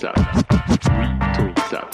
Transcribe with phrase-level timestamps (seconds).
[0.00, 0.14] Talk.
[0.96, 1.08] We
[1.70, 1.90] Talk.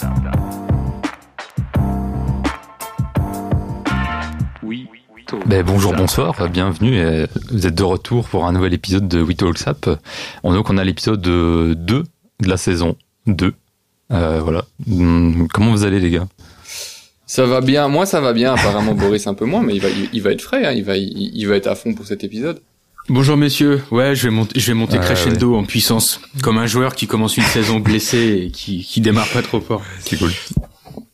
[4.63, 5.47] We Talk.
[5.49, 6.99] Ben, bonjour, bonsoir, bienvenue.
[6.99, 9.89] euh, Vous êtes de retour pour un nouvel épisode de We Talk Sap.
[10.43, 12.03] On, donc on a l'épisode euh, 2
[12.43, 12.97] de la saison
[13.27, 13.55] 2.
[14.13, 14.65] Euh, voilà.
[14.91, 16.27] Hum, Comment vous allez les gars?
[17.27, 19.89] Ça va bien, moi ça va bien, apparemment Boris un peu moins, mais il va,
[19.89, 22.07] il, il va être frais, hein, il, va, il, il va être à fond pour
[22.07, 22.61] cet épisode.
[23.09, 26.95] Bonjour messieurs, ouais je vais monter, je vais monter crescendo en puissance, comme un joueur
[26.95, 29.83] qui commence une saison blessé et qui, qui démarre pas trop fort.
[30.01, 30.33] C'est cool.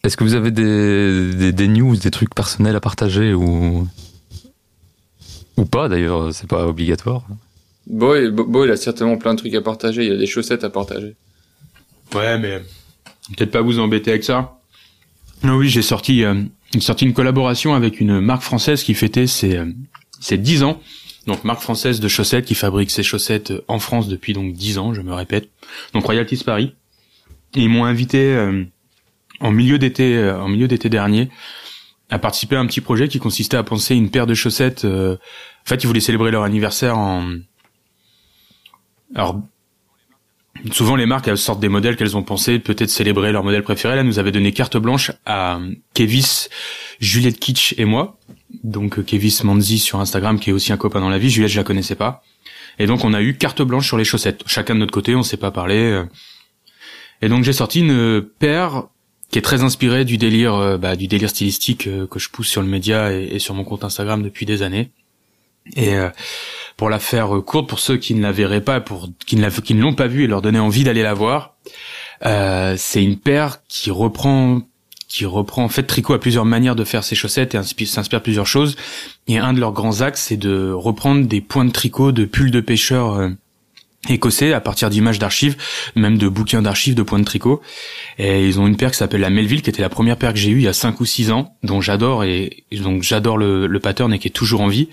[0.04, 3.88] Est-ce que vous avez des, des, des news, des trucs personnels à partager ou
[5.56, 7.24] ou pas d'ailleurs C'est pas obligatoire.
[7.88, 10.62] Boy, Bo- Bo, il a certainement plein de trucs à partager, il a des chaussettes
[10.62, 11.16] à partager.
[12.14, 12.62] Ouais mais
[13.36, 14.60] peut-être pas vous embêter avec ça.
[15.42, 16.34] Non oui j'ai sorti, euh,
[16.72, 19.66] j'ai sorti une collaboration avec une marque française qui fêtait ses, euh,
[20.20, 20.80] ses 10 ans.
[21.26, 24.94] Donc marque française de chaussettes qui fabrique ses chaussettes en France depuis donc 10 ans,
[24.94, 25.50] je me répète.
[25.92, 26.74] Donc Royalties Paris.
[27.54, 28.64] Et ils m'ont invité euh,
[29.40, 31.28] en milieu d'été euh, en milieu d'été dernier
[32.10, 34.84] à participer à un petit projet qui consistait à penser une paire de chaussettes.
[34.84, 37.34] euh, en fait, ils voulaient célébrer leur anniversaire en.
[39.14, 39.40] Alors,
[40.72, 43.96] souvent les marques sortent des modèles qu'elles ont pensé peut-être célébrer leur modèle préféré.
[43.96, 45.60] Là, nous avait donné carte blanche à
[45.94, 46.48] Kevis,
[47.00, 48.18] Juliette Kitsch et moi.
[48.64, 51.30] Donc euh, Kevis Manzi sur Instagram, qui est aussi un copain dans la vie.
[51.30, 52.22] Juliette, je la connaissais pas.
[52.78, 54.42] Et donc on a eu carte blanche sur les chaussettes.
[54.46, 55.76] Chacun de notre côté, on s'est pas parlé.
[55.76, 56.04] euh.
[57.22, 58.84] Et donc j'ai sorti une paire
[59.30, 62.48] qui est très inspirée du délire, euh, bah, du délire stylistique euh, que je pousse
[62.48, 64.90] sur le média et, sur mon compte Instagram depuis des années.
[65.76, 66.10] Et euh,
[66.76, 69.80] pour la faire euh, courte, pour ceux qui ne la verraient pas, pour qui ne,
[69.80, 71.54] l'ont pas vue et leur donner envie d'aller la voir,
[72.24, 74.62] euh, c'est une paire qui reprend
[75.10, 78.22] qui reprend en fait tricot à plusieurs manières de faire ses chaussettes et inspi- s'inspire
[78.22, 78.76] plusieurs choses.
[79.26, 82.52] Et un de leurs grands axes, c'est de reprendre des points de tricot de pulls
[82.52, 83.28] de pêcheurs euh,
[84.08, 85.56] écossais à partir d'images d'archives,
[85.96, 87.60] même de bouquins d'archives de points de tricot.
[88.18, 90.38] Et ils ont une paire qui s'appelle la Melville, qui était la première paire que
[90.38, 93.66] j'ai eue il y a 5 ou 6 ans, dont j'adore et donc j'adore le,
[93.66, 94.88] le pattern et qui est toujours en vie.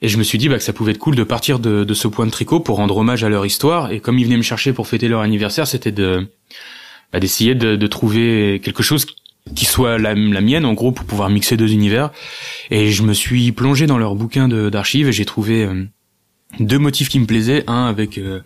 [0.00, 1.94] Et je me suis dit bah, que ça pouvait être cool de partir de, de
[1.94, 3.92] ce point de tricot pour rendre hommage à leur histoire.
[3.92, 6.28] Et comme ils venaient me chercher pour fêter leur anniversaire, c'était de
[7.12, 9.06] bah, d'essayer de, de trouver quelque chose
[9.54, 12.10] qui soit la, la mienne en gros pour pouvoir mixer deux univers.
[12.70, 15.84] Et je me suis plongé dans leur bouquin d'archives et j'ai trouvé euh,
[16.60, 17.64] deux motifs qui me plaisaient.
[17.66, 18.40] Un avec euh,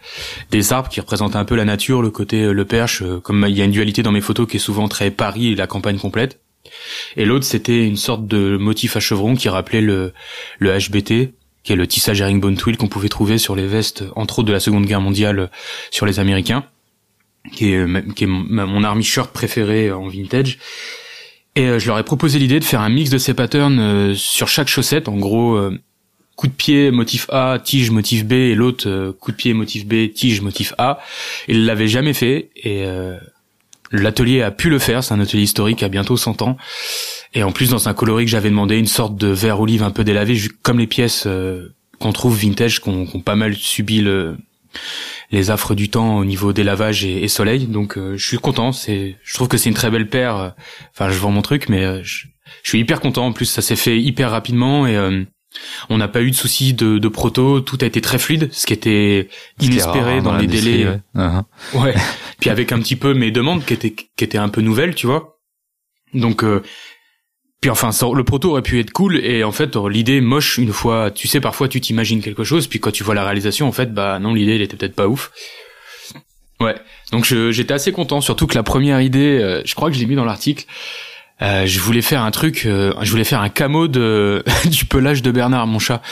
[0.51, 3.47] des arbres qui représentent un peu la nature, le côté euh, le perche, euh, comme
[3.49, 5.67] il y a une dualité dans mes photos qui est souvent très Paris et la
[5.67, 6.41] campagne complète.
[7.17, 10.13] Et l'autre c'était une sorte de motif à chevron qui rappelait le,
[10.59, 11.33] le HBT,
[11.63, 14.53] qui est le tissage herringbone twill qu'on pouvait trouver sur les vestes, entre autres de
[14.53, 15.51] la Seconde Guerre mondiale,
[15.91, 16.65] sur les Américains,
[17.53, 20.59] qui est, qui est mon, army shirt préféré en vintage.
[21.57, 24.15] Et euh, je leur ai proposé l'idée de faire un mix de ces patterns euh,
[24.15, 25.79] sur chaque chaussette, en gros euh,
[26.37, 30.13] coup de pied motif A, tige motif B, et l'autre coup de pied motif B,
[30.15, 31.01] tige motif A.
[31.49, 33.19] Ils l'avaient jamais fait, et euh,
[33.91, 36.57] l'atelier a pu le faire, c'est un atelier historique à bientôt 100 ans.
[37.35, 39.91] Et en plus, dans un coloris que j'avais demandé, une sorte de vert olive un
[39.91, 41.27] peu délavé, comme les pièces
[41.99, 44.37] qu'on trouve vintage, qu'on qu'on pas mal subi le,
[45.31, 47.67] les affres du temps au niveau des lavages et, et soleil.
[47.67, 48.73] Donc, euh, je suis content.
[48.73, 50.37] C'est, je trouve que c'est une très belle paire.
[50.37, 50.51] euh,
[50.95, 52.27] Enfin, je vends mon truc, mais euh, je,
[52.63, 53.27] je suis hyper content.
[53.27, 55.23] En plus, ça s'est fait hyper rapidement et euh,
[55.91, 57.61] on n'a pas eu de soucis de, de proto.
[57.61, 59.29] Tout a été très fluide, ce qui était
[59.61, 60.87] inespéré rare, dans les délais.
[60.87, 61.01] ouais.
[61.17, 61.43] Uh-huh.
[61.75, 61.95] Ouais.
[62.41, 65.07] Puis avec un petit peu mes demandes qui étaient qui étaient un peu nouvelles, tu
[65.07, 65.39] vois.
[66.15, 66.63] Donc euh,
[67.61, 70.73] puis enfin ça- le proto aurait pu être cool et en fait l'idée moche une
[70.73, 73.73] fois, tu sais parfois tu t'imagines quelque chose puis quand tu vois la réalisation en
[73.73, 75.31] fait bah non l'idée elle était peut-être pas ouf.
[76.61, 76.75] Ouais.
[77.13, 80.01] Donc je- j'étais assez content surtout que la première idée, euh, je crois que je
[80.01, 80.65] l'ai mis dans l'article.
[81.41, 85.23] euh, je voulais faire un truc, euh, je voulais faire un camo de du pelage
[85.23, 86.03] de Bernard, mon chat.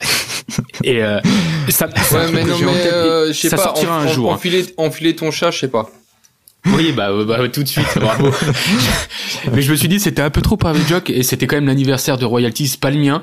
[0.84, 1.20] Et euh,
[1.68, 4.30] ça, Ouais, mais non, mais euh, je sais ça pas, sortira en- un en- jour.
[4.30, 5.90] Enfiler, enfiler ton chat, je sais pas.
[6.66, 8.30] Oui, bah, euh, bah tout de suite, bravo.
[9.52, 11.66] Mais je me suis dit c'était un peu trop private joke et c'était quand même
[11.66, 13.22] l'anniversaire de Royalties, pas le mien.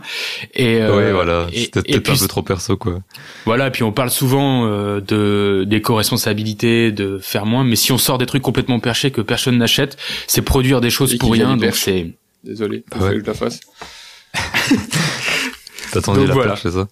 [0.53, 1.47] Et euh, ouais, voilà.
[1.51, 2.99] et- C'était et peut-être puis un peu trop perso, quoi.
[3.45, 8.19] voilà, puis on parle souvent euh, de d'éco-responsabilité, de faire moins, mais si on sort
[8.19, 9.97] des trucs complètement perchés que personne n'achète,
[10.27, 13.13] c'est produire des choses Et pour rien, donc c'est Désolé, il Ah ouais.
[13.15, 13.59] que je la fasse.
[15.91, 16.51] T'attendais Donc la voilà.
[16.51, 16.88] perche, c'est ça?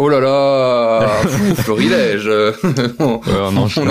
[0.00, 1.08] Oh là là,
[1.56, 2.28] florilège.
[3.00, 3.88] On enchaîne.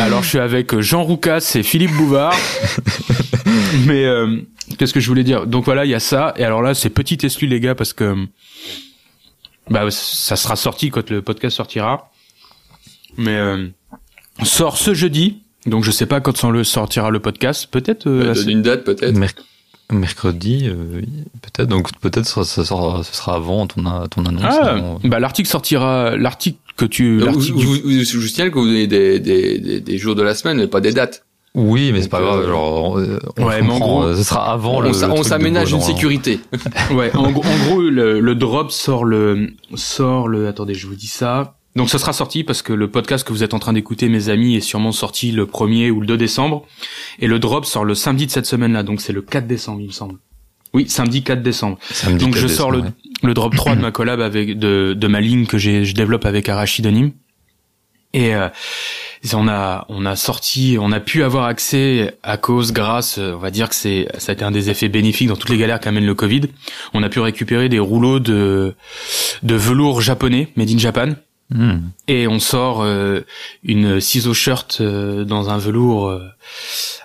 [0.00, 2.34] Alors je suis avec Jean Roucas et Philippe Bouvard.
[3.86, 4.38] Mais euh,
[4.78, 5.46] qu'est-ce que je voulais dire?
[5.46, 6.32] Donc voilà, il y a ça.
[6.38, 8.14] Et alors là, c'est petit exclu les gars parce que
[9.68, 12.10] bah ça sera sorti quand le podcast sortira.
[13.18, 13.66] Mais euh,
[14.40, 15.42] on sort ce jeudi.
[15.66, 17.68] Donc je sais pas quand le sortira le podcast.
[17.70, 18.06] Peut-être.
[18.08, 19.14] euh, bah, assez- donne une date peut-être.
[19.90, 21.02] Merc- Mercredi, euh,
[21.42, 21.68] peut-être.
[21.68, 24.42] Donc peut-être ça, ça sera, ce sera avant ton, a- ton annonce.
[24.44, 27.52] Ah, non bah l'article sortira, l'article que tu l'article.
[27.52, 30.14] vous, du- vous, vous- je vous signale que vous donnez des, des, des, des jours
[30.14, 31.24] de la semaine, mais pas des dates.
[31.56, 32.40] Oui, mais c'est pas grave.
[32.40, 34.92] euh, Genre, euh, on ouais, mais en comprend, gros, euh, ce sera avant on le.
[34.92, 35.80] s'a- le on s'aménage une hein.
[35.82, 36.40] sécurité.
[36.92, 40.48] Ouais, en, gros- en gros, le, le drop sort le sort le.
[40.48, 41.54] Attendez, je vous dis ça.
[41.76, 44.28] Donc, ça sera sorti parce que le podcast que vous êtes en train d'écouter, mes
[44.28, 46.66] amis, est sûrement sorti le 1er ou le 2 décembre,
[47.18, 48.82] et le drop sort le samedi de cette semaine-là.
[48.84, 50.18] Donc, c'est le 4 décembre, il me semble.
[50.72, 51.78] Oui, samedi 4 décembre.
[51.90, 52.82] Samedi, Donc, 4 je sors le,
[53.22, 56.26] le drop 3 de ma collab avec de, de ma ligne que j'ai je développe
[56.26, 57.12] avec Arachide Nîmes.
[58.12, 58.48] Et euh,
[59.32, 63.50] on a on a sorti, on a pu avoir accès à cause grâce, on va
[63.50, 66.06] dire que c'est ça a été un des effets bénéfiques dans toutes les galères qu'amène
[66.06, 66.42] le Covid.
[66.92, 68.74] On a pu récupérer des rouleaux de
[69.42, 71.14] de velours japonais made in Japan
[71.50, 71.90] Hmm.
[72.08, 73.20] et on sort euh,
[73.64, 76.22] une ciseau shirt euh, dans un velours euh,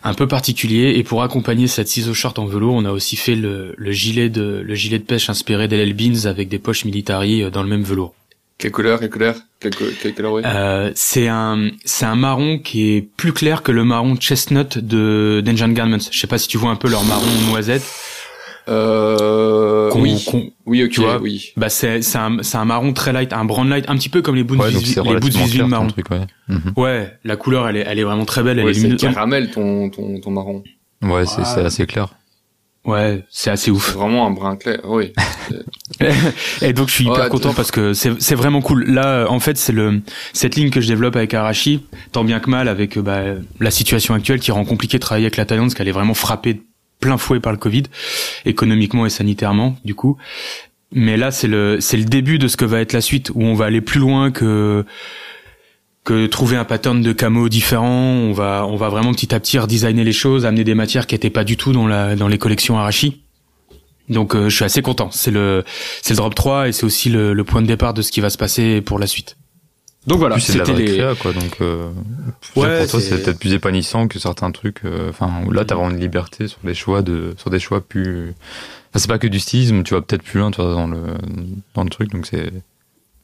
[0.01, 3.35] un peu particulier et pour accompagner cette ciseau shirt en velours, on a aussi fait
[3.35, 7.43] le, le gilet de le gilet de pêche inspiré d'LL Beans avec des poches military
[7.43, 8.15] euh, dans le même velours.
[8.57, 10.41] Quelle couleur, quelle couleur, quelle, quelle couleur, oui?
[10.45, 15.41] Euh, c'est un c'est un marron qui est plus clair que le marron chestnut de
[15.45, 16.09] d'Engine Garments.
[16.11, 17.83] Je sais pas si tu vois un peu leur marron noisette.
[18.69, 20.53] Euh, oui.
[20.65, 21.51] Oui, ok, tu vois, oui.
[21.57, 24.21] bah c'est c'est un c'est un marron très light, un brown light, un petit peu
[24.21, 25.87] comme les Ouais, vis- c'est les clair ton marron.
[25.87, 26.21] truc, ouais.
[26.47, 26.73] Mhm.
[26.77, 29.01] Ouais, la couleur elle est elle est vraiment très belle, elle Ouais, est c'est lumineuse.
[29.01, 30.63] caramel ton, ton, ton marron.
[31.01, 32.09] Ouais, c'est c'est assez clair.
[32.85, 33.93] Ouais, c'est assez C'est ouf.
[33.93, 35.11] vraiment un brun clair, oui.
[36.61, 38.85] Et donc je suis hyper Ouais, content parce que c'est c'est vraiment cool.
[38.89, 40.01] Là, euh, en fait, c'est le
[40.33, 43.21] cette ligne que je développe avec Arashi, tant bien que mal avec euh, bah,
[43.59, 46.13] la situation actuelle qui rend compliqué de travailler avec la Thaïlande, parce qu'elle est vraiment
[46.13, 46.61] frappée de
[46.99, 47.83] plein fouet par le Covid,
[48.45, 50.17] économiquement et sanitairement, du coup.
[50.91, 53.43] Mais là, c'est le c'est le début de ce que va être la suite, où
[53.43, 54.85] on va aller plus loin que
[56.03, 57.87] que trouver un pattern de camo différent.
[57.89, 61.15] On va on va vraiment petit à petit redesigner les choses, amener des matières qui
[61.15, 63.21] étaient pas du tout dans la dans les collections Arashi.
[64.09, 65.09] Donc euh, je suis assez content.
[65.11, 65.63] C'est le
[66.01, 68.21] c'est le drop 3 et c'est aussi le, le point de départ de ce qui
[68.21, 69.37] va se passer pour la suite.
[70.07, 71.33] Donc voilà, plus c'est de la c'était vraie les créa, quoi.
[71.33, 71.89] Donc, euh,
[72.55, 74.85] Ouais, pour toi, c'est- peut-être plus épanouissant que certains trucs.
[74.85, 77.81] euh, Enfin, où là, t'as vraiment une liberté sur des choix de, sur des choix
[77.81, 78.29] plus.
[78.89, 79.83] Enfin, c'est pas que du stylisme.
[79.83, 81.01] Tu vas peut-être plus loin, toi, dans le,
[81.75, 82.11] dans le truc.
[82.11, 82.51] Donc c'est.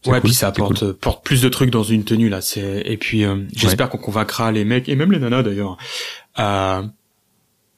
[0.03, 0.93] c'est Ouais, cool, puis ça apporte cool.
[0.95, 2.41] porte plus de trucs dans une tenue là.
[2.41, 5.77] C'est et puis euh, j'espère qu'on convaincra les mecs et même les nanas d'ailleurs
[6.35, 6.83] à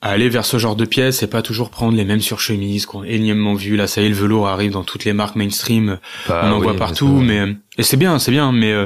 [0.01, 3.01] à aller vers ce genre de pièces et pas toujours prendre les mêmes surchemises qu'on
[3.01, 3.75] a énièmement vu.
[3.75, 5.97] Là, ça y est, le velours arrive dans toutes les marques mainstream.
[6.27, 8.85] Bah, on en oui, voit partout, mais euh, et c'est bien, c'est bien, mais euh,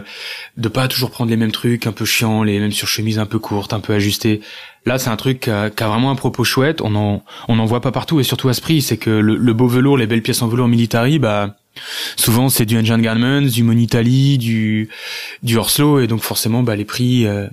[0.56, 3.40] de pas toujours prendre les mêmes trucs un peu chiants, les mêmes surchemises un peu
[3.40, 4.40] courtes, un peu ajustées.
[4.86, 6.81] Là, c'est un truc qui a, qui a vraiment un propos chouette.
[6.81, 9.36] On en on en voit pas partout et surtout à ce prix, c'est que le,
[9.36, 11.56] le beau velours, les belles pièces en velours military, bah
[12.16, 14.90] souvent c'est du Engine Garments, du Monitali, du
[15.44, 17.48] du Horslow et donc forcément bah les prix euh,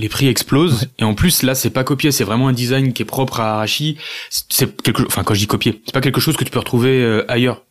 [0.00, 3.02] les prix explosent et en plus là c'est pas copié c'est vraiment un design qui
[3.02, 3.96] est propre à Arashi
[4.30, 7.02] C'est- quelque enfin quand je dis copier c'est pas quelque chose que tu peux retrouver
[7.02, 7.64] euh, ailleurs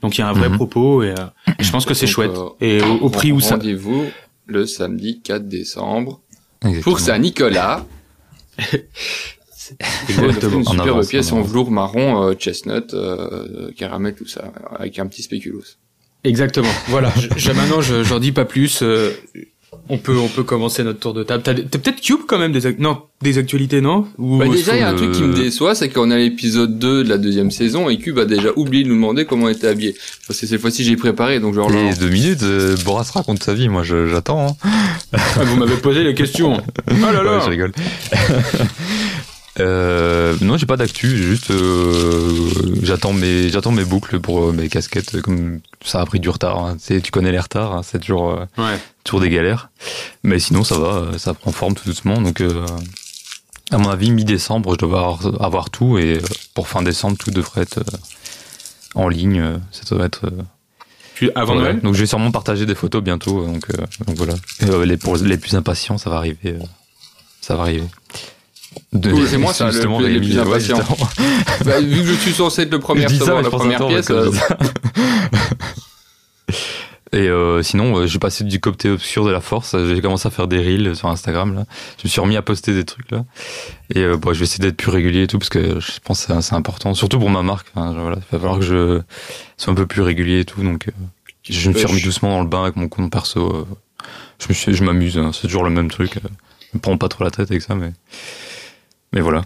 [0.00, 0.56] donc il y a un vrai Mhm.
[0.56, 1.26] propos et, euh,
[1.58, 4.04] et je pense que c'est chouette euh, et au, au prix où ça Rendez-vous
[4.46, 6.20] le samedi 4 décembre
[6.62, 6.82] Exactement.
[6.82, 7.86] pour Saint-Nicolas.
[10.08, 10.58] Exactement.
[10.58, 15.06] Une superbe avance, pièce en velours marron, euh, chestnut, euh, caramel, tout ça, avec un
[15.06, 15.64] petit spéculoos.
[16.22, 19.10] exactement voilà je, je- maintenant je j'en dis pas plus euh,
[19.88, 22.52] on peut on peut commencer notre tour de table t'as t'as peut-être Cube quand même
[22.52, 24.06] des ac- non des actualités non?
[24.18, 26.78] Ou Bah déjà, il y a un truc qui me déçoit, c'est qu'on a l'épisode
[26.78, 29.48] 2 de la deuxième saison et Cube a déjà oublié de nous demander comment on
[29.48, 29.96] était habillé.
[30.26, 33.54] Parce que cette fois-ci, j'ai préparé, donc je Les deux minutes, euh, Boras raconte sa
[33.54, 33.68] vie.
[33.70, 34.48] Moi, je- j'attends.
[34.62, 34.68] Hein.
[35.14, 37.72] Ah, vous m'avez posé les questions oh là là Ouais, je rigole.
[39.60, 42.50] Euh, non, j'ai pas d'actu, juste euh,
[42.82, 46.58] j'attends mes j'attends mes boucles pour euh, mes casquettes comme ça a pris du retard,
[46.58, 46.76] hein.
[46.76, 49.70] Tu sais, tu connais les retards, hein, c'est toujours euh, ouais toujours des galères.
[50.24, 52.66] Mais sinon ça va, euh, ça prend forme tout doucement donc euh,
[53.70, 56.20] à mon avis mi-décembre, je devrais avoir, avoir tout et euh,
[56.54, 57.96] pour fin décembre tout devrait être euh,
[58.96, 60.42] en ligne, euh, ça devrait être euh,
[61.14, 61.54] Tu- avant.
[61.54, 61.80] Noël?
[61.80, 64.34] Donc je vais sûrement partager des photos bientôt euh, donc euh, donc voilà.
[64.60, 66.58] Et, euh, les pour les plus impatients, ça va arriver euh,
[67.40, 67.84] ça va arriver.
[68.92, 70.96] Oui, c'est moi, ça, le- justement, Rémi, plus ouais, justement.
[71.64, 74.30] Bah, vu que je suis censé être le premier recevoir la première pièce, euh.
[77.12, 79.76] Et euh, sinon, euh, j'ai passé du côté obscur de la force.
[79.94, 81.54] J'ai commencé à faire des reels sur Instagram.
[81.54, 81.64] Là.
[81.98, 83.24] Je me suis remis à poster des trucs là.
[83.94, 86.26] Et euh, bon, je vais essayer d'être plus régulier et tout parce que je pense
[86.26, 87.68] que c'est- important, surtout pour ma marque.
[87.74, 89.00] Enfin, voilà, il va falloir que je
[89.56, 90.60] sois un peu plus régulier et tout.
[90.64, 90.92] Donc, euh,
[91.48, 93.54] je me suis remis doucement dans le bain avec mon compte perso.
[93.54, 93.64] euh.
[94.68, 95.16] Je m'amuse.
[95.16, 95.30] hein.
[95.32, 96.14] C'est toujours le même truc.
[96.14, 96.28] Je
[96.74, 97.92] me prends pas trop la tête avec ça, mais
[99.14, 99.44] mais voilà.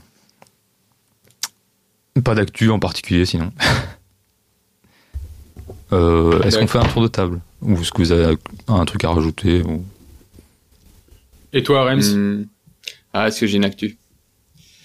[2.25, 3.52] Pas d'actu en particulier sinon.
[5.90, 7.40] Euh, est-ce qu'on fait un tour de table?
[7.62, 9.82] Ou est-ce que vous avez un truc à rajouter ou...
[11.54, 12.14] et toi Rems?
[12.14, 12.44] Hmm.
[13.14, 13.96] Ah, est-ce que j'ai une actu?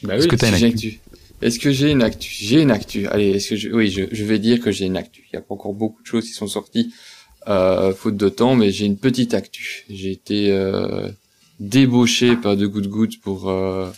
[0.03, 0.99] Bah Est-ce que t'as une j'ai actu?
[1.41, 2.29] Est-ce que j'ai une actu?
[2.31, 3.05] J'ai une actu.
[3.07, 3.69] Allez, est-ce que je...
[3.71, 5.27] oui, je, je vais dire que j'ai une actu.
[5.29, 6.93] Il y a pas encore beaucoup de choses qui sont sorties
[7.49, 9.83] euh, faute de temps, mais j'ai une petite actu.
[9.89, 11.09] J'ai été euh,
[11.59, 13.91] débauché par de Good Good pour euh,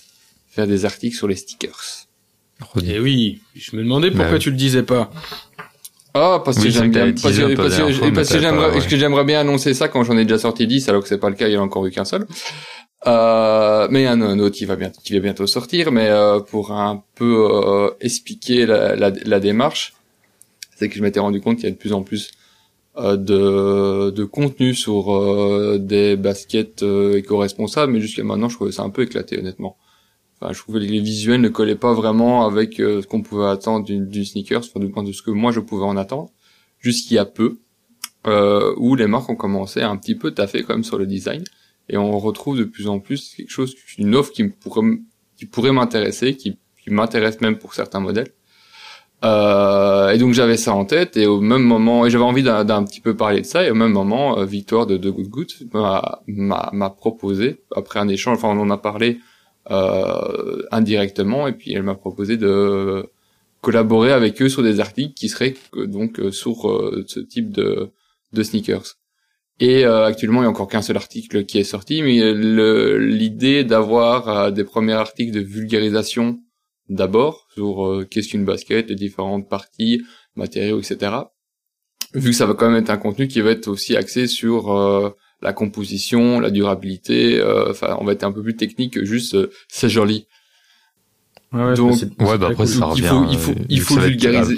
[0.56, 2.08] faire des articles sur les stickers.
[2.84, 5.12] Et oui, je me demandais pourquoi Bah, tu le disais pas.
[6.14, 8.72] Ah, parce que Oui, j'aime bien, parce que, un parce que, fois, parce que j'aimerais,
[8.72, 8.88] ouais.
[8.88, 11.30] que j'aimerais bien annoncer ça quand j'en ai déjà sorti 10, alors que c'est pas
[11.30, 12.26] le cas, il y en a encore eu qu'un seul.
[13.06, 15.92] Euh, mais il y en a un autre qui va bientôt, qui va bientôt sortir,
[15.92, 19.94] mais euh, pour un peu euh, expliquer la, la, la démarche,
[20.78, 22.32] c'est que je m'étais rendu compte qu'il y a de plus en plus
[22.98, 28.72] euh, de, de contenu sur euh, des baskets euh, éco-responsables, mais jusqu'à maintenant, je trouvais
[28.72, 29.76] ça un peu éclaté, honnêtement.
[30.40, 33.46] Enfin, je trouvais que les visuels ne collaient pas vraiment avec euh, ce qu'on pouvait
[33.46, 36.30] attendre du, sneakers, enfin, du point de ce que moi je pouvais en attendre,
[36.80, 37.60] jusqu'il y a peu,
[38.28, 41.06] euh, où les marques ont commencé à un petit peu taffer quand même sur le
[41.06, 41.44] design,
[41.88, 45.00] et on retrouve de plus en plus quelque chose, une offre qui pourrait,
[45.38, 48.34] qui pourrait m'intéresser, qui, qui m'intéresse même pour certains modèles.
[49.24, 52.84] Euh, et donc j'avais ça en tête et au même moment et j'avais envie d'un
[52.84, 55.48] petit peu parler de ça et au même moment euh, Victoire de The Good Good
[56.28, 59.20] m'a proposé après un échange enfin on en a parlé
[59.68, 63.10] indirectement et puis elle m'a proposé de
[63.62, 67.52] collaborer avec eux sur des articles qui seraient euh, donc euh, sur euh, ce type
[67.52, 67.90] de
[68.32, 69.00] de sneakers
[69.60, 73.64] et euh, actuellement il y a encore qu'un seul article qui est sorti mais l'idée
[73.64, 76.40] d'avoir euh, des premiers articles de vulgarisation
[76.90, 80.04] d'abord sur euh, qu'est-ce qu'une basket, les différentes parties,
[80.36, 81.14] matériaux, etc.
[82.14, 84.72] Vu que ça va quand même être un contenu qui va être aussi axé sur
[84.72, 85.10] euh,
[85.42, 89.36] la composition, la durabilité, euh, enfin on va être un peu plus technique que juste
[89.36, 90.26] euh, c'est joli.
[91.54, 92.68] Ouais, Donc, c'est- Ouais, c'est bah après, cool.
[92.68, 93.08] ça il revient.
[93.08, 94.58] faut, il faut, euh, il que faut va être- vulgariser.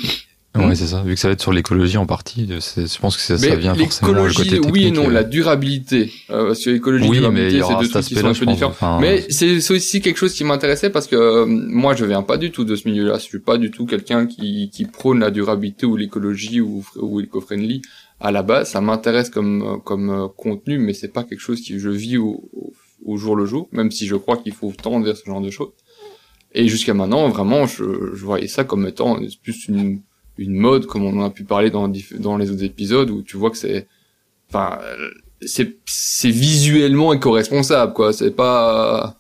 [0.56, 1.04] Ouais, c'est ça.
[1.04, 3.38] Vu que ça va être sur l'écologie en partie, euh, c'est- je pense que ça,
[3.38, 4.74] ça vient forcément le côté technique.
[4.74, 5.12] oui et non, euh.
[5.12, 6.12] la durabilité.
[6.32, 8.72] Euh, parce que l'écologie Oui, il durabilité, c'est deux trucs qui sont un peu différents.
[8.72, 12.24] Enfin, Mais c'est c'est aussi quelque chose qui m'intéressait parce que euh, moi je viens
[12.24, 13.20] pas du tout de ce milieu-là.
[13.20, 17.20] Je suis pas du tout quelqu'un qui, qui prône la durabilité ou l'écologie ou, ou
[17.20, 17.84] l'éco-friendly.
[18.20, 21.78] À la base, ça m'intéresse comme comme euh, contenu, mais c'est pas quelque chose que
[21.78, 22.74] je vis au, au,
[23.06, 23.70] au jour le jour.
[23.72, 25.72] Même si je crois qu'il faut tendre vers ce genre de choses.
[26.54, 27.84] Et jusqu'à maintenant, vraiment, je,
[28.16, 30.02] je voyais ça comme étant plus une
[30.40, 33.38] une mode, comme on en a pu parler dans dans les autres épisodes, où tu
[33.38, 33.88] vois que c'est,
[34.50, 34.80] enfin,
[35.42, 38.14] c'est c'est visuellement éco-responsable, quoi.
[38.14, 39.20] C'est pas,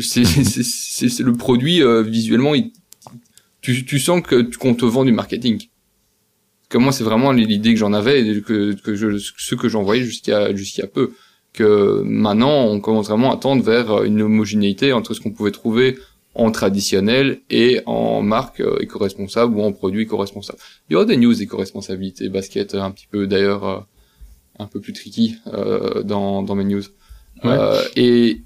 [0.00, 2.72] c'est c'est le produit euh, visuellement, il-
[3.60, 5.68] tu tu sens que qu'on te vend du marketing.
[6.72, 9.82] Que moi, c'est vraiment l'idée que j'en avais et que que je ce que j'en
[9.82, 11.12] voyais jusqu'à jusqu'à peu.
[11.52, 15.98] Que maintenant, on commence vraiment à tendre vers une homogénéité entre ce qu'on pouvait trouver
[16.34, 20.58] en traditionnel et en marque éco-responsable ou en produit éco-responsable.
[20.88, 23.80] Il y aura des news éco-responsabilité basket un petit peu d'ailleurs euh,
[24.58, 26.84] un peu plus tricky euh, dans, dans mes news.
[27.44, 27.50] Ouais.
[27.50, 28.40] Euh, et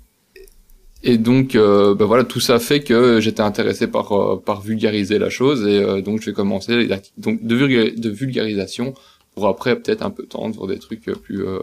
[1.08, 5.18] et donc euh, bah voilà tout ça fait que j'étais intéressé par euh, par vulgariser
[5.18, 8.92] la chose et euh, donc je vais commencer les articles donc de, vulga- de vulgarisation
[9.34, 11.60] pour après peut-être un peu tendre sur des trucs euh, plus euh,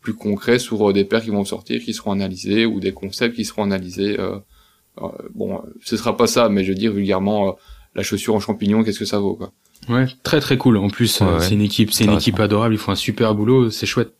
[0.00, 3.34] plus concrets sur euh, des paires qui vont sortir qui seront analysés ou des concepts
[3.36, 4.36] qui seront analysés euh,
[5.02, 7.52] euh, bon, ce sera pas ça, mais je veux dire vulgairement, euh,
[7.96, 9.50] la chaussure en champignon, qu'est-ce que ça vaut, quoi.
[9.88, 10.76] Ouais, très très cool.
[10.76, 11.40] En plus, Ouais, euh, ouais.
[11.44, 12.74] c'est une équipe, c'est une équipe adorable.
[12.74, 13.70] Ils font un super boulot.
[13.70, 14.12] C'est chouette.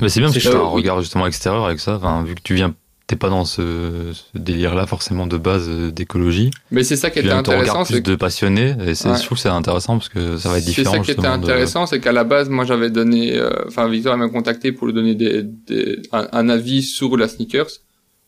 [0.00, 1.96] Mais c'est bien parce C'est que tu as un regard justement extérieur avec ça.
[1.96, 2.74] Enfin, vu que tu viens,
[3.06, 6.50] t'es pas dans ce, ce délire-là forcément de base euh, d'écologie.
[6.70, 8.74] Mais c'est ça qui était intéressant, c'est de passionné.
[8.86, 9.16] Et c'est, Ouais.
[9.16, 10.92] je trouve que c'est intéressant parce que ça va être c'est différent.
[10.96, 14.16] ça qui était de- intéressant, c'est qu'à la base, moi, j'avais donné, euh, enfin, Victor
[14.16, 17.70] m'a contacté pour lui donner des, des, un, un avis sur la sneakers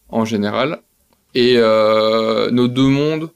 [0.08, 0.78] en général,
[1.34, 3.28] et euh, nos deux mondes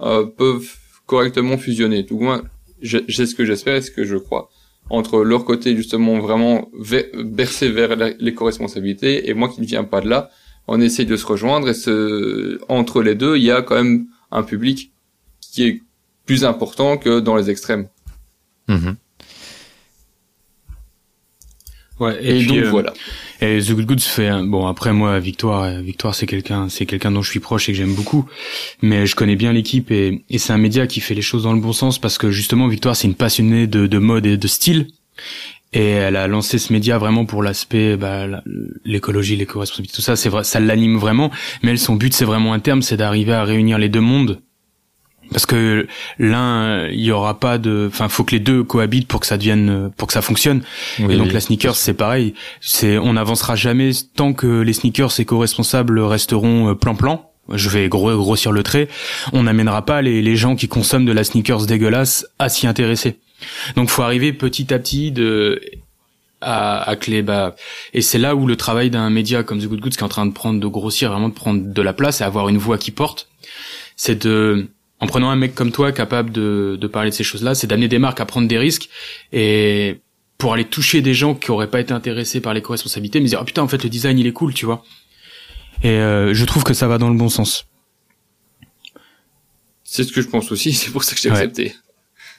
[0.00, 0.68] euh, peuvent
[1.06, 2.06] correctement fusionner.
[2.06, 2.42] Tout moins,
[2.82, 4.48] j'ai j'ai ce que j'espère et ce que je crois
[4.90, 6.68] entre leur côté justement vraiment
[7.14, 10.30] bercé vers l'éco-responsabilité et moi qui ne viens pas de là,
[10.66, 14.42] on essaie de se rejoindre et entre les deux, il y a quand même un
[14.42, 14.92] public
[15.40, 15.82] qui est
[16.26, 17.88] plus important que dans les extrêmes.
[18.68, 18.96] Mhm.
[22.00, 22.16] Ouais.
[22.22, 22.92] Et, puis, donc euh, voilà.
[23.40, 24.44] Et The Good Goods fait un...
[24.44, 27.72] bon après moi Victoire euh, Victoire c'est quelqu'un c'est quelqu'un dont je suis proche et
[27.72, 28.26] que j'aime beaucoup
[28.82, 31.52] mais je connais bien l'équipe et, et c'est un média qui fait les choses dans
[31.52, 34.48] le bon sens parce que justement Victoire c'est une passionnée de, de mode et de
[34.48, 34.88] style
[35.72, 38.26] et elle a lancé ce média vraiment pour l'aspect bah,
[38.84, 41.30] l'écologie l'éco-responsabilité tout ça c'est vrai ça l'anime vraiment
[41.62, 44.40] mais elle son but c'est vraiment un terme c'est d'arriver à réunir les deux mondes
[45.32, 45.86] parce que
[46.18, 49.36] l'un il y aura pas de enfin faut que les deux cohabitent pour que ça
[49.36, 50.62] devienne pour que ça fonctionne
[50.98, 51.32] Oui, et donc oui.
[51.32, 56.74] la sneakers c'est pareil, c'est on n'avancera jamais tant que les sneakers éco-responsables resteront euh,
[56.74, 57.24] plan-plan.
[57.54, 58.88] Je vais gros, grossir le trait.
[59.32, 63.16] On n'amènera pas les, les gens qui consomment de la sneakers dégueulasse à s'y intéresser.
[63.74, 65.60] Donc faut arriver petit à petit de
[66.40, 67.56] à, à clé bah
[67.94, 70.08] et c'est là où le travail d'un média comme The Good Goods qui est en
[70.08, 72.78] train de prendre de grossir vraiment de prendre de la place et avoir une voix
[72.78, 73.28] qui porte
[73.96, 74.68] c'est de
[75.00, 77.88] en prenant un mec comme toi capable de, de parler de ces choses-là, c'est d'amener
[77.88, 78.88] des marques à prendre des risques
[79.32, 80.00] et
[80.38, 83.44] pour aller toucher des gens qui auraient pas été intéressés par l'éco-responsabilité, mais dire oh
[83.44, 84.84] putain en fait le design il est cool, tu vois.
[85.82, 87.66] Et euh, je trouve que ça va dans le bon sens.
[89.84, 91.36] C'est ce que je pense aussi, c'est pour ça que j'ai Ouais.
[91.38, 91.74] accepté.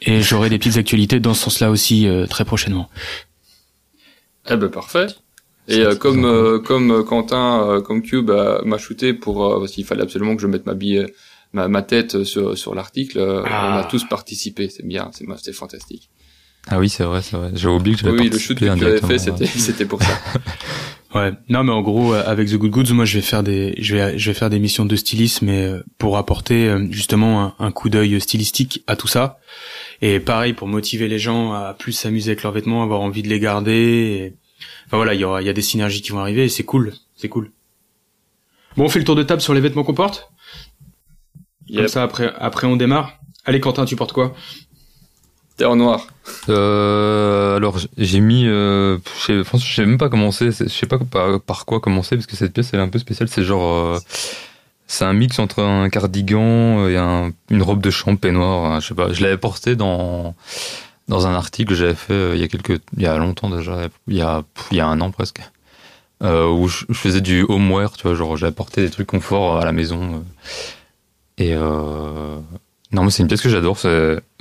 [0.01, 2.89] Et j'aurai des petites actualités dans ce sens-là aussi euh, très prochainement.
[4.49, 5.07] Eh ben parfait.
[5.67, 9.73] Et euh, comme euh, comme Quentin, euh, comme Cube euh, m'a shooté pour euh, parce
[9.73, 11.05] qu'il fallait absolument que je mette ma bille,
[11.53, 13.72] ma, ma tête sur sur l'article, euh, Ah.
[13.74, 14.70] on a tous participé.
[14.70, 16.10] C'est bien, c'est c'est fantastique.
[16.68, 17.51] Ah oui, c'est vrai, c'est vrai.
[17.56, 20.01] J'avais oublié que j'avais Oui, le shoot que participé tu avais fait, c'était c'était pour
[20.01, 20.18] ça.
[21.15, 21.32] Ouais.
[21.50, 23.96] Non, mais en gros, euh, avec The Good Goods, moi, je vais faire des, je
[23.96, 27.56] vais, je vais faire des missions de stylisme, mais euh, pour apporter euh, justement un,
[27.65, 29.39] un coup d'œil stylistique à tout ça.
[30.03, 33.27] Et pareil, pour motiver les gens à plus s'amuser avec leurs vêtements, avoir envie de
[33.27, 33.72] les garder.
[33.74, 34.34] Et...
[34.86, 36.62] Enfin voilà, il y aura, il y a des synergies qui vont arriver et c'est
[36.63, 37.50] cool, c'est cool.
[38.77, 40.29] Bon, on fait le tour de table sur les vêtements qu'on porte?
[41.69, 41.89] Comme Yep.
[41.89, 43.13] ça, après, après, on démarre.
[43.45, 44.33] Allez, Quentin, tu portes quoi?
[45.57, 46.07] T'es en noir.
[46.47, 48.97] Euh, alors j'ai mis, euh,
[49.27, 50.51] je sais, même pas commencer.
[50.51, 52.99] Je sais pas par, par quoi commencer parce que cette pièce elle est un peu
[52.99, 53.27] spéciale.
[53.27, 53.99] C'est genre, euh,
[54.88, 58.71] c'est un mix entre un cardigan et un, une robe de chambre peignoir.
[58.71, 59.11] hein, je sais pas.
[59.11, 60.33] Je l'avais porté dans
[61.09, 63.49] dans un article que j'avais fait euh, il y a quelques, il y a longtemps
[63.49, 65.41] déjà, il y a il y a un an presque,
[66.23, 67.91] euh, où je, je faisais du homeware.
[67.97, 70.19] Tu vois, genre j'avais porté des trucs confort à la maison euh,
[71.39, 72.39] et euh,
[72.91, 73.79] non, mais c'est une pièce que j'adore.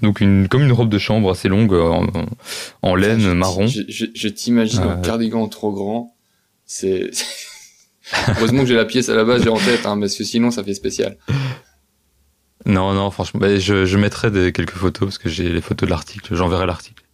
[0.02, 2.06] Donc une comme une robe de chambre assez longue euh, en,
[2.82, 3.66] en laine Je- marron.
[3.66, 4.88] Je, je, je t'imagine Ouais.
[4.90, 6.14] un cardigan trop grand.
[6.66, 7.10] C'est
[8.28, 10.50] heureusement que j'ai la pièce à la base j'ai en tête, hein, parce que sinon
[10.50, 11.16] ça fait spécial.
[12.66, 15.86] Non, non, franchement, bah, je, je mettrai des, quelques photos parce que j'ai les photos
[15.86, 16.34] de l'article.
[16.34, 17.04] J'enverrai l'article.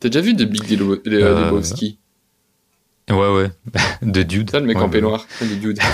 [0.00, 1.98] T'as déjà vu de Big de, Euh, Lebowski?
[3.08, 3.50] Ouais, ouais,
[4.02, 4.50] de Dude.
[4.50, 5.78] Ça le mec Ouais, en peignoir, de Dude.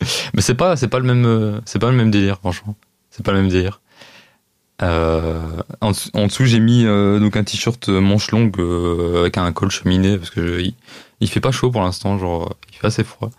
[0.34, 2.76] Mais c'est pas, c'est pas le même, euh, c'est pas le même délire, franchement.
[3.10, 3.80] C'est pas le même délire.
[4.82, 5.38] Euh,
[5.82, 9.52] en, dessous- en dessous, j'ai mis euh, donc un t-shirt manche longue euh, avec un
[9.52, 10.74] col cheminé parce que je- il,
[11.20, 13.30] il fait pas chaud pour l'instant, genre il fait assez froid.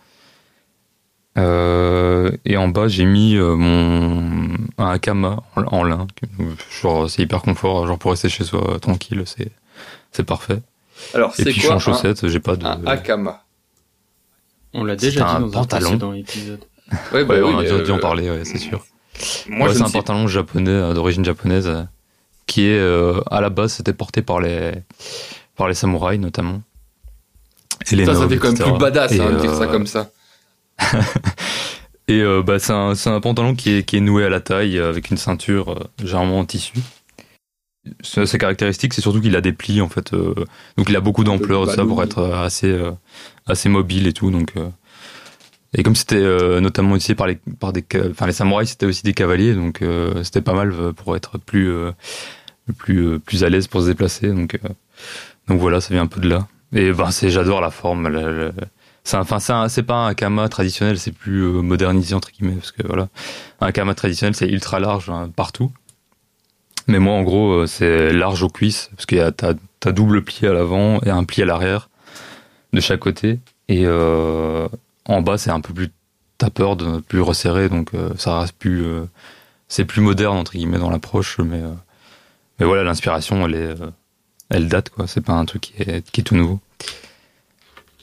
[2.46, 6.08] Et en bas, j'ai mis mon un Akama en, en lin,
[6.82, 9.52] genre c'est hyper confort, genre pour rester chez soi tranquille, c'est
[10.12, 10.62] c'est parfait.
[11.14, 12.66] Alors Et c'est puis je suis quoi en chaussettes, j'ai pas de.
[12.66, 13.41] un, un Akama
[14.74, 15.86] On l'a C'est déjà un dit dans un pantalon.
[15.90, 16.60] précédent épisode.
[17.14, 18.86] Ouais, bah Ouais, oui, on a déjà dû en euh, parler, ouais, c'est sûr.
[19.48, 21.84] Moi Ouais, je c'est un sais pantalon japonais euh, d'origine japonaise euh,
[22.48, 24.72] qui est euh, à la base c'était porté par les
[25.56, 26.62] par les samouraïs notamment.
[27.92, 29.68] Et les Ça, ça nobles, fait quand même plus badass hein, de dire ça euh,
[29.68, 30.10] comme ça.
[32.08, 34.40] Et euh, bah c'est un, c'est un pantalon qui est qui est noué à la
[34.42, 36.74] taille euh, avec une ceinture euh, généralement en tissu.
[38.02, 40.36] C'est assez caractéristique, c'est surtout qu'il a des plis en fait, euh,
[40.78, 42.92] donc il a beaucoup d'ampleur ça pour être euh, assez euh,
[43.48, 44.54] assez mobile et tout donc.
[44.58, 44.70] euh,
[45.74, 49.04] et comme c'était euh, notamment utilisé par les par des enfin les samouraïs c'était aussi
[49.04, 51.92] des cavaliers donc euh, c'était pas mal pour être plus euh,
[52.78, 54.68] plus euh, plus à l'aise pour se déplacer donc euh,
[55.48, 56.48] donc voilà ça vient un peu de là.
[56.74, 58.52] Et ben c'est j'adore la forme la- la-
[59.04, 62.72] c'est enfin c'est un- c'est pas un kama traditionnel c'est plus modernisé entre guillemets parce
[62.72, 63.08] que voilà.
[63.62, 65.72] Un kama traditionnel c'est ultra large hein, partout
[66.92, 70.24] mais moi en gros euh, c'est large aux cuisses parce qu'il y a t'as double
[70.24, 71.90] pli à l'avant et un pli à l'arrière
[72.74, 73.40] de chaque côté.
[73.68, 74.68] Et euh,
[75.06, 75.90] en bas c'est un peu plus
[76.38, 76.78] tapeur
[77.08, 78.84] plus resserré donc euh, ça reste plus
[79.68, 81.62] c'est plus moderne entre guillemets dans l'approche mais
[82.60, 83.48] mais voilà l'inspiration
[84.50, 85.08] elle date quoi.
[85.08, 86.60] C'est pas un truc qui est, qui est tout nouveau.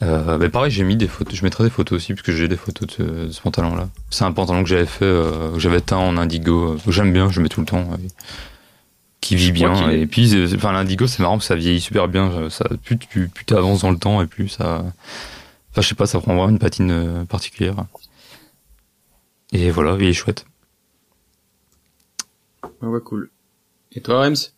[0.01, 2.57] Mais pareil j'ai mis des photos je mettrai des photos aussi parce que j'ai des
[2.57, 5.81] photos de ce, de ce pantalon là c'est un pantalon que j'avais fait que j'avais
[5.81, 6.77] teint en indigo.
[6.85, 7.89] Que j'aime bien je mets tout le temps
[9.29, 9.91] qui vit bien.
[9.91, 12.49] et puis enfin l'indigo c'est marrant parce que ça vieillit super bien.
[12.51, 14.85] Ça plus tu plus t'avances dans le temps et plus ça
[15.71, 17.75] enfin je sais pas ça prend vraiment une patine euh, particulière.
[19.53, 20.45] Et voilà il est chouette.
[22.83, 23.31] Ouais, ouais, cool.
[23.93, 24.53] Et toi, Rems?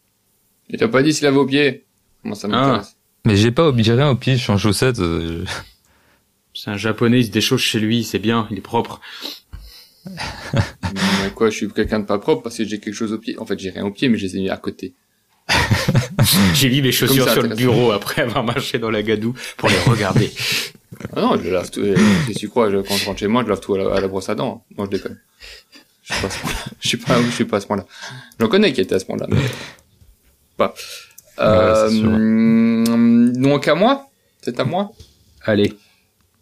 [0.70, 1.84] Et t'as pas dit s'il avait au pied?
[2.24, 2.96] Moi ça m'intéresse.
[3.24, 5.52] mais j'ai pas j'ai rien au pied je suis en chaussettes euh, je-
[6.52, 9.00] C'est un japonais, il se déchausse chez lui, c'est bien, il est propre.
[10.06, 13.38] Mais quoi, je suis quelqu'un de pas propre parce que j'ai quelque chose au pied.
[13.38, 14.94] En fait, j'ai rien au pied, mais je les ai mis à côté.
[16.54, 19.68] J'ai mis mes chaussures ça, sur le bureau après avoir marché dans la gadoue pour
[19.68, 20.30] les regarder.
[21.16, 21.80] Ah non, je lave tout.
[21.80, 23.94] euh, Si tu crois, je- quand je rentre chez moi, je lave tout à la,
[23.94, 24.64] à la brosse à dents.
[24.76, 25.18] Non, je déconne.
[26.04, 26.58] Je suis pas à ce point-là.
[26.80, 27.86] Je suis pas, je suis pas à ce point-là.
[28.38, 29.38] J'en connais qui étaient à ce point-là, mais
[30.56, 30.74] pas.
[31.38, 34.08] Euh, Ouais, donc à moi,
[34.42, 34.92] c'est à moi.
[35.44, 35.72] Allez.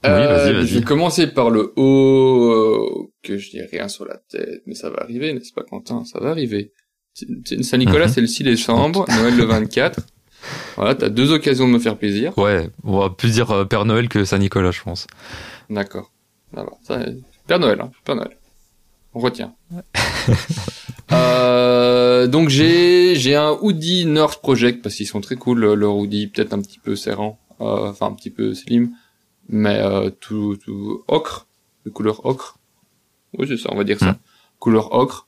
[0.04, 0.66] Oui, vas-y, vas-y.
[0.66, 4.74] Je vais commencer par le haut, euh, que je n'ai rien sur la tête, mais
[4.74, 6.04] ça va arriver, n'est-ce pas, Quentin?
[6.04, 6.72] Ça va arriver.
[7.62, 8.12] Saint-Nicolas, Mhm.
[8.12, 10.00] c'est le 6 décembre, Noël le 24.
[10.76, 12.36] Voilà, t'as deux occasions de me faire plaisir.
[12.38, 15.08] ouais on va plus dire euh, Père Noël que Saint Nicolas je pense
[15.68, 16.12] D'accord.
[17.48, 17.90] Père Noël, hein.
[18.04, 18.36] Père Noël.
[19.14, 19.52] On retient.
[21.12, 25.96] euh, donc j'ai j'ai un hoodie North Project parce qu'ils sont très cool le- leur
[25.96, 28.90] hoodie peut-être un petit peu serrant euh, enfin un petit peu slim
[29.48, 31.46] mais euh, tout tout ocre
[31.86, 32.58] de couleur ocre
[33.38, 34.16] oui c'est ça on va dire ça Mm.
[34.58, 35.26] couleur ocre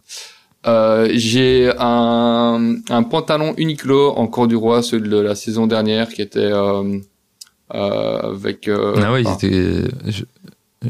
[0.66, 6.38] euh, j'ai un un pantalon Uniqlo en corduroy celui de la saison dernière qui était
[6.52, 6.98] euh,
[7.74, 9.84] euh, avec euh, ah ouais, ils enfin, étaient.
[10.08, 10.24] Je,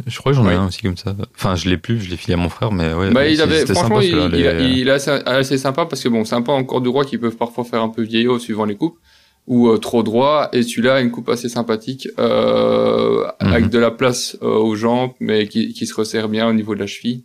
[0.06, 1.14] je crois que j'en ai un aussi comme ça.
[1.36, 3.10] Enfin, je l'ai plus, je l'ai filé à mon frère, mais ouais.
[3.10, 6.08] Bah, il avait, franchement, sympa, il, il, les- il est assez, assez sympa parce que
[6.08, 8.76] bon, c'est un peu encore droit qui peuvent parfois faire un peu vieillot suivant les
[8.76, 8.98] coupes
[9.46, 10.48] ou euh, trop droit.
[10.52, 13.46] Et celui-là a une coupe assez sympathique euh, Mhm.
[13.52, 16.74] avec de la place euh, aux jambes, mais qui, qui se resserre bien au niveau
[16.74, 17.24] de la cheville.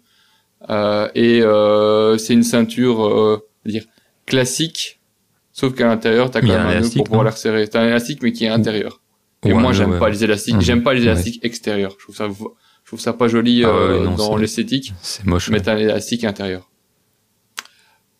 [0.69, 3.83] Euh, et euh, c'est une ceinture, euh, dire
[4.25, 4.99] classique,
[5.51, 7.67] sauf qu'à l'intérieur, t'as quand même un nœud élastique, pour pouvoir la resserrer.
[7.67, 9.01] T'as un élastique, mais qui est intérieur.
[9.45, 9.99] Et moi, j'aime ouais.
[9.99, 10.55] pas les élastiques.
[10.55, 10.61] Mhm.
[10.61, 11.05] J'aime pas les Ouais.
[11.07, 11.91] élastiques extérieurs.
[11.99, 15.49] Je trouve ça, je trouve ça pas joli Ah euh, non, dans l'esthétique C'est moche.
[15.49, 15.53] ouais.
[15.57, 16.71] mettre un élastique intérieur.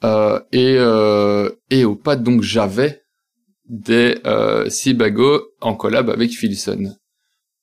[0.04, 3.05] Euh, et euh, et au pas donc j'avais
[3.70, 6.96] des euh, Sebago en collab avec Filson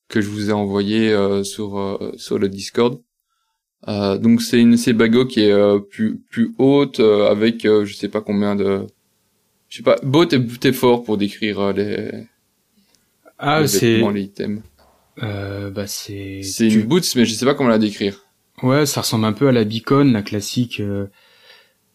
[0.09, 3.01] que je vous ai envoyé euh, sur euh, sur le Discord.
[3.89, 7.95] Euh, donc c'est une Sebago qui est euh, plus plus haute euh, avec euh, je
[7.95, 8.87] sais pas combien de
[9.69, 12.11] je sais pas beau t'es t'es fort pour décrire les,
[13.39, 14.63] Ah, c'est, les items.
[15.23, 18.25] euh, bah c'est, C'est une boots mais je sais pas comment la décrire.
[18.63, 20.79] Ouais, ça ressemble un peu à la Beacon, la classique.
[20.81, 21.07] euh.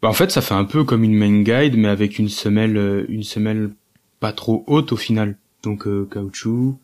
[0.02, 3.06] Bah, en fait, ça fait un peu comme une main guide, mais avec une semelle,
[3.10, 3.70] une semelle
[4.20, 5.38] pas trop haute au final.
[5.64, 6.78] Donc euh, caoutchouc.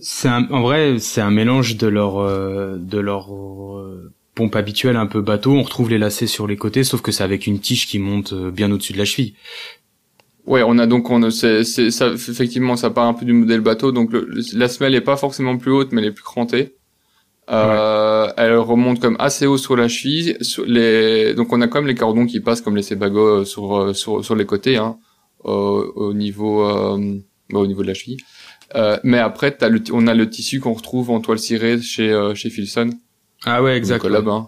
[0.00, 4.96] C'est un, en vrai, c'est un mélange de leur, euh, de leur euh, pompe habituelle
[4.96, 5.52] un peu bateau.
[5.52, 8.32] On retrouve les lacets sur les côtés, sauf que c'est avec une tige qui monte
[8.32, 9.34] euh, bien au-dessus de la cheville.
[10.46, 13.62] Ouais, on a donc on c'est c'est ça effectivement ça part un peu du modèle
[13.62, 16.74] bateau donc le, la semelle est pas forcément plus haute mais elle est plus crantée.
[17.50, 20.36] Euh, Elle remonte comme assez haut sur la cheville.
[20.42, 23.44] Sur les donc on a quand même les cordons qui passent comme les Sebago euh,
[23.44, 24.98] sur sur sur les côtés hein
[25.44, 27.18] au, au niveau euh,
[27.50, 28.18] bah, au niveau de la cheville.
[28.74, 32.10] Euh, mais après t'as le on a le tissu qu'on retrouve en toile cirée chez
[32.10, 32.90] euh, chez Filson.
[33.44, 33.96] Ah ouais, exact.
[33.96, 34.08] exact.
[34.22, 34.46] Collab, hein.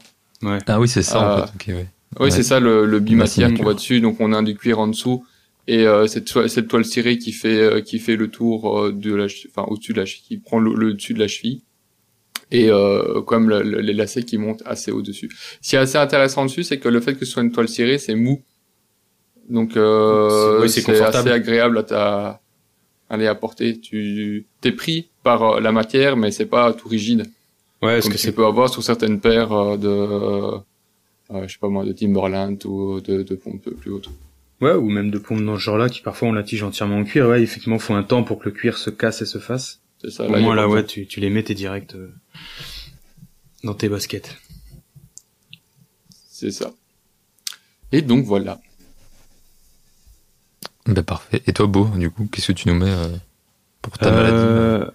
[0.67, 1.53] Ah oui, c'est ça, Euh, en fait.
[1.55, 1.87] Ok, ouais.
[2.19, 2.31] Oui, Ouais.
[2.31, 4.01] c'est ça le, le bimatière qu'on voit dessus.
[4.01, 5.25] Donc on a du cuir en dessous
[5.69, 8.93] et euh, cette toile, cette toile cirée qui fait euh, qui fait le tour euh,
[8.93, 11.63] de la, enfin au-dessus de la cheville, qui prend le, le dessus de la cheville
[12.53, 15.29] et euh, comme le- le- les lacets qui montent assez haut dessus.
[15.61, 17.69] Ce qui est assez intéressant dessus, c'est que le fait que ce soit une toile
[17.69, 18.41] cirée, c'est mou.
[19.49, 22.41] Donc euh, C'est- oui, c'est assez agréable à
[23.27, 23.79] à porter.
[23.79, 27.31] Tu t'es pris par euh, la matière, mais c'est pas tout rigide
[27.83, 31.69] Ouais, comme que tu peux avoir sur certaines paires euh, de, euh, je sais pas
[31.69, 34.09] moi, de Timberland ou de, de pompes plus hautes.
[34.61, 37.05] Ouais, ou même de pompes dans ce genre-là qui parfois ont la tige entièrement en
[37.05, 37.29] cuir.
[37.29, 39.81] Ouais, effectivement, faut un temps pour que le cuir se casse et se fasse.
[40.03, 40.27] C'est ça.
[40.29, 42.11] Au a moins là, ouais, tu, tu les mets t'es direct euh,
[43.63, 44.37] dans tes baskets.
[46.29, 46.73] C'est ça.
[47.93, 48.61] Et donc voilà.
[50.87, 51.43] Bah, parfait.
[51.47, 53.09] Et toi, Beau, du coup, qu'est-ce que tu nous mets euh,
[53.83, 54.87] pour ta maladie Euh,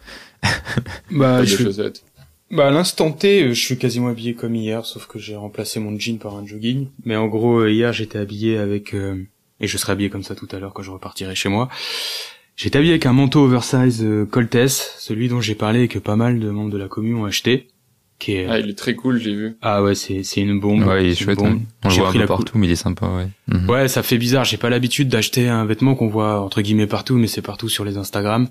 [1.12, 2.04] bah, Pas de je chaussettes.
[2.50, 5.80] bah, à l'instant T, euh, je suis quasiment habillé comme hier, sauf que j'ai remplacé
[5.80, 6.88] mon jean par un jogging.
[7.06, 9.24] Mais en gros, euh, hier, j'étais habillé avec, euh,
[9.60, 11.70] et je serai habillé comme ça tout à l'heure quand je repartirai chez moi.
[12.56, 16.16] J'étais habillé avec un manteau oversize euh, Coltes, celui dont j'ai parlé et que pas
[16.16, 17.68] mal de membres de la commune ont acheté.
[18.22, 18.46] Qui est...
[18.48, 19.56] Ah, il est très cool, j'ai vu.
[19.64, 20.86] Ah ouais, c'est, c'est une bombe.
[20.86, 21.38] Ouais, il est C'est une chouette.
[21.40, 21.48] bombe.
[21.56, 21.60] hein.
[21.84, 23.28] On le J'ai voit un pris peu partout, mais il est sympa, ouais.
[23.48, 23.68] Mhm.
[23.68, 24.46] Ouais, ça fait bizarre.
[24.46, 27.84] J'ai pas l'habitude d'acheter un vêtement qu'on voit entre guillemets partout, mais c'est partout sur
[27.84, 28.48] les Instagram.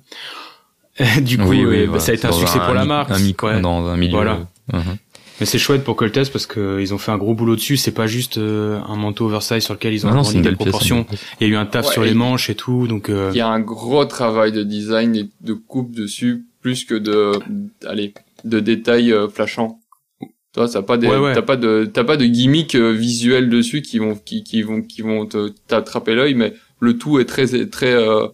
[1.22, 2.00] du coup, oui, oui, ouais, bah, voilà.
[2.00, 3.10] ça a été un succès pour la marque.
[3.12, 3.60] Un micro Ouais.
[3.60, 4.12] dans un milieu.
[4.16, 4.40] Voilà.
[4.74, 4.96] euh, mhm.
[5.38, 7.76] Mais c'est chouette pour Coltes parce que ils ont fait un gros boulot dessus.
[7.78, 11.06] C'est pas juste euh, un manteau oversize sur lequel ils ont une des proportions.
[11.40, 13.38] Il y a eu un taf Ouais, sur les manches et tout, donc euh, Il
[13.38, 17.32] y a un gros travail de design et de coupe dessus, plus que de,
[17.86, 18.12] allez,
[18.44, 19.80] de détails euh, flashants.
[20.52, 21.34] Toi, t'as pas des, Ouais, ouais.
[21.34, 24.82] t'as pas de, t'as pas de gimmicks euh, visuels dessus qui vont, qui, qui vont,
[24.82, 25.28] qui vont
[25.68, 28.26] t'attraper l'œil, mais le tout est très, très, euh,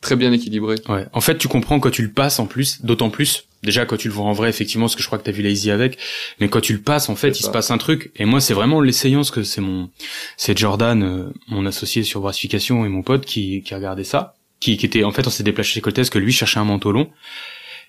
[0.00, 0.76] très bien équilibré.
[0.88, 1.06] ouais.
[1.12, 3.44] En fait, tu comprends quand tu le passes en plus, d'autant plus.
[3.62, 5.42] Déjà quand tu le vois en vrai, effectivement, parce que je crois que t'as vu
[5.42, 5.98] Lazy avec,
[6.40, 7.48] mais quand tu le passes, en fait, il ça.
[7.48, 8.10] se passe un truc.
[8.16, 9.90] Et moi, c'est vraiment l'essayant, parce que c'est mon,
[10.38, 14.34] c'est Jordan, euh, mon associé sur Brassification et mon pote qui, qui a regardé ça,
[14.60, 16.90] qui, qui était, en fait, on s'est déplacé chez Coltes, que lui cherchait un manteau
[16.90, 17.10] long,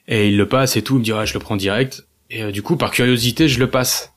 [0.08, 2.06] et il le passe et tout, il me dit, ah, je le prends direct.
[2.30, 4.14] Et euh, du coup, par curiosité, je le passe.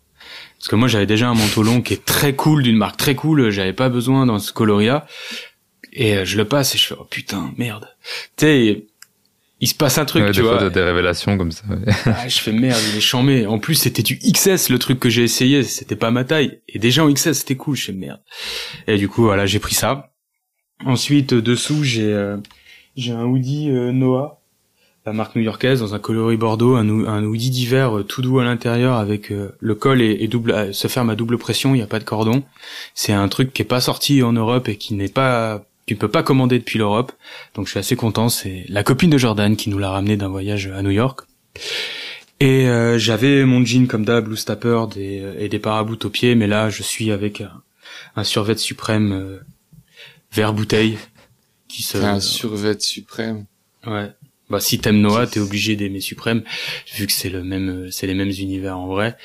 [0.58, 3.14] Parce que moi, j'avais déjà un manteau long qui est très cool, d'une marque très
[3.14, 5.06] cool, j'avais pas besoin dans ce coloria.
[5.92, 7.88] Et euh, je le passe et je fais, oh putain, merde.
[8.36, 8.86] Tu sais,
[9.60, 10.70] il se passe un truc, Ouais, tu des vois.
[10.70, 11.62] des révélations comme ça.
[11.68, 11.92] ouais.
[12.06, 13.46] Ah, je fais merde, il est chambé.
[13.46, 16.60] En plus, c'était du XS, le truc que j'ai essayé, c'était pas ma taille.
[16.68, 18.20] Et déjà en XS, c'était cool, je fais merde.
[18.86, 20.12] Et du coup, voilà, j'ai pris ça.
[20.84, 22.36] Ensuite, euh, dessous, j'ai euh,
[22.96, 24.40] j'ai un hoodie Noah
[25.06, 28.96] la marque new-yorkaise dans un coloris bordeaux, un, un hoodie d'hiver tout doux à l'intérieur
[28.96, 32.04] avec le col et, double se ferme à double pression, il n'y a pas de
[32.04, 32.42] cordon.
[32.94, 35.98] C'est un truc qui est pas sorti en Europe et qui n'est pas tu ne
[35.98, 37.12] peux pas commander depuis l'Europe.
[37.54, 40.28] Donc je suis assez content, c'est la copine de Jordan qui nous l'a ramené d'un
[40.28, 41.20] voyage à New York.
[42.40, 46.34] Et euh, j'avais mon jean comme d'hab, Blue Stapper des, et des paraboutes aux pieds,
[46.34, 47.62] mais là je suis avec un,
[48.16, 49.40] un survêt suprême euh,
[50.32, 50.98] vert bouteille
[51.68, 53.46] qui se un survêt suprême.
[53.86, 54.10] Ouais.
[54.54, 56.44] Bah si t'aimes Noah, t'es obligé d'aimer suprême
[56.94, 59.16] vu que c'est le même c'est les mêmes univers en vrai.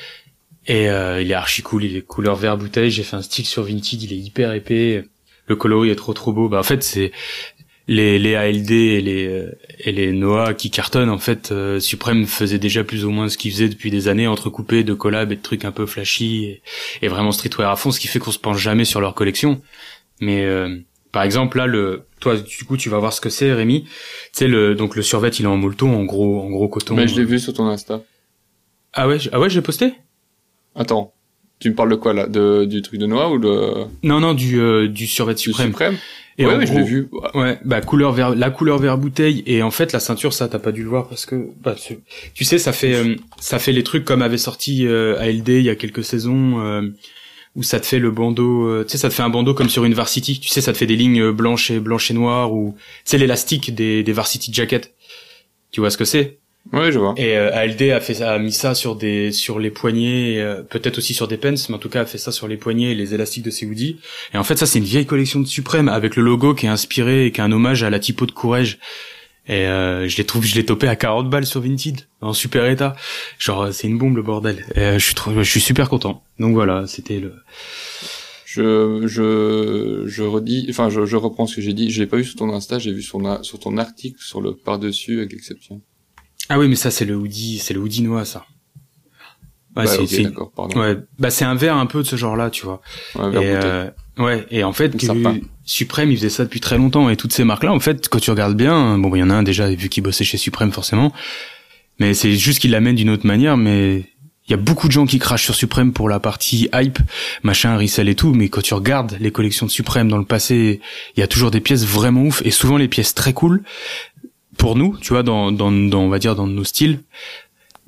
[0.65, 3.46] Et euh, il est archi cool, il est couleur vert bouteille, j'ai fait un style
[3.46, 5.06] sur Vinted, il est hyper épais.
[5.46, 6.50] Le coloris est trop trop beau.
[6.50, 7.12] Bah en fait, c'est
[7.88, 12.26] les, les ALD et les euh, et les Noah qui cartonnent en fait euh, Supreme
[12.26, 15.36] faisait déjà plus ou moins ce qu'ils faisaient depuis des années entrecoupés de collabs et
[15.36, 16.62] de trucs un peu flashy et,
[17.04, 19.62] et vraiment streetwear à fond ce qui fait qu'on se penche jamais sur leur collection
[20.22, 20.78] mais euh,
[21.12, 23.84] par exemple là le toi du coup tu vas voir ce que c'est Rémi.
[23.84, 23.89] Tu
[24.34, 26.95] sais le donc le survêt il est en molleton en gros en gros coton.
[26.95, 28.02] Mais je l'ai vu sur ton Insta.
[28.93, 29.93] Ah ouais ah ouais j'ai posté?
[30.76, 31.13] Attends
[31.60, 32.26] tu me parles de quoi là?
[32.26, 35.67] De, Du truc de Noah ou de Non non du euh, du survêt suprême.
[35.67, 35.98] suprême?
[36.38, 37.10] Et ouais, je l'ai vu.
[37.34, 39.43] Ouais, bah couleur vert, la couleur vert bouteille.
[39.45, 42.00] Et en fait la ceinture ça t'as pas dû le voir parce que bah tu,
[42.34, 45.63] tu sais ça fait euh, ça fait les trucs comme avait sorti euh, ALD il
[45.63, 46.82] y a quelques saisons euh,
[47.56, 49.86] où ça te fait le bandeau tu sais ça te fait un bandeau comme sur
[49.86, 52.76] une varsity tu sais ça te fait des lignes blanches et blanches et noires ou
[53.06, 54.94] c'est l'élastique des des varsity jackets
[55.72, 56.40] tu vois ce que c'est?
[56.74, 57.14] Ouais, je vois.
[57.18, 60.98] Et euh, ALD a fait a mis ça sur des sur les poignets, euh, peut-être
[60.98, 62.96] aussi sur des pens, mais en tout cas a fait ça sur les poignets et
[62.96, 63.98] les élastiques de ses hoodies.
[64.34, 66.70] Et en fait, ça c'est une vieille collection de Suprême avec le logo qui est
[66.70, 68.78] inspiré et qui est un hommage à la typo de Courage.
[69.50, 72.68] Et euh, je l'ai trouvé, je l'ai topé à 40 balles sur Vinted, en super
[72.68, 72.96] état.
[73.40, 74.64] Genre c'est une bombe le bordel.
[74.76, 76.24] Et, euh, je suis trop, je suis super content.
[76.38, 77.34] Donc voilà, c'était le.
[78.46, 81.90] Je je je redis, enfin je, je reprends ce que j'ai dit.
[81.90, 84.56] Je l'ai pas vu sur ton Insta, j'ai vu sur, sur ton article sur le
[84.56, 85.82] par dessus avec l'exception.
[86.48, 88.46] Ah oui, mais ça c'est le hoodie, c'est le hoodie noir ça.
[89.76, 92.82] Ouais, bah, c'est ouais, bah c'est un verre un peu de ce genre-là, tu vois.
[93.16, 94.96] Ouais, et, euh, ouais, et en fait,
[95.69, 97.12] Supreme, il faisait ça depuis très longtemps.
[97.12, 99.36] Et toutes ces marques-là, en fait, quand tu regardes bien, bon, il y en a
[99.36, 101.13] un déjà vu qu'il bossait chez Supreme forcément,
[101.99, 104.05] mais c'est juste qu'il l'amène d'une autre manière, mais
[104.47, 106.97] il y a beaucoup de gens qui crachent sur Supreme pour la partie hype,
[107.43, 110.82] machin, resell et tout, mais quand tu regardes les collections de Supreme dans le passé,
[111.15, 112.41] il y a toujours des pièces vraiment ouf.
[112.43, 113.62] Et souvent les pièces très cool
[114.58, 117.01] pour nous, tu vois, dans, on va dire dans nos styles,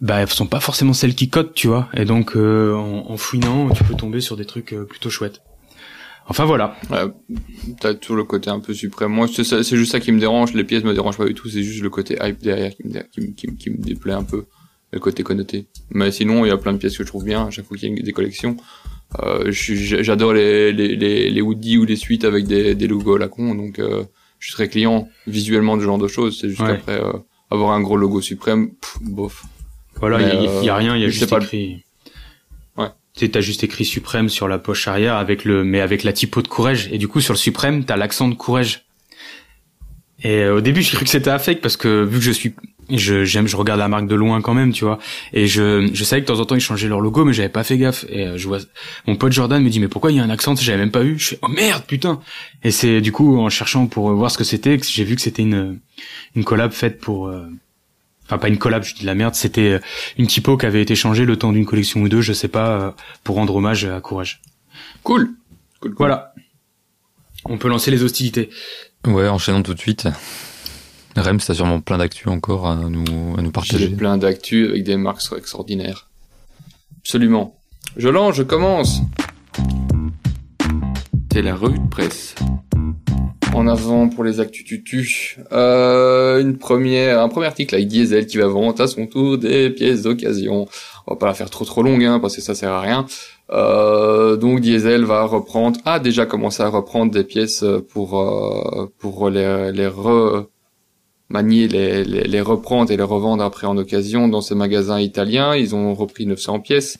[0.01, 1.89] bah elles sont pas forcément celles qui cotent, tu vois.
[1.95, 5.41] Et donc euh, en, fouinant, tu peux tomber sur des trucs euh, plutôt chouettes.
[6.31, 6.77] Enfin voilà.
[6.89, 7.11] Ouais,
[7.81, 9.11] T'as tout le côté un peu suprême.
[9.11, 10.53] Moi, c'est juste ça qui me dérange.
[10.53, 11.49] Les pièces me dérangent pas du tout.
[11.49, 14.45] C'est juste le côté hype derrière qui me, qui, qui, qui me déplaît un peu.
[14.93, 15.67] Le côté connoté.
[15.89, 17.47] Mais sinon, il y a plein de pièces que je trouve bien.
[17.47, 18.55] À chaque fois qu'il y a des collections,
[19.19, 23.27] euh, j'adore les, les, les, les ou les suites avec des, des logos à la
[23.27, 23.53] con.
[23.53, 24.05] Donc euh,
[24.39, 26.39] je serais client visuellement de ce genre de choses.
[26.39, 27.11] C'est juste après euh,
[27.49, 29.43] avoir un gros logo suprême, bof.
[29.99, 31.73] Voilà, il y, a rien, il y a juste écrit.
[31.73, 31.83] Ouais.
[33.15, 36.47] T'as juste écrit suprême sur la poche arrière avec le, mais avec la typo de
[36.47, 36.89] courage.
[36.91, 38.85] Et du coup, sur le suprême, t'as l'accent de courage.
[40.23, 42.53] Et euh, au début, j'ai cru que c'était fake parce que vu que je suis
[42.89, 44.99] je j'aime je regarde la marque de loin quand même tu vois.
[45.33, 47.49] Et je je savais que de temps en temps ils changeaient leur logo mais j'avais
[47.49, 48.05] pas fait gaffe.
[48.09, 48.59] Et euh, je vois
[49.07, 50.55] mon pote Jordan me dit mais pourquoi il y a un accent?
[50.55, 51.17] J'avais même pas vu.
[51.17, 52.19] Je fais oh merde putain.
[52.63, 55.21] Et c'est du coup en cherchant pour voir ce que c'était que j'ai vu que
[55.21, 55.79] c'était une
[56.35, 57.45] une collab faite pour euh,
[58.31, 59.79] enfin pas une collab je dis de la merde c'était euh,
[60.17, 62.95] une typo qui avait été changée le temps d'une collection ou deux je sais pas
[63.25, 64.41] pour rendre hommage à Courage
[65.03, 65.31] cool,
[65.81, 65.97] cool, cool.
[65.97, 66.33] voilà
[67.43, 68.49] on peut lancer les hostilités
[69.05, 70.07] ouais enchaînons tout de suite
[71.17, 73.89] Rems, t'as sûrement plein d'actu encore à nous, à nous partager.
[73.89, 76.09] J'ai plein d'actu avec des marques extraordinaires.
[77.01, 77.59] Absolument.
[77.97, 79.01] Je lance, je commence.
[81.33, 82.35] C'est la revue de presse.
[83.53, 85.37] En avant pour les actus tutu.
[85.51, 89.69] Euh, une première, un premier article avec Diesel qui va vendre à son tour des
[89.69, 90.67] pièces d'occasion.
[91.05, 93.05] On va pas la faire trop trop longue, hein, parce que ça sert à rien.
[93.51, 99.29] Euh, donc Diesel va reprendre, a déjà commencé à reprendre des pièces pour euh, pour
[99.29, 100.47] les, les re,
[101.29, 105.55] manier les, les, reprendre et les revendre après en occasion dans ces magasins italiens.
[105.55, 106.97] Ils ont repris 900 pièces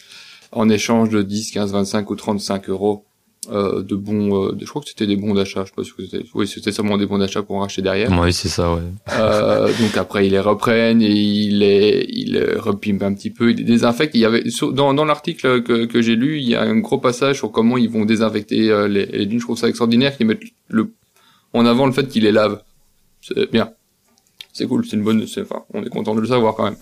[0.51, 3.05] en échange de 10, 15, 25 ou 35 euros
[3.49, 4.49] euh, de bons.
[4.49, 5.63] Euh, je crois que c'était des bons d'achat.
[5.63, 6.25] Je sais pas si c'était.
[6.33, 8.11] Oui, c'était seulement des bons d'achat pour en racheter derrière.
[8.19, 8.73] Oui, c'est ça.
[8.73, 8.81] Ouais.
[9.13, 13.51] Euh, donc après, ils les reprennent et ils les, ils les repimpent un petit peu.
[13.51, 14.15] Ils les désinfectent.
[14.15, 16.99] Il y avait dans, dans l'article que, que j'ai lu, il y a un gros
[16.99, 19.39] passage sur comment ils vont désinfecter euh, les, les dunes.
[19.39, 20.91] Je trouve ça extraordinaire qu'ils mettent le
[21.53, 22.61] en avant le fait qu'ils les lavent.
[23.21, 23.71] C'est bien
[24.53, 26.77] c'est cool, c'est une bonne, enfin, on est content de le savoir quand même.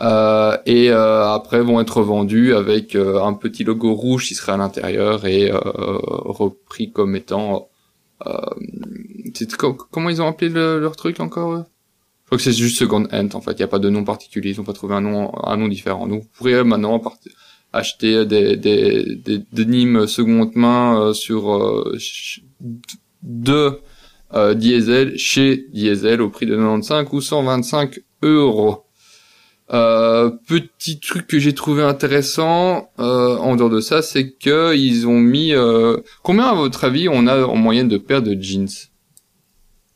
[0.00, 4.52] Euh, et euh, après vont être vendus avec euh, un petit logo rouge qui serait
[4.52, 7.68] à l'intérieur et euh, repris comme étant
[9.90, 11.64] comment ils ont appelé leur truc encore
[12.34, 13.52] crois que c'est juste Second Hand en fait.
[13.52, 14.50] Il n'y a pas de nom particulier.
[14.52, 16.06] Ils n'ont pas trouvé un nom, un nom différent.
[16.06, 17.00] Donc vous pourrez maintenant
[17.72, 21.96] acheter des, des, des, des seconde main euh, sur euh,
[23.22, 23.80] de
[24.34, 28.83] euh, diesel chez diesel au prix de 95 ou 125 euros.
[29.72, 35.06] Euh, petit truc que j'ai trouvé intéressant euh, en dehors de ça, c'est que ils
[35.06, 38.68] ont mis euh, combien à votre avis on a en moyenne de paires de jeans?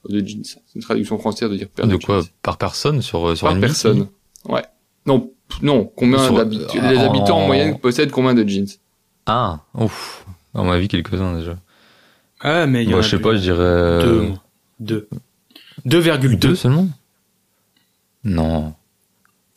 [0.09, 2.23] De jeans, c'est une traduction française de dire paires de, de quoi?
[2.43, 4.09] Par personne sur sur Par personne.
[4.49, 4.65] Ouais.
[5.05, 5.85] Non, non.
[5.97, 7.47] Combien d'habitants Les habitants en...
[7.47, 8.69] moyenne possèdent combien de jeans?
[9.27, 10.25] Ah, ouf.
[10.55, 11.59] À mon avis, quelques-uns déjà.
[12.41, 14.37] Ah, mais il y Moi, je sais pas, je dirais
[14.81, 15.09] deux.
[15.87, 16.89] 2,2 2 seulement?
[18.25, 18.75] Non.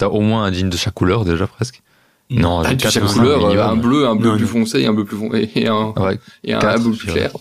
[0.02, 1.84] T'as au moins un jean de chaque couleur déjà presque.
[2.32, 5.16] Non, ah, de chaque couleur, euh, un bleu, un bleu plus foncé, un bleu plus
[5.16, 7.32] foncé et un, ouais, et un, bleu plus clair.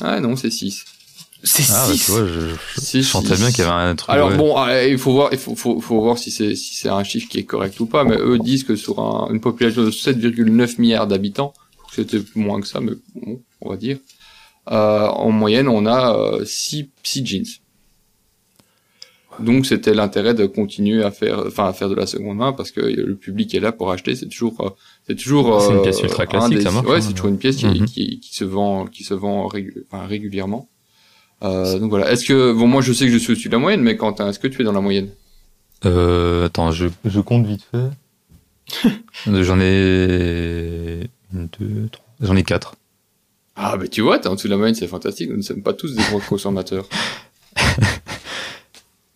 [0.00, 0.86] Ah non, c'est 6.
[1.42, 1.72] C'est 6.
[1.74, 2.40] Ah, bah, tu vois, je,
[2.80, 4.08] je, je sentais bien qu'il y avait un truc.
[4.08, 4.38] Alors ouais.
[4.38, 7.04] bon, ah, il faut voir, il faut, faut, faut voir si c'est si c'est un
[7.04, 8.04] chiffre qui est correct ou pas.
[8.04, 11.52] Mais eux disent que sur un, une population de 7,9 milliards d'habitants,
[11.92, 13.98] c'était moins que ça, mais bon, on va dire.
[14.70, 17.44] Euh, en moyenne, on a 6 euh, six jeans.
[19.40, 22.70] Donc c'était l'intérêt de continuer à faire, enfin à faire de la seconde main parce
[22.70, 24.14] que le public est là pour acheter.
[24.14, 24.70] C'est toujours, euh,
[25.06, 25.60] c'est toujours.
[25.60, 26.86] C'est une pièce ultra classique, des, ça marche.
[26.86, 27.84] Ouais, hein, c'est toujours une pièce qui, Mhm.
[27.86, 30.68] qui, qui se vend, qui se vend enfin, régulièrement.
[31.42, 32.10] Euh, donc voilà.
[32.10, 34.28] Est-ce que bon, moi je sais que je suis au-dessus de la moyenne, mais Quentin,
[34.30, 35.10] est-ce que tu es dans la moyenne?
[35.84, 38.90] Euh, attends, je, je compte vite fait.
[39.26, 41.00] J'en ai
[41.32, 42.06] une, deux, trois.
[42.20, 42.74] J'en ai quatre.
[43.54, 45.30] Ah bah tu vois, t'es en dessous de la moyenne, c'est fantastique.
[45.30, 46.88] Nous ne sommes pas tous des gros consommateurs.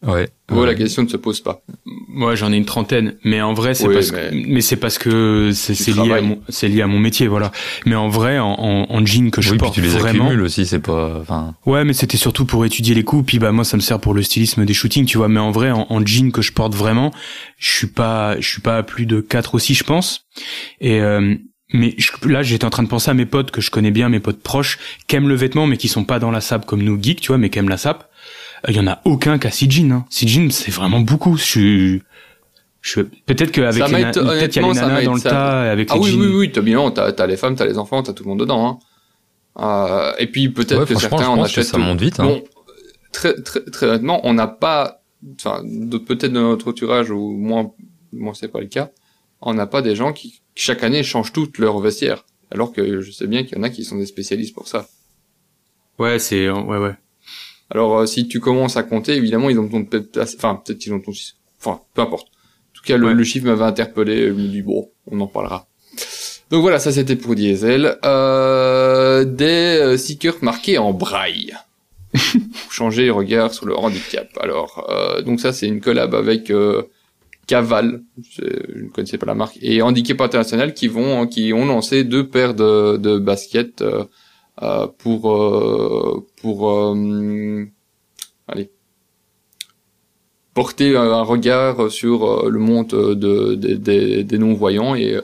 [0.03, 0.29] Ouais.
[0.51, 0.67] Ouais, Ouais.
[0.67, 1.61] la question ne se pose pas.
[2.09, 4.77] Moi, j'en ai une trentaine, mais en vrai, c'est Oui, parce mais- que, mais c'est
[4.77, 7.53] parce que c'est lié à mon, c'est lié à mon métier, voilà.
[7.87, 10.25] Mais en vrai, en, en, en jean que je oui, puis porte tu les vraiment,
[10.25, 11.19] accumules aussi, c'est pas.
[11.21, 13.27] Enfin, Ouais, mais c'était surtout pour étudier les coups.
[13.27, 15.29] Puis bah moi, ça me sert pour le stylisme des shootings, tu vois.
[15.29, 17.13] Mais en vrai, en, en jean que je porte vraiment,
[17.59, 20.27] je suis pas, je suis pas à plus de 4 aussi, je pense.
[20.81, 21.35] Et euh,
[21.73, 24.09] mais je- là, j'étais en train de penser à mes potes que je connais bien,
[24.09, 26.83] mes potes proches, qui aiment le vêtement, mais qui sont pas dans la sap comme
[26.83, 28.10] nous geeks, tu vois, mais qui aiment la sap.
[28.69, 29.93] Il y en a aucun 6 jeans.
[29.93, 30.05] Hein.
[30.11, 31.37] 6 jeans, c'est vraiment beaucoup.
[31.37, 32.03] Je suis,
[32.83, 35.05] je suis- peut-être qu'avec les, na- peut-être qu'il y a honnêtement, les ça nanas m'aide,
[35.07, 36.21] dans le ça- tas avec Ah les oui, jeans.
[36.21, 38.41] oui, oui, t'as bien, t'as, t'as les femmes, t'as les enfants, t'as tout le monde
[38.41, 38.67] dedans.
[38.69, 38.79] Hein.
[39.59, 41.65] Euh, et puis peut-être ouais, que certains en achètent.
[41.65, 42.21] ça monte vite.
[42.21, 42.25] Hein.
[42.25, 42.45] Bon,
[43.13, 45.03] très, très, très honnêtement, on n'a pas,
[45.35, 45.63] enfin,
[46.07, 47.71] peut-être de notre entourage ou moins,
[48.13, 48.91] moi c'est pas le cas,
[49.41, 52.25] on n'a pas des gens qui chaque année changent toutes leur vestiaire.
[52.53, 54.87] Alors que je sais bien qu'il y en a qui sont des spécialistes pour ça.
[55.99, 56.95] Ouais, c'est, ouais, ouais.
[57.71, 60.93] Alors euh, si tu commences à compter, évidemment ils ont ton peut-être, enfin peut-être qu'ils
[60.93, 61.13] ont ton,
[61.61, 62.27] enfin peu importe.
[62.29, 63.15] En tout cas, le, Ouais.
[63.15, 64.29] le chiffre m'avait interpellé.
[64.29, 65.67] Je me dis bon, on en parlera.
[66.51, 67.97] Donc voilà, ça c'était pour Diesel.
[68.05, 69.45] Euh, des
[69.81, 71.55] euh, stickers marqués en braille.
[72.13, 74.29] pour changer le regard sur le handicap.
[74.41, 76.83] Alors, euh, donc ça c'est une collab avec euh,
[77.47, 78.43] Caval, je,
[78.75, 82.27] je ne connaissais pas la marque, et Handicap International qui vont, qui ont lancé deux
[82.29, 84.05] paires de, de baskets euh, euh,
[84.99, 87.65] pour euh, pour euh,
[88.49, 88.71] allez
[90.55, 95.21] porter un regard sur euh, le monde de, de- des- des non-voyants et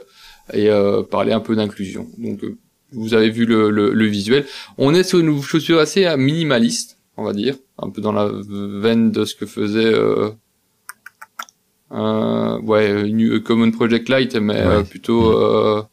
[0.53, 2.07] et euh, parler un peu d'inclusion.
[2.17, 2.57] Donc euh,
[2.93, 4.45] vous avez vu le, le, le visuel.
[4.77, 8.31] On est sur une chaussure assez euh, minimaliste, on va dire, un peu dans la
[8.31, 10.29] veine de ce que faisait euh,
[11.91, 15.83] euh, ouais New Common Project Light, mais euh, plutôt euh,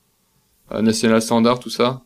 [0.73, 2.03] euh, National Standard, tout ça.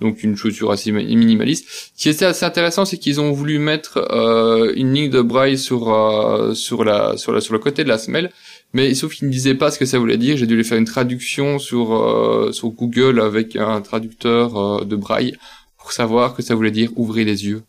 [0.00, 1.66] Donc une chaussure assez mi- minimaliste.
[1.94, 5.58] Ce qui est assez intéressant, c'est qu'ils ont voulu mettre euh, une ligne de braille
[5.58, 8.30] sur euh, sur la sur la sur le côté de la semelle,
[8.72, 10.36] mais sauf qu'ils ne disaient pas ce que ça voulait dire.
[10.38, 14.96] J'ai dû les faire une traduction sur euh, sur Google avec un traducteur euh, de
[14.96, 15.36] braille
[15.78, 17.62] pour savoir que ça voulait dire ouvrez les yeux.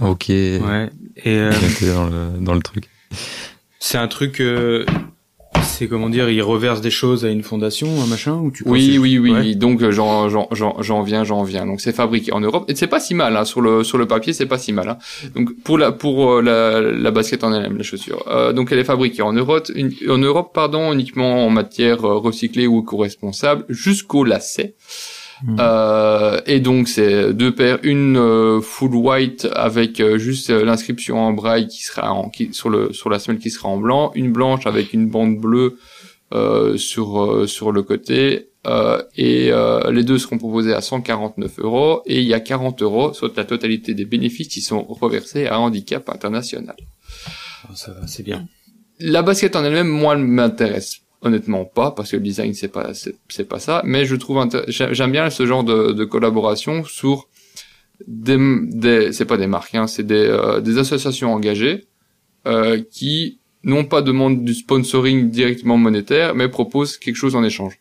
[0.00, 0.26] Ok.
[0.28, 0.90] Ouais.
[1.24, 1.50] Et euh,
[1.94, 2.84] dans le, dans le truc.
[3.78, 4.84] c'est un truc, euh,
[5.82, 8.98] c'est comment dire, ils reversent des choses à une fondation, un machin, ou tu Oui,
[8.98, 9.32] oui, oui.
[9.32, 9.54] Ouais.
[9.56, 11.66] Donc euh, j'en j'en j'en j'en viens, j'en viens.
[11.66, 14.06] Donc c'est fabriqué en Europe et c'est pas si mal hein, sur le sur le
[14.06, 14.88] papier, c'est pas si mal.
[14.90, 14.98] Hein.
[15.34, 18.24] Donc pour la pour euh, la la basket en elle-même, la chaussure.
[18.28, 22.16] Euh, donc elle est fabriquée en Europe, une- en Europe pardon, uniquement en matière euh,
[22.18, 24.74] recyclée ou éco-responsable jusqu'au lacet.
[25.44, 25.56] Mhm.
[25.58, 31.18] Euh, et donc c'est deux paires, une euh, full white avec euh, juste euh, l'inscription
[31.18, 34.12] en braille qui sera en, qui, sur le sur la semelle qui sera en blanc,
[34.14, 35.78] une blanche avec une bande bleue
[36.32, 41.58] euh, sur euh, sur le côté euh, et euh, les deux seront proposés à 149
[41.58, 45.46] euros et il y a 40 euros sur la totalité des bénéfices qui sont reversés
[45.48, 46.76] à Handicap International.
[47.64, 48.46] Ah, ça va, c'est bien.
[49.00, 52.92] La basket en elle-même, moi, elle m'intéresse honnêtement pas parce que le design c'est pas
[52.94, 57.28] c'est, pas ça, mais je trouve j'aime bien ce genre de, de collaboration sur
[58.06, 61.86] des, des c'est pas des marques, hein, c'est des, euh, des associations engagées
[62.46, 67.78] euh, qui non pas demandent du sponsoring directement monétaire, mais proposent quelque chose en échange.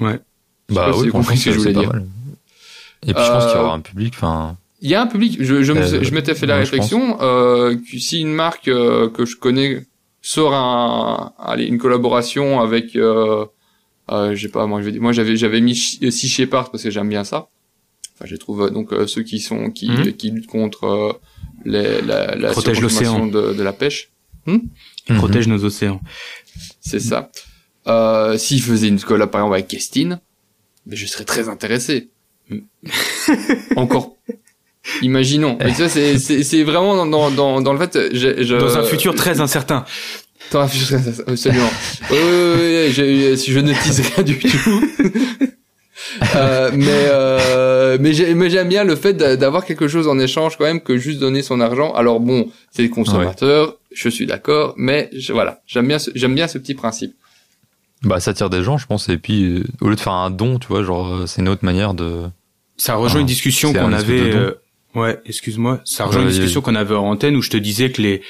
[0.00, 0.18] Ouais.
[0.68, 1.92] Bah si oui, comprenez ce que je voulais dire.
[1.92, 2.04] mal.
[3.06, 4.56] Et puis je pense qu'il y Euh, aura un public, enfin.
[4.82, 5.36] Il y a un public.
[5.40, 9.24] Je, je, Euh, je m'étais fait la réflexion euh, que si une marque euh, que
[9.24, 9.86] je connais
[10.28, 13.44] sort un, allez, une collaboration avec, euh,
[14.10, 16.70] euh, je sais pas, moi je vais dire, moi j'avais j'avais mis Sh- Sea Shepherd
[16.70, 17.48] parce que j'aime bien ça.
[18.14, 20.12] Enfin, je trouve euh, donc euh, ceux qui sont qui Mhm.
[20.14, 21.12] qui luttent contre euh,
[21.64, 24.10] les, la, la Protègent surconsommation de, de la pêche.
[24.46, 24.68] Mhm.
[25.18, 26.00] Protège nos océans.
[26.80, 27.30] C'est ça.
[27.86, 30.20] Euh, S'ils faisaient une collab par exemple avec Kestin,
[30.86, 32.08] mais je serais très intéressé.
[33.76, 34.16] Encore.
[35.02, 35.58] Imaginons.
[35.60, 38.78] Mais ça, c'est, c'est, c'est vraiment dans, dans, dans, dans le fait, je, je- Dans
[38.78, 39.84] un futur très incertain.
[40.52, 41.70] Dans un futur très- absolument.
[42.10, 44.82] Oui, oui, oui, je, je ne tease rien du tout.
[46.36, 50.18] Euh, mais euh, mais j'ai- mais j'aime bien le fait d'a- d'avoir quelque chose en
[50.18, 51.92] échange quand même que juste donner son argent.
[51.94, 56.34] Alors bon, c'est le consommateur, je suis d'accord, mais je- voilà, j'aime bien ce, j'aime
[56.34, 57.14] bien ce petit principe.
[58.02, 59.08] Bah ça attire des gens, je pense.
[59.08, 61.48] Et puis euh, au lieu de faire un don, tu vois, genre euh, c'est une
[61.48, 62.22] autre manière de.
[62.76, 64.32] Ça rejoint une discussion qu'on avait.
[64.96, 65.80] Ouais, excuse-moi.
[65.84, 68.22] Ça rejoint une discussion qu'on avait en antenne où je te disais que les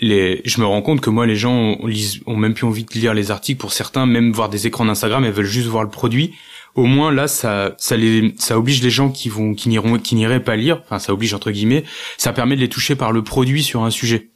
[0.00, 0.42] les.
[0.44, 1.90] Je me rends compte que moi les gens ont,
[2.26, 3.60] ont même plus envie de lire les articles.
[3.60, 6.34] Pour certains, même voir des écrans d'Instagram, elles veulent juste voir le produit.
[6.74, 10.16] Au moins là, ça ça les ça oblige les gens qui vont qui n'iront qui
[10.16, 10.80] n'iraient pas lire.
[10.84, 11.84] Enfin, ça oblige entre guillemets.
[12.16, 14.30] Ça permet de les toucher par le produit sur un sujet.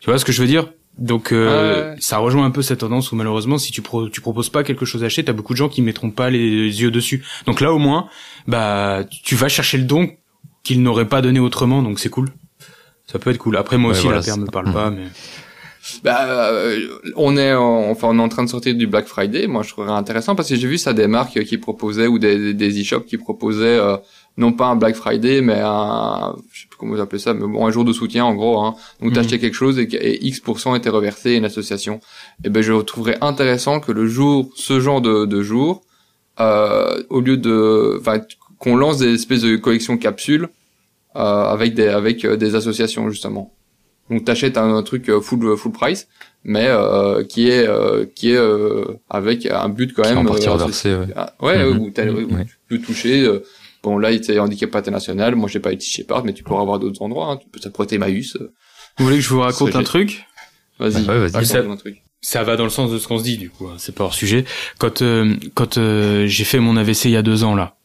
[0.00, 0.72] Tu vois ce que je veux dire?
[0.98, 4.50] Donc euh, ça rejoint un peu cette tendance où malheureusement si tu pro tu proposes
[4.50, 7.24] pas quelque chose à acheter, t'as beaucoup de gens qui mettront pas les yeux dessus.
[7.46, 8.08] Donc là au moins
[8.46, 10.10] bah tu vas chercher le don
[10.62, 12.28] qu'ils n'auraient pas donné autrement, donc c'est cool.
[13.06, 13.56] Ça peut être cool.
[13.56, 14.72] Après moi Ouais, aussi voilà, la paire me parle Mhm.
[14.72, 15.06] pas, mais
[16.04, 16.78] Bah, euh,
[17.16, 19.46] on est en, enfin on est en train de sortir du Black Friday.
[19.46, 22.52] Moi, je trouverais intéressant parce que j'ai vu ça des marques qui proposaient ou des
[22.52, 23.96] des e-shops qui proposaient euh,
[24.36, 27.46] non pas un Black Friday mais un je sais plus comment vous appelez ça mais
[27.46, 28.60] bon un jour de soutien en gros.
[28.60, 28.74] Hein.
[29.00, 29.14] Donc Mhm.
[29.16, 30.42] t'achetais quelque chose et, et X
[30.76, 32.00] était reversé à une association.
[32.44, 35.80] Et ben je trouverais intéressant que le jour ce genre de, de jour
[36.40, 38.20] euh, au lieu de enfin
[38.60, 40.48] qu'on lance des espèces de collections capsules
[41.16, 43.52] euh, avec des avec euh, des associations justement.
[44.10, 46.06] Donc t'achètes un, un truc euh, full full price,
[46.44, 50.18] mais euh, qui est euh, qui est euh, avec un but quand Qui même.
[50.18, 51.06] en partie euh, reversé, ouais.
[51.16, 52.44] ah, ouais, où, où Ouais.
[52.44, 53.22] tu peux toucher.
[53.22, 53.44] euh,
[53.82, 55.34] bon là, il était handicap international.
[55.36, 57.30] Moi, j'ai pas été Shepard, mais tu pourras avoir d'autres endroits.
[57.32, 57.36] Hein.
[57.38, 58.36] Tu peux ça pourrait être Emmaüs.
[58.36, 58.52] euh,
[58.98, 60.26] vous voulez que je vous raconte Ça, un truc?
[60.78, 61.06] Vas-y.
[61.08, 61.32] Ouais, vas-y.
[61.46, 62.02] raconte-nous un truc.
[62.22, 64.04] Ça va dans le sens de ce qu'on se dit du coup, hein, c'est pas
[64.04, 64.44] hors sujet.
[64.78, 67.76] Quand euh, quand euh, j'ai fait mon AVC il y a deux ans là,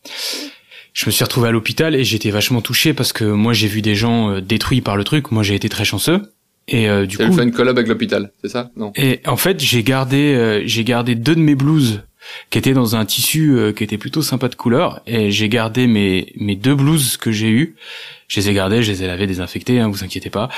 [0.95, 3.83] je me suis retrouvé à l'hôpital et j'étais vachement touché parce que moi j'ai vu
[3.83, 5.29] des gens euh, détruits par le truc.
[5.29, 6.21] Moi j'ai été très chanceux
[6.67, 8.71] et euh, du Tu coup fait une collab avec l'hôpital, c'est ça?
[8.75, 8.91] Non.
[8.95, 12.01] Et en fait, j'ai gardé, euh, j'ai gardé deux de mes blouses
[12.49, 15.85] qui étaient dans un tissu euh, qui était plutôt sympa de couleur, et j'ai gardé
[15.85, 17.75] mes mes deux blouses que j'ai eues.
[18.27, 20.49] Je les ai gardées, je les ai lavées, désinfectées, hein, vous inquiétez pas.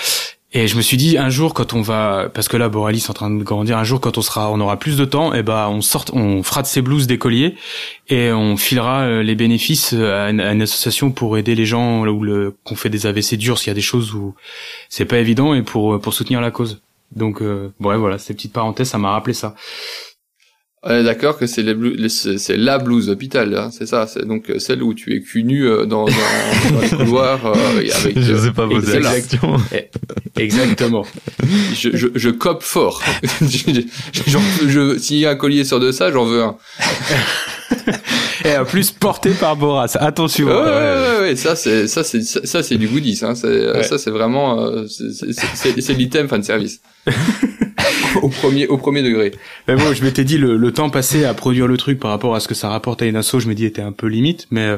[0.54, 3.10] Et je me suis dit un jour quand on va, parce que là Boralis est
[3.10, 5.44] en train de grandir, un jour quand on sera, on aura plus de temps, et
[5.44, 7.56] ben on sort, on fera de ces blouses des colliers
[8.08, 12.06] et on filera euh, les bénéfices à une, à une association pour aider les gens
[12.06, 14.36] là où le qu'on fait des AVC durs s'il y a des choses où
[14.88, 16.82] c'est pas évident et pour pour soutenir la cause.
[17.14, 19.54] Donc euh, ouais voilà, ces petites parenthèses, ça m'a rappelé ça.
[20.90, 24.08] On est d'accord que c'est les blou- les- c'est la blouse d'hôpital, hein, c'est ça.
[24.08, 26.12] C'est donc euh, celle où tu es cul nu euh, dans, dans,
[26.74, 27.92] dans les couloirs euh, avec.
[28.18, 29.58] Je euh, sais pas poser la question.
[30.38, 31.04] Exactement.
[31.76, 33.04] je, je, je cope fort.
[33.42, 33.82] Je-
[34.14, 36.56] je- j'en veux- je- S'il y a un collier sur de ça, j'en veux un.
[38.48, 39.96] et en plus porté par Boras.
[40.00, 40.48] Attention.
[40.48, 43.34] Ouais, ouais, ouais, ouais, ça c'est ça c'est ça, c'est du goodies, hein.
[43.44, 43.84] Ouais.
[43.84, 46.82] ça c'est vraiment euh, c'est- l'item fan service.
[48.22, 49.34] au premier au premier degré.
[49.68, 52.36] Mais bon, je m'étais dit le, le temps passé à produire le truc par rapport
[52.36, 54.48] à ce que ça rapporte à une asso, je me dis était un peu limite,
[54.52, 54.78] mais euh,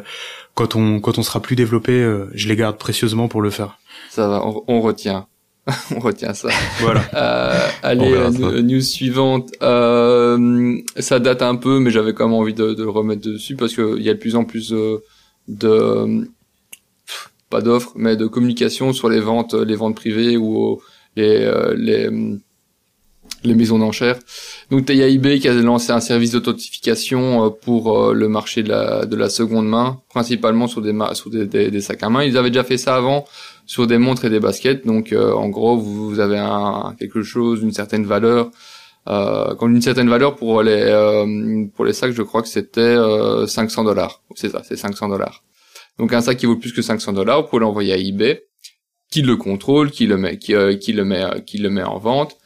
[0.55, 3.77] quand on quand on sera plus développé, euh, je les garde précieusement pour le faire.
[4.09, 5.27] Ça va, on, on retient.
[5.95, 6.49] on retient ça.
[6.79, 7.03] Voilà.
[7.13, 8.61] Euh, allez, euh, ça.
[8.61, 9.51] news suivante.
[9.61, 13.55] Euh, ça date un peu, mais j'avais quand même envie de, de le remettre dessus
[13.55, 14.97] parce que il y a de plus en plus euh,
[15.47, 16.27] de
[17.05, 20.81] pff, pas d'offres, mais de communication sur les ventes, les ventes privées ou
[21.17, 22.37] euh, les les
[23.45, 24.19] les maisons d'enchères.
[24.69, 28.69] Donc il y a eBay qui a lancé un service d'authentification pour le marché de
[28.69, 32.23] la, de la seconde main, principalement sur des, sur des, des, des sacs à main.
[32.23, 33.25] Ils avaient déjà fait ça avant
[33.69, 34.83] sur des montres et des baskets.
[34.87, 38.49] Donc euh, en gros, vous, avez un, quelque chose d'une certaine valeur.
[39.07, 42.81] Euh, quand une certaine valeur pour les euh, pour les sacs, je crois que c'était
[42.81, 44.23] euh, 500 dollars.
[44.33, 45.43] C'est ça, c'est 500 dollars.
[45.99, 48.43] Donc un sac qui vaut plus que 500 dollars, vous pouvez l'envoyer à eBay,
[49.11, 51.99] qui le contrôle, qui le met, qui, euh, qui le met, qui le met en
[51.99, 52.37] vente.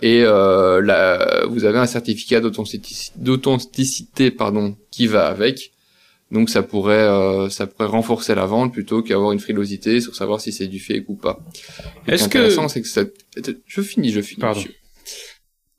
[0.00, 5.72] Et là, vous avez un certificat d'authenticité, pardon, qui va avec.
[6.30, 10.40] Donc ça pourrait euh, ça pourrait renforcer la vente plutôt qu'avoir une frilosité sur savoir
[10.40, 11.38] si c'est du fake ou pas.
[12.06, 13.04] Est-ce que c'est que ça
[13.66, 14.40] je finis je finis.
[14.40, 14.60] Pardon.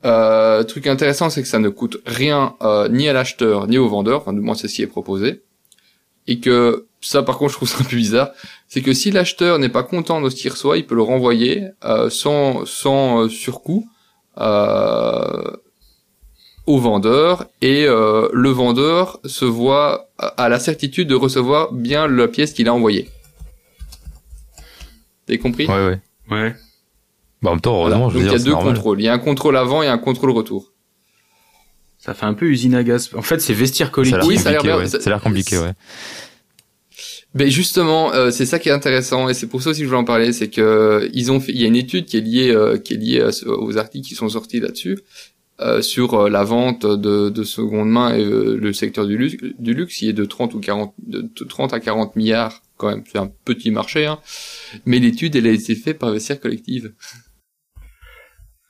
[0.06, 3.88] Euh, truc intéressant c'est que ça ne coûte rien euh, ni à l'acheteur ni au
[3.88, 5.44] vendeur, enfin du moins c'est ce qui est proposé.
[6.26, 8.32] Et que ça par contre je trouve ça un peu bizarre,
[8.68, 11.68] c'est que si l'acheteur n'est pas content de ce qu'il reçoit, il peut le renvoyer
[11.84, 13.88] euh, sans sans euh, surcoût
[14.38, 15.52] euh,
[16.66, 22.28] au vendeur et euh, le vendeur se voit à la certitude de recevoir bien la
[22.28, 23.10] pièce qu'il a envoyée.
[25.28, 25.66] T'as compris?
[25.68, 26.00] Ouais, ouais.
[26.32, 26.56] ouais.
[27.42, 27.96] Bah, en même temps, Voilà.
[27.96, 28.74] heureusement, je Donc veux il y a deux normal.
[28.74, 29.02] contrôles.
[29.02, 30.72] Il y a un contrôle avant et un contrôle retour.
[31.98, 33.10] Ça fait un peu usine à gaz.
[33.16, 34.24] En fait, c'est vestiaire collectif.
[34.26, 34.84] Oui, ça a l'air compliqué, bien.
[34.84, 34.90] ouais.
[34.90, 35.74] Ça- Ça a l'air compliqué, ouais.
[37.36, 39.90] Ben justement, euh, c'est ça qui est intéressant et c'est pour ça aussi que je
[39.90, 42.22] voulais en parler, c'est que ils ont fait, il y a une étude qui est
[42.22, 44.98] liée euh, qui est liée à ce- aux articles qui sont sortis là-dessus
[45.62, 49.36] euh, sur euh, la vente de, de seconde main et euh, le secteur du luxe,
[49.60, 52.90] du luxe qui est de 30 ou 40 de, de 30 à 40 milliards quand
[52.90, 54.20] même, c'est un petit marché hein.
[54.86, 56.94] Mais l'étude elle a été faite par Vestiaire Collective.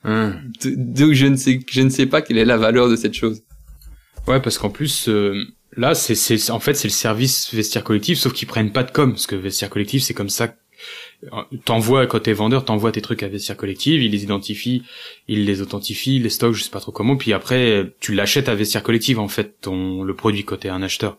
[0.03, 0.35] Hein.
[0.61, 3.13] D- Donc je ne sais je ne sais pas quelle est la valeur de cette
[3.13, 3.43] chose.
[4.27, 5.43] Ouais, parce qu'en plus, euh,
[5.75, 8.91] là, c'est, c'est, en fait, c'est le service vestiaire collectif, sauf qu'ils prennent pas de
[8.91, 10.53] com, parce que vestiaire collectif, c'est comme ça.
[11.25, 11.27] Euh,
[11.65, 14.83] T'envoies, quand t'es vendeur, t'envoies tes trucs à vestiaire collectif, ils les identifient,
[15.27, 18.49] ils les authentifient, ils les stockent, je sais pas trop comment, puis après, tu l'achètes
[18.49, 21.17] à vestiaire collectif, en fait, ton, le produit côté un acheteur.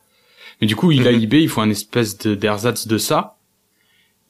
[0.61, 1.23] Mais du coup, il a Mhm.
[1.23, 3.37] eBay, il faut un espèce de, d'ersatz de ça,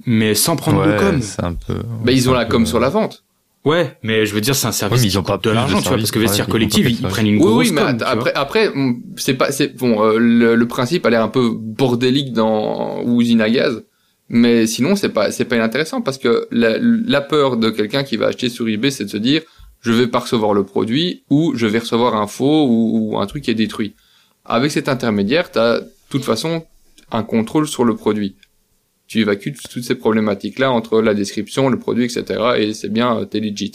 [0.07, 1.17] mais sans prendre de com.
[1.17, 1.81] Ouais, c'est un peu.
[2.05, 3.25] Ben ils ont la peu- com sur la vente.
[3.67, 5.51] Ouais, mais je veux dire, c'est un service Ouais, mais ils qui ont coûte de
[5.51, 7.69] l'argent, tu vois, parce que ouais, vestiaire ils ont collectif, ils, prennent une Oui, grosse
[7.69, 8.73] oui, mais com, après, après,
[9.17, 10.03] c'est pas, c'est bon.
[10.03, 13.85] euh, le, le principe a l'air un peu bordélique dans ou usine à gaz,
[14.33, 18.29] mais sinon c'est pas, c'est pas inintéressant parce que la, peur de quelqu'un qui va
[18.29, 19.43] acheter sur eBay, c'est de se dire,
[19.81, 23.43] je vais pas recevoir le produit ou je vais recevoir un faux ou, un truc
[23.43, 23.95] qui est détruit.
[24.45, 26.65] Avec cet intermédiaire, t'as de toute façon
[27.11, 28.37] un contrôle sur le produit.
[29.09, 32.53] Tu évacues toutes ces problématiques-là entre la description, le produit, etc.
[32.57, 33.73] Et c'est bien, euh, t'es legit.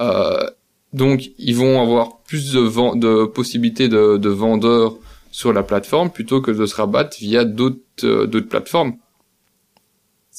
[0.00, 0.50] Euh,
[0.92, 4.96] donc, ils vont avoir plus de, de possibilités de, de vendeurs
[5.30, 8.96] sur la plateforme plutôt que de se rabattre via d'autres euh, d'autres plateformes.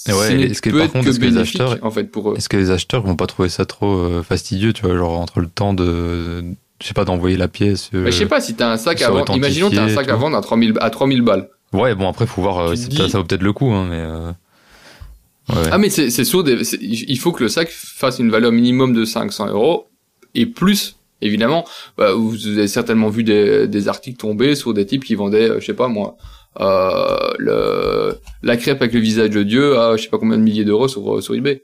[0.08, 2.36] Ouais, est-ce que, par contre, est-ce que les acheteurs- en fait pour eux.
[2.38, 5.40] Est-ce que les acheteurs vont pas trouver ça trop euh, fastidieux, tu vois, genre entre
[5.40, 6.44] le temps de,
[6.82, 7.90] je sais pas, d'envoyer la pièce.
[7.94, 9.36] Mais je sais pas si t'as un sac à vendre.
[9.36, 11.50] Imaginons t'as un sac à vendre à 3000 à 3000 balles.
[11.74, 13.96] Ouais, bon après faut voir, euh, dis- ça vaut peut-être le coup, hein, mais.
[14.00, 14.32] euh,
[15.50, 15.70] Ouais.
[15.72, 18.52] Ah mais c'est c'est sûr, des- c'est- il faut que le sac fasse une valeur
[18.52, 19.88] minimum de 500 euros
[20.36, 20.96] et plus.
[21.22, 21.66] Évidemment,
[21.98, 25.66] Bah, vous avez certainement vu des, des articles tomber sur des types qui vendaient, je
[25.66, 26.16] sais pas moi,
[26.60, 30.44] euh, le, la crêpe avec le visage de Dieu à je sais pas combien de
[30.44, 31.62] milliers d'euros sur, sur eBay.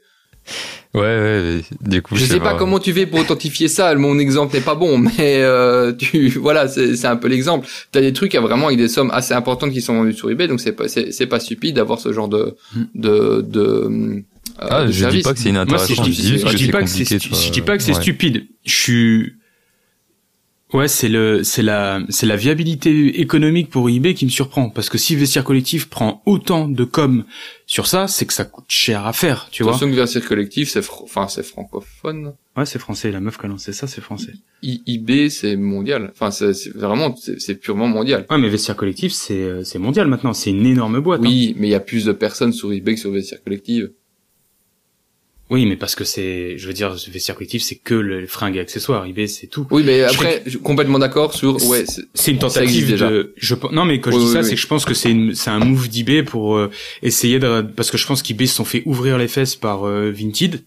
[0.94, 2.14] Ouais, ouais, du coup.
[2.16, 3.94] Je sais pas comment tu fais pour authentifier ça.
[3.96, 7.66] Mon exemple n'est pas bon, mais euh, tu voilà, c'est c'est un peu l'exemple.
[7.90, 10.46] T'as des trucs à vraiment avec des sommes assez importantes qui sont vendues sur eBay,
[10.46, 12.54] donc c'est pas c'est pas stupide d'avoir ce genre de
[12.94, 14.20] de de, euh,
[14.58, 15.22] Ah, de je dis service.
[15.24, 16.04] pas que c'est Moi, inintéressant.
[16.04, 17.82] je, dis, je dis pas que c'est compliqué, stu- tu vois, je dis pas que
[17.82, 18.00] c'est ouais.
[18.00, 18.46] stupide.
[18.66, 19.32] Je suis
[20.72, 24.88] Ouais, c'est le c'est la c'est la viabilité économique pour eBay qui me surprend parce
[24.88, 27.24] que si Vestiaire Collectif prend autant de com
[27.66, 29.72] sur ça, c'est que ça coûte cher à faire, tu vois.
[29.72, 32.32] Attention que Versir Collectif, c'est fr- enfin c'est francophone.
[32.56, 34.32] Ouais, c'est français, la meuf qui a lancé ça, c'est français.
[34.62, 36.10] I- eBay, c'est mondial.
[36.12, 38.26] Enfin, c'est vraiment, c'est purement mondial.
[38.30, 41.20] Ouais, mais Vestiaire Collectif, c'est euh, c'est mondial maintenant, c'est une énorme boîte.
[41.20, 41.24] hein.
[41.28, 43.90] Oui, mais il y a plus de personnes sur eBay que sur Vestiaire Collective.
[45.50, 48.56] Oui, mais parce que c'est je veux dire Vestiaire Collectif, c'est que le les fringues
[48.56, 49.66] et accessoires, eBay c'est tout.
[49.70, 51.84] Oui, mais après, je suis complètement d'accord sur, ouais,
[52.14, 53.10] c'est- une tentative déjà.
[53.10, 53.34] de.
[53.36, 54.44] Je non mais quand je dis oui, ça, oui.
[54.46, 55.34] c'est que je pense que c'est une...
[55.34, 56.70] c'est un move d'eBay pour euh,
[57.02, 60.10] essayer de parce que je pense qu'eBay se sont fait ouvrir les fesses par euh,
[60.10, 60.62] Vinted.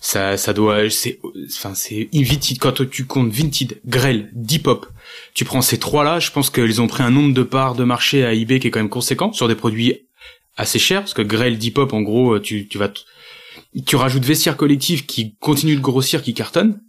[0.00, 1.18] Ça ça doit c'est
[1.48, 4.86] enfin c'est Vinted quand tu comptes Vinted, Grell, Depop.
[5.34, 7.84] Tu prends ces trois là, je pense qu'ils ont pris un nombre de parts de
[7.84, 10.00] marché à eBay qui est quand même conséquent sur des produits
[10.56, 12.90] assez chers parce que Grell, Depop en gros tu tu vas
[13.84, 16.80] tu rajoutes vestiaire collectif qui continue de grossir qui cartonne.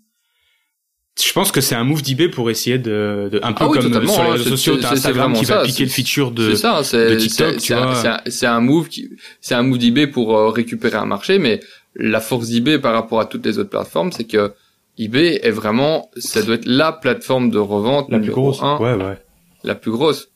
[1.20, 3.80] Je pense que c'est un move d'eBay pour essayer de, de un peu Ah oui,
[3.80, 5.84] comme totalement, sur les hein, réseaux c'est- sociaux, t'as Instagram vraiment qui va ça, piquer
[5.84, 6.54] le c'est- feature de.
[6.54, 9.10] ça, de TikTok, c'est- un- un- move qui,
[9.42, 11.60] c'est un move d'eBay pour euh, récupérer un marché, mais
[11.96, 14.54] la force d'eBay par rapport à toutes les autres plateformes, c'est que
[15.00, 19.18] eBay est vraiment, ça doit être la plateforme de revente numéro un, Ouais, ouais.
[19.64, 20.30] la plus grosse.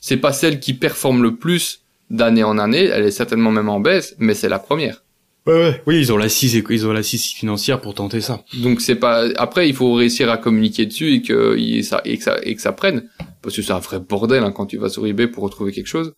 [0.00, 1.80] C'est pas celle qui performe le plus
[2.10, 5.02] d'année en année, elle est certainement même en baisse, mais c'est la première.
[5.48, 5.82] Ouais, ouais.
[5.86, 8.44] Oui, ils ont l'assise, ils ont l'assise financière pour tenter ça.
[8.62, 12.22] Donc c'est pas après il faut réussir à communiquer dessus et que ça et que
[12.22, 13.08] ça et que ça prenne
[13.40, 15.86] parce que c'est un vrai bordel hein, quand tu vas sur eBay pour retrouver quelque
[15.86, 16.12] chose.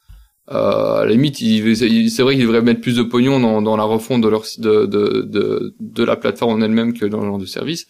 [0.50, 3.84] Euh, à la limite, c'est vrai qu'ils devraient mettre plus de pognon dans, dans la
[3.84, 7.38] refonte de leur de, de, de, de la plateforme en elle-même que dans le genre
[7.38, 7.86] de service.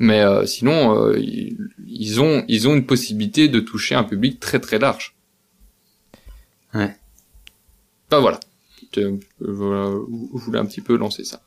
[0.00, 4.40] Mais euh, sinon, euh, ils, ils ont ils ont une possibilité de toucher un public
[4.40, 5.14] très très large.
[6.74, 6.96] Ouais.
[8.10, 8.40] Enfin voilà.
[8.94, 11.42] Je voulais un petit peu lancer ça.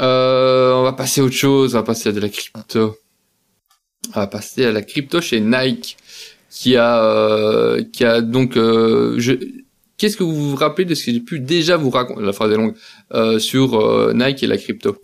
[0.00, 2.96] Euh, on va passer à autre chose, on va passer à de la crypto.
[4.14, 5.96] On va passer à la crypto chez Nike,
[6.50, 9.32] qui a, euh, qui a donc, euh, je,
[9.96, 12.52] qu'est-ce que vous vous rappelez de ce que j'ai pu déjà vous raconter, la phrase
[12.52, 12.74] est longue,
[13.12, 14.96] euh, sur euh, Nike et la crypto?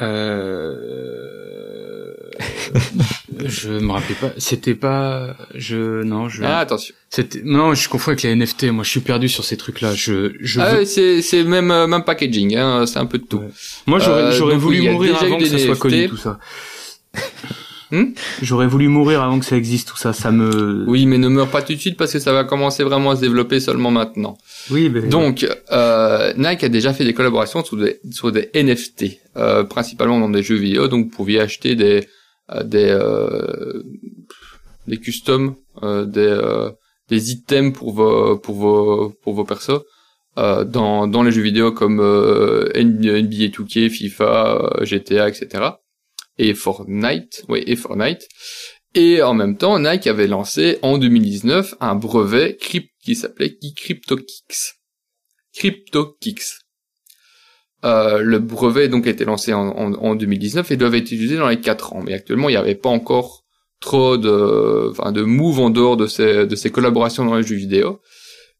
[0.00, 1.63] Euh...
[3.46, 4.30] je me rappelais pas.
[4.38, 5.36] C'était pas.
[5.54, 6.28] Je non.
[6.28, 6.42] Je.
[6.42, 6.94] Ah attention.
[7.10, 7.74] C'était non.
[7.74, 8.64] Je confonds avec les NFT.
[8.72, 9.94] Moi, je suis perdu sur ces trucs-là.
[9.94, 10.32] Je.
[10.40, 13.38] je Ah, veux- c'est c'est même euh, même packaging, hein, c'est un peu de tout.
[13.38, 13.48] Ouais.
[13.86, 15.78] Moi, j'aurais Euh, j'aurais voulu mourir avant que ça soit NFT.
[15.80, 16.38] connu tout ça.
[17.90, 18.06] Hmm
[18.42, 20.12] j'aurais voulu mourir avant que ça existe tout ça.
[20.12, 20.84] Ça me.
[20.88, 23.16] Oui, mais ne meurs pas tout de suite parce que ça va commencer vraiment à
[23.16, 24.36] se développer seulement maintenant.
[24.70, 24.88] Oui.
[24.92, 25.02] Mais...
[25.02, 30.18] Donc, euh, Nike a déjà fait des collaborations sur des, sur des NFT, euh, principalement
[30.18, 30.88] dans des jeux vidéo.
[30.88, 32.08] Donc, vous pouviez acheter des
[32.64, 33.82] des euh,
[34.86, 36.70] des customs, euh, des euh,
[37.08, 39.82] des items pour vos pour vos pour vos persos
[40.38, 45.64] euh, dans dans les jeux vidéo comme euh, NBA 2K, FIFA, euh, GTA, etc.
[46.38, 48.28] Et Fortnite, oui, et Fortnite.
[48.96, 54.76] Et en même temps, Nike avait lancé en 2019 un brevet crypt qui s'appelait CryptoKicks.
[55.52, 56.63] CryptoKicks.
[57.84, 61.36] Euh, le brevet donc a été lancé en, en, en 2019 et doit être utilisé
[61.36, 62.02] dans les 4 ans.
[62.02, 63.44] Mais actuellement, il n'y avait pas encore
[63.80, 67.56] trop de, enfin, de move en dehors de ces, de ces collaborations dans les jeux
[67.56, 68.00] vidéo.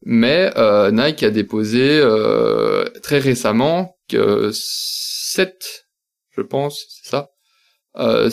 [0.05, 5.87] Mais euh, Nike a déposé euh, très récemment que 7,
[6.37, 7.31] je pense, c'est ça,
[7.97, 8.29] euh,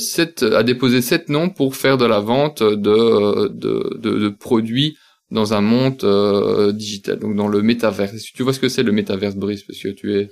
[0.53, 4.97] a déposé sept noms pour faire de la vente de, de, de, de produits
[5.29, 8.21] dans un monde euh, digital, donc dans le métaverse.
[8.33, 10.29] Tu vois ce que c'est le métaverse, Brice, parce que tu es,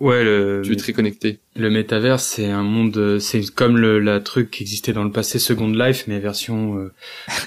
[0.00, 0.22] Ouais.
[0.22, 0.62] Le.
[0.64, 1.38] tu es très connecté.
[1.56, 5.10] Le métaverse, c'est un monde, euh, c'est comme le la truc qui existait dans le
[5.10, 6.92] passé, Second Life, mais version euh,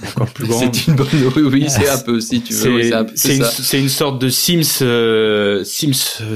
[0.09, 0.75] encore plus grande.
[0.75, 2.81] C'est une bonne, oui, oui, c'est un peu, si tu veux,
[3.15, 3.49] C'est une, ça.
[3.49, 6.35] c'est une sorte de Sims, euh, Sims euh,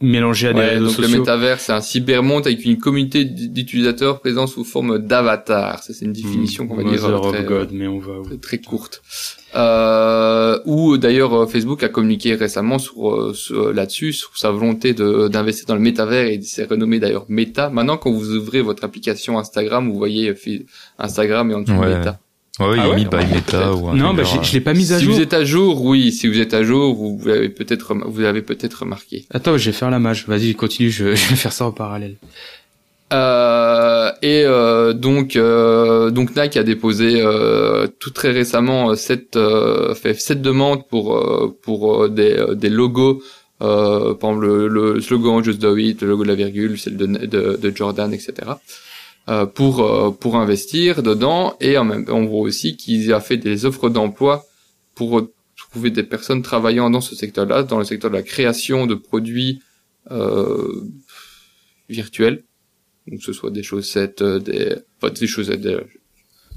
[0.00, 1.18] mélangé à des réseaux donc le sociaux.
[1.18, 5.82] métavers, c'est un cybermonde avec une communauté d'utilisateurs présents sous forme d'avatar.
[5.82, 7.12] Ça, c'est une définition qu'on va dire Hmm.
[7.12, 8.12] Euh, très, God, mais on va.
[8.40, 9.02] très courte.
[9.54, 14.92] Euh, où d'ailleurs euh, Facebook a communiqué récemment sur, euh, sur- là-dessus sur sa volonté
[14.92, 17.70] de d'investir dans le métavers et s'est renommé d'ailleurs Meta.
[17.70, 20.58] Maintenant, quand vous ouvrez votre application Instagram, vous voyez euh,
[20.98, 21.96] Instagram et en dessous Ouais.
[21.96, 22.18] Meta.
[22.58, 24.60] Ouais, Ah il ouais est mis by Meta ou un Non, bah j'ai- je l'ai
[24.62, 25.14] pas mise à si jour.
[25.14, 28.22] vous êtes à jour, oui, si vous êtes à jour, vous, vous avez peut-être vous
[28.24, 29.26] avez peut-être remarqué.
[29.30, 30.24] Attends, je vais faire la mage.
[30.26, 30.90] Vas-y, continue.
[30.90, 32.16] Je, je vais faire ça en parallèle.
[33.12, 39.36] Euh, et euh, donc euh, donc Nike a déposé euh, tout très récemment euh, cette
[39.36, 43.22] euh, fait cette demande pour euh, pour euh, des euh, des logos.
[43.62, 46.96] Euh, par exemple le, le slogan Just Do It, le logo de la virgule, celle
[46.96, 48.34] de de, de Jordan, etc.
[49.28, 51.56] Euh, pour euh, pour investir dedans.
[51.60, 54.44] Et en même on voit aussi qu'il a fait des offres d'emploi
[54.96, 55.22] pour
[55.70, 59.60] trouver des personnes travaillant dans ce secteur-là, dans le secteur de la création de produits
[60.10, 60.82] euh,
[61.88, 62.42] virtuels
[63.06, 65.60] donc que ce soit des chaussettes, euh, des, enfin des chaussettes.
[65.60, 65.78] Des...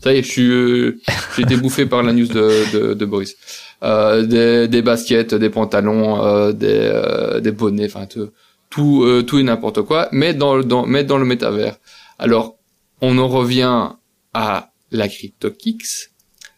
[0.03, 0.99] Ça y est, je suis, euh,
[1.35, 3.35] j'ai été bouffé par la news de, de, de Boris.
[3.83, 8.29] Euh, des, des baskets, des pantalons, euh, des, euh, des bonnets, enfin tout,
[8.69, 11.77] tout, euh, tout et n'importe quoi, mais dans, le- dans, mais dans le métavers.
[12.17, 12.57] Alors,
[13.01, 13.89] on en revient
[14.33, 16.09] à la CryptoKicks.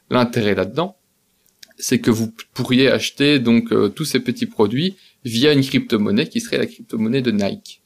[0.09, 0.97] L'intérêt là-dedans,
[1.77, 6.41] c'est que vous pourriez acheter donc euh, tous ces petits produits via une crypto-monnaie qui
[6.41, 7.80] serait la crypto-monnaie de Nike.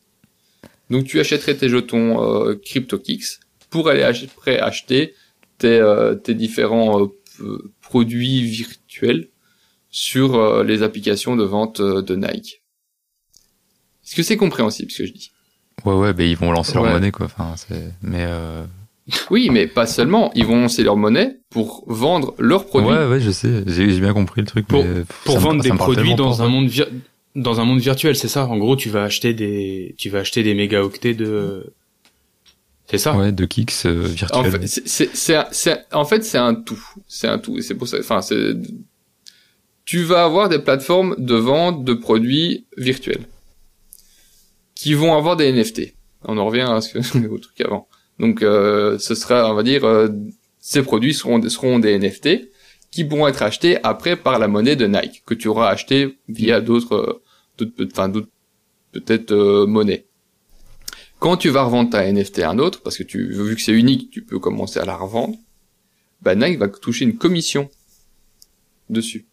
[0.90, 5.14] Donc tu achèterais tes jetons euh, CryptoKicks pour aller ach- après acheter
[5.58, 7.02] tes, euh, tes différents
[7.42, 9.30] euh, produits virtuels
[9.90, 12.62] sur euh, les applications de vente euh, de Nike.
[14.06, 15.32] Est-ce que c'est compréhensible ce que je dis?
[15.84, 16.84] Ouais, ouais, ben ils vont lancer Ouais.
[16.84, 17.26] leur monnaie, quoi.
[17.26, 18.64] Enfin, c'est, mais, euh...
[19.32, 20.32] Oui, mais pas seulement.
[20.36, 22.90] Ils vont lancer leur monnaie pour vendre leurs produits.
[22.92, 23.64] ouais, ouais, je sais.
[23.68, 24.68] J'ai, j'ai bien compris le truc.
[24.68, 26.44] Pour- mais Pour me- vendre des produits dans pas.
[26.44, 26.70] un monde
[27.36, 28.46] dans un monde virtuel, c'est ça.
[28.48, 31.74] En gros, tu vas acheter des, tu vas acheter des mégaoctets de.
[32.90, 33.16] C'est ça.
[33.18, 34.68] Ouais, de kicks euh, En virtuels.
[34.68, 34.82] fait,
[35.52, 36.82] c'est, en fait, c'est un tout.
[37.08, 37.58] C'est un tout.
[37.58, 38.54] Et c'est pour ça, enfin, c'est,
[39.86, 43.26] tu vas avoir des plateformes de vente de produits virtuels
[44.76, 45.94] qui vont avoir des NFT.
[46.24, 47.88] On en revient à ce que, au truc avant.
[48.20, 50.08] Donc, euh, ce sera, on va dire, euh,
[50.60, 52.50] ces produits seront, des- seront des NFT
[52.92, 56.62] qui pourront être achetés après par la monnaie de Nike que tu auras acheté via
[56.62, 57.22] d'autres, euh,
[57.58, 58.28] d'autres,
[58.92, 60.06] peut-être euh, monnaies.
[61.20, 63.74] Quand tu vas revendre ta NFT à un autre, parce que tu, vu que c'est
[63.74, 65.38] unique, tu peux commencer à la revendre,
[66.22, 67.70] bah Nike va toucher une commission
[68.90, 69.26] dessus.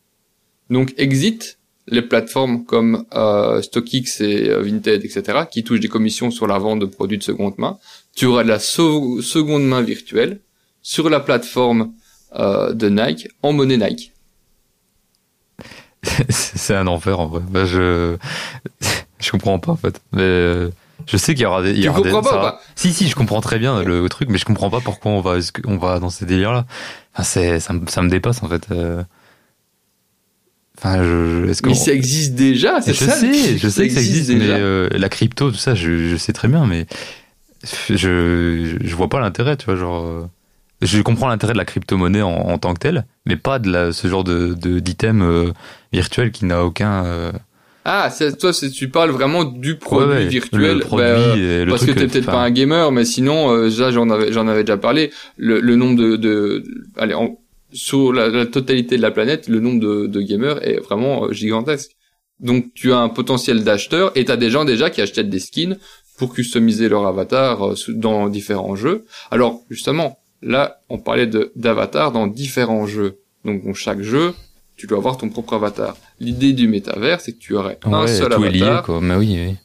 [0.71, 1.59] Donc exit
[1.89, 6.59] les plateformes comme euh, StockX et euh, Vinted, etc., qui touchent des commissions sur la
[6.59, 7.79] vente de produits de seconde main.
[8.15, 10.41] Tu auras de la seconde main virtuelle
[10.81, 11.93] sur la plateforme
[12.37, 14.12] euh, de Nike en monnaie Nike.
[16.29, 17.41] C'est un enfer en vrai.
[17.49, 18.17] Bah, je
[19.21, 20.01] je comprends pas en fait.
[20.13, 20.71] Mais euh,
[21.07, 21.71] je sais qu'il y aura des.
[21.71, 22.61] il y Tu des- comprends pas ça ou va- pas?
[22.75, 25.37] Si si, je comprends très bien le truc, mais je comprends pas pourquoi on va
[25.67, 26.67] on va dans ces délires là.
[27.15, 28.67] Enfin, c'est ça, me- ça me dépasse en fait.
[28.73, 29.03] euh.
[30.79, 33.15] Enfin, je, je- est-ce Mais ça existe déjà, c'est je ça.
[33.21, 34.57] le sais, je sais que ça existe, mais déjà.
[34.57, 36.87] euh, la crypto, tout ça, je, je sais très bien, mais
[37.89, 40.29] je, je vois pas l'intérêt, tu vois, genre.
[40.83, 43.93] Je comprends l'intérêt de la crypto-monnaie en, en tant que telle, mais pas de la,
[43.93, 45.53] ce genre de de- d'item euh,
[45.93, 47.05] virtuel qui n'a aucun.
[47.05, 47.33] euh,
[47.85, 50.79] Ah, c'est- toi, tu parles vraiment du produit ouais, ouais, virtuel.
[50.79, 53.05] le produit, bah, et le parce truc, que t'es euh, peut-être pas un gamer, mais
[53.05, 55.11] sinon, euh, ça, j'en avais, j'en avais déjà parlé.
[55.37, 56.65] Le, le nombre de, de,
[56.97, 57.39] allez, en-
[57.73, 61.33] sur la, la totalité de la planète, le nombre de, de gamers est vraiment euh,
[61.33, 61.93] gigantesque.
[62.41, 65.79] Donc, tu as un potentiel d'acheteur et t'as des gens déjà qui achètent des skins
[66.19, 69.05] pour customiser leur avatar euh, dans différents jeux.
[69.31, 71.27] Alors, justement, là, on parlait
[71.57, 73.21] d'avatar dans différents jeux.
[73.45, 74.35] Donc, dans chaque jeu,
[74.77, 75.97] tu dois avoir ton propre avatar.
[76.21, 79.01] L'idée du métavers, c'est que tu aurais un seul tout est lié, avatar quoi.
[79.01, 79.57] Mais oui, oui.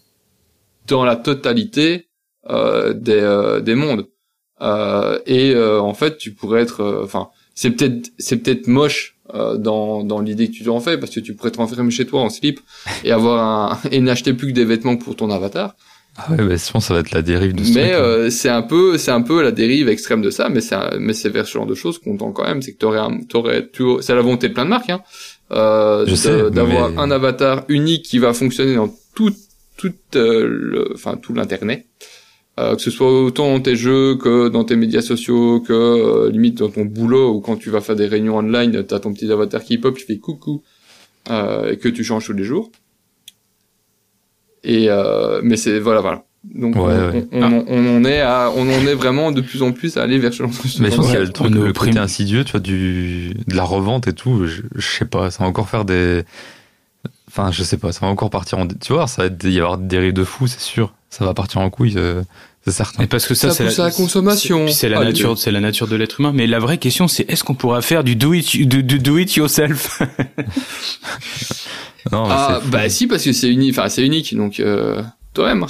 [0.88, 2.08] dans la totalité
[2.50, 4.08] euh, des, euh, des mondes.
[4.62, 9.58] Euh, et euh, en fait, tu pourrais être, enfin, c'est peut-être c'est peut-être moche euh,
[9.58, 12.22] dans dans l'idée que tu en fais parce que tu pourrais te renfermer chez toi
[12.22, 12.60] en slip
[13.04, 15.76] et avoir un et n'acheter plus que des vêtements pour ton avatar.
[16.20, 18.00] Ah ouais, bah, je pense que ça va être la dérive de ce Mais hein.
[18.00, 21.14] euh, c'est un peu c'est un peu la dérive extrême de ça, mais c'est mais
[21.14, 23.70] c'est vers ce genre de choses qu'on tend quand même, c'est que t'aurais un t'aurais
[23.72, 25.02] tu c'est la volonté de plein de marques, hein,
[25.52, 29.32] euh, Je de- sais, d'avoir mais- un avatar unique qui va fonctionner dans tout
[29.78, 31.86] tout euh, le enfin tout l'internet.
[32.60, 36.32] Euh, que ce soit autant dans tes jeux que dans tes médias sociaux, que euh,
[36.32, 39.32] limite dans ton boulot ou quand tu vas faire des réunions online, t'as ton petit
[39.32, 40.64] avatar qui pop, tu fais coucou
[41.30, 42.72] euh, et que tu changes tous les jours.
[44.70, 46.24] Et euh, mais c'est voilà voilà.
[46.44, 47.26] Donc Ouais, on, ouais.
[47.32, 50.04] on, on- on en est à on en est vraiment de plus en plus à
[50.04, 50.80] aller vers ce genre de choses.
[50.80, 51.98] Mais je pense qu'il y a le truc, le côté prime.
[51.98, 54.46] insidieux, tu vois, du, de la revente et tout.
[54.46, 56.24] Je, je sais pas, ça va encore faire des.
[57.30, 58.68] Enfin, je sais pas, ça va encore partir en.
[58.68, 60.94] Tu vois, ça va être- y avoir des dérives de fous, c'est sûr.
[61.10, 62.22] Ça va partir en couille, euh,
[62.72, 63.04] c'est certain.
[63.04, 64.68] Et parce que ça, Ça c'est à la consommation.
[64.68, 65.08] c'est- la Allez.
[65.14, 66.32] nature, c'est la nature de l'être humain.
[66.34, 69.18] Mais la vraie question, c'est est-ce qu'on pourra faire du do it, du, du do
[69.18, 70.02] it yourself?
[72.12, 75.02] Non, mais Ah bah si parce que c'est unique, enfin c'est unique donc euh,
[75.34, 75.66] toi-même.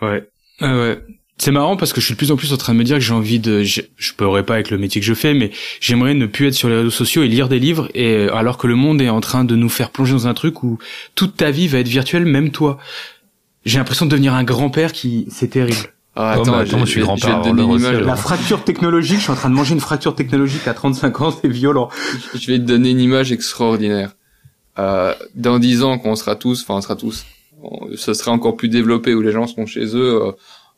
[0.00, 0.28] Ouais.
[0.60, 0.98] Ah ouais.
[1.38, 2.96] C'est marrant parce que je suis de plus en plus en train de me dire
[2.96, 5.50] que j'ai envie de, je, je pourrais pas avec le métier que je fais, mais
[5.80, 8.66] j'aimerais ne plus être sur les réseaux sociaux et lire des livres et alors que
[8.66, 10.78] le monde est en train de nous faire plonger dans un truc où
[11.14, 12.78] toute ta vie va être virtuelle, même toi.
[13.64, 15.76] J'ai l'impression de devenir un grand-père qui, c'est terrible.
[16.14, 17.84] Ah, Oh, mais attends, je, suis grand-père je vais te avant donner l'heure une aussi,
[17.84, 17.96] image.
[17.96, 18.08] alors.
[18.08, 21.30] La fracture technologique, je suis en train de manger une fracture technologique à 35 ans,
[21.30, 21.88] c'est violent.
[22.34, 24.12] Je vais te donner une image extraordinaire.
[24.78, 27.24] Euh, dans dix ans, quand on sera tous, enfin on sera tous,
[27.62, 30.32] on- ce sera encore plus développé où les gens seront chez eux euh,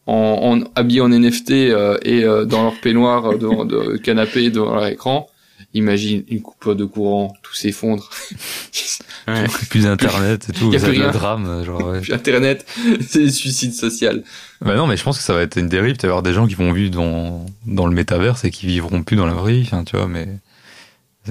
[0.06, 4.50] en, en habillés en NFT euh, et euh, dans leur peignoir euh, devant de canapé
[4.50, 5.26] devant leur écran.
[5.74, 8.08] Imagine une coupure de courant, tout s'effondre.
[9.26, 9.46] Ouais.
[9.70, 11.10] plus d'internet et tout, Y a plus le rien.
[11.10, 11.82] drame, euh, genre.
[11.86, 12.00] Ouais.
[12.02, 12.66] Puis Internet,
[13.08, 14.22] c'est le suicide social.
[14.60, 15.96] Bah non, mais je pense que ça va être une dérive.
[15.96, 19.02] Tu vas avoir des gens qui vont vivre dans, dans le métaverse et qui vivront
[19.02, 20.28] plus dans la vraie vie, tu vois, mais.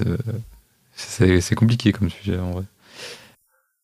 [0.00, 0.16] euh,
[0.96, 2.64] c'est c'est compliqué comme sujet, en vrai.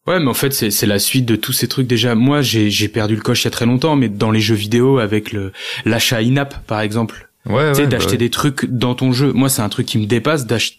[0.08, 1.86] Ouais, mais en fait, c'est c'est la suite de tous ces trucs.
[1.86, 4.40] Déjà, moi, j'ai j'ai perdu le coche il y a très longtemps, mais dans les
[4.40, 5.52] jeux vidéo, avec le
[5.84, 8.16] l'achat in-app, par exemple, Ouais, tu sais, ouais, bah d'acheter ouais.
[8.18, 9.32] des trucs dans ton jeu.
[9.32, 10.78] Moi, c'est un truc qui me dépasse d'acheter.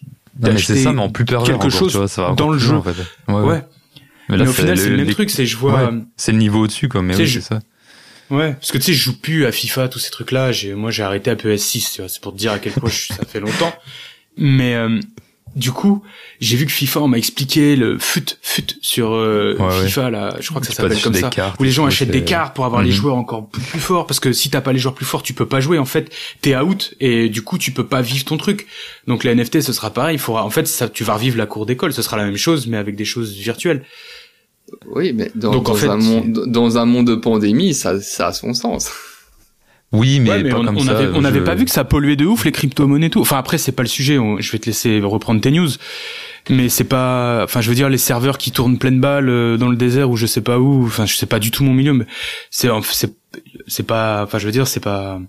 [0.58, 2.58] c'est ça, mais en plus pervers quelque encore, chose tu vois, ça va dans le
[2.58, 2.74] jeu.
[2.76, 2.90] en fait.
[3.28, 3.40] Ouais, Ouais.
[3.42, 3.62] ouais.
[4.28, 5.30] Mais, là, au final, c'est le même les- truc.
[5.30, 5.90] C'est je vois.
[5.90, 5.98] Ouais.
[6.16, 7.58] C'est le niveau au-dessus, quoi, mais oui, je- c'est ça.
[8.30, 10.52] Ouais, parce que tu sais, je joue plus à FIFA, tous ces trucs-là.
[10.52, 12.08] J'ai, moi, j'ai arrêté à PS6, tu vois.
[12.08, 13.74] C'est pour te dire à quel point je- ça fait longtemps.
[14.38, 15.00] Mais euh,
[15.54, 16.02] du coup,
[16.40, 19.84] j'ai vu que FIFA, on m'a expliqué le fut fut sur euh, Ouais.
[19.84, 20.36] FIFA là.
[20.40, 21.28] Je crois que ça s'appelle comme des ça.
[21.30, 22.94] cartes, où les gens achètent des cartes pour avoir les Mhm.
[22.96, 24.06] joueurs encore plus, plus forts.
[24.06, 25.78] Parce que si t'as pas les joueurs plus forts, tu peux pas jouer.
[25.78, 28.66] En fait, t'es out et du coup, tu peux pas vivre ton truc.
[29.06, 30.16] Donc la NFT, ce sera pareil.
[30.16, 31.92] Il faudra, en fait, ça, tu vas revivre la cour d'école.
[31.92, 33.84] Ce sera la même chose, mais avec des choses virtuelles.
[34.86, 38.00] Oui, mais dans, Donc, en dans fait, un monde, dans un monde de pandémie, ça,
[38.00, 38.90] ça a son sens.
[39.92, 40.96] Oui, mais, Ouais, mais pas on comme on ça.
[40.98, 43.20] avait, on je- avait pas vu que ça polluait de ouf les crypto-monnaies et tout.
[43.20, 45.68] Enfin après c'est pas le sujet, je vais te laisser reprendre tes news.
[46.50, 49.68] Mais c'est pas enfin je veux dire les serveurs qui tournent pleine balle euh, dans
[49.68, 51.92] le désert ou je sais pas où, enfin je sais pas du tout mon milieu
[51.92, 52.04] mais
[52.50, 53.12] c'est c'est
[53.68, 55.20] c'est pas enfin je veux dire c'est pas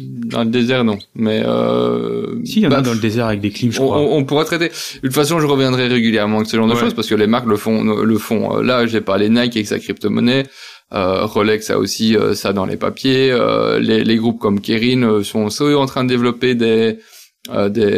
[0.00, 0.98] Dans le désert, non.
[1.14, 3.80] Mais euh, si il y en a bah, dans le désert avec des clims je
[3.80, 3.98] on, crois.
[4.00, 4.68] on- on pourra traiter.
[4.68, 7.46] De toute façon, je reviendrai régulièrement avec ce genre de choses parce que les marques
[7.46, 7.82] le font.
[7.84, 8.58] Le font.
[8.58, 10.44] Euh, Là, j'ai parlé Nike avec sa crypto-monnaie.
[10.92, 13.30] Euh, Rolex a aussi euh, ça dans les papiers.
[13.32, 16.98] Euh, les, groupes comme Kerin sont soit en train de développer des,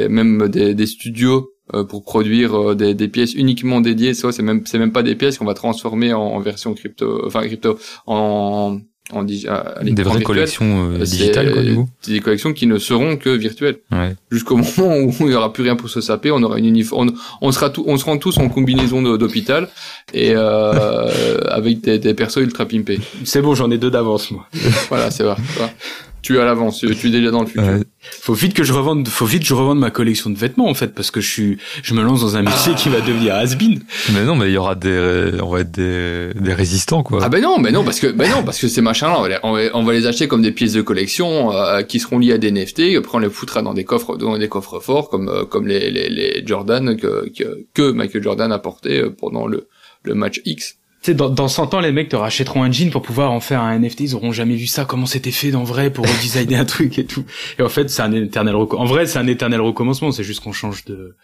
[0.09, 1.51] même des, studios
[1.89, 4.15] pour produire des, pièces uniquement dédiées.
[4.15, 7.47] C'est même c'est même pas des pièces qu'on va transformer en, en version crypto, enfin
[7.47, 8.81] crypto en
[9.13, 11.89] en à- Des vraies virtuel, collections euh, digitales, quoi, du coup.
[12.03, 13.79] C'est des collections qui ne seront que virtuelles.
[13.91, 14.15] Ouais.
[14.31, 17.11] Jusqu'au moment où il n'y aura plus rien pour se saper, on aura une uniforme,
[17.41, 19.69] on, on sera tout, on sera tous en combinaison d'hôpital
[20.13, 23.01] et euh, avec des, des persos ultra pimpés.
[23.25, 24.47] C'est bon, j'en ai deux d'avance, moi.
[24.89, 25.37] Voilà, c'est vrai.
[25.55, 25.75] c'est vrai.
[26.21, 27.63] Tu es à l'avance, tu es déjà dans le futur.
[27.63, 27.83] Ouais.
[28.01, 30.75] Faut vite que je revende, faut vite que je revende ma collection de vêtements, en
[30.75, 33.81] fait, parce que je suis, je me lance dans un métier qui va devenir has-been.
[34.13, 37.21] Mais non, mais il y aura des, on va être des, des résistants, quoi.
[37.23, 39.29] Ah ben non, ben non, parce que ben non, parce que ces machins-là, on, va
[39.29, 42.19] les- on va, on va les acheter comme des pièces de collection euh, qui seront
[42.19, 42.97] liées à des NFT.
[42.99, 45.91] Après, on les foutra dans des coffres, dans des coffres forts, comme euh, comme les,
[45.91, 49.69] les, les Jordan que, que que Michael Jordan a porté euh, pendant le
[50.03, 50.78] le match X.
[51.03, 53.39] Tu sais, dans, dans 100 ans, les mecs te rachèteront un jean pour pouvoir en
[53.41, 54.01] faire un NFT.
[54.01, 57.07] Ils auront jamais vu ça, comment c'était fait dans vrai pour redesigner un truc et
[57.07, 57.25] tout.
[57.59, 60.11] Et en fait, c'est un éternel En vrai, c'est un éternel recommencement.
[60.11, 61.17] C'est juste qu'on change de,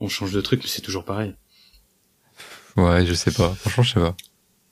[0.00, 1.34] on change de truc, mais c'est toujours pareil.
[2.76, 3.54] Ouais, je sais pas.
[3.58, 4.14] Franchement, je sais pas.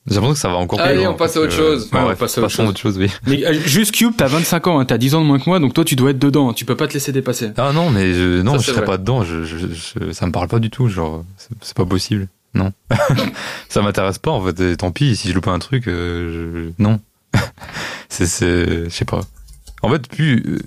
[0.06, 1.88] J'ai l'impression que ça va encore plus Allez, loin, on passe à autre que- chose.
[1.90, 3.08] Ouais, On ouais, passer à autre à autre chose, oui.
[3.26, 5.58] Mais euh, juste Cube, t'as 25 ans, hein, t'as 10 ans de moins que moi,
[5.60, 6.52] donc toi, tu dois être dedans.
[6.52, 7.52] Tu peux pas te laisser dépasser.
[7.56, 8.84] Ah non, mais je, non, Ça, je serais vrai.
[8.86, 9.24] pas dedans.
[9.24, 10.88] Je, je, je- ça me parle pas du tout.
[10.88, 11.24] Genre,
[11.62, 12.28] c'est pas possible.
[12.54, 12.72] Non,
[13.68, 14.60] ça m'intéresse pas en fait.
[14.60, 15.88] Et tant pis si je loupe un truc.
[15.88, 17.00] euh, je- Non,
[18.08, 19.20] c'est, c'est, je sais pas.
[19.82, 20.58] En fait, plus, euh,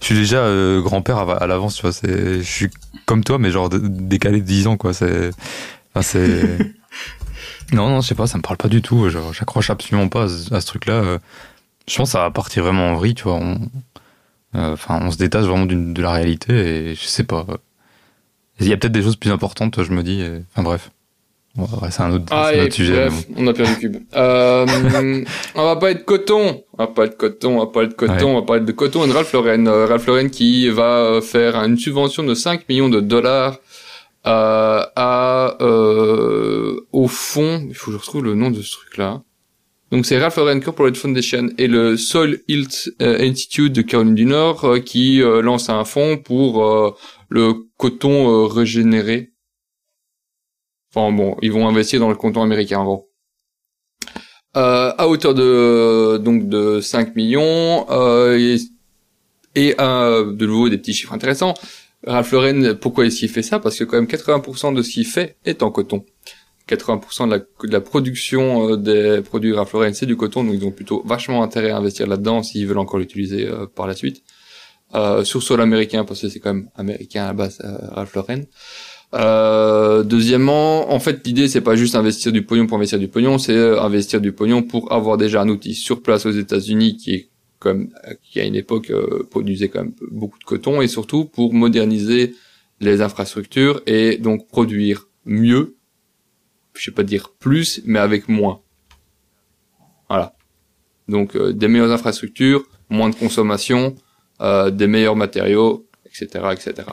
[0.00, 1.74] je suis déjà euh, grand-père à, à l'avance.
[1.76, 2.68] Tu vois, c'est, je suis
[3.06, 4.92] comme toi, mais genre décalé de 10 ans, quoi.
[4.92, 5.30] C'est,
[5.94, 6.58] enfin, c'est.
[7.72, 8.26] non, non, je sais pas.
[8.26, 9.08] Ça me parle pas du tout.
[9.08, 11.18] Genre, j'accroche absolument pas à, ce- truc-là.
[11.88, 13.34] Je pense que ça va partir vraiment en vrille, tu vois.
[13.34, 13.58] On,
[14.54, 17.46] Enfin, on se détache vraiment de la réalité et je sais pas.
[18.60, 20.20] Il y a peut-être des choses plus importantes, je me dis.
[20.20, 20.90] et- Enfin bref.
[21.56, 23.06] Ouais, ouais, c'est un autre, c'est un autre sujet.
[23.08, 23.96] bref, on a perdu Cube.
[24.16, 24.66] Euh,
[25.54, 26.62] on va pas être coton.
[26.72, 28.24] On va pas être coton, on va pas être coton, Ouais.
[28.24, 29.66] on va parler de coton et Ralph Lauren.
[29.66, 33.58] Euh, Ralph Lauren qui va euh, faire une subvention de 5 millions de dollars
[34.26, 39.20] euh, à euh, au fond, il faut que je retrouve le nom de ce truc-là.
[39.90, 44.76] Donc c'est Ralph Lauren Corporate Foundation et le Soil Health Institute de Caroline du Nord
[44.86, 46.96] qui lance un fonds pour
[47.28, 49.31] le coton régénéré.
[50.94, 53.08] Enfin bon, ils vont investir dans le coton américain en gros.
[54.56, 58.58] Euh, à hauteur de donc de 5 millions euh,
[59.54, 61.54] et, euh, de nouveau des petits chiffres intéressants.
[62.06, 63.60] Ralph Lauren, pourquoi est-ce qu'il fait ça?
[63.60, 66.04] Parce que quand même 80% de ce qu'il fait est en coton.
[66.68, 70.70] 80% de la, production euh, des produits Ralph Lauren, c'est du coton, donc ils ont
[70.70, 74.22] plutôt vachement intérêt à investir là-dedans s'ils veulent encore l'utiliser euh, par la suite.
[74.94, 78.44] Euh, sur sol américain, parce que c'est quand même américain à la base, Ralph Lauren.
[79.14, 83.38] Euh, deuxièmement, en fait, l'idée c'est pas juste investir du pognon pour investir du pognon,
[83.38, 87.14] c'est euh, investir du pognon pour avoir déjà un outil sur place aux États-Unis qui
[87.14, 87.90] est comme
[88.22, 92.34] qui à une époque euh, produisait quand même beaucoup de coton et surtout pour moderniser
[92.80, 95.76] les infrastructures et donc produire mieux,
[96.74, 98.62] je sais pas dire plus, mais avec moins.
[100.08, 100.34] Voilà.
[101.06, 103.94] Donc euh, des meilleures infrastructures, moins de consommation,
[104.72, 106.88] des meilleurs matériaux, etc., etc.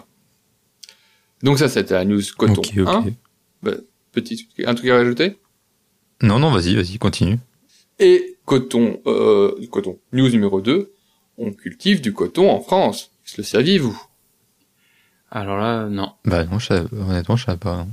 [1.43, 2.53] Donc ça, c'était la news coton.
[2.61, 2.87] Ok, ok.
[2.87, 3.05] Hein
[4.11, 5.37] Petit, un truc à rajouter
[6.21, 7.37] Non, non, vas-y, vas-y, continue.
[7.99, 9.99] Et coton, euh, coton.
[10.13, 10.91] News numéro 2,
[11.37, 13.11] on cultive du coton en France.
[13.37, 14.01] Le saviez-vous?
[15.31, 16.11] Alors là, non.
[16.25, 17.77] Bah non, je savais- honnêtement, je savais pas.
[17.77, 17.87] non.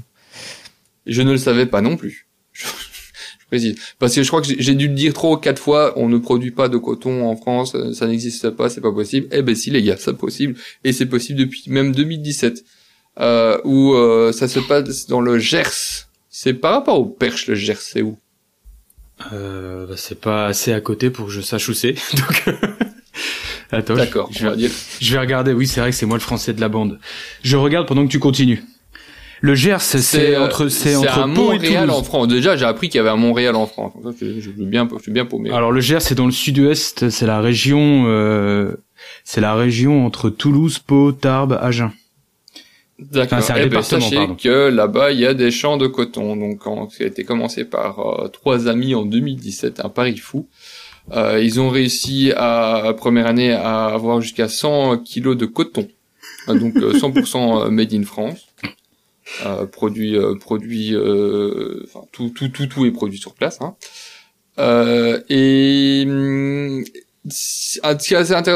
[1.05, 2.27] Je ne le savais pas non plus.
[2.53, 2.65] Je,
[3.41, 3.77] je précise.
[3.99, 6.51] Parce que je crois que j'ai dû le dire ou quatre fois, on ne produit
[6.51, 9.29] pas de coton en France, ça n'existe pas, c'est pas possible.
[9.33, 10.59] Eh ben si les gars, c'est possible.
[10.83, 12.65] Et c'est possible depuis même 2017.
[13.19, 16.07] Euh, où euh, ça se passe dans le Gers.
[16.29, 18.19] C'est par rapport au Perche, le Gers, c'est où?
[19.33, 21.95] Euh, bah, c'est pas assez à côté pour que je sache où c'est.
[22.15, 22.53] Donc, euh,
[23.73, 23.95] attends.
[23.95, 24.71] je- D'accord, Je, on va dire.
[25.01, 25.53] je vais regarder.
[25.55, 26.99] Oui, c'est vrai que c'est moi le français de la bande.
[27.43, 28.63] Je regarde pendant que tu continues.
[29.43, 32.29] Le Gers, c'est euh, entre, c'est entre à et Montréal en France.
[32.29, 33.93] Déjà, j'ai appris qu'il y avait un Montréal en France.
[34.21, 35.51] Je, je suis bien, je suis bien paumé.
[35.51, 37.11] Alors le Gers, c'est dans le sud-ouest.
[37.11, 38.77] C'est la région, euh,
[39.25, 41.93] c'est la région entre Toulouse, Pau, Tarbes, Agen.
[42.99, 43.39] D'accord.
[43.39, 44.37] Enfin, Eh ben, sachez pardon.
[44.37, 46.35] que là-bas, il y a des champs de coton.
[46.37, 50.49] Donc, quand, ça a été commencé par euh, trois amis en 2017, un pari fou.
[51.13, 55.89] Euh, ils ont réussi à première année à avoir jusqu'à 100 kilos de coton,
[56.49, 58.47] Euh, donc euh, 100% made in France,
[59.45, 63.61] euh, produit, euh, produit, euh, tout, tout, tout, tout est produit sur place.
[63.61, 63.77] Hein.
[64.59, 66.05] Euh, et
[67.83, 67.95] ah,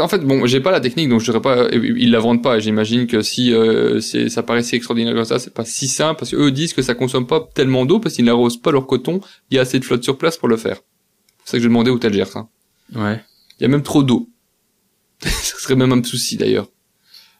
[0.02, 2.58] en fait, bon, j'ai pas la technique, donc je dirais pas, ils la vendent pas.
[2.60, 6.30] J'imagine que si euh, ça paraît si extraordinaire comme ça, c'est pas si simple parce
[6.30, 9.20] qu'eux disent que ça consomme pas tellement d'eau parce qu'ils n'arrosent pas leur coton.
[9.50, 10.76] Il y a assez de flotte sur place pour le faire.
[10.76, 12.36] C'est pour ça que j'ai demandé où t'as Gers.
[12.36, 12.48] Hein.
[12.94, 13.20] Ouais.
[13.58, 14.28] Il y a même trop d'eau.
[15.20, 16.68] ça serait même un souci d'ailleurs.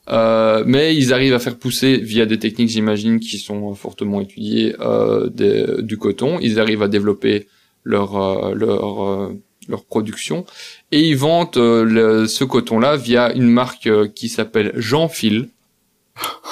[0.08, 4.74] Euh, mais ils arrivent à faire pousser via des techniques, j'imagine, qui sont fortement étudiées,
[4.80, 6.38] euh, des- du coton.
[6.40, 7.46] Ils arrivent à développer
[7.84, 9.32] leur, euh, leur, euh,
[9.68, 10.44] leur production
[10.90, 15.48] et ils vendent euh, le- ce coton-là via une marque euh, qui s'appelle Jean Fil.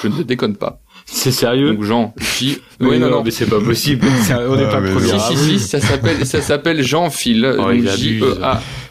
[0.01, 0.81] Je ne déconne pas.
[1.05, 1.73] C'est sérieux?
[1.73, 2.59] Donc Jean J.
[2.79, 3.23] Oui, Oui, non, non.
[3.23, 4.07] mais c'est pas possible.
[4.23, 5.19] C'est un- on n'est Ah, pas premier.
[5.19, 7.45] Si, si, si, ça s'appelle, ça s'appelle Jean Fil.
[7.59, 7.71] Oh.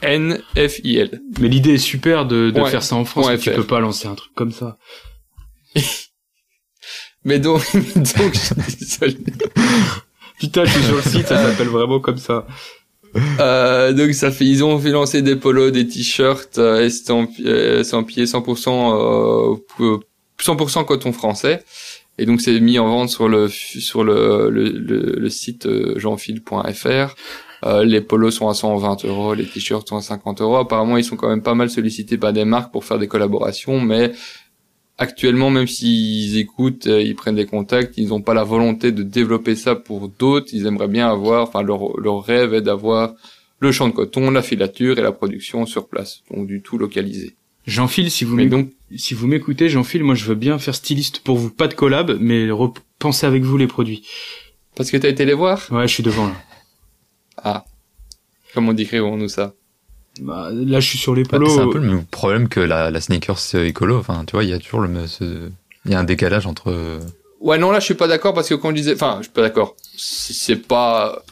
[0.03, 1.21] J-E-A-N-F-I-L.
[1.41, 2.71] Mais l'idée est super de, de Ouais.
[2.71, 3.27] faire ça en France.
[3.27, 4.79] Ouais, mais tu peux pas lancer un truc comme ça.
[7.25, 9.17] Mais donc, donc, je suis désolé.
[10.39, 12.47] Putain, je suis sur le site, ça s'appelle vraiment comme ça.
[13.41, 17.81] Euh, donc ça fait, ils ont fait lancer des polos, des t-shirts euh, estampi- euh,
[17.81, 18.93] estampillés 100%
[19.53, 20.01] euh, pour-
[20.41, 21.65] 100% coton français.
[22.19, 27.15] Et donc c'est mis en vente sur le sur le, le, le site euh, jeanfil.fr.
[27.65, 30.57] Euh, les polos sont à 120 euros, les t-shirts sont à 50 euros.
[30.57, 33.81] Apparemment, ils sont quand même pas mal sollicités par des marques pour faire des collaborations,
[33.81, 34.13] mais
[34.99, 39.03] actuellement, même s'ils écoutent, euh, ils prennent des contacts, ils n'ont pas la volonté de
[39.03, 40.49] développer ça pour d'autres.
[40.53, 43.15] Ils aimeraient bien avoir, enfin leur leur rêve est d'avoir
[43.61, 47.35] le champ de coton, la filature et la production sur place, donc du tout localisé.
[47.67, 50.75] Jean-Phil, si vous Mais m'éc- donc, si vous m'écoutez, Jean-Phil, moi je veux bien faire
[50.75, 51.51] styliste pour vous.
[51.51, 54.07] Pas de collab, mais repensez avec vous les produits.
[54.75, 56.35] parce que t'as été les voir, Ouais, je suis devant là.
[57.37, 57.65] ah,
[58.55, 59.55] comment décrivons-nous ça?
[60.21, 61.53] Bah, là, je suis sur les polos.
[61.55, 63.99] c'est un peu le même problème que la, la sneakers euh, écolo.
[63.99, 65.51] Enfin, tu vois, il y a toujours le, ce-
[65.85, 66.71] il y a un décalage entre.
[66.71, 66.99] euh,
[67.41, 69.33] Ouais, non, là, je suis pas d'accord parce que quand je disais, enfin, je suis
[69.33, 69.77] pas d'accord.
[69.97, 71.23] C'est c'est pas,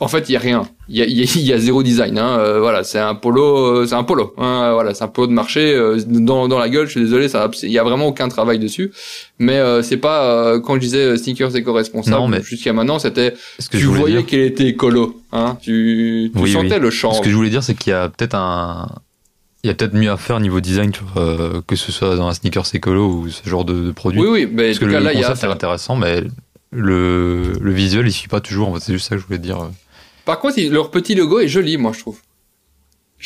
[0.00, 0.62] en fait, il y a rien.
[0.88, 2.18] Il y a, y a- y a zéro design.
[2.18, 2.38] Hein.
[2.38, 4.34] euh, voilà, c'est un polo, euh, c'est un polo.
[4.38, 6.86] Hein, voilà, c'est un polo de marché euh, dans dans la gueule.
[6.86, 8.90] Je suis désolé, ça, il y a vraiment aucun travail dessus.
[9.38, 13.34] Mais euh, c'est pas euh, quand je disais sneakers Non, éco-responsable mais- jusqu'à maintenant, c'était
[13.70, 15.20] que tu voyais qu'il était écolo.
[15.32, 16.80] Hein, tu, tu Oui, sentais oui.
[16.80, 17.12] le champ.
[17.12, 18.88] ce que je voulais dire, c'est qu'il y a peut-être un,
[19.62, 22.16] il y a peut-être mieux à faire niveau design, tu vois, euh, que ce soit
[22.16, 24.18] dans un sneakers écolo ou ce genre de, de produit.
[24.20, 25.28] Oui, oui, mais en Parce que tout le cas là, il y a.
[25.28, 26.22] concept est intéressant, mais
[26.72, 28.68] le, le visuel, il suit pas toujours.
[28.68, 29.70] En fait, c'est juste ça que je voulais dire.
[30.24, 32.18] Par contre, leur petit logo est joli, moi, je trouve.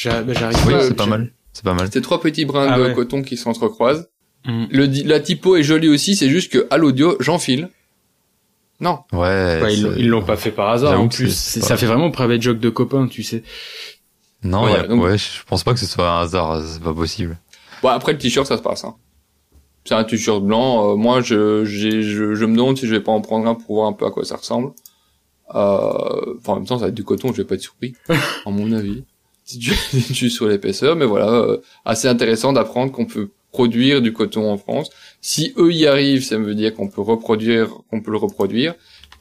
[0.04, 0.96] Bah, J'arrive Oui, Ouais, c'est ok.
[0.96, 1.30] pas mal.
[1.52, 1.88] C'est pas mal.
[1.92, 2.94] C'est trois petits brins Ah de ouais.
[2.94, 4.08] coton qui s'entrecroisent.
[4.46, 4.64] Mm.
[4.70, 7.68] Le, la typo est jolie aussi, c'est juste que à l'audio, j'enfile.
[8.80, 9.00] Non.
[9.12, 9.60] Ouais.
[9.62, 11.00] Ouais, ils l'ont- pas fait par hasard.
[11.00, 13.44] En plus, ça pas- fait vraiment private joke de copains, tu sais.
[14.42, 16.60] Non, Ouais, a- donc- ouais, je pense pas que ce soit un hasard.
[16.66, 17.38] C'est pas possible.
[17.82, 18.84] Bon, après le t-shirt, ça se passe.
[18.84, 18.94] Hein.
[19.84, 20.92] C'est un t-shirt blanc.
[20.92, 23.54] euh, moi, je, j'ai, je, je me demande si je vais pas en prendre un
[23.54, 24.72] pour voir un peu à quoi ça ressemble.
[25.54, 28.50] Euh, en même temps, ça va être du coton, je vais pas être surpris, à
[28.50, 29.04] mon avis.
[29.44, 33.30] Si tu si tu es sur l'épaisseur, mais voilà, euh, assez intéressant d'apprendre qu'on peut
[33.52, 34.90] produire du coton en France.
[35.20, 38.74] Si eux y arrivent, ça veut dire qu'on peut reproduire, qu'on peut le reproduire.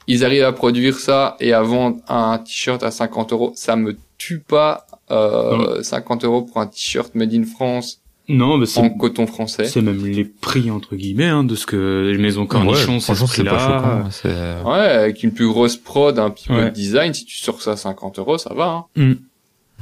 [0.06, 3.52] Ils arrivent à produire ça et à vendre un t-shirt à 50 euros.
[3.54, 8.64] Ça me tue pas, euh, 50 euros pour un t-shirt made in France Non, mais
[8.66, 9.64] c'est en coton français.
[9.66, 13.14] c'est même les prix entre guillemets hein, de ce que les maisons cornichons, Ouais, c'est
[13.14, 14.10] ce pas choquant.
[14.10, 14.28] C'est,
[14.64, 17.72] Ouais, avec une plus grosse prod, un petit peu de design, si tu sors ça
[17.72, 18.86] à 50 euros, ça va.
[18.96, 19.16] Hein.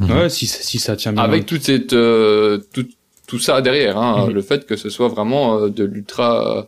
[0.00, 0.10] Mhm.
[0.10, 1.22] Ouais, si si ça tient bien.
[1.22, 2.86] Avec toute cette, euh, tout,
[3.28, 4.32] tout ça derrière, hein, Mhm.
[4.34, 6.56] le fait que ce soit vraiment euh, de l'ultra.
[6.58, 6.62] euh,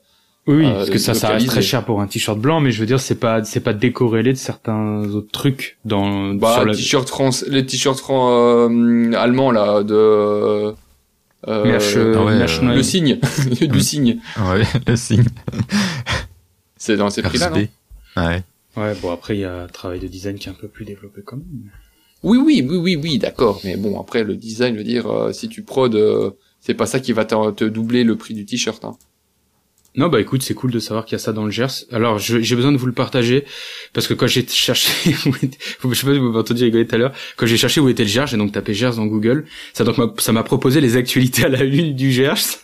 [0.47, 2.71] Oui, oui, euh, parce que ça, ça reste très cher pour un t-shirt blanc, mais
[2.71, 6.65] je veux dire, c'est pas, c'est pas décorrélé de certains autres trucs dans, bah, sur
[6.67, 6.75] la...
[6.75, 10.75] t-shirt France, les t-shirts euh, allemands là de.
[11.47, 13.19] Euh, euh, Ah ouais, National- le signe,
[13.61, 13.81] du Mhm.
[13.81, 14.21] signe.
[14.39, 15.25] ouais, le signe.
[16.77, 17.67] C'est dans ces prix-là, non.
[18.17, 18.43] Ouais.
[18.77, 20.85] Ouais, bon, après, il y a un travail de design qui est un peu plus
[20.85, 21.47] développé quand même.
[22.23, 23.61] Oui, oui, oui, oui, oui, d'accord.
[23.65, 26.31] Mais bon, après le design, je veux dire, euh, si tu prod, euh,
[26.61, 28.85] c'est pas ça qui va te, te doubler le prix du t-shirt.
[28.85, 28.97] Hein.
[29.97, 31.85] Non, bah écoute, c'est cool de savoir qu'il y a ça dans le Gers.
[31.93, 33.45] Alors, j'ai besoin de vous le partager,
[33.93, 35.31] parce que quand j'ai cherché, je sais
[35.81, 38.27] pas si vous entendu rigoler tout à l'heure, quand j'ai cherché où était le Gers,
[38.27, 41.49] j'ai donc tapé Gers dans Google, ça donc m'a- ça m'a proposé les actualités à
[41.49, 42.59] la une du Gers.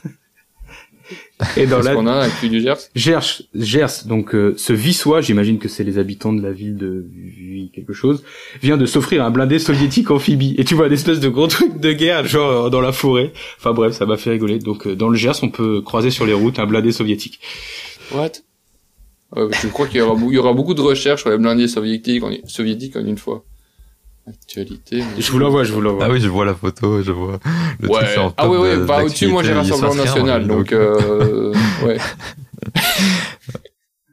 [1.56, 2.76] Et dans la qu'on a un cul du Gers.
[2.94, 7.06] Gers, Gers, donc euh, ce Vissois, j'imagine que c'est les habitants de la ville de
[7.74, 8.22] quelque chose,
[8.62, 10.54] vient de s'offrir un blindé soviétique amphibie.
[10.58, 13.32] Et tu vois une espèce de gros truc de guerre, genre euh, dans la forêt.
[13.58, 14.58] Enfin bref, ça m'a fait rigoler.
[14.58, 17.40] Donc euh, dans le Gers, on peut croiser sur les routes un blindé soviétique.
[18.12, 18.32] What?
[19.36, 21.38] Euh, Je crois qu'il y aura, bou- il y aura beaucoup de recherches sur les
[21.38, 23.44] blindés soviétiques en, soviétiques en une fois.
[24.30, 24.96] Actualité.
[24.98, 26.04] mais- Je vous l'envoie, je vous l'envoie.
[26.06, 27.38] Ah oui, je vois la photo, je vois
[27.80, 27.94] le Ouais.
[27.98, 30.72] truc c'est en Ah top oui, oui, de- bah au-dessus, moi j'ai Rassemblement National, donc
[30.72, 31.52] euh,
[31.84, 31.96] ouais.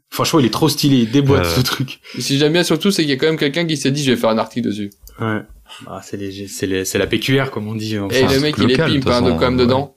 [0.09, 1.55] Franchement, il est trop stylé, il déboîte Euh.
[1.57, 1.99] ce truc.
[2.17, 4.03] Et si j'aime bien surtout, c'est qu'il y a quand même quelqu'un qui s'est dit,
[4.03, 4.89] je vais faire un article dessus.
[5.19, 5.41] Ouais.
[5.85, 7.99] Ah, c'est les, c'est les, c'est la PQR comme on dit.
[7.99, 9.65] Enfin, Et le mec, il est pimp, hein, de quand même ouais.
[9.65, 9.95] dedans.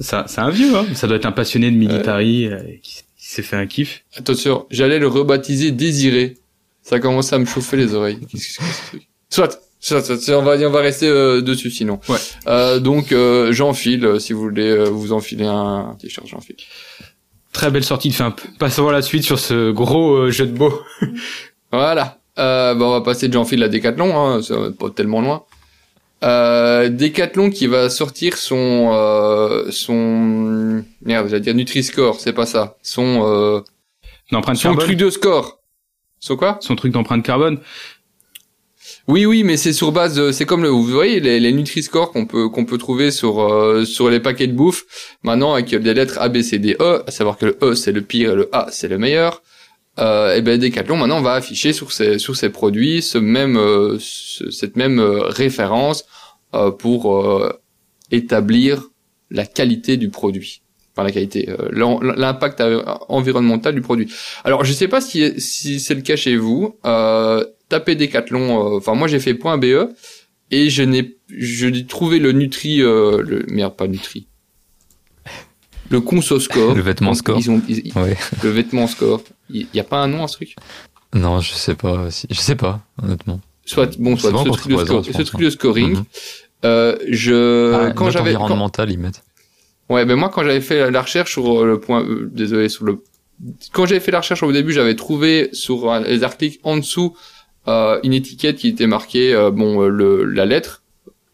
[0.00, 0.86] ça, c'est un vieux, hein.
[0.94, 4.04] Ça doit être un passionné de military euh, qui, qui s'est fait un kiff.
[4.16, 6.38] Attention, j'allais le rebaptiser Désiré.
[6.84, 8.20] Ça commence à me chauffer les oreilles.
[8.30, 9.08] Qu'est-ce que c'est que ce truc?
[9.30, 11.98] Soit, soit, soit, soit, on va, on va rester euh, dessus sinon.
[12.08, 12.18] Ouais.
[12.46, 16.56] Euh, donc, euh, j'enfile, euh, si vous voulez euh, vous enfiler un, un t-shirt, j'enfile.
[17.52, 18.40] Très belle sortie de Fimp.
[18.58, 20.80] Passons à la suite sur ce gros euh, jeu de mots.
[21.72, 22.18] Voilà.
[22.38, 25.42] Euh, bah, on va passer de Jean-Phil à Decathlon, hein, c'est pas tellement loin.
[26.22, 32.76] Euh, Decathlon qui va sortir son euh, son merde, j'allais dire Nutri-Score, c'est pas ça.
[32.82, 33.60] Son euh,
[34.54, 35.58] son truc de score.
[36.24, 36.56] Son quoi?
[36.62, 37.58] Son truc d'empreinte carbone.
[39.08, 40.14] Oui, oui, mais c'est sur base.
[40.14, 43.40] de- C'est comme le, vous voyez les, les Nutri-Score qu'on peut qu'on peut trouver sur
[43.42, 44.84] euh, sur les paquets de bouffe.
[45.22, 47.92] Maintenant avec des lettres A, B, C, D, E, à savoir que le E c'est
[47.92, 49.42] le pire et le A c'est le meilleur.
[49.98, 53.98] Euh, et ben Decathlon maintenant va afficher sur ses sur ses produits ce même euh,
[54.00, 56.04] ce- cette même euh, référence
[56.54, 57.52] euh, pour euh,
[58.10, 58.88] établir
[59.30, 60.62] la qualité du produit.
[60.96, 61.68] Enfin la qualité, euh,
[62.16, 64.12] l'impact euh, environnemental du produit.
[64.44, 66.76] Alors je sais pas si si c'est le cas chez vous.
[66.86, 68.74] Euh, tapez Decathlon.
[68.74, 69.88] euh, Enfin moi j'ai fait point .be
[70.52, 74.28] et je n'ai je n'ai trouvé le Nutri euh, le merde pas Nutri.
[75.90, 76.74] Le Conso Score.
[76.74, 77.38] Le vêtement score.
[77.38, 78.16] Ils ont, ils- Ouais.
[78.42, 79.22] le vêtement score.
[79.50, 80.56] Il y a pas un nom à ce truc?
[81.12, 82.10] Non, je sais pas.
[82.10, 83.40] si- Je sais pas, honnêtement.
[83.66, 85.44] Soit bon, soit ce truc de, score- ce truc hein.
[85.44, 85.92] de scoring.
[85.96, 86.04] Mhm.
[86.64, 89.22] Euh, je Ah, quand j'avais quand- environnementale, ils mettent.
[89.88, 92.84] Ouais, ben moi quand j'avais fait la recherche sur euh, le point, euh, désolé sur
[92.84, 93.02] le,
[93.72, 97.16] quand j'avais fait la recherche au début, j'avais trouvé sur euh, les articles en dessous
[97.68, 100.82] euh, une étiquette qui était marquée euh, bon euh, le la lettre.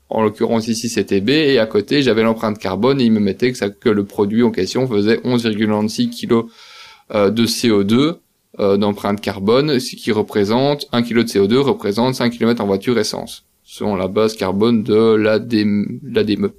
[0.08, 3.52] En l'occurrence ici c'était B et à côté j'avais l'empreinte carbone et il me mettait
[3.52, 6.46] que, ça, que le produit en question faisait 11,96 kg
[7.30, 8.16] de CO2
[8.58, 12.98] euh, d'empreinte carbone, ce qui représente 1 kg de CO2 représente 5 km en voiture
[12.98, 16.50] essence, selon la base carbone de l'ADEME.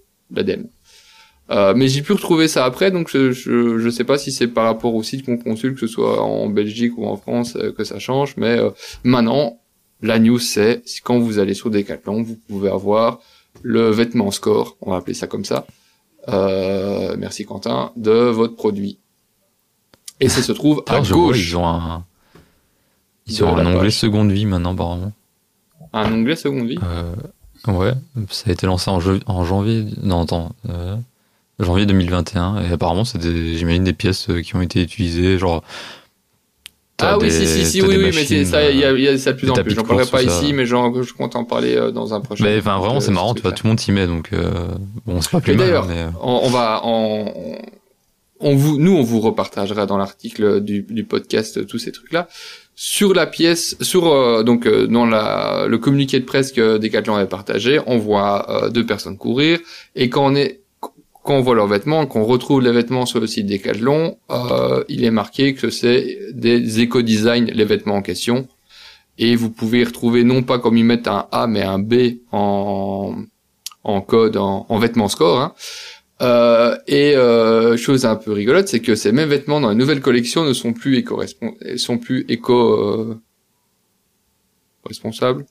[1.51, 4.47] Euh, mais j'ai pu retrouver ça après, donc je, je, je sais pas si c'est
[4.47, 7.73] par rapport au site qu'on consulte, que ce soit en Belgique ou en France, euh,
[7.73, 8.69] que ça change, mais euh,
[9.03, 9.59] maintenant,
[10.01, 13.19] la news c'est, quand vous allez sur Decathlon, vous pouvez avoir
[13.63, 15.67] le vêtement score, on va appeler ça comme ça,
[17.17, 18.97] merci Quentin, de votre produit.
[20.21, 21.49] Et ça se trouve à vois, gauche.
[21.49, 22.05] ils ont un,
[23.27, 23.97] ils ont un onglet page.
[23.97, 25.11] seconde vie maintenant, apparemment.
[25.91, 26.79] Un onglet seconde vie?
[27.67, 27.91] Ouais,
[28.29, 30.55] ça a été lancé en, en janvier, non, attends,
[31.61, 35.63] janvier 2021, et apparemment, c'est des, j'imagine des pièces euh, qui ont été utilisées, genre.
[37.03, 39.17] Ah oui, si, si, si, oui, oui, mais c'est machines, ça, il y y a
[39.17, 39.73] ça de plus en plus.
[39.73, 42.43] J'en parlerai pas ici, mais genre, je compte en parler euh, dans un prochain.
[42.43, 44.67] Mais enfin, vraiment, c'est marrant, tu vois, tout le monde s'y met, donc euh,
[45.07, 45.67] bon, c'est pas plus Mais mal.
[45.67, 47.57] d'ailleurs, mais, euh, on, on va, on,
[48.39, 52.27] on vous, nous, on vous repartagera dans l'article du, du podcast tous ces trucs-là
[52.83, 57.15] sur la pièce, sur euh, donc euh, dans la le communiqué de presse que Decathlon
[57.15, 59.59] avait partagé, on voit euh, deux personnes courir
[59.95, 60.60] et quand on est
[61.23, 65.03] quand on voit leurs vêtements, qu'on retrouve les vêtements sur le site Decathlon, euh, il
[65.03, 68.47] est marqué que c'est des éco-design les vêtements en question
[69.17, 73.15] et vous pouvez retrouver non pas comme ils mettent un A mais un B en
[73.83, 75.53] en code en, en vêtements score hein.
[76.21, 80.01] Euh, et euh, chose un peu rigolote, c'est que ces mêmes vêtements dans la nouvelle
[80.01, 81.19] collection ne sont plus éco
[81.77, 83.19] sont plus éco euh,
[84.85, 85.45] responsables.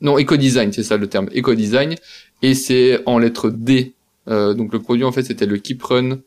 [0.00, 1.94] Non, éco design, c'est ça le terme, éco design,
[2.42, 3.94] et c'est en lettre D.
[4.28, 6.18] Euh, donc le produit en fait c'était le Keep Run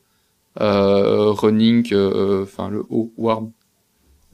[0.59, 3.51] euh, Running, euh, enfin le haut warm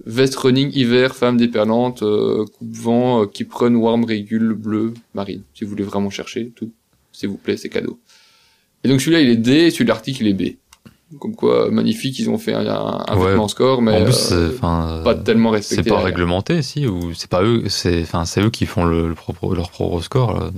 [0.06, 5.44] veste running hiver femme déperlante euh, coupe vent euh, Keep Run warm régule bleu marine.
[5.54, 6.72] Si vous voulez vraiment chercher tout,
[7.12, 8.00] s'il vous plaît, c'est cadeau.
[8.84, 10.56] Et donc celui-là il est D, et celui de l'article il est B.
[11.20, 13.28] Comme quoi magnifique, ils ont fait un, un, un Ouais.
[13.30, 15.84] vêtement score, mais en plus, euh, c'est- enfin, pas tellement c'est respecté.
[15.84, 16.06] pas derrière.
[16.06, 19.56] réglementé, si, ou c'est pas eux, c'est, enfin, c'est eux qui font le, le propre,
[19.56, 20.34] leur propre score.
[20.34, 20.52] Là.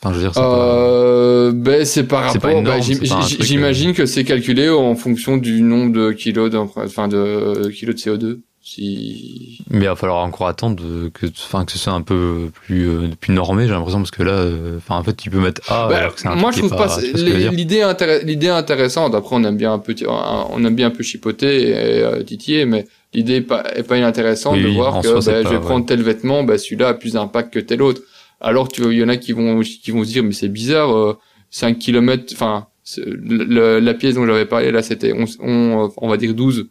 [0.00, 0.64] Enfin, je veux dire, c'est pas.
[0.64, 2.62] Euh, ben c'est par pas rapport.
[2.62, 7.96] pas J'imagine que c'est calculé en fonction du nombre de kilos d'empreinte, enfin de kilos
[7.96, 8.38] de CO2.
[8.62, 12.50] Si Mais il va falloir encore attendre de- que, enfin, que ce soit un peu
[12.66, 15.38] plus, euh, plus normé, j'ai l'impression, parce que là, euh, enfin, en fait, tu peux
[15.40, 15.88] mettre A.
[15.88, 19.14] Bah, alors que un moi, je trouve pas, dire l'idée intéress- l'idée intéressante.
[19.14, 22.66] Après, on aime bien un peu, on aime bien un peu chipoter et euh, titiller,
[22.66, 25.48] mais l'idée est pas, est pas inintéressante Oui, de voir que soi, bah, pas- je
[25.48, 25.60] vais ouais.
[25.62, 28.02] prendre tel vêtement, bah, celui-là a plus d'impact que tel autre.
[28.40, 30.48] Alors, tu vois, il y en a qui vont, qui vont se dire, mais c'est
[30.48, 31.14] bizarre, euh,
[31.50, 32.66] 5 km, enfin,
[32.96, 36.68] la pièce dont j'avais parlé là, c'était, on, on, on va dire 12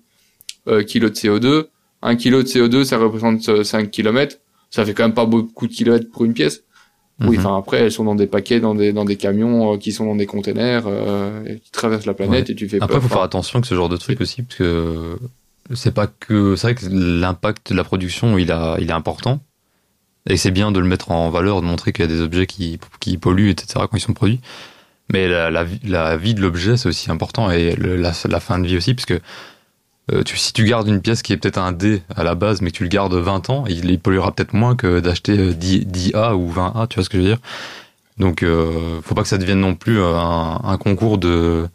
[0.67, 1.65] euh, kilos de CO2.
[2.03, 4.37] 1 kilo de CO2, ça représente euh, 5 km.
[4.69, 6.63] Ça fait quand même pas beaucoup de kilomètres pour une pièce.
[7.19, 7.45] Oui, Mhm.
[7.45, 10.05] enfin après elles sont dans des paquets, dans des dans des camions euh, qui sont
[10.05, 13.01] dans des containers euh, et qui traversent la planète et tu fais Après, pas.
[13.01, 15.17] faut faire attention que ce genre de truc aussi, parce que
[15.73, 19.39] c'est pas que, c'est vrai que l'impact de la production, il a, il est important.
[20.27, 22.47] Et c'est bien de le mettre en valeur, de montrer qu'il y a des objets
[22.47, 24.41] qui, qui polluent, etc., quand ils sont produits.
[25.11, 29.05] Mais la, vie- de l'objet, c'est aussi important, et la, fin de vie aussi, parce
[29.05, 29.19] que
[30.11, 32.71] euh, si tu gardes une pièce qui est peut-être un D à la base, mais
[32.71, 36.33] que tu le gardes 20 ans, il, polluera peut-être moins que d'acheter euh, 10, 10A
[36.33, 37.39] ou 20A, tu vois ce que je veux dire?
[38.17, 41.69] Donc, euh, faut pas que ça devienne non plus un, un concours de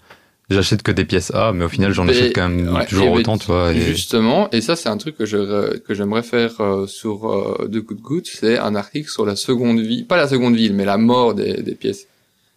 [0.52, 3.38] j'achète que des pièces A, mais au final, j'en achète quand même ouais, toujours autant,
[3.38, 3.72] tu vois.
[3.72, 3.80] Et...
[3.80, 7.80] Justement, et ça c'est un truc que je que j'aimerais faire euh, sur euh, de
[7.80, 10.84] coup de goutte, c'est un article sur la seconde vie, pas la seconde vie, mais
[10.84, 12.06] la mort des, des pièces.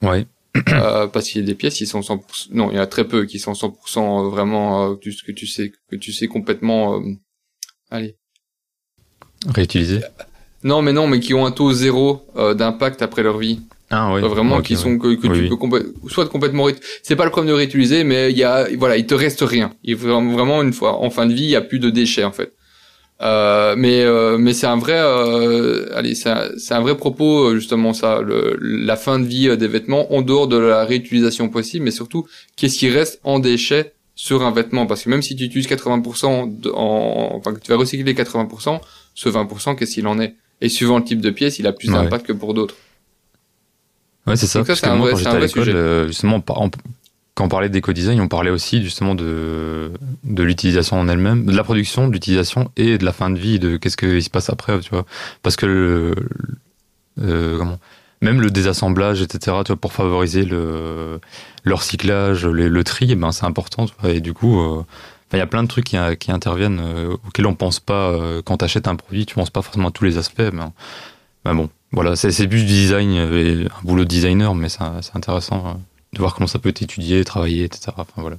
[0.02, 0.26] Ouais.
[0.70, 2.88] Euh, parce qu'il y a des pièces qui sont 100%, non, il y en a
[2.88, 7.14] très peu qui sont 100% vraiment euh, que tu sais que tu sais complètement, euh,
[7.92, 8.16] allez.
[9.48, 10.02] Réutiliser.
[10.64, 13.62] Non, mais non, mais qui ont un taux zéro euh, d'impact après leur vie.
[13.92, 14.22] Ah oui.
[14.24, 15.50] Euh, vraiment Ok, qui sont que, que Oui, tu oui.
[15.50, 16.68] peux complè- soit complètement
[17.04, 19.72] c'est pas le problème de réutiliser mais il y a voilà il te reste rien
[19.84, 22.24] il faut vraiment une fois en fin de vie il y a plus de déchets
[22.24, 22.54] en fait
[23.22, 27.56] euh, mais euh, mais c'est un vrai euh, allez c'est un, un vrai propos euh,
[27.56, 31.48] justement ça le, la fin de vie euh, des vêtements en dehors de la réutilisation
[31.48, 32.26] possible mais surtout
[32.58, 34.86] qu'est-ce qui reste en déchets sur un vêtement?
[34.86, 38.80] Parce que même si tu utilises 80% de- en enfin que tu vas recycler 80%
[39.14, 40.36] ce 20% qu'est-ce qu'il en est?
[40.62, 41.96] Et suivant le type de pièce il a plus Ouais.
[41.96, 42.76] d'impact que pour d'autres
[44.28, 44.60] Ouais, c'est ça.
[44.68, 46.70] Parce que moi, vrai- quand j'étais à l'école, euh, justement, en-
[47.36, 49.92] quand on parlait d'éco-design, on parlait aussi justement de
[50.24, 53.60] de l'utilisation en elle-même, de la production, de l'utilisation et de la fin de vie,
[53.60, 55.06] de qu'est-ce qui se passe après, tu vois.
[55.44, 56.16] Parce que le,
[57.22, 57.80] euh, comment,
[58.22, 59.58] même le désassemblage, etc.
[59.66, 61.20] Tu vois, pour favoriser le
[61.64, 63.86] le recyclage, le, le tri, eh ben c'est important.
[63.86, 64.60] Tu vois, et du coup.
[64.62, 64.84] euh,
[65.34, 68.42] il y a plein de trucs qui, qui interviennent euh, auxquels on pense pas euh,
[68.46, 70.40] quand tu achètes un produit, tu penses pas forcément à tous les aspects.
[70.54, 70.64] Mais,
[71.46, 74.82] mais bon, voilà, c'est plus du design, et un boulot de designer, mais c'est
[75.16, 75.72] intéressant euh,
[76.14, 77.92] de voir comment ça peut être étudié, travaillé, etc.
[77.96, 78.36] Enfin voilà.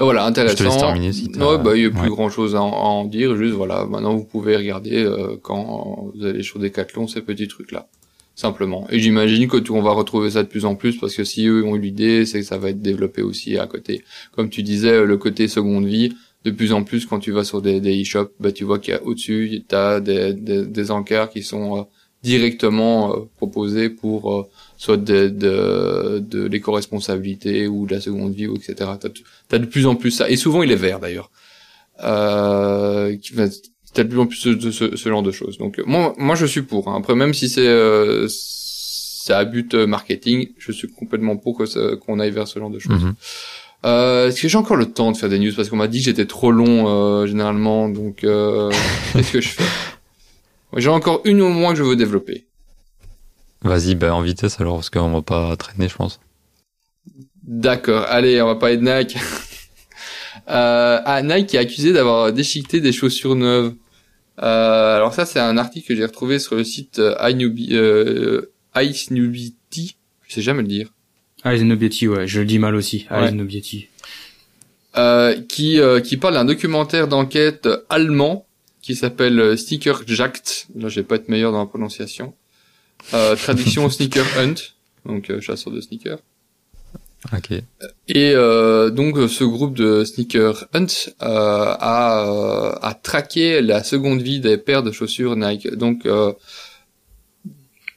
[0.00, 0.56] Euh, Voilà, intéressant.
[0.56, 2.08] Je te laisse terminer si ouais, bah, il y a plus ouais.
[2.08, 3.36] grand chose à en, à en dire.
[3.36, 7.86] Juste, voilà, maintenant vous pouvez regarder euh, quand vous allez sur Decathlon ces petits trucs-là.
[8.34, 8.86] Simplement.
[8.88, 11.46] Et j'imagine que tout, on va retrouver ça de plus en plus parce que si
[11.46, 14.02] eux ont eu l'idée, c'est que ça va être développé aussi à côté.
[14.34, 16.14] Comme tu disais, le côté seconde vie,
[16.44, 18.96] de plus en plus quand tu vas sur des, e-shops, bah, tu vois qu'il y
[18.96, 21.82] a au-dessus, tu as des, des, des encarts qui sont euh,
[22.22, 24.42] directement euh, proposés pour euh,
[24.76, 28.74] soit de, de, de l'éco-responsabilité ou de la seconde vie, etc.
[29.00, 30.28] T'as, t- t'as de plus en plus ça.
[30.30, 31.30] Et souvent, il est vert d'ailleurs.
[32.04, 33.48] Euh, va-
[33.94, 35.58] t'as de plus en plus de ce, ce genre de choses.
[35.58, 36.88] Donc moi, moi je suis pour.
[36.88, 36.96] hein.
[36.98, 42.18] Après, même si c'est c'est à but marketing, je suis complètement pour que ça- qu'on
[42.18, 43.00] aille vers ce genre de choses.
[43.04, 43.14] Mhm.
[43.84, 45.52] Euh, Est-ce que j'ai encore le temps de faire des news?
[45.56, 47.88] Parce qu'on m'a dit que j'étais trop long euh, généralement.
[47.88, 48.70] Donc euh,
[49.12, 49.64] qu'est-ce que je fais?
[50.72, 52.46] Ouais, J'ai encore une au moins que je veux développer.
[53.62, 56.18] Vas-y, bah, en vitesse alors, parce qu'on va pas traîner, je pense.
[57.44, 59.16] D'accord, allez, on va parler de Nike.
[60.48, 63.74] euh, ah, Nike est accusé d'avoir déchiqueté des chaussures neuves.
[64.40, 68.52] Euh, alors ça, c'est un article que j'ai retrouvé sur le site euh, iNewbi- euh,
[68.76, 69.96] iSnewbity.
[70.26, 70.88] Je sais jamais le dire.
[71.44, 73.06] Eyes Nobiety, ouais, je le dis mal aussi.
[73.10, 73.26] Ouais.
[73.26, 73.88] Eyes Nobiety.
[74.96, 78.46] Euh, qui euh, qui parle d'un documentaire d'enquête allemand
[78.82, 80.42] qui s'appelle euh, Sneaker Jagd.
[80.76, 82.34] Là, je vais pas être meilleur dans la prononciation.
[83.14, 84.54] Euh, traduction Sneaker Hunt,
[85.06, 86.18] donc euh, chasseur de sneakers.
[87.32, 87.52] Ok.
[88.08, 90.86] Et euh, donc ce groupe de Sneaker Hunt
[91.22, 95.74] euh, a, a traqué la seconde vie des paires de chaussures Nike.
[95.76, 96.32] Donc euh,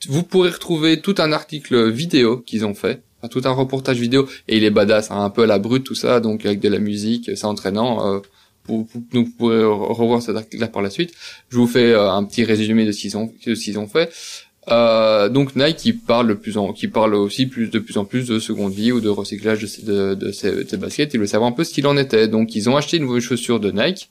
[0.08, 4.58] vous pourrez retrouver tout un article vidéo qu'ils ont fait, tout un reportage vidéo, et
[4.58, 6.80] il est badass, hein, un peu à la brute tout ça, donc avec de la
[6.80, 8.16] musique, c'est entraînant.
[8.16, 8.20] Euh,
[8.68, 8.84] vous,
[9.38, 11.12] pourrez re- revoir cet article-là par la suite.
[11.50, 13.88] Je vous fais euh, un petit résumé de ce qu'ils ont, de ce qu'ils ont
[13.88, 14.12] fait.
[14.72, 18.06] Euh, donc Nike qui parle de plus en, qui parle aussi plus de plus en
[18.06, 21.14] plus de seconde vie ou de recyclage de, ces- de, ces, de ces baskets.
[21.14, 22.28] Ils veulent savoir un peu ce qu'il en était.
[22.28, 24.10] Donc ils ont acheté une nouvelle chaussure de Nike.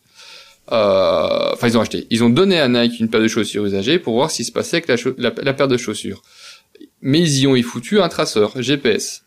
[0.70, 2.06] Euh, Enfin ils ont acheté.
[2.10, 4.52] Ils ont donné à Nike une paire de chaussures usagées pour voir ce qui se
[4.52, 6.22] passait avec la, la paire de chaussures.
[7.04, 9.24] Mais ils y ont y foutu un traceur GPS.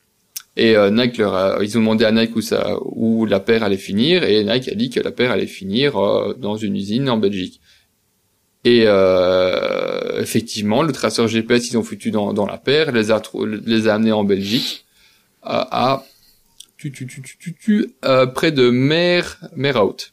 [0.58, 3.64] Et euh, Nike leur a- ils ont demandé à Nike où ça où la paire
[3.64, 7.08] allait finir et Nike a dit que la paire allait finir euh, dans une usine
[7.10, 7.62] en Belgique.
[8.66, 13.22] Et euh, effectivement, le traceur GPS, ils ont foutu dans, dans la paire, les a,
[13.66, 14.86] les a amenés en Belgique
[15.44, 16.06] à, à
[16.78, 17.22] tu, tu, tu,
[17.56, 20.12] tu, euh, près de Mer, Merhout.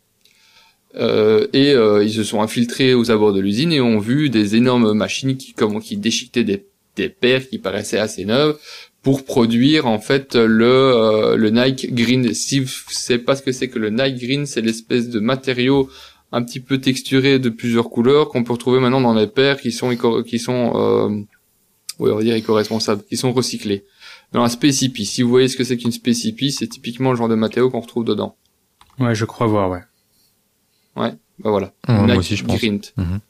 [0.97, 4.55] Euh, et euh, ils se sont infiltrés aux abords de l'usine et ont vu des
[4.55, 6.67] énormes machines qui, comment, qui déchiquetaient des,
[6.97, 8.59] des paires qui paraissaient assez neuves
[9.03, 12.33] pour produire en fait le, euh, le Nike Green.
[12.35, 15.91] Si vous savez pas ce que c'est que le Nike Green, c'est l'espèce de matériau
[16.33, 19.71] un petit peu texturé de plusieurs couleurs qu'on peut retrouver maintenant dans les paires qui
[19.73, 21.09] sont éco- qui sont euh,
[22.01, 23.85] oui, on va dire éco-responsables, qui sont recyclés.
[24.33, 27.29] Dans la spécipi, si vous voyez ce que c'est qu'une spécipi, c'est typiquement le genre
[27.29, 28.37] de matériau qu'on retrouve dedans.
[28.99, 29.81] Ouais, je crois voir, ouais.
[30.97, 31.73] Bah voilà.
[31.89, 32.61] Ouais, moi Nike aussi, je pense.
[32.61, 32.81] Grint.
[32.97, 33.21] Mhm.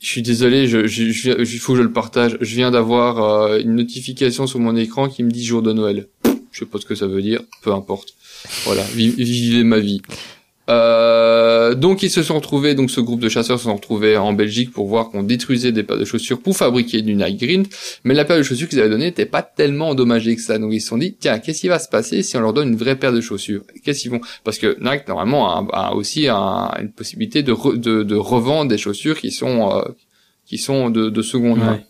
[0.00, 1.44] Je suis désolé, je, je, je-
[1.76, 2.38] je le partage.
[2.40, 6.08] Je viens d'avoir euh, une notification sur mon écran qui me dit jour de Noël.
[6.52, 8.14] Je sais pas ce que ça veut dire, peu importe.
[8.64, 10.00] Voilà, vi- vivez ma vie.
[10.70, 14.32] Euh, donc ils se sont retrouvés, donc ce groupe de chasseurs se sont retrouvés en
[14.32, 17.66] Belgique pour voir qu'on détruisait des paires de chaussures pour fabriquer du Nike Green,
[18.04, 20.58] mais la paire de chaussures qu'ils avaient donnée n'était pas tellement endommagée que ça.
[20.58, 22.68] Donc ils se sont dit, tiens, qu'est-ce qui va se passer si on leur donne
[22.68, 23.62] une vraie paire de chaussures?
[23.84, 28.70] Qu'est-ce qu'ils vont Parce que Nike normalement a, aussi une possibilité de, de, de, revendre
[28.70, 29.82] des chaussures qui sont euh,
[30.46, 31.80] qui sont de, de seconde main.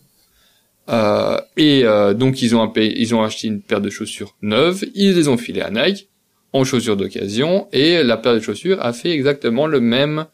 [0.88, 5.14] Euh, et euh, donc ils ont, ils ont acheté une paire de chaussures neuves, ils
[5.14, 6.09] les ont filées à Nike
[6.52, 10.26] en chaussures d'occasion et la paire de chaussures a fait exactement le même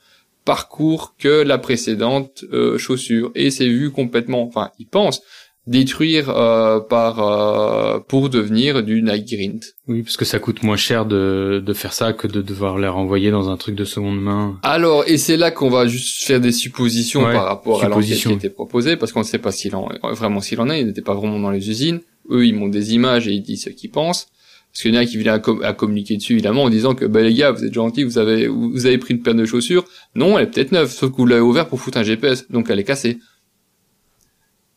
[0.45, 5.23] parcours que la précédente euh, chaussure et c'est vu complètement enfin ils pensent
[5.67, 9.65] détruire euh, par euh, pour devenir du Nike Grind.
[9.89, 12.89] Oui, parce que ça coûte moins cher de, de faire ça que de devoir les
[12.89, 14.59] renvoyer dans un truc de seconde main.
[14.63, 18.33] Alors, et c'est là qu'on va juste faire des suppositions par rapport à l'enquête qui
[18.33, 21.03] était proposée, parce qu'on ne sait pas s'il en vraiment s'il en est, il n'était
[21.03, 22.01] pas vraiment dans les usines.
[22.31, 24.29] Eux, ils montent des images et ils disent ce qu'ils pensent.
[24.77, 27.23] Parce qu'il y en a qui vient à, communiquer dessus, évidemment, en disant que, bah,
[27.23, 29.87] les gars, vous êtes gentils, vous avez, vous avez pris une paire de chaussures.
[30.15, 32.69] Non, elle est peut-être neuve, sauf que vous l'avez ouvert pour foutre un GPS, donc
[32.69, 33.19] elle est cassée.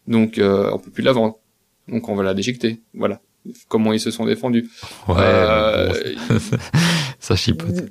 [0.07, 1.35] Donc, euh, on peut plus la vendre.
[1.89, 2.79] Donc, on va la déjecter.
[2.93, 3.19] Voilà.
[3.67, 4.69] Comment ils se sont défendus.
[5.09, 5.91] Ouais, euh,
[7.19, 7.89] ça chipote.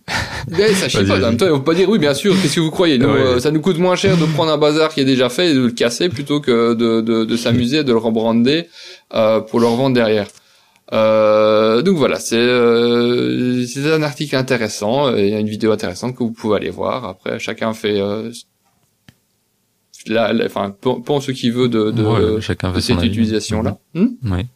[0.50, 1.10] Ouais, ça chipote.
[1.10, 2.96] En même temps, pas dire, oui, bien sûr, qu'est-ce que vous croyez?
[2.96, 5.50] Nous, euh, ça nous coûte moins cher de prendre un bazar qui est déjà fait
[5.50, 8.66] et de le casser plutôt que de, de, de s'amuser, de le rebrander,
[9.12, 10.28] euh, pour le revendre derrière.
[10.92, 16.22] Euh, donc voilà, c'est euh, un article intéressant, il y a une vidéo intéressante que
[16.22, 17.04] vous pouvez aller voir.
[17.04, 18.30] Après, chacun fait euh,
[20.06, 23.78] la, enfin pense ce qu'il veut de, de, chacun fait cette utilisation là.
[23.94, 24.46] Hmm oui.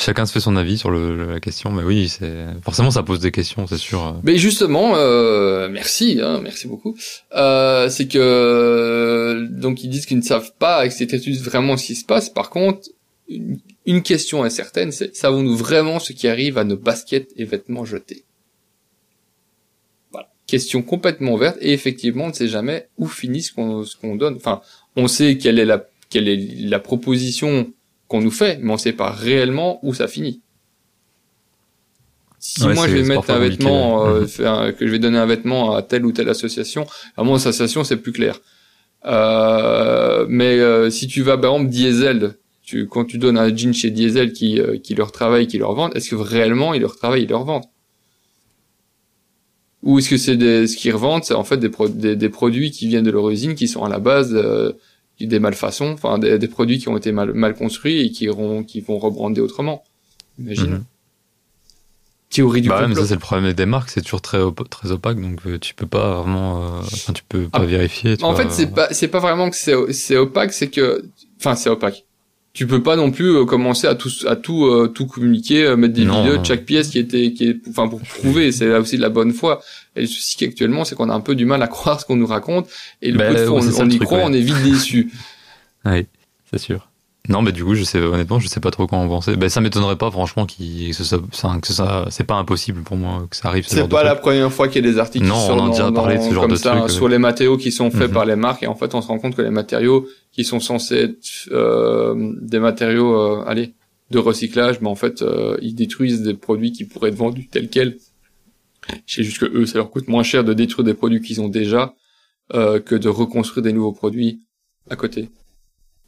[0.00, 3.18] Chacun se fait son avis sur le, la question, mais oui, c'est forcément ça pose
[3.18, 4.20] des questions, c'est sûr.
[4.22, 6.96] Mais justement, euh, merci, hein, merci beaucoup.
[7.34, 11.86] Euh, c'est que donc ils disent qu'ils ne savent pas avec cette étude vraiment ce
[11.86, 12.30] qui se passe.
[12.30, 12.88] Par contre,
[13.28, 13.58] une
[14.02, 18.24] question est certaine, c'est savons-nous vraiment ce qui arrive à nos baskets et vêtements jetés?
[20.12, 20.28] Voilà.
[20.46, 24.36] Question complètement ouverte et effectivement on ne sait jamais où finit ce qu'on donne.
[24.36, 24.60] Enfin,
[24.96, 27.72] on sait quelle est la quelle est la proposition
[28.08, 30.40] qu'on nous fait, mais on ne sait pas réellement où ça finit.
[32.40, 34.72] Si moi je vais mettre un vêtement, euh, mhm.
[34.74, 36.86] que je vais donner un vêtement à telle ou telle association,
[37.16, 38.40] à mon association c'est plus clair.
[39.04, 42.34] Euh, mais euh, si tu vas par exemple Diesel,
[42.68, 45.72] tu, quand tu donnes un jean chez Diesel qui, euh, qui leur travaille, qui leur
[45.72, 47.64] vend, est-ce que réellement ils leur travaillent, ils leur vendent?
[49.82, 52.86] Ou est-ce que c'est des, ce qu'ils revendent, c'est en fait des, des, produits qui
[52.86, 54.72] viennent de leur usine, qui sont à la base euh,
[55.18, 58.82] des malfaçons, enfin des, produits qui ont été mal, mal construits et qui, iront, qui
[58.82, 59.82] vont rebrander autrement.
[60.38, 60.70] Imagine.
[60.70, 60.84] Mhm.
[62.28, 64.38] Théorie du bah ça c'est le problème des marques, c'est toujours très
[64.68, 67.64] très opaque, donc euh, tu peux pas vraiment, enfin tu peux pas ah.
[67.64, 68.22] vérifier.
[68.22, 71.06] en fait, c'est pas c'est pas vraiment que c'est c'est opaque, c'est que,
[71.38, 72.04] enfin c'est opaque
[72.58, 75.76] tu peux pas non plus euh, commencer à tout à tout euh, tout communiquer euh,
[75.76, 78.80] mettre des vidéos de chaque pièce qui était qui est enfin pour prouver c'est là
[78.80, 79.60] aussi de la bonne foi.
[79.94, 82.16] Et le souci qu'actuellement c'est qu'on a un peu du mal à croire ce qu'on
[82.16, 82.68] nous raconte
[83.00, 85.12] et le ben, coup on, y croit on est vite déçu.
[85.84, 86.08] Oui
[86.50, 86.88] c'est sûr
[87.28, 89.36] non, mais du coup, je sais honnêtement, je sais pas trop quoi en penser.
[89.36, 91.18] Ben, ça m'étonnerait pas, franchement, que ça,
[91.60, 93.66] que ça, c'est pas impossible pour moi que ça arrive.
[93.68, 95.92] C'est pas la première fois qu'il y a des articles non, qui on a déjà
[95.92, 98.14] parlé de ce genre comme de ça, sur les matériaux qui sont faits mhm.
[98.14, 100.60] par les marques, et en fait, on se rend compte que les matériaux qui sont
[100.60, 103.74] censés être euh, des matériaux, euh, allez,
[104.10, 107.68] de recyclage, mais en fait, euh, ils détruisent des produits qui pourraient être vendus tels
[107.68, 107.98] quels.
[109.06, 111.40] Je sais juste que eux, ça leur coûte moins cher de détruire des produits qu'ils
[111.40, 111.94] ont déjà
[112.54, 114.40] euh, que de reconstruire des nouveaux produits
[114.88, 115.28] à côté.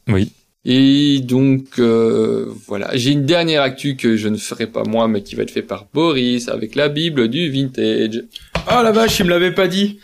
[0.08, 0.32] Oui,
[0.64, 5.22] et donc euh, voilà, j'ai une dernière actu que je ne ferai pas moi, mais
[5.22, 8.24] qui va être fait par Boris avec la Bible du vintage.
[8.66, 9.98] Ah la vache, il me l'avait pas dit.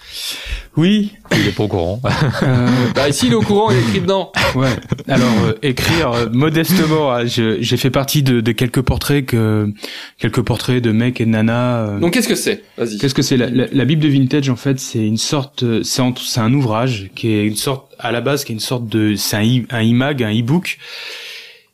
[0.76, 1.12] Oui.
[1.32, 2.00] Il est pas au courant.
[2.42, 4.30] Euh, bah ici il est au courant, il est écrit dedans.
[4.54, 4.68] Ouais.
[5.08, 9.72] Alors euh, écrire euh, modestement, hein, j'ai fait partie de, de, quelques portraits que
[10.18, 11.98] quelques portraits de mecs et de nanas.
[11.98, 12.62] Donc qu'est-ce que c'est?
[12.76, 12.98] Vas-y.
[12.98, 13.38] Qu'est-ce que c'est?
[13.38, 17.32] La, la, Bible de vintage en fait, c'est une sorte, c'est c'est un ouvrage qui
[17.32, 20.22] est une sorte à la base qui est une sorte de, c'est un, un imag,
[20.22, 20.78] un e-book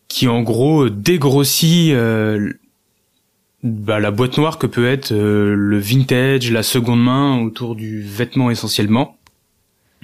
[0.06, 1.94] qui en gros dégrossit
[3.62, 8.02] bah, la boîte noire que peut être euh, le vintage, la seconde main autour du
[8.02, 9.16] vêtement essentiellement.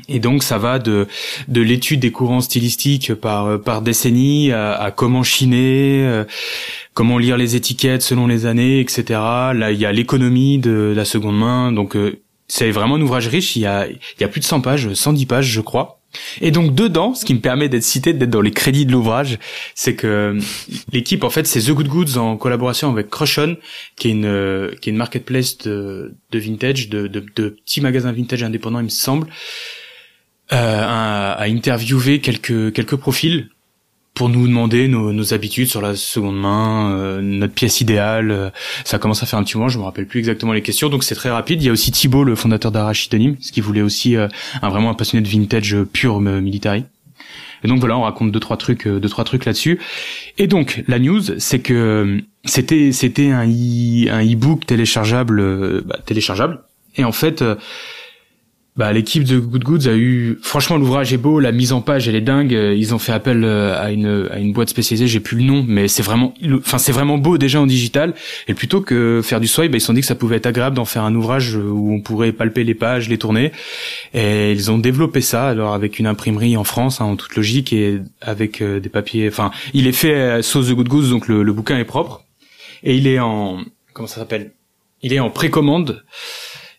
[0.08, 1.08] Et donc ça va de
[1.48, 6.24] de l'étude des courants stylistiques par euh, par décennie à, comment chiner, euh,
[6.94, 9.02] comment lire les étiquettes selon les années, etc.
[9.08, 11.96] Là il y a l'économie de la seconde main, donc
[12.46, 13.56] c'est vraiment un ouvrage riche.
[13.56, 15.97] Il y a il y a plus de 100 pages, 110 pages je crois.
[16.40, 19.38] Et donc dedans, ce qui me permet d'être cité, d'être dans les crédits de l'ouvrage,
[19.74, 20.38] c'est que
[20.92, 23.56] l'équipe, en fait, c'est The Good Goods en collaboration avec Crushon,
[23.96, 28.12] qui est une qui est une marketplace de, de vintage, de, de, de petits magasins
[28.12, 29.26] vintage indépendants, il me semble,
[30.52, 33.48] euh, a, a interviewé quelques quelques profils
[34.18, 38.32] pour nous demander nos, nos habitudes sur la seconde main, euh, notre pièce idéale.
[38.32, 38.50] euh,
[38.84, 41.04] ça commence à faire un petit moment, je me rappelle plus exactement les questions, donc
[41.04, 41.62] c'est très rapide.
[41.62, 44.26] Il y a aussi Thibaut, le fondateur d'Arachidonym, ce qui voulait aussi euh,
[44.60, 46.84] un vraiment un passionné de vintage pur euh, military.
[47.62, 49.78] Et donc voilà, on raconte deux trois trucs, euh, deux trois trucs là-dessus.
[50.36, 56.60] Et donc la news, c'est que c'était c'était un e-book téléchargeable, bah, téléchargeable.
[56.96, 57.44] Et en fait,
[58.78, 62.08] bah, l'équipe de Good Goods a eu, franchement, l'ouvrage est beau, la mise en page
[62.08, 62.54] elle est dingue.
[62.54, 65.42] euh, Ils ont fait appel euh, à une à une boîte spécialisée, j'ai plus le
[65.42, 68.14] nom, mais c'est vraiment, enfin c'est vraiment beau déjà en digital.
[68.46, 70.46] Et plutôt que faire du swipe, bah, ils se sont dit que ça pouvait être
[70.46, 73.50] agréable d'en faire un ouvrage où on pourrait palper les pages, les tourner.
[74.14, 77.72] Et ils ont développé ça alors avec une imprimerie en France, hein, en toute logique,
[77.72, 79.26] et avec euh, des papiers.
[79.28, 82.24] Enfin, il est fait sauce de Good Goods, donc le, le bouquin est propre.
[82.84, 83.58] Et il est en
[83.92, 84.52] comment ça s'appelle?
[85.02, 86.04] Il est en précommande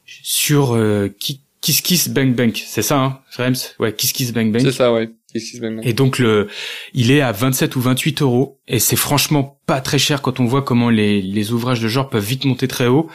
[0.06, 2.52] sur euh, Ki- Kiss Kiss Bang Bang.
[2.56, 4.64] C'est ça, hein, Rems Ouais, Kiss Kiss Bang Bang.
[4.64, 5.12] C'est ça, ouais.
[5.32, 6.48] Qu'est-ce qui se passe Et donc le,
[6.94, 10.46] il est à 27 ou 28 euros et c'est franchement pas très cher quand on
[10.46, 13.10] voit comment les, les ouvrages de genre peuvent vite monter très haut.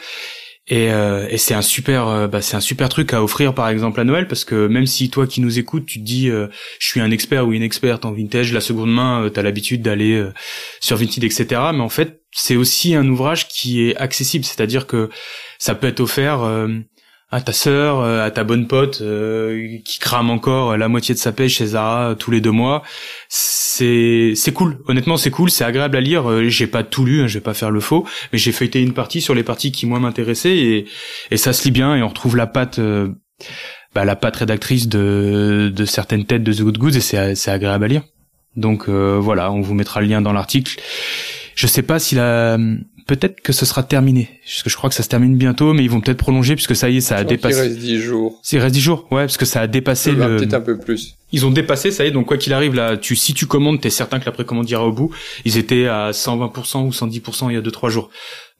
[0.67, 3.67] Et, euh, et c'est un super, euh, bah, c'est un super truc à offrir par
[3.67, 6.47] exemple à Noël parce que même si toi qui nous écoutes, tu te dis, euh,
[6.79, 9.83] je suis un expert ou une experte en vintage, la seconde main, euh, t'as l'habitude
[9.83, 10.33] d'aller euh,
[10.79, 11.45] sur Vinted, etc.
[11.73, 15.09] Mais en fait, c'est aussi un ouvrage qui est accessible, c'est-à-dire que
[15.59, 16.39] ça peut être offert.
[17.35, 21.19] À ta sœur, euh, à ta bonne pote euh, qui crame encore la moitié de
[21.19, 22.81] sa pêche chez Zara euh, tous les deux mois.
[23.29, 24.79] C'est c'est cool.
[24.87, 26.29] Honnêtement, c'est cool, c'est agréable à lire.
[26.31, 28.81] Euh, J'ai pas tout lu, hein, je vais pas faire le faux, mais j'ai feuilleté
[28.81, 30.85] une partie sur les parties qui moi m'intéressaient et
[31.29, 32.79] et ça se lit bien et on retrouve la patte
[33.93, 37.51] bah, la patte rédactrice de de certaines têtes de The Good Goods et c'est c'est
[37.51, 38.03] agréable à lire.
[38.55, 40.79] Donc euh, voilà, on vous mettra le lien dans l'article.
[41.55, 42.57] Je sais pas si la
[43.05, 44.39] peut-être que ce sera terminé.
[44.45, 46.75] Parce que je crois que ça se termine bientôt, mais ils vont peut-être prolonger puisque
[46.75, 47.61] ça y est, ça a Il dépassé.
[47.61, 48.41] reste 10 jours.
[48.51, 50.37] Il reste 10 jours, ouais, parce que ça a dépassé Bah, le.
[50.37, 51.15] Peut-être un peu plus.
[51.31, 53.81] Ils ont dépassé, ça y est, donc quoi qu'il arrive, là, tu, si tu commandes,
[53.81, 55.13] t'es certain que la précommande ira au bout.
[55.43, 58.09] Ils étaient à 120% ou 110% il y a 2-3 jours.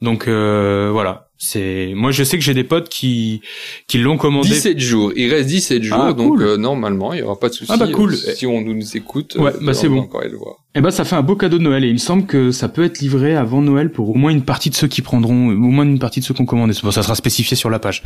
[0.01, 1.91] Donc euh, voilà, c'est.
[1.95, 3.41] Moi, je sais que j'ai des potes qui
[3.87, 4.49] qui l'ont commandé.
[4.49, 5.11] 17 jours.
[5.15, 6.43] Il reste 17 jours, Ah, donc cool.
[6.43, 7.71] euh, normalement, il y aura pas de souci.
[7.73, 8.13] Ah bah, cool.
[8.13, 9.99] Euh, Si on nous écoute, Ouais, euh, bah, c'est bon.
[9.99, 10.55] encore aller le voir.
[10.77, 12.67] Eh ben, ça fait un beau cadeau de Noël et il me semble que ça
[12.67, 15.53] peut être livré avant Noël pour au moins une partie de ceux qui prendront, au
[15.55, 16.73] moins une partie de ceux qui ont commandé.
[16.83, 18.03] Bon, ça sera spécifié sur la page.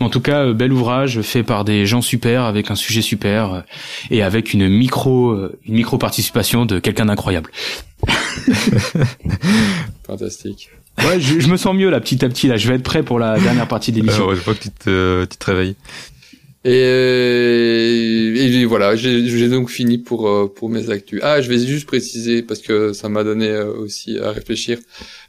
[0.00, 3.00] Mais en tout cas, euh, bel ouvrage fait par des gens super, avec un sujet
[3.02, 3.62] super
[4.10, 5.36] et avec une micro,
[5.66, 7.50] une micro participation de quelqu'un d'incroyable.
[10.06, 10.70] Fantastique.
[10.98, 12.48] Ouais, je, je me sens mieux là, petit à petit.
[12.48, 14.24] Là, je vais être prêt pour la dernière partie de l'émission.
[14.24, 15.76] Euh, ouais, je vois que tu te, tu te réveilles.
[16.62, 21.18] Et, euh, et voilà, j'ai j'ai donc fini pour euh, pour mes actus.
[21.22, 24.78] Ah, je vais juste préciser parce que ça m'a donné euh, aussi à réfléchir.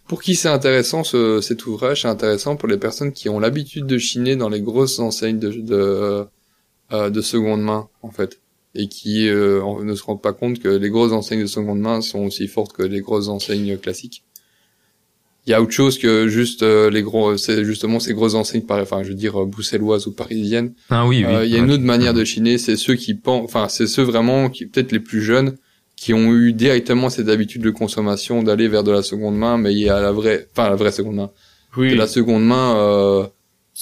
[0.09, 3.85] Pour qui c'est intéressant ce, cet ouvrage C'est intéressant pour les personnes qui ont l'habitude
[3.85, 6.25] de chiner dans les grosses enseignes de de,
[6.91, 8.40] euh, de seconde main en fait,
[8.75, 12.01] et qui euh, ne se rendent pas compte que les grosses enseignes de seconde main
[12.01, 14.23] sont aussi fortes que les grosses enseignes classiques.
[15.47, 18.61] Il y a autre chose que juste euh, les gros, c'est justement ces grosses enseignes,
[18.61, 21.33] par, enfin je veux dire euh, bruxelloises ou parisiennes Ah oui, oui.
[21.33, 23.87] euh, Il y a une autre manière de chiner, c'est ceux qui pensent, enfin c'est
[23.87, 25.57] ceux vraiment qui peut-être les plus jeunes
[25.95, 29.71] qui ont eu directement cette habitude de consommation d'aller vers de la seconde main, mais
[29.73, 31.31] il y a la vraie, enfin la vraie seconde main,
[31.75, 31.91] oui.
[31.91, 33.29] de la seconde main.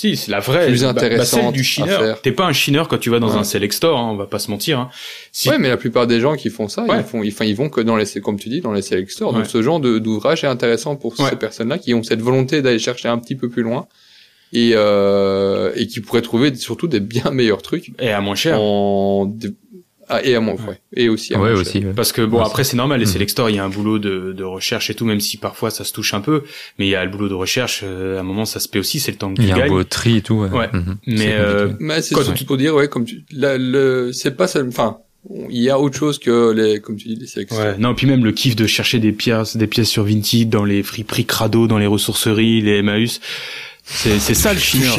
[0.02, 0.66] Si, c'est la vraie.
[0.68, 2.22] Plus bah- bah, intéressante celle du chineur.
[2.22, 3.40] T'es pas un chineur quand tu vas dans Ouais.
[3.40, 4.80] un select store, hein, on va pas se mentir.
[4.80, 4.90] Hein.
[5.34, 7.00] Si- Ouais, mais la plupart des gens qui font ça, Ouais.
[7.00, 9.34] ils font, ils, ils vont que dans les, comme tu dis, dans les select stores.
[9.34, 13.10] Donc ce genre d'ouvrage est intéressant pour ces personnes-là qui ont cette volonté d'aller chercher
[13.10, 13.88] un petit peu plus loin
[14.54, 18.58] et euh, et qui pourraient trouver surtout des bien meilleurs trucs Et à moins cher.
[18.62, 19.26] en
[20.10, 20.80] ah, et à moins, ouais.
[20.96, 21.80] et aussi à Ouais, aussi.
[21.80, 21.94] ouais.
[21.96, 23.12] Parce que bon Ouais, après c'est normal les Mhm.
[23.14, 25.70] select stores il y a un boulot de, de recherche et tout même si parfois
[25.70, 26.44] ça se touche un peu
[26.78, 28.80] mais il y a le boulot de recherche euh, à un moment ça se paie
[28.80, 30.36] aussi c'est le temps que Il tu y a un gagnes beau tri et tout.
[30.36, 30.50] Ouais.
[30.50, 30.70] Ouais.
[30.74, 30.98] Mhm.
[31.08, 31.84] mais C'est euh, compliqué.
[31.86, 34.62] Mais c'est Quand surtout tu- pour dire, ouais, comme tu, la- le, c'est pas ça,
[34.68, 34.98] enfin,
[35.50, 37.58] il y a autre chose que les, comme tu dis, les sélections.
[37.60, 40.64] ouais non puis même le kiff de chercher des pièces des pièces sur Vinted dans
[40.64, 43.20] les friperies crado dans les ressourceries les Emmaüs
[43.92, 44.96] c'est c'est ça le chineur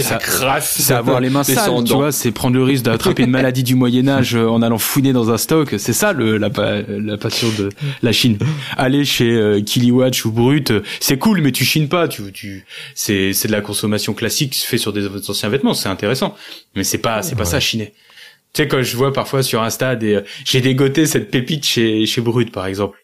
[0.63, 3.31] c'est avoir les mains Les sales, sans tu vois, c'est prendre le risque d'attraper une
[3.31, 5.75] maladie du Moyen Âge euh, en allant fouiner dans un stock.
[5.79, 6.51] C'est ça le, la,
[6.89, 7.71] la passion de
[8.03, 8.39] la Chine.
[8.77, 12.09] Aller chez euh, Kiliwatch ou Brut, euh, c'est cool, mais tu chines pas.
[12.09, 12.65] Tu, tu,
[12.95, 15.75] c'est, c'est de la consommation classique fait sur des anciens vêtements.
[15.75, 16.35] C'est intéressant,
[16.75, 17.93] mais c'est pas, c'est pas ça chiner.
[18.53, 22.05] Tu sais quand je vois parfois sur Insta des, euh, j'ai dégoté cette pépite chez
[22.07, 22.99] chez Brut par exemple.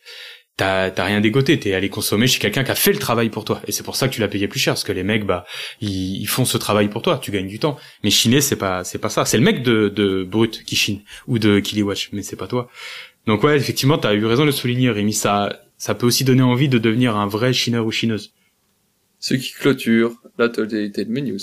[0.58, 3.44] T'as, t'as rien dégoté, t'es allé consommer chez quelqu'un qui a fait le travail pour
[3.44, 3.60] toi.
[3.66, 5.44] Et c'est pour ça que tu l'as payé plus cher, parce que les mecs, bah,
[5.82, 7.76] ils, ils font ce travail pour toi, tu gagnes du temps.
[8.02, 9.26] Mais chiner, c'est pas, c'est pas ça.
[9.26, 12.70] C'est le mec de, de Brut qui chine, ou de Kiliwatch, mais c'est pas toi.
[13.26, 15.12] Donc ouais, effectivement, t'as eu raison de le souligner, Rémi.
[15.12, 18.32] Ça, ça peut aussi donner envie de devenir un vrai chineur ou chineuse.
[19.20, 21.38] Ce qui clôture la totalité de mes news.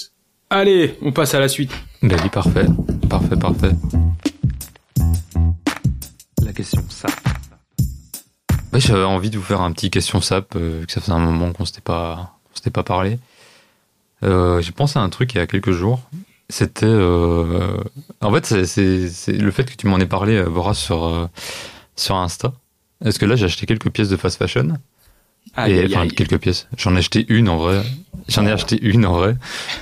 [0.49, 1.71] Allez, on passe à la suite.
[2.01, 2.65] Ben oui, parfait.
[3.09, 3.71] Parfait, parfait.
[6.43, 7.07] La question, ça.
[8.73, 11.11] Ouais, j'avais envie de vous faire un petit question sap, euh, vu que ça faisait
[11.11, 13.19] un moment qu'on s'était pas, on s'était pas parlé.
[14.23, 16.01] Euh, j'ai pensé à un truc il y a quelques jours.
[16.49, 17.77] C'était, euh,
[18.21, 21.27] en fait, c'est, le fait que tu m'en aies parlé, euh, Bora, sur euh,
[21.95, 22.53] sur Insta.
[23.03, 24.77] Est-ce que là, j'ai acheté quelques pièces de fast fashion
[25.67, 26.67] et enfin quelques pièces.
[26.77, 27.83] J'en ai acheté une en vrai.
[28.27, 29.35] J'en ai acheté une en vrai.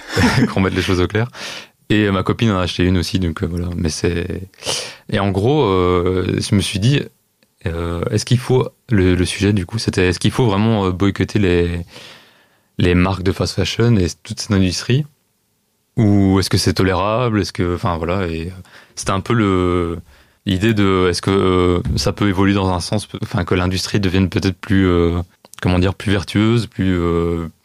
[0.54, 1.28] Qu'on mette les choses au clair.
[1.90, 3.68] Et ma copine en a acheté une aussi, donc euh, voilà.
[3.76, 4.50] Mais c'est
[5.10, 7.02] et en gros, euh, je me suis dit,
[7.66, 10.92] euh, est-ce qu'il faut le, le sujet du coup, c'était est-ce qu'il faut vraiment euh,
[10.92, 11.86] boycotter les
[12.78, 15.06] les marques de fast fashion et toute cette industrie
[15.98, 17.42] ou est-ce que c'est tolérable?
[17.42, 18.62] Est-ce que, enfin voilà, et euh,
[18.96, 20.00] c'était un peu le
[20.48, 24.28] l'idée de est-ce que euh, ça peut évoluer dans un sens, enfin que l'industrie devienne
[24.30, 25.22] peut-être plus euh,
[25.62, 26.98] comment dire plus vertueuse, plus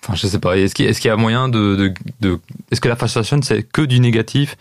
[0.03, 0.59] enfin je sais pas.
[0.59, 2.39] Est-ce qu'il est-ce qu'il y a moyen de, de, de
[2.71, 4.57] est-ce que la fast fashion c'est que du négatif,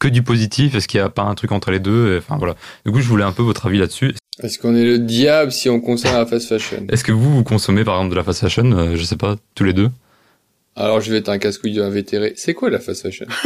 [0.00, 2.56] que du positif Est-ce qu'il y a pas un truc entre les deux Enfin voilà.
[2.84, 4.14] Du coup, je voulais un peu votre avis là-dessus.
[4.42, 6.86] Est-ce qu'on est le diable si on consomme la fast fashion?
[6.88, 9.36] Est-ce que vous vous consommez par exemple de la fast fashion euh, Je sais pas,
[9.54, 9.90] tous les deux?
[10.76, 12.32] Alors je vais être un casse-couille de invétéré.
[12.36, 13.26] C'est quoi la fast fashion?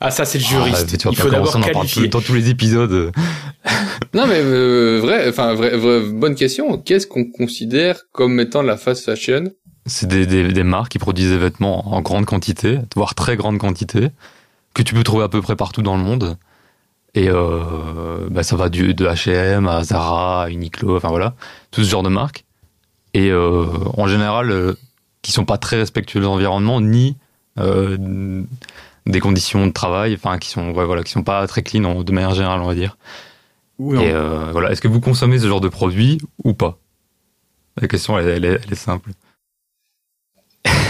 [0.00, 0.96] Ah, ça, c'est le Ah, juriste.
[0.96, 2.02] tu vas Il pas faut d'abord on en parle qualifier.
[2.04, 3.12] tout- dans tous les épisodes.
[4.14, 6.78] Non mais euh, vrai, enfin vrai, vrai- bonne question.
[6.78, 9.50] Qu'est-ce qu'on considère comme étant la fast fashion?
[9.86, 13.58] C'est des, des, des marques qui produisent des vêtements en grande quantité, voire très grande
[13.58, 14.08] quantité,
[14.74, 16.36] que tu peux trouver à peu près partout dans le monde.
[17.14, 21.34] Et euh, bah, ça va du, de H&M à Zara, à Uniqlo, enfin voilà,
[21.70, 22.44] tout ce genre de marques.
[23.14, 23.64] Et euh,
[23.96, 24.74] en général, euh,
[25.22, 27.16] qui sont pas très respectueux de l'environnement, ni
[27.58, 28.42] euh,
[29.06, 32.02] des conditions de travail, enfin qui sont ouais, voilà, qui sont pas très clean en-
[32.04, 32.96] de manière générale, on va dire.
[33.78, 36.78] Oui, Et euh, voilà, est-ce que vous consommez ce genre de produit ou pas?
[37.80, 39.10] La question, elle, elle est, elle est simple.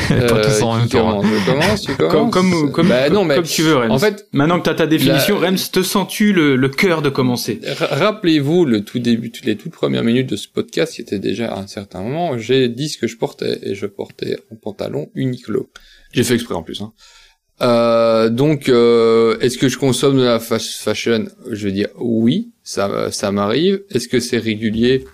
[0.09, 1.23] Pas tous en qui même temps.
[1.23, 1.23] hein.
[1.23, 3.91] commence Je commence, tu comme, commences comme, comme, Bah non mais comme tu veux, Rems.
[3.91, 7.11] en fait, Maintenant que t'as ta définition, la- Rems, te sens-tu le, le cœur de
[7.11, 7.61] commencer?
[7.79, 11.19] Ra- rappelez-vous le tout début, toutes les toutes premières minutes de ce podcast, qui était
[11.19, 14.57] déjà à un certain moment, j'ai dit ce que je portais et je portais un
[14.57, 15.71] pantalon Uniqlo.
[16.13, 16.81] J'ai fait exprès en plus.
[16.81, 16.93] Hein.
[17.61, 21.27] Euh, donc, euh, est-ce que je consomme de la fast fashion?
[21.51, 23.83] Je vais dire oui, ça, ça m'arrive.
[23.91, 25.05] Est-ce que c'est régulier?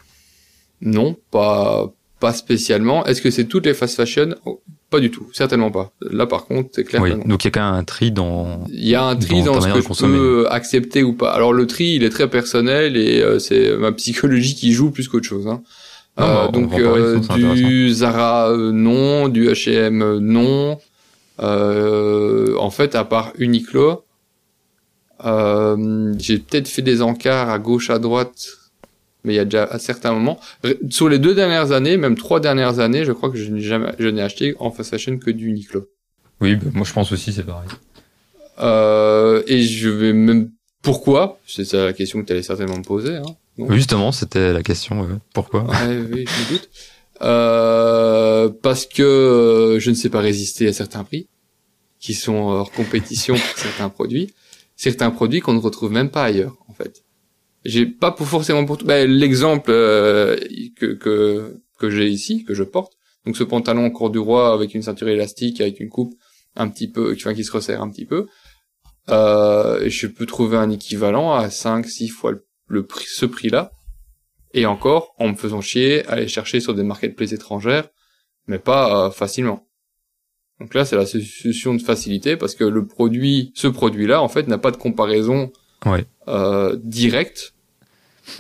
[0.83, 1.95] Non, pas,
[2.25, 3.05] pas spécialement.
[3.05, 4.35] Est-ce que c'est toutes les fast fashion?
[4.47, 5.93] Oh, Pas du tout, certainement pas.
[6.01, 8.65] Là, par contre, c'est clair Oui, donc il y a quand même un tri dans.
[8.71, 11.33] Il y a un tri Dans ce que je peux accepter ou pas.
[11.33, 15.07] Alors le tri, il est très personnel et euh, c'est ma psychologie qui joue plus
[15.09, 15.47] qu'autre chose.
[15.47, 15.61] Hein.
[16.17, 17.19] Non, bah, on donc euh,
[17.55, 20.79] du Zara euh, non, du H&M euh, non.
[21.41, 24.05] Euh, en fait, à part Uniqlo,
[25.27, 28.47] euh, j'ai peut-être fait des encarts à gauche, à droite,
[29.25, 30.39] mais il y a déjà à certains moments.
[30.91, 33.93] Sur les deux dernières années, même trois dernières années, je crois que je n'ai jamais,
[33.99, 35.89] je n'ai acheté en fast fashion que du Uniqlo.
[36.41, 37.69] Oui, bah, moi je pense aussi c'est pareil.
[38.61, 40.51] Euh, et je vais même
[40.83, 41.41] pourquoi?
[41.47, 43.17] C'est ça la question que tu allais certainement me poser.
[43.17, 45.01] Hein Justement, c'était la question.
[45.01, 45.17] ouais.
[45.33, 45.65] Pourquoi?
[45.65, 46.69] Ouais, oui, je me doute.
[47.23, 51.29] Euh, parce que euh, je ne sais pas résister à certains prix
[52.01, 54.35] qui sont hors compétition pour certains produits,
[54.77, 57.04] certains produits qu'on ne retrouve même pas ailleurs en fait.
[57.65, 58.87] J'ai pas pour forcément pour tout.
[58.87, 60.37] Ben, l'exemple euh,
[60.77, 62.93] que que que j'ai ici, que je porte,
[63.27, 66.15] donc ce pantalon cours du roi avec une ceinture élastique, avec une coupe
[66.57, 68.27] un petit peu, enfin, qui se resserre un petit peu,
[69.11, 73.73] euh, je peux trouver un équivalent à 5 six fois le, le prix, ce prix-là.
[74.53, 77.89] Et encore, en me faisant chier, aller chercher sur des marketplaces étrangères,
[78.47, 79.67] mais pas euh, facilement.
[80.61, 84.47] Donc là, c'est la solution de facilité parce que le produit, ce produit-là, en fait,
[84.47, 85.51] n'a pas de comparaison
[85.85, 86.05] Ouais.
[86.29, 87.54] euh, directe.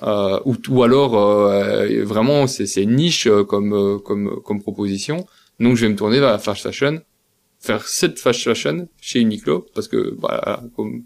[0.03, 5.27] Euh, ou, ou alors euh, vraiment c'est c'est niche euh, comme euh, comme comme proposition.
[5.61, 7.01] Donc je vais me tourner vers la fast fashion,
[7.61, 11.03] faire cette fast fashion chez Uniqlo parce que bah, comme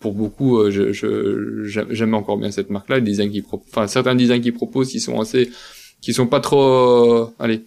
[0.00, 2.96] pour beaucoup, euh, je, je j'a- j'aime encore bien cette marque-là.
[2.96, 5.50] Les designs qui enfin certains designs qu'ils proposent, qui sont assez,
[6.00, 7.62] qui sont pas trop, euh, allez,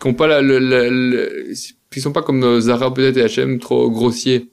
[0.00, 1.52] qui ont pas la, le, le- le-
[1.92, 4.48] qui sont pas comme euh, Zara peut-être et H&M trop grossiers.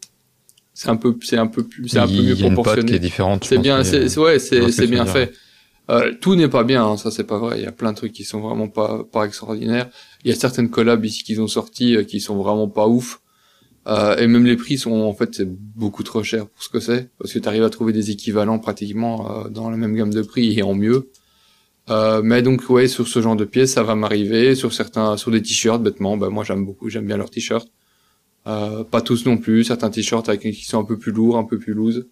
[0.74, 2.92] C'est un peu, c'est un peu plus, c'est un peu mieux une proportionné.
[3.46, 5.34] C'est bien, c'est euh, ouais, c'est c'est bien fait.
[5.90, 7.60] Euh, tout n'est pas bien, hein, ça c'est pas vrai.
[7.60, 9.90] Il y a plein de trucs qui sont vraiment pas extraordinaires.
[10.24, 13.22] Il y a certaines collabs ici qu'ils ont sorties euh, qui sont vraiment pas ouf.
[13.88, 16.80] Euh, et même les prix sont en fait c'est beaucoup trop cher pour ce que
[16.80, 20.14] c'est parce que tu arrives à trouver des équivalents pratiquement euh, dans la même gamme
[20.14, 21.10] de prix et en mieux.
[21.90, 25.32] Euh, mais donc ouais sur ce genre de pièces ça va m'arriver sur certains sur
[25.32, 27.68] des t-shirts bêtement bah moi j'aime beaucoup j'aime bien leurs t-shirts
[28.46, 31.60] pas tous non plus certains t-shirts avec qui sont un peu plus lourds un peu
[31.60, 32.08] plus loose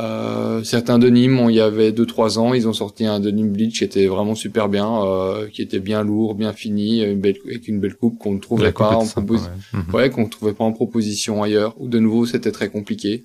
[0.00, 3.78] euh, certains denims, on- il y avait 2-3 ans, ils ont sorti un denim bleach
[3.78, 7.66] qui était vraiment super bien, euh, qui était bien lourd, bien fini, une belle, avec
[7.68, 9.52] une belle coupe qu'on ne trouvait pas en sympa, proposition.
[9.74, 9.80] ouais.
[9.88, 9.94] Mhm.
[9.94, 11.74] Ouais, qu'on ne trouvait pas en proposition ailleurs.
[11.80, 13.24] Ou de nouveau, c'était très compliqué.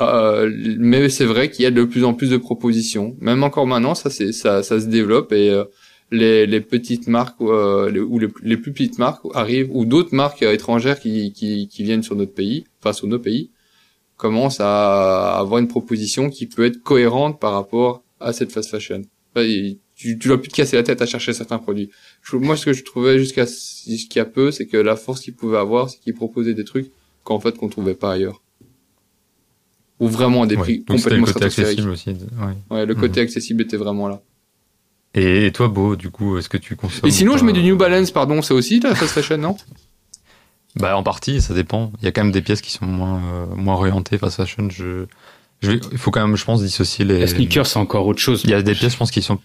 [0.00, 3.14] Euh, mais c'est vrai qu'il y a de plus en plus de propositions.
[3.20, 5.64] Même encore maintenant, ça, c'est, ça, ça se développe et euh,
[6.10, 10.14] les, les petites marques euh, les, ou les, les, plus petites marques arrivent ou d'autres
[10.14, 13.50] marques étrangères qui, qui, qui, viennent sur notre pays, enfin sur nos pays,
[14.16, 19.02] commencent à avoir une proposition qui peut être cohérente par rapport à cette fast fashion.
[19.34, 21.90] tu, tu dois plus te casser la tête à chercher certains produits.
[22.32, 25.90] moi, ce que je trouvais jusqu'à jusqu'à peu, c'est que la force qu'ils pouvaient avoir,
[25.90, 26.90] c'est qu'ils proposaient des trucs
[27.24, 28.42] qu'en fait qu'on trouvait pas ailleurs
[30.02, 32.10] ou vraiment à des prix complètement le côté accessible aussi.
[32.10, 32.76] Ouais.
[32.76, 33.26] ouais le côté mhm.
[33.26, 34.20] accessible était vraiment là.
[35.14, 37.76] Et toi, Beau, du coup, est-ce que tu consommes Et sinon, je mets du New
[37.76, 39.56] Balance, pardon, c'est aussi la fast fashion, non?
[40.76, 41.92] Bah, en partie, ça dépend.
[42.00, 44.68] Il y a quand même des pièces qui sont moins euh, moins orientées fast fashion.
[44.70, 45.06] Je,
[45.60, 47.18] je, il faut quand même, je pense, dissocier les.
[47.18, 48.42] Les sneakers, c'est encore autre chose.
[48.44, 49.38] Il y a des pièces, je pense, qui sont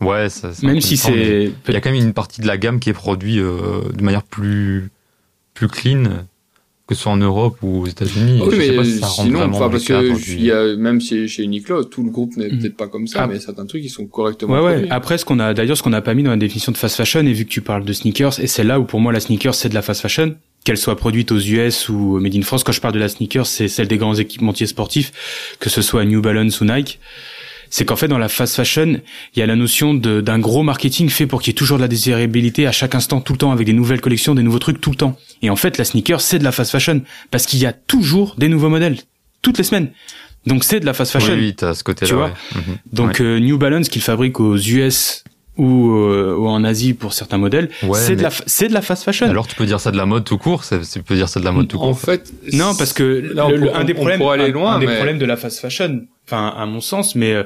[0.00, 1.52] Ouais, ça, même si c'est.
[1.68, 4.02] Il y a quand même une partie de la gamme qui est produite euh, de
[4.02, 4.90] manière plus
[5.54, 6.24] plus clean
[6.90, 8.42] que ce soit en Europe ou aux États-Unis.
[8.44, 12.02] Oui, mais si sinon, enfin, parce que il y a, même chez, chez Uniqlo, tout
[12.02, 12.58] le groupe n'est mm.
[12.58, 13.26] peut-être pas comme ça, ah.
[13.28, 14.88] mais certains trucs, ils sont correctement ouais, ouais.
[14.90, 16.96] Après, ce qu'on a, d'ailleurs, ce qu'on n'a pas mis dans la définition de fast
[16.96, 19.20] fashion, et vu que tu parles de sneakers, et c'est là où pour moi la
[19.20, 20.34] sneakers c'est de la fast fashion,
[20.64, 22.64] qu'elle soit produite aux US ou made in France.
[22.64, 25.12] Quand je parle de la sneakers, c'est celle des grands équipementiers sportifs,
[25.60, 26.98] que ce soit New Balance ou Nike
[27.70, 29.00] c'est qu'en fait dans la fast fashion,
[29.34, 31.82] il y a la notion d'un gros marketing fait pour qu'il y ait toujours de
[31.82, 34.80] la désirabilité à chaque instant, tout le temps, avec des nouvelles collections, des nouveaux trucs
[34.80, 35.16] tout le temps.
[35.40, 38.34] Et en fait, la sneaker, c'est de la fast fashion parce qu'il y a toujours
[38.36, 38.98] des nouveaux modèles
[39.42, 39.90] toutes les semaines.
[40.46, 41.34] Donc c'est de la fast fashion.
[41.34, 42.08] Oui, oui ce côté-là.
[42.08, 42.34] Tu vois.
[42.54, 42.76] Mhm.
[42.92, 45.24] Donc euh, New Balance qu'il fabrique aux US
[45.60, 49.04] ou, euh, ou en Asie pour certains modèles, c'est de la c'est de la fast
[49.04, 49.28] fashion.
[49.28, 51.44] Alors tu peux dire ça de la mode tout court, tu peux dire ça de
[51.44, 51.88] la mode tout court.
[51.88, 53.04] En fait, non parce que
[53.74, 56.80] un des problèmes, aller loin, un, des problèmes de la fast fashion, enfin à mon
[56.80, 57.44] sens, mais euh,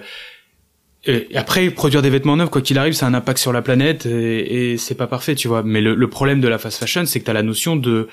[1.06, 4.06] et après, produire des vêtements neufs, quoi qu'il arrive, c'est un impact sur la planète
[4.06, 5.62] et, et c'est pas parfait, tu vois.
[5.62, 8.08] Mais le, le problème de la fast fashion, c'est que t'as la notion de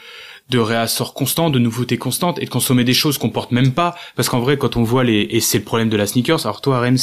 [0.52, 3.96] de réassort constant, de nouveautés constantes et de consommer des choses qu'on porte même pas.
[4.16, 6.46] Parce qu'en vrai, quand on voit les et c'est le problème de la sneakers.
[6.46, 6.98] Alors toi, Rems,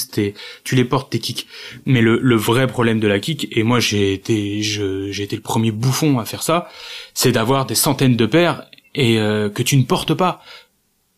[0.65, 1.47] tu les portes tes kicks.
[1.87, 5.43] Mais le, le vrai problème de la kick, et moi j'ai été j'ai été le
[5.43, 6.69] premier bouffon à faire ça,
[7.15, 8.65] c'est d'avoir des centaines de paires
[8.95, 10.43] et euh, que tu ne portes pas.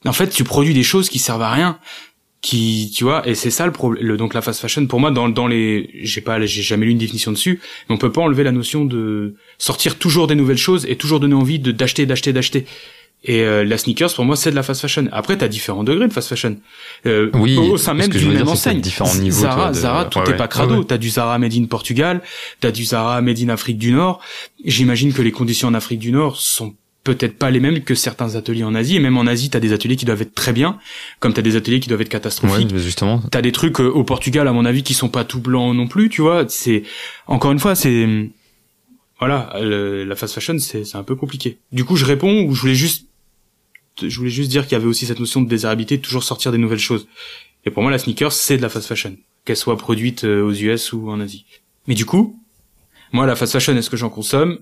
[0.07, 1.79] En fait, tu produis des choses qui servent à rien
[2.43, 5.29] qui tu vois et c'est ça le problème donc la fast fashion pour moi dans
[5.29, 8.45] dans les j'ai pas j'ai jamais lu une définition dessus mais on peut pas enlever
[8.45, 12.33] la notion de sortir toujours des nouvelles choses et toujours donner envie de d'acheter d'acheter
[12.33, 12.67] d'acheter.
[13.23, 15.07] Et euh, la sneakers pour moi c'est de la fast fashion.
[15.13, 16.57] Après t'as différents degrés de fast fashion.
[17.05, 18.81] Euh, oui au sein même d'une même enseigne.
[18.81, 20.83] différents niveaux Zara Zara tout est pas crado.
[20.83, 22.23] T'as du Zara made in Portugal
[22.61, 24.21] t'as du Zara made in Afrique du Nord.
[24.65, 26.75] J'imagine que les conditions en Afrique du Nord sont
[27.05, 28.97] peut-être pas les mêmes que certains ateliers en Asie.
[28.97, 30.79] Et même en Asie, t'as des ateliers qui doivent être très bien,
[31.19, 32.73] comme t'as des ateliers qui doivent être catastrophiques.
[32.73, 33.23] Ouais, justement.
[33.31, 35.87] T'as des trucs euh, au Portugal, à mon avis, qui sont pas tout blancs non
[35.87, 36.45] plus, tu vois.
[36.49, 36.83] C'est
[37.27, 38.31] encore une fois, c'est
[39.19, 41.59] voilà, la fast fashion, c'est c'est un peu compliqué.
[41.73, 43.07] Du coup, je réponds ou je voulais juste
[44.01, 46.53] je voulais juste dire qu'il y avait aussi cette notion de désirabilité, de toujours sortir
[46.53, 47.07] des nouvelles choses.
[47.65, 50.53] Et pour moi, la sneaker, c'est de la fast fashion, qu'elle soit produite euh, aux
[50.53, 51.45] US ou en Asie.
[51.87, 52.41] Mais du coup,
[53.13, 54.59] moi, la fast fashion, est-ce que j'en consomme?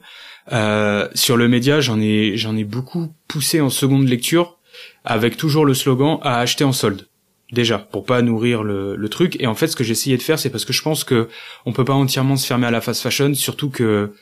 [0.52, 4.58] Euh, sur le média, j'en ai j'en ai beaucoup poussé en seconde lecture
[5.04, 7.06] avec toujours le slogan à acheter en solde.
[7.52, 9.36] Déjà, pour pas nourrir le, le truc.
[9.40, 11.28] Et en fait, ce que j'essayais de faire, c'est parce que je pense que
[11.64, 14.12] on peut pas entièrement se fermer à la fast fashion, surtout que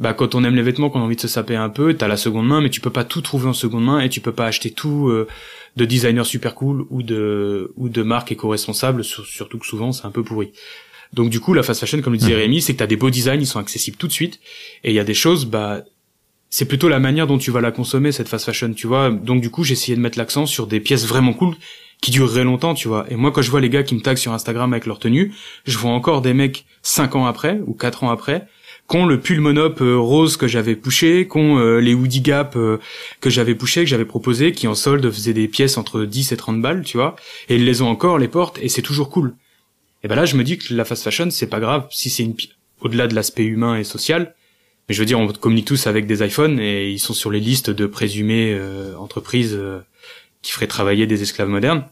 [0.00, 2.08] bah quand on aime les vêtements, qu'on a envie de se saper un peu, t'as
[2.08, 4.32] la seconde main, mais tu peux pas tout trouver en seconde main et tu peux
[4.32, 5.28] pas acheter tout euh,
[5.76, 10.10] de designers super cool ou de ou de marques éco-responsables, surtout que souvent c'est un
[10.10, 10.52] peu pourri.
[11.14, 12.40] Donc du coup, la fast fashion, comme le disait mhm.
[12.40, 14.40] Rémi, c'est que t'as des beaux designs, ils sont accessibles tout de suite,
[14.82, 15.82] et il y a des choses, bah,
[16.50, 19.10] c'est plutôt la manière dont tu vas la consommer cette fast fashion, tu vois.
[19.10, 21.54] Donc du coup, j'ai essayé de mettre l'accent sur des pièces vraiment cool
[22.00, 23.06] qui dureraient longtemps, tu vois.
[23.10, 25.32] Et moi, quand je vois les gars qui me taguent sur Instagram avec leur tenue,
[25.64, 28.46] je vois encore des mecs cinq ans après ou quatre ans après
[28.86, 32.78] qu'ont le pull monop euh, rose que j'avais poussé, qu'ont euh, les hoodie gap euh,
[33.20, 36.36] que j'avais poussé, que j'avais proposé, qui en solde faisaient des pièces entre 10 et
[36.36, 37.16] 30 balles, tu vois.
[37.48, 39.34] Et ils les ont encore, les portes, et c'est toujours cool.
[40.04, 42.22] Et ben là, je me dis que la fast fashion, c'est pas grave si c'est
[42.22, 42.34] une
[42.80, 44.34] au-delà de l'aspect humain et social.
[44.88, 47.40] Mais je veux dire, on communique tous avec des iPhones et ils sont sur les
[47.40, 49.80] listes de présumées euh, entreprises euh,
[50.42, 51.86] qui feraient travailler des esclaves modernes.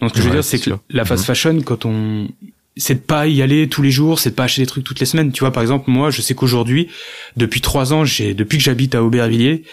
[0.00, 1.26] Donc ce que je veux dire, c'est que la fast mhm.
[1.26, 2.28] fashion, quand on
[2.76, 4.98] c'est de pas y aller tous les jours, c'est de pas acheter des trucs toutes
[4.98, 5.30] les semaines.
[5.30, 6.88] Tu vois, par exemple, moi, je sais qu'aujourd'hui,
[7.36, 9.64] depuis trois ans, j'ai depuis que j'habite à Aubervilliers,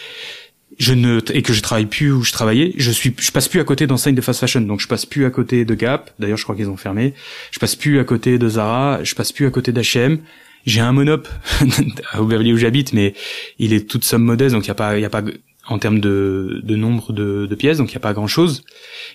[0.79, 3.59] je ne et que je travaille plus où je travaillais, je suis je passe plus
[3.59, 4.61] à côté d'enseignes de fast fashion.
[4.61, 7.13] Donc je passe plus à côté de Gap, d'ailleurs je crois qu'ils ont fermé.
[7.51, 10.19] Je passe plus à côté de Zara, je passe plus à côté d'H&M.
[10.65, 11.27] J'ai un monop
[12.11, 13.13] à Aubervilliers où j'habite mais
[13.59, 15.21] il est toute somme modeste donc il y a pas il y a pas
[15.69, 18.63] en termes de, de nombre de, de pièces, donc il y a pas grand chose.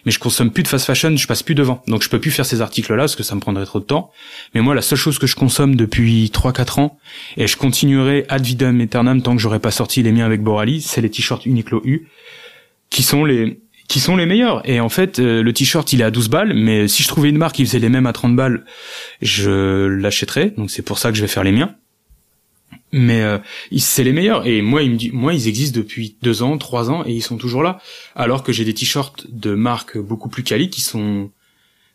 [0.07, 2.31] Mais je consomme plus de fast fashion, je passe plus devant, donc je peux plus
[2.31, 4.11] faire ces articles-là parce que ça me prendrait trop de temps.
[4.55, 6.99] Mais moi, la seule chose que je consomme depuis 3-4 ans,
[7.37, 10.81] et je continuerai ad vitam aeternam tant que j'aurai pas sorti les miens avec Borali,
[10.81, 12.09] c'est les t-shirts Uniqlo U,
[12.91, 14.67] qui sont les qui sont les meilleurs.
[14.69, 17.29] Et en fait, euh, le t-shirt, il est à 12 balles, mais si je trouvais
[17.29, 18.65] une marque qui faisait les mêmes à 30 balles,
[19.21, 20.55] je l'achèterais.
[20.57, 21.75] Donc c'est pour ça que je vais faire les miens.
[22.93, 23.39] Mais euh,
[23.77, 24.47] c'est les meilleurs.
[24.47, 27.23] Et moi, il me dit, moi, ils existent depuis deux ans, trois ans, et ils
[27.23, 27.81] sont toujours là.
[28.15, 31.31] Alors que j'ai des t-shirts de marques beaucoup plus quali qui sont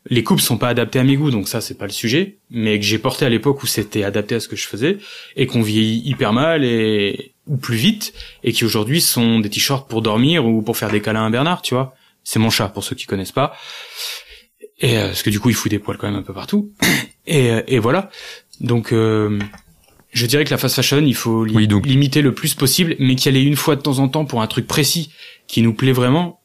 [0.10, 2.80] les coupes sont pas adaptées à mes goûts, donc ça c'est pas le sujet, mais
[2.80, 4.98] que j'ai porté à l'époque où c'était adapté à ce que je faisais
[5.36, 9.90] et qu'on vieillit hyper mal et ou plus vite et qui aujourd'hui sont des t-shirts
[9.90, 11.96] pour dormir ou pour faire des câlins à Bernard, tu vois.
[12.24, 13.54] C'est mon chat pour ceux qui connaissent pas.
[14.80, 16.72] Et euh, parce que du coup il fout des poils quand même un peu partout.
[17.28, 18.10] Et, euh, et voilà.
[18.60, 19.38] Donc euh,
[20.12, 22.96] je dirais que la fast fashion, il faut li- Oui, donc- limiter le plus possible,
[23.00, 25.12] mais qu'y aller une fois de temps en temps pour un truc précis
[25.48, 26.40] qui nous plaît vraiment,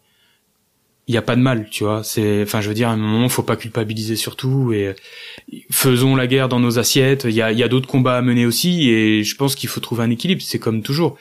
[1.06, 2.02] il y a pas de mal, tu vois.
[2.02, 4.94] C'est, enfin, je veux dire, à un moment, faut pas culpabiliser surtout et
[5.70, 7.24] faisons la guerre dans nos assiettes.
[7.28, 9.80] Il y a, y a d'autres combats à mener aussi et je pense qu'il faut
[9.80, 10.40] trouver un équilibre.
[10.42, 11.18] C'est comme toujours.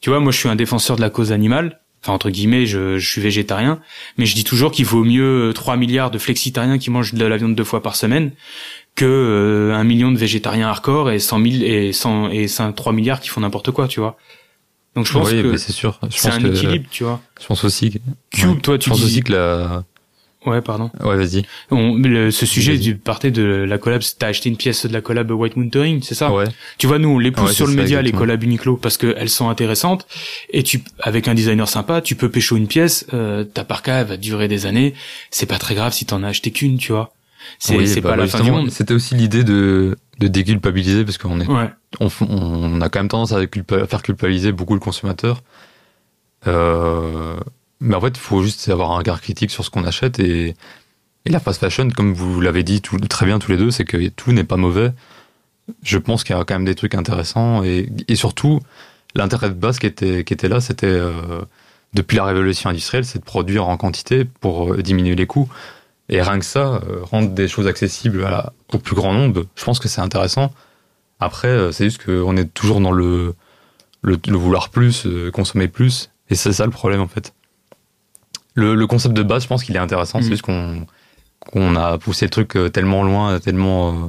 [0.00, 1.80] Tu vois, moi, je suis un défenseur de la cause animale.
[2.00, 3.80] Enfin, entre guillemets, je, je suis végétarien,
[4.18, 7.24] mais je dis toujours qu'il vaut mieux euh, 3 milliards de flexitariens qui mangent de
[7.26, 8.30] la viande deux fois par semaine
[8.98, 12.92] que euh, un million de végétariens hardcore et 100 000 et 100 et 5, 3
[12.92, 14.16] milliards qui font n'importe quoi, tu vois.
[14.94, 15.98] Donc je pense oui, que c'est sûr.
[16.10, 17.20] Je c'est pense un que équilibre, tu vois.
[17.40, 17.90] je pense aussi.
[17.92, 17.98] Que,
[18.32, 18.60] Cube, ouais.
[18.60, 19.84] toi, je tu pense dis- aussi que la.
[20.46, 20.90] Ouais, pardon.
[21.02, 21.44] Ouais, vas-y.
[22.32, 25.56] Ce sujet du partait de la collab, t'as acheté une pièce de la collab White
[25.56, 26.32] Moon Touring, c'est ça?
[26.32, 26.44] Ouais.
[26.78, 28.96] Tu vois, nous, on les pousse Ouais, sur le ça, média, les collabs Uniqlo, parce
[28.96, 30.06] qu'elles sont intéressantes.
[30.50, 34.06] Et tu, avec un designer sympa, tu peux pécho une pièce, euh, ta parka elle
[34.06, 34.94] va durer des années.
[35.30, 37.12] C'est pas très grave si t'en as acheté qu'une, tu vois.
[37.58, 38.70] C'est Oui, bah, pas bah, la fin du justement, monde.
[38.70, 41.70] C'était aussi l'idée de, de déculpabiliser parce qu'on est, Ouais.
[42.00, 45.42] on, on a quand même tendance à, culpa- faire culpabiliser beaucoup le consommateur.
[46.46, 47.36] Euh,
[47.80, 50.54] mais en fait, il faut juste avoir un regard critique sur ce qu'on achète et,
[51.24, 53.84] et la fast fashion, comme vous l'avez dit tout, très bien tous les deux, c'est
[53.84, 54.92] que tout n'est pas mauvais.
[55.82, 58.60] Je pense qu'il y a quand même des trucs intéressants et, et surtout,
[59.14, 61.12] l'intérêt de base qui était, qui était là, c'était euh,
[61.94, 65.48] depuis la révolution industrielle, c'est de produire en quantité pour euh, diminuer les coûts.
[66.08, 69.44] Et rien que ça, euh, rendre des choses accessibles à la- au plus grand nombre,
[69.56, 70.50] je pense que c'est intéressant.
[71.20, 73.34] Après, euh, c'est juste qu'on est toujours dans le,
[74.02, 76.10] le, le vouloir plus, euh, consommer plus.
[76.30, 77.34] Et c'est ça le problème, en fait.
[78.54, 80.20] Le, le concept de base, je pense qu'il est intéressant.
[80.22, 84.08] C'est juste qu'on a poussé le truc tellement loin, tellement, euh,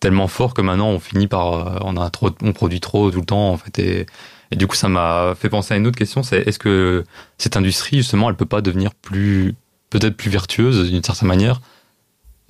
[0.00, 1.84] tellement fort que maintenant on finit par.
[1.84, 3.78] on, a trop, on produit trop tout le temps, en fait.
[3.78, 4.06] Et,
[4.50, 7.04] et du coup, ça m'a fait penser à une autre question c'est est-ce que
[7.38, 9.54] cette industrie, justement, elle peut pas devenir plus.
[9.98, 11.60] Peut-être plus vertueuse d'une certaine manière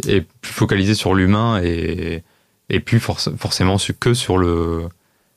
[0.09, 2.23] et plus focalisée sur l'humain et,
[2.71, 4.83] et plus forc- forcément que sur le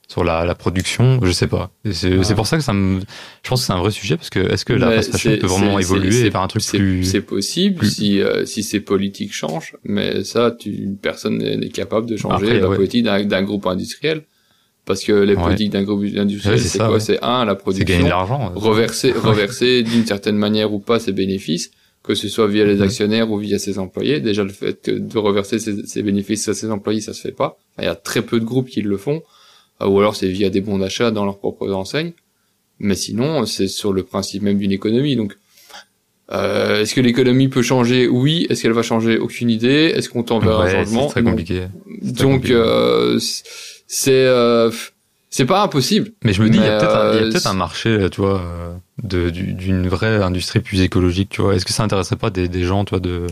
[0.07, 2.33] sur la, la production je sais pas c'est Ah.
[2.35, 2.99] pour ça que ça me
[3.43, 5.47] je pense que c'est un vrai sujet parce que est-ce que la fast fashion peut
[5.47, 9.75] vraiment évoluer faire un truc plus C'est possible plus- si euh, si ces politiques changent,
[9.83, 12.75] mais ça, tu, personne n'est capable de changer Après, la ouais.
[12.75, 14.21] politique d'un groupe industriel,
[14.85, 15.41] parce que les Ouais.
[15.43, 16.91] politiques d'un groupe industriel, Ouais, c'est quoi?
[16.93, 16.99] ouais.
[16.99, 20.99] C'est un la c'est production, gagner de l'argent reverser reverser d'une certaine manière ou pas
[20.99, 21.71] ses bénéfices,
[22.05, 22.81] que ce soit via les Mhm.
[22.83, 24.19] actionnaires ou via ses employés.
[24.19, 27.31] Déjà le fait que de reverser ses, ses bénéfices à ses employés, ça se fait
[27.43, 27.57] pas.
[27.79, 29.21] Il y a très peu de groupes qui le font,
[29.81, 32.13] Euh, ou alors c'est via des bons d'achat dans leurs propres enseignes.
[32.79, 35.15] Mais sinon, c'est sur le principe même d'une économie.
[35.17, 35.35] Donc,
[36.31, 38.07] euh, est-ce que l'économie peut changer?
[38.07, 38.47] Oui.
[38.49, 39.17] Est-ce qu'elle va changer?
[39.17, 39.91] Aucune idée.
[39.95, 41.07] Est-ce qu'on tend vers un changement?
[41.07, 41.67] c'est très compliqué
[42.01, 43.19] Donc, euh,
[43.87, 44.71] c'est euh,
[45.35, 46.11] c'est pas impossible.
[46.23, 48.41] mais je me dis il y a peut-être un, euh, peut-être un marché tu vois
[48.41, 52.63] euh, d'une vraie industrie plus écologique tu vois est-ce que ça intéresserait pas des, des
[52.63, 53.27] gens toi de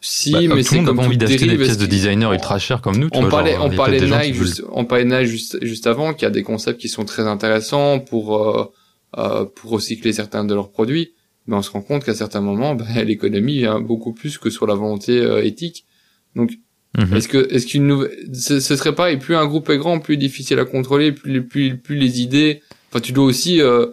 [0.00, 2.58] Si, Bah, mais tout le monde n'a pas envie d'acheter des pièces de designer ultra
[2.58, 4.84] chères comme nous tu on vois, parlait, genre, on parlait des Nike veulent- juste, on
[4.84, 8.36] parlait Nike juste, juste avant, qu'il y a des concepts qui sont très intéressants pour,
[8.36, 8.72] euh,
[9.18, 11.12] euh, pour recycler certains de leurs produits.
[11.46, 14.66] Mais on se rend compte qu'à certains moments, ben, l'économie vient beaucoup plus que sur
[14.66, 15.84] la volonté euh, éthique.
[16.36, 16.50] Donc,
[16.98, 17.16] Mhm.
[17.16, 19.98] est-ce que, est-ce qu'une nouvelle, ce, ce serait pas, et plus un groupe est grand,
[19.98, 22.60] plus difficile à contrôler, plus, les- plus, plus les idées,
[22.90, 23.86] enfin, tu dois aussi, euh,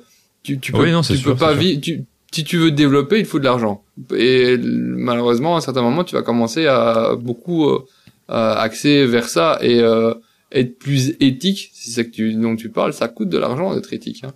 [0.43, 2.75] tu, tu peux, Oui, non, tu sûr, peux pas vivre, tu, si tu veux te
[2.75, 3.83] développer, il faut de l'argent.
[4.15, 7.79] Et malheureusement, à un certain moment, tu vas commencer à beaucoup euh,
[8.29, 10.13] axer vers ça et euh,
[10.51, 11.71] être plus éthique.
[11.73, 14.23] Si c'est ça que tu, dont tu parles, ça coûte de l'argent d'être éthique.
[14.25, 14.33] Hein.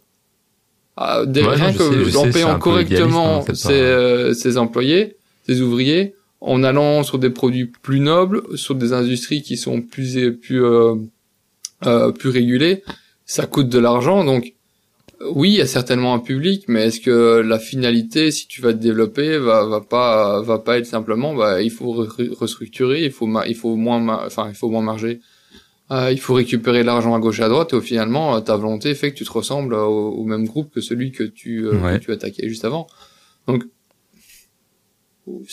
[0.95, 4.57] Ah, Ouais, rien que sais, en sais, payant correctement hein, c'est ses, pas- euh, ses
[4.57, 5.15] employés,
[5.47, 6.13] ses ouvriers,
[6.45, 10.95] en allant sur des produits plus nobles, sur des industries qui sont plus plus euh,
[11.85, 12.83] euh, plus régulées,
[13.25, 14.23] ça coûte de l'argent.
[14.25, 14.53] Donc
[15.31, 18.73] oui, il y a certainement un public, mais est-ce que la finalité, si tu vas
[18.73, 23.11] te développer, va, va pas, va pas être simplement, bah, il faut re- restructurer, il
[23.11, 25.21] faut, il faut moins, enfin, il faut moins marger.
[25.91, 28.39] Euh, il faut récupérer de l'argent à gauche et à droite, et au finalement, euh,
[28.41, 31.67] ta volonté fait que tu te ressembles au, au même groupe que celui que tu,
[31.67, 31.99] euh, Ouais.
[31.99, 32.87] que tu attaquais juste avant.
[33.47, 33.63] Donc,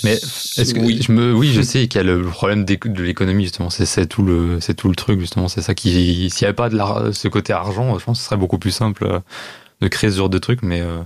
[0.03, 3.03] Mais est-ce que oui, je me oui je sais qu'il y a le problème de
[3.03, 6.43] l'économie justement c'est c'est tout le c'est tout le truc justement c'est ça qui s'il
[6.43, 8.73] y avait pas de la, ce côté argent je pense que ce serait beaucoup plus
[8.73, 9.21] simple euh,
[9.81, 11.03] de créer ce genre de truc mais euh,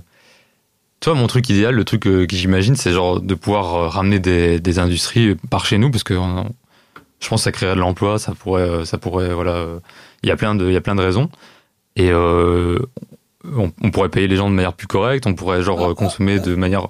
[0.99, 3.87] tu vois, mon truc idéal, le truc euh, que j'imagine, c'est genre de pouvoir euh,
[3.87, 7.79] ramener des, des industries par chez nous, parce que je pense que ça créerait de
[7.79, 9.67] l'emploi, ça pourrait, ça pourrait, voilà,
[10.23, 11.29] il y a plein de, il y a plein de raisons.
[11.95, 12.79] Et euh,
[13.43, 16.39] on, on pourrait payer les gens de manière plus correcte, on pourrait genre Ah, consommer
[16.39, 16.87] de manière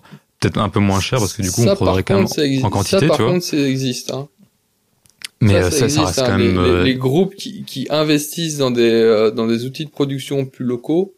[0.50, 2.66] peut-être un peu moins chère, parce que du coup, Ça, on produirait quand même contre,
[2.66, 3.32] en quantité, ça, par tu vois.
[3.34, 4.12] contre, ça existe.
[4.12, 4.28] Hein.
[5.42, 6.26] Mais ça, euh, ça, ça existe, reste hein.
[6.28, 6.52] quand même.
[6.54, 10.46] les- euh, les groupes qui, qui investissent dans des euh, dans des outils de production
[10.46, 11.14] plus locaux,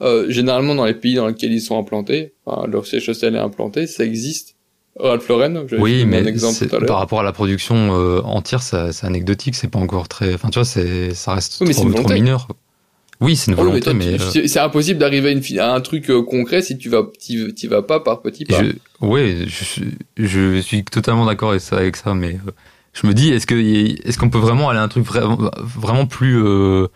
[0.00, 3.38] euh, généralement dans les pays dans lesquels ils sont implantés, enfin, leur siège social est
[3.38, 4.54] implanté, ça existe.
[4.98, 8.62] Ralph Lauren, Oui, mais un exemple tout à par rapport à la production euh, entière,
[8.62, 10.34] c'est anecdotique, c'est pas encore très.
[10.34, 12.46] Enfin, tu vois, c'est, ça reste Oui, trop, trop mineur.
[13.22, 14.20] Oui, c'est une Oh, mais volonté, mais.
[14.20, 17.02] euh, c'est- impossible d'arriver à, une fi- à un truc euh, concret si tu vas
[17.18, 18.60] t'y t'y vas pas par petits pas.
[19.00, 22.50] ouais, je, suis- je suis totalement d'accord avec ça, avec ça, mais euh,
[22.92, 26.06] je me dis, est-ce que, est-ce qu'on peut vraiment aller à un truc vraiment, vraiment
[26.06, 26.88] plus, euh,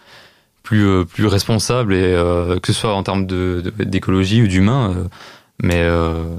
[0.62, 4.94] plus, plus responsable et euh, que ce soit en termes de, de- d'écologie ou d'humain,
[4.96, 5.04] euh,
[5.62, 5.80] mais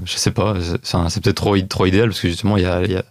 [0.04, 2.92] je sais pas, c'est, peut-être trop, trop idéal parce que justement, il y a, il
[2.92, 3.04] y a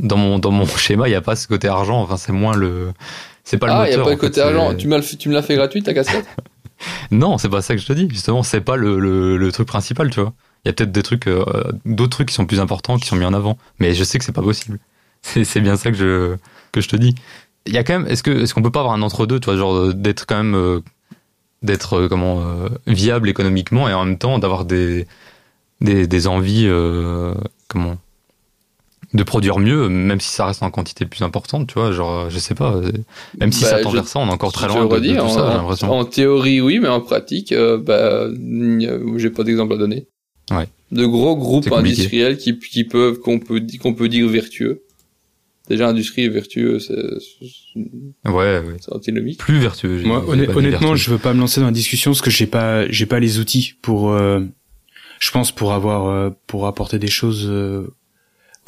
[0.00, 2.00] dans mon dans mon schéma, il y a pas ce côté argent.
[2.02, 2.92] Enfin, c'est moins le,
[3.46, 3.88] c'est pas le ah, moteur.
[3.88, 4.70] il y a pas le côté fait, argent.
[4.70, 6.26] c'est- Tu me l'as fait gratuit ta casquette
[7.12, 8.08] Non, c'est pas ça que je te dis.
[8.10, 10.32] Justement, c'est pas le, le, le truc principal, tu vois.
[10.64, 11.44] Il y a peut-être des trucs, euh,
[11.84, 13.56] d'autres trucs qui sont plus importants, qui sont mis en avant.
[13.78, 14.78] Mais je sais que c'est pas possible.
[15.22, 16.36] C'est, bien ça que je,
[16.72, 17.14] que je te dis.
[17.66, 19.74] Il y a quand même, est-ce qu'on peut pas avoir un entre-deux, tu vois, genre
[19.76, 20.80] euh, d'être quand même, euh,
[21.62, 22.44] d'être euh, comment
[22.88, 25.06] viable économiquement et en même temps d'avoir des,
[25.80, 26.68] des, des envies,
[27.68, 27.96] comment,
[29.16, 32.38] de produire mieux, même si ça reste en quantité plus importante, tu vois, genre, je
[32.38, 32.92] sais pas, euh,
[33.40, 34.94] même si Bah, ça tend vers ça, on est encore très loin le de, de
[34.94, 35.90] redis, tout en, ça, j'ai en- l'impression.
[35.90, 40.06] en théorie, oui, mais en pratique, euh, bah, a- j'ai pas d'exemple à donner.
[40.50, 40.68] Ouais.
[40.92, 44.82] De gros groupes industriels qui, qui peuvent, qu'on peut, qu'on peut dire vertueux.
[45.68, 48.76] Déjà, industrie et vertueux, c'est, c'est Ouais, ouais.
[48.80, 49.38] c'est antinomique.
[49.38, 49.98] Plus vertueux.
[49.98, 50.94] j'ai- Moi, honn- honnêtement, vertueux.
[50.96, 53.40] je veux pas me lancer dans la discussion parce que j'ai pas, j'ai pas les
[53.40, 54.40] outils pour, euh,
[55.18, 57.88] je pense pour avoir, euh, pour apporter des choses euh,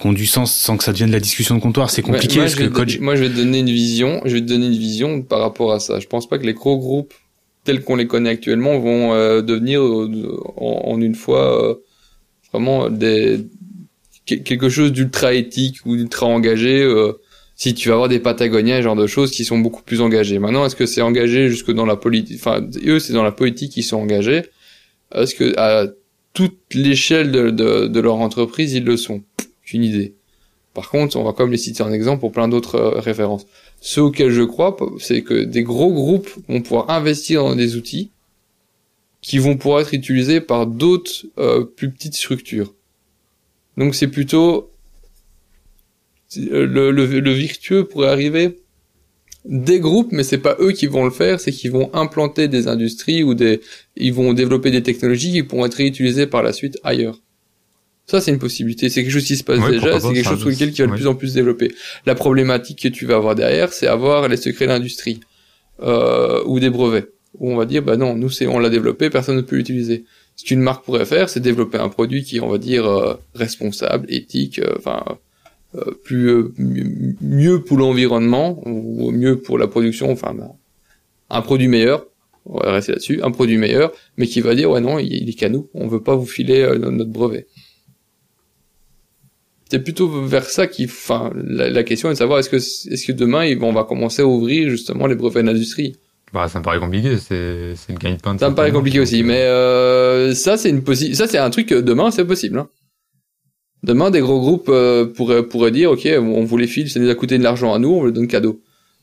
[0.01, 1.91] qui ont du sens sans que ça devienne de la discussion de comptoir.
[1.91, 3.59] C'est compliqué moi, parce je que vais te quand donner- moi, je vais te donner
[3.59, 5.99] une vision, je vais te donner une vision par rapport à ça.
[6.01, 7.13] Je pense pas que les gros groupes
[7.65, 11.75] tels qu'on les connaît actuellement vont euh, devenir euh, en, en une fois euh,
[12.53, 13.41] vraiment des
[14.27, 16.81] que- quelque chose d'ultra éthique ou d'ultra engagé.
[16.83, 17.13] euh,
[17.57, 20.39] si tu vas avoir des Patagoniens, ce genre de choses qui sont beaucoup plus engagés.
[20.39, 23.73] Maintenant, est-ce que c'est engagé jusque dans la politique Enfin, eux, c'est dans la politique
[23.73, 24.45] qu'ils sont engagés.
[25.13, 25.89] Est-ce que à
[26.35, 29.23] toute l'échelle de, de, de leur entreprise, ils le sont?
[29.73, 30.15] Une idée.
[30.75, 33.47] Par contre, on va quand même les citer en exemple pour plein d'autres euh, références.
[33.81, 38.11] Ce auquel je crois, c'est que des gros groupes vont pouvoir investir dans des outils
[39.21, 42.75] qui vont pouvoir être utilisés par d'autres euh, plus petites structures.
[43.77, 44.71] Donc c'est plutôt
[46.37, 48.61] euh, le, le, le virtueux pourrait arriver
[49.45, 52.69] des groupes, mais c'est pas eux qui vont le faire, c'est qu'ils vont implanter des
[52.69, 53.61] industries ou des,
[53.97, 57.21] ils vont développer des technologies qui pourront être réutilisées par la suite ailleurs.
[58.11, 58.89] Ça, c'est une possibilité.
[58.89, 60.87] C'est quelque chose qui se passe Ouais, déjà, c'est quelque chose sur lequel qui va
[60.87, 61.75] de plus en plus développer.
[62.07, 65.21] La problématique que tu vas avoir derrière, c'est avoir les secrets de l'industrie
[65.83, 67.09] euh, ou des brevets.
[67.39, 70.05] Où on va dire, bah non, nous c'est, on l'a développé, personne ne peut l'utiliser.
[70.37, 74.07] Ce qu'une marque pourrait faire, c'est développer un produit qui, on va dire, euh, responsable,
[74.09, 75.05] éthique, euh, enfin
[75.75, 80.49] euh, plus euh, mieux- mieux pour l'environnement ou mieux pour la production, enfin bah,
[81.31, 82.07] un produit meilleur.
[82.47, 85.29] On va rester là-dessus, un produit meilleur, mais qui va dire ouais non, il, il
[85.29, 87.47] est qu'à nous, on veut pas vous filer euh, notre brevet.
[89.71, 93.07] C'est plutôt vers ça qui, enfin, la, la question est de savoir est-ce que est-ce
[93.07, 95.97] que demain ils on va commencer à ouvrir justement les brevets d'industrie?
[96.33, 98.35] Bah, ça me paraît compliqué, c'est, c'est le gagne-pain.
[98.35, 101.39] de Ça me paraît compliqué aussi, euh, mais euh, ça c'est une possi ça c'est
[101.39, 102.59] un truc que demain c'est possible.
[102.59, 102.69] Hein.
[103.83, 107.09] Demain des gros groupes euh, pourraient pourraient dire ok on vous les file, ça nous
[107.11, 108.61] a coûté de l'argent à nous, on vous le donne cadeau.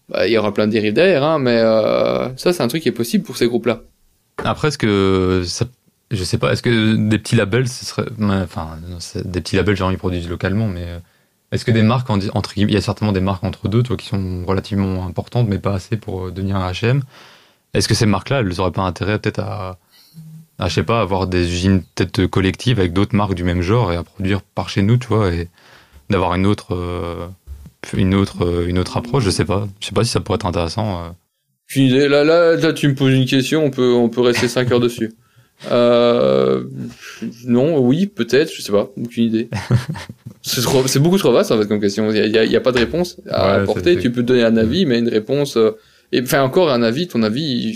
[0.10, 2.84] Bah, il y aura plein de dérives derrière, hein, mais euh, ça c'est un truc
[2.84, 3.84] qui est possible pour ces groupes-là.
[4.44, 5.66] Après, est-ce que ça,
[6.12, 8.78] je sais pas, est-ce que des petits labels, ce serait, enfin,
[9.26, 11.00] des petits labels, genre ils produisent localement, mais euh,
[11.52, 13.98] est-ce que des marques en- entre il y a certainement des marques entre deux, toi,
[13.98, 17.02] qui sont relativement importantes, mais pas assez pour euh, devenir un H&M.
[17.74, 19.78] Est-ce que ces marques-là, elles auraient pas intérêt peut-être à,
[20.60, 23.96] je sais pas, avoir des usines peut-être collectives avec d'autres marques du même genre et
[23.96, 25.50] à produire par chez nous, tu vois, et
[26.10, 27.28] d'avoir une autre, euh,
[27.98, 29.68] une autre, une autre approche, je sais pas.
[29.80, 31.16] Je sais pas si ça pourrait être intéressant.
[31.76, 32.08] idée.
[32.08, 34.80] Là, là, là, tu me poses une question, on peut, on peut rester 5 heures
[34.80, 35.14] dessus.
[35.72, 36.64] Euh,
[37.46, 39.50] non, oui, peut-être, je sais pas, aucune idée.
[40.48, 42.12] C'est trop, c'est beaucoup trop vaste en fait comme question.
[42.12, 43.96] Il y a, il y a- pas de réponse à Ouais, apporter.
[43.96, 45.58] c'est- Tu peux donner un avis, mais une réponse.
[45.58, 45.72] euh,
[46.12, 47.76] et enfin encore un avis, ton avis.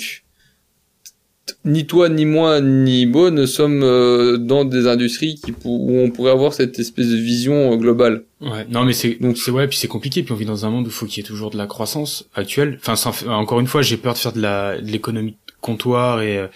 [1.66, 5.98] Ni toi, ni moi, ni Beau ne sommes euh, dans des industries qui, pour- où
[6.00, 8.24] on pourrait avoir cette espèce de vision euh, globale.
[8.40, 10.64] Ouais, non mais c'est Donc- donc c'est ouais puis c'est compliqué puis on vit dans
[10.68, 12.78] un monde où il faut qu'il y ait toujours de la croissance actuelle.
[12.80, 16.22] Enfin sans- encore une fois, j'ai peur de faire de la de l'économie de comptoir
[16.22, 16.48] et euh,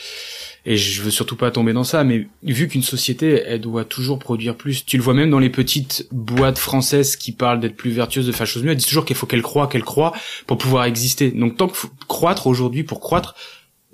[0.65, 4.17] et je veux surtout pas tomber dans ça, mais vu qu'une société, elle doit toujours
[4.17, 7.91] produire plus, tu le vois même dans les petites boîtes françaises qui parlent d'être plus
[7.91, 10.13] vertueuses, de faire choses mieux, elles disent toujours qu'il faut qu'elles croient, qu'elles croient
[10.47, 11.31] pour pouvoir exister.
[11.31, 13.35] Donc tant que faut croître aujourd'hui, pour croître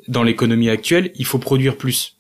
[0.08, 2.18] dans l'économie actuelle, il faut produire plus.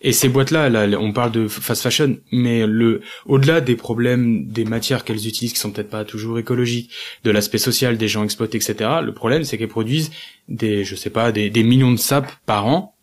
[0.00, 4.64] Et ces boîtes-là, là, on parle de fast fashion, mais le, au-delà des problèmes des
[4.64, 6.92] matières qu'elles utilisent, qui sont peut-être pas toujours écologiques,
[7.24, 8.90] de l'aspect social des gens exploités, etc.
[9.02, 10.12] Le problème, c'est qu'elles produisent
[10.46, 12.94] des, je sais pas, des, des millions de sapes par an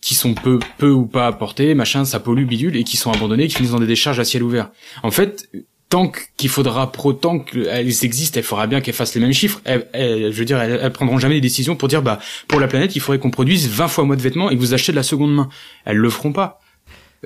[0.00, 3.48] qui sont peu, peu ou pas apportés, machin, ça pollue, bidule, et qui sont abandonnés,
[3.48, 4.70] qui finissent dans des décharges à ciel ouvert.
[5.02, 5.48] En fait,
[5.88, 9.60] tant qu'il faudra pro, tant qu'elles existent, il faudra bien qu'elles fassent les mêmes chiffres.
[9.64, 12.60] Elles, elles- je veux dire, elles, elles prendront jamais des décisions pour dire, bah, pour
[12.60, 14.92] la planète, il faudrait qu'on produise 20 fois moins de vêtements et que vous achetez
[14.92, 15.48] de la seconde main.
[15.84, 16.60] Elles le feront pas.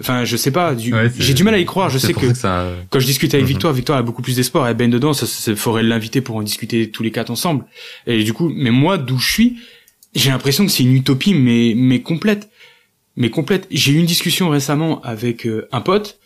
[0.01, 0.73] Enfin, je sais pas.
[0.73, 1.91] Ouais, J'ai du mal à y croire.
[1.91, 3.49] Je sais que ça quand je discute avec Mhm.
[3.51, 4.67] Victoire, Victoire a beaucoup plus d'espoir.
[4.67, 5.13] Elle baigne dedans.
[5.13, 7.67] Ça, ça, faudrait l'inviter pour en discuter tous les quatre ensemble.
[8.07, 9.57] Et du coup, mais moi, d'où je suis,
[10.15, 12.49] j'ai l'impression que c'est une utopie, mais mais complète,
[13.17, 13.67] mais complète.
[13.71, 16.19] J'ai eu une discussion récemment avec euh, un pote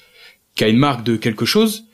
[0.55, 1.85] qui a une marque de quelque chose.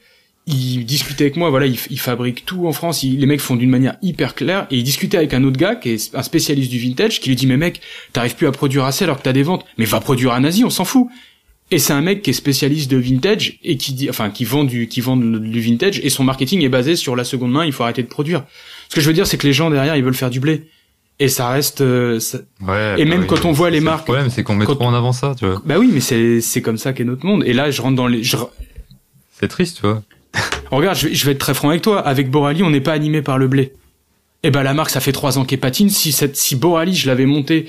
[0.47, 3.05] Il discutait avec moi, voilà, il, fabrique tout en France.
[3.05, 4.67] il- les mecs font d'une manière hyper claire.
[4.71, 7.37] Et il discutait avec un autre gars qui est un spécialiste du vintage, qui lui
[7.37, 7.81] dit mais mec,
[8.13, 9.65] t'arrives plus à produire assez alors que t'as des ventes.
[9.79, 11.07] Mais va produire en Asie, on s'en fout.
[11.71, 14.65] Et c'est un mec qui est spécialiste de vintage et qui dit, enfin, qui vend
[14.65, 17.65] du, qui vend du vintage et son marketing est basé sur la seconde main.
[17.65, 18.45] Il faut arrêter de produire.
[18.91, 20.65] Ce que je veux dire, c'est que les gens derrière, ils veulent faire du blé.
[21.23, 24.01] Et ça reste, euh, ça- Ouais, Et bah même oui, quand on voit les marques-
[24.09, 25.63] Le problème, c'est qu'on met quand- trop en avant ça, tu vois.
[25.65, 27.45] bah oui, mais c'est, c'est comme ça qu'est notre monde.
[27.47, 28.37] Et là, je rentre dans les, je,
[29.39, 30.03] C'est triste, tu vois.
[30.73, 32.01] regarde, je vais, je vais être très franc avec toi.
[32.01, 33.73] Avec Borali, on n'est pas animé par le blé.
[34.43, 35.91] Et ben, la marque, ça fait trois ans qu'elle patine.
[35.91, 37.67] Si cette, si Borali, je l'avais monté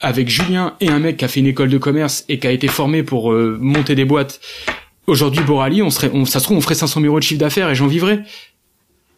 [0.00, 2.50] avec Julien et un mec qui a fait une école de commerce et qui a
[2.50, 4.40] été formé pour euh, monter des boîtes.
[5.06, 7.40] Aujourd'hui, Borali, on serait, on, ça se trouve, on ferait 500 000 euros de chiffre
[7.40, 8.22] d'affaires et j'en vivrais.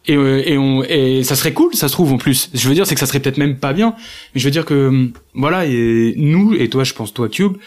[0.09, 2.49] Et, euh, et, on, et ça serait cool, ça se trouve en plus.
[2.55, 3.93] Je veux dire, c'est que ça serait peut-être même pas bien,
[4.33, 7.57] mais je veux dire que hum, voilà, et nous et toi, je pense toi Cube,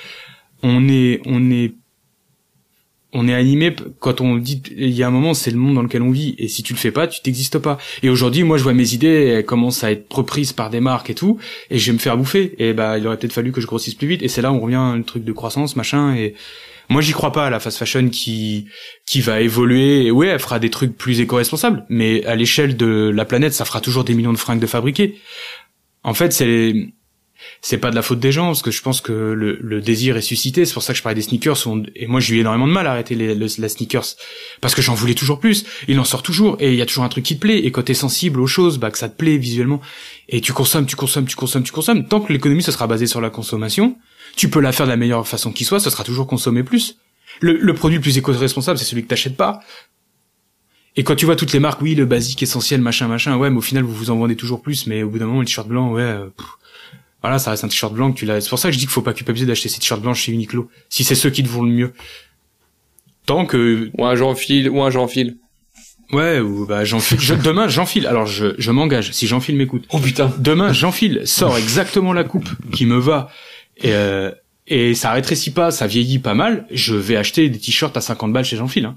[0.64, 1.74] on est, on est,
[3.12, 5.82] on est animé quand on dit, il y a un moment, c'est le monde dans
[5.82, 7.78] lequel on vit, et si tu le fais pas, tu t'existes pas.
[8.02, 11.10] Et aujourd'hui, moi, je vois mes idées, elles commencent à être reprises par des marques
[11.10, 11.38] et tout,
[11.70, 12.56] et je vais me faire bouffer.
[12.58, 14.22] Et bah, il aurait peut-être fallu que je grossisse plus vite.
[14.22, 16.16] Et c'est là où on revient le truc de croissance, machin.
[16.16, 16.34] Et
[16.88, 18.66] moi, j'y crois pas à la fast fashion qui
[19.06, 20.06] qui va évoluer.
[20.06, 23.64] Et ouais, elle fera des trucs plus éco-responsables, mais à l'échelle de la planète, ça
[23.64, 25.18] fera toujours des millions de fringues de fabriquer.
[26.04, 26.74] En fait, c'est
[27.60, 30.16] c'est pas de la faute des gens parce que je pense que le, le désir
[30.16, 30.64] est suscité.
[30.64, 31.58] C'est pour ça que je parlais des sneakers.
[31.96, 34.04] Et moi j'ai eu énormément de mal à arrêter les, le- la sneakers
[34.60, 35.64] parce que j'en voulais toujours plus.
[35.88, 37.58] Il en sort toujours et il y a toujours un truc qui te plaît.
[37.58, 39.80] Et quand t'es sensible aux choses bah que ça te plaît visuellement.
[40.28, 43.08] Et tu consommes tu consommes tu consommes tu consommes tant que l'économie ce sera basée
[43.08, 43.96] sur la consommation
[44.36, 46.96] tu peux la faire de la meilleure façon qui soit ce sera toujours consommer plus
[47.40, 49.60] le, le produit le plus éco-responsable c'est celui que t'achètes pas
[50.94, 53.56] et quand tu vois toutes les marques, oui, le basique, essentiel, machin, machin, ouais, mais
[53.56, 55.66] au final, vous vous en vendez toujours plus, mais au bout d'un moment, le t-shirt
[55.66, 56.26] blanc, ouais, euh,
[57.22, 58.42] voilà, ça reste un t-shirt blanc que tu l'as.
[58.42, 60.32] C'est pour ça que je dis qu'il faut pas culpabiliser d'acheter ces t-shirts blancs chez
[60.32, 61.92] Uniqlo, si c'est ceux qui te vont le mieux.
[63.24, 65.38] Tant que, Ou un j'enfile, ou un j'enfile.
[66.12, 67.20] ouais, ou bah j'enfile.
[67.20, 68.06] Je, demain, j'enfile.
[68.06, 69.12] Alors je, je m'engage.
[69.12, 69.84] Si j'enfile, m'écoute.
[69.90, 70.30] Oh putain.
[70.38, 71.22] Demain, j'enfile.
[71.24, 73.30] Sort exactement la coupe qui me va.
[73.78, 74.30] Et, euh,
[74.66, 76.66] et ça rétrécit pas, ça vieillit pas mal.
[76.70, 78.86] Je vais acheter des t-shirts à 50 balles chez J'enfile.
[78.86, 78.96] Hein.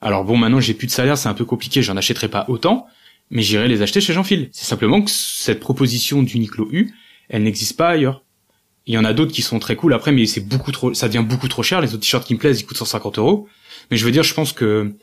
[0.00, 2.86] Alors bon, maintenant j'ai plus de salaire, c'est un peu compliqué, j'en achèterai pas autant,
[3.30, 4.48] mais j'irai les acheter chez J'enfile.
[4.52, 6.94] C'est simplement que cette proposition d'Uniqlo U,
[7.28, 8.22] elle n'existe pas ailleurs.
[8.86, 11.08] Il y en a d'autres qui sont très cool après, mais c'est beaucoup trop, ça
[11.08, 11.80] devient beaucoup trop cher.
[11.80, 13.48] Les autres t-shirts qui me plaisent, ils coûtent 150 euros.
[13.90, 14.94] Mais je veux dire, je pense que,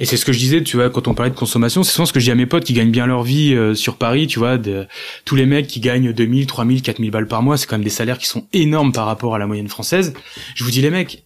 [0.00, 2.06] et c'est ce que je disais, tu vois, quand on parlait de consommation, c'est souvent
[2.06, 4.26] ce que je dis à mes potes qui gagnent bien leur vie euh, sur Paris,
[4.26, 4.86] tu vois, de,
[5.26, 7.90] tous les mecs qui gagnent 2000, 3000, 4000 balles par mois, c'est quand même des
[7.90, 10.14] salaires qui sont énormes par rapport à la moyenne française.
[10.54, 11.22] Je vous dis, les mecs,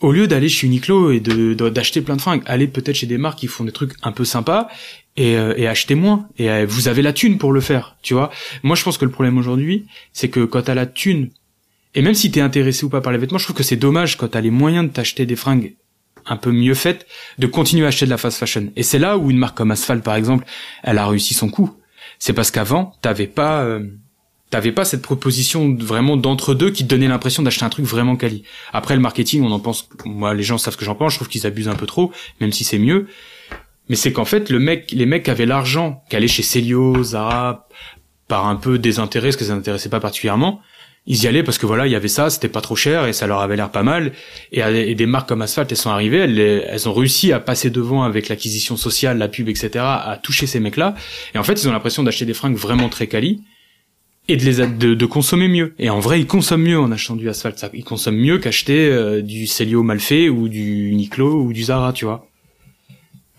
[0.00, 3.18] au lieu d'aller chez Uniqlo et de d'acheter plein de fringues, allez peut-être chez des
[3.18, 4.68] marques qui font des trucs un peu sympas
[5.18, 6.26] et, euh, et achetez moins.
[6.38, 8.30] Et euh, vous avez la thune pour le faire, tu vois.
[8.62, 9.84] Moi, je pense que le problème aujourd'hui,
[10.14, 11.28] c'est que quand t'as la thune,
[11.94, 14.16] et même si t'es intéressé ou pas par les vêtements, je trouve que c'est dommage
[14.16, 15.74] quand t'as les moyens de t'acheter des fringues
[16.28, 17.06] un peu mieux faites,
[17.38, 18.70] de continuer à acheter de la fast fashion.
[18.76, 20.44] Et c'est là où une marque comme Asphalt, par exemple,
[20.82, 21.74] elle a réussi son coup.
[22.18, 23.86] C'est parce qu'avant, t'avais pas, euh,
[24.50, 28.16] t'avais pas cette proposition vraiment d'entre deux qui te donnait l'impression d'acheter un truc vraiment
[28.16, 28.44] quali.
[28.72, 31.18] Après le marketing, on en pense, moi les gens savent ce que j'en pense, je
[31.18, 33.06] trouve qu'ils abusent un peu trop, même si c'est mieux.
[33.88, 37.68] Mais c'est qu'en fait le mec, les mecs avaient l'argent, qui allaient chez Celio, Zara,
[38.26, 40.60] par un peu désintérêt, parce que ça les intéressait pas particulièrement,
[41.10, 43.14] ils y allaient parce que voilà, il y avait ça, c'était pas trop cher et
[43.14, 44.12] ça leur avait l'air pas mal.
[44.52, 48.02] Et, des marques comme Asphalt, elles sont arrivées, elles, elles ont réussi à passer devant
[48.02, 50.94] avec l'acquisition sociale, la pub, etc., à toucher ces mecs-là.
[51.34, 53.42] Et en fait, ils ont l'impression d'acheter des fringues vraiment très quali
[54.28, 55.74] et de les de, de consommer mieux.
[55.78, 57.70] Et en vrai, ils consomment mieux en achetant du Asphalt.
[57.72, 61.94] Ils consomment mieux qu'acheter euh, du Celio mal fait ou du Uniqlo ou du Zara,
[61.94, 62.28] tu vois.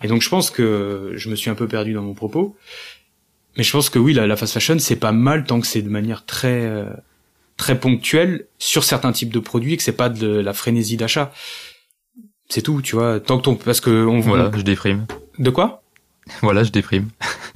[0.02, 2.56] Et donc, je pense que je me suis un peu perdu dans mon propos.
[3.56, 5.82] Mais je pense que oui, la, la fast fashion, c'est pas mal tant que c'est
[5.82, 6.86] de manière très, euh,
[7.60, 11.32] très ponctuel sur certains types de produits et que c'est pas de la frénésie d'achat.
[12.48, 13.20] C'est tout, tu vois.
[13.20, 15.06] Tant que ton, parce que on Voilà, je déprime.
[15.38, 15.82] De quoi?
[16.42, 17.08] Voilà, je déprime.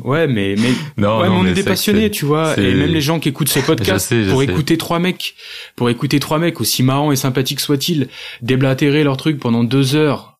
[0.02, 2.24] Ouais, mais mais Non, ouais, non, mais on mais est des c'est passionnés, c'est- tu
[2.24, 2.54] vois.
[2.54, 4.46] c'est- Et même les gens qui écoutent ce podcast Je sais, je pour sais.
[4.46, 5.34] écouter trois mecs,
[5.76, 8.08] pour écouter trois mecs aussi marrants et sympathiques soient-ils,
[8.42, 10.38] déblatérer leurs trucs pendant deux heures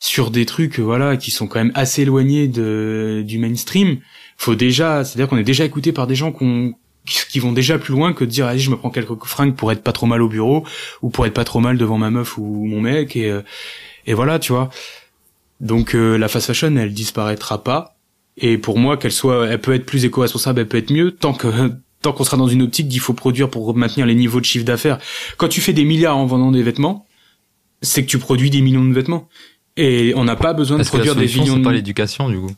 [0.00, 3.98] sur des trucs, voilà, qui sont quand même assez éloignés de du mainstream.
[4.36, 7.92] Faut déjà, c'est-à-dire qu'on est déjà écouté par des gens qu'on qui vont déjà plus
[7.92, 10.22] loin que de dire allez je me prends quelques fringues pour être pas trop mal
[10.22, 10.64] au bureau
[11.02, 13.42] ou pour être pas trop mal devant ma meuf ou mon mec et euh,
[14.06, 14.70] et voilà tu vois.
[15.60, 17.96] Donc euh, la fast fashion elle disparaîtra pas.
[18.36, 21.34] Et pour moi qu'elle soit elle peut être plus éco-responsable elle peut être mieux tant
[21.34, 21.48] que
[22.02, 24.64] tant qu'on sera dans une optique d'il faut produire pour maintenir les niveaux de chiffre
[24.64, 24.98] d'affaires.
[25.36, 27.06] Quand tu fais des milliards en vendant des vêtements
[27.82, 29.28] c'est que tu produis des millions de vêtements.
[29.76, 31.72] Et on n'a pas besoin de Est-ce que la produire des millions c'est de pas
[31.72, 32.52] l'éducation, du coup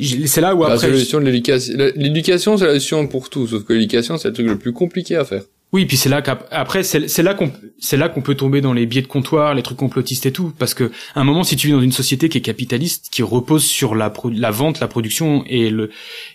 [0.00, 3.64] c'est là où La après solution de l'éducation, l'éducation c'est la solution pour tout, sauf
[3.64, 5.42] que l'éducation c'est le truc le plus compliqué à faire.
[5.70, 8.86] Oui, puis c'est là qu'après c'est là qu'on c'est là qu'on peut tomber dans les
[8.86, 10.84] biais de comptoir, les trucs complotistes et tout, parce que
[11.14, 13.94] à un moment si tu vis dans une société qui est capitaliste, qui repose sur
[13.94, 15.90] la pro- la vente, la production et le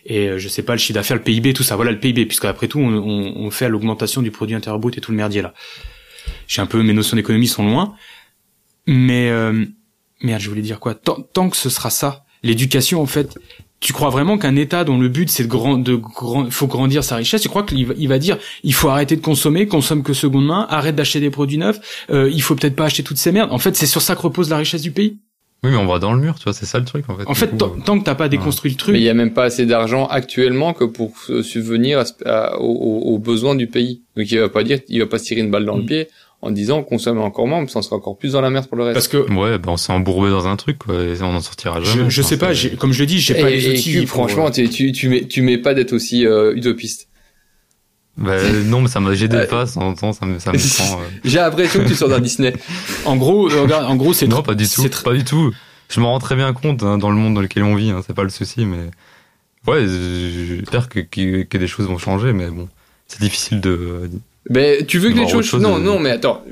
[0.06, 2.28] et euh, je sais pas le chiffre d'affaires, le PIB, tout ça, voilà le PIB,
[2.28, 5.18] puisque après tout on, on, on fait l'augmentation du produit intérieur brut et tout le
[5.18, 5.54] merdier là.
[6.48, 7.96] J'ai un peu mes notions d'économie sont loin,
[8.86, 9.66] mais euh,
[10.22, 10.94] merde, je voulais dire quoi?
[10.94, 13.38] Tant, tant que ce sera ça, l'éducation en fait,
[13.80, 17.04] tu crois vraiment qu'un État dont le but c'est de grand, de grand, faut grandir
[17.04, 20.04] sa richesse, tu crois qu'il va, il va dire, il faut arrêter de consommer, consomme
[20.04, 21.80] que seconde main, arrête d'acheter des produits neufs,
[22.10, 23.52] euh, il faut peut-être pas acheter toutes ces merdes.
[23.52, 25.18] En fait, c'est sur ça que repose la richesse du pays.
[25.66, 27.24] Oui, mais on va dans le mur, tu vois, c'est ça le truc, en fait.
[27.26, 29.10] En fait, coup, tant, euh, tant que t'as pas déconstruit le truc, Mais il y
[29.10, 33.14] a même pas assez d'argent actuellement que pour euh, subvenir à ce- à- aux, aux-
[33.14, 34.02] aux besoins du pays.
[34.18, 35.88] Donc il va pas dire, il va pas se tirer une balle dans le Mm.
[35.88, 36.08] pied
[36.46, 38.84] en disant consomme encore moins, parce qu'on sera encore plus dans la merde pour le
[38.84, 38.94] reste.
[38.96, 41.82] parce que Ouais, ben on s'est embourbé dans un truc, quoi, et on en sortira
[41.82, 42.06] jamais.
[42.06, 43.94] je, je Enfin, sais pas, comme je le dis, j'ai pas les et outils.
[43.94, 47.08] Cube, franchement, euh, tu, tu, tu mets, tu mets pas d'être aussi euh, utopiste.
[48.18, 50.58] Bah, non, mais ça m'a, j'ai des Euh, passes, en temps, ça me, ça me
[50.84, 52.54] prend, euh, J'ai l'impression que tu sors d'un Disney.
[53.06, 54.82] en gros, euh, regarde, en gros, c'est Non, pas du tout.
[54.84, 55.52] c'est tr- Pas du tout.
[55.90, 57.90] Je m'en rends très bien compte hein, dans le monde dans lequel on vit.
[57.90, 58.92] Hein, c'est pas le souci, mais
[59.68, 62.68] ouais, j'espère que, que que des choses vont changer, mais bon,
[63.08, 64.10] c'est difficile de.
[64.50, 65.46] Mais tu veux que les choses...
[65.46, 66.44] chose, non, non, mais attends.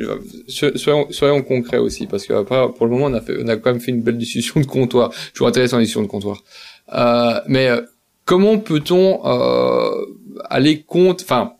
[0.47, 3.47] so- Soyons, soyons concrets aussi, parce que après, pour le moment, on a fait, on
[3.49, 5.11] a quand même fait une belle discussion de comptoir.
[5.33, 6.41] Toujours intéressant, la discussion de comptoir.
[6.93, 7.81] Euh, mais euh,
[8.25, 10.05] comment peut-on euh,
[10.49, 11.23] aller contre...
[11.25, 11.53] Enfin,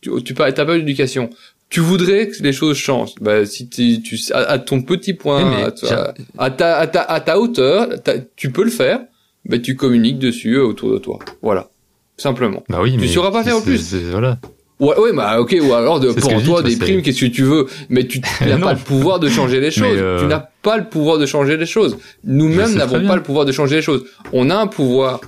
[0.00, 1.30] tu, tu parles, t'as pas d'éducation.
[1.68, 3.14] Tu voudrais que les choses changent.
[3.20, 6.86] Bah, si tu, tu à, à ton petit point, mais à, ta- à ta, à
[6.88, 7.88] ta, à ta hauteur,
[8.36, 9.00] tu peux le faire.
[9.44, 11.18] Mais tu communiques dessus euh, autour de toi.
[11.40, 11.68] Voilà,
[12.16, 12.62] simplement.
[12.68, 13.94] Bah oui, Tu mais sauras pas faire au plus.
[14.10, 14.38] Voilà.
[14.82, 17.44] Ouais, ouais, bah ok, ou alors de, pour dis, toi des primes, qu'est-ce que tu
[17.44, 19.96] veux, mais tu n'as pas le pouvoir de changer les choses.
[19.96, 21.96] Euh, Tu n'as pas le pouvoir de changer les choses.
[22.24, 24.04] Nous-mêmes n'avons pas le pouvoir de changer les choses.
[24.32, 25.20] On a un pouvoir,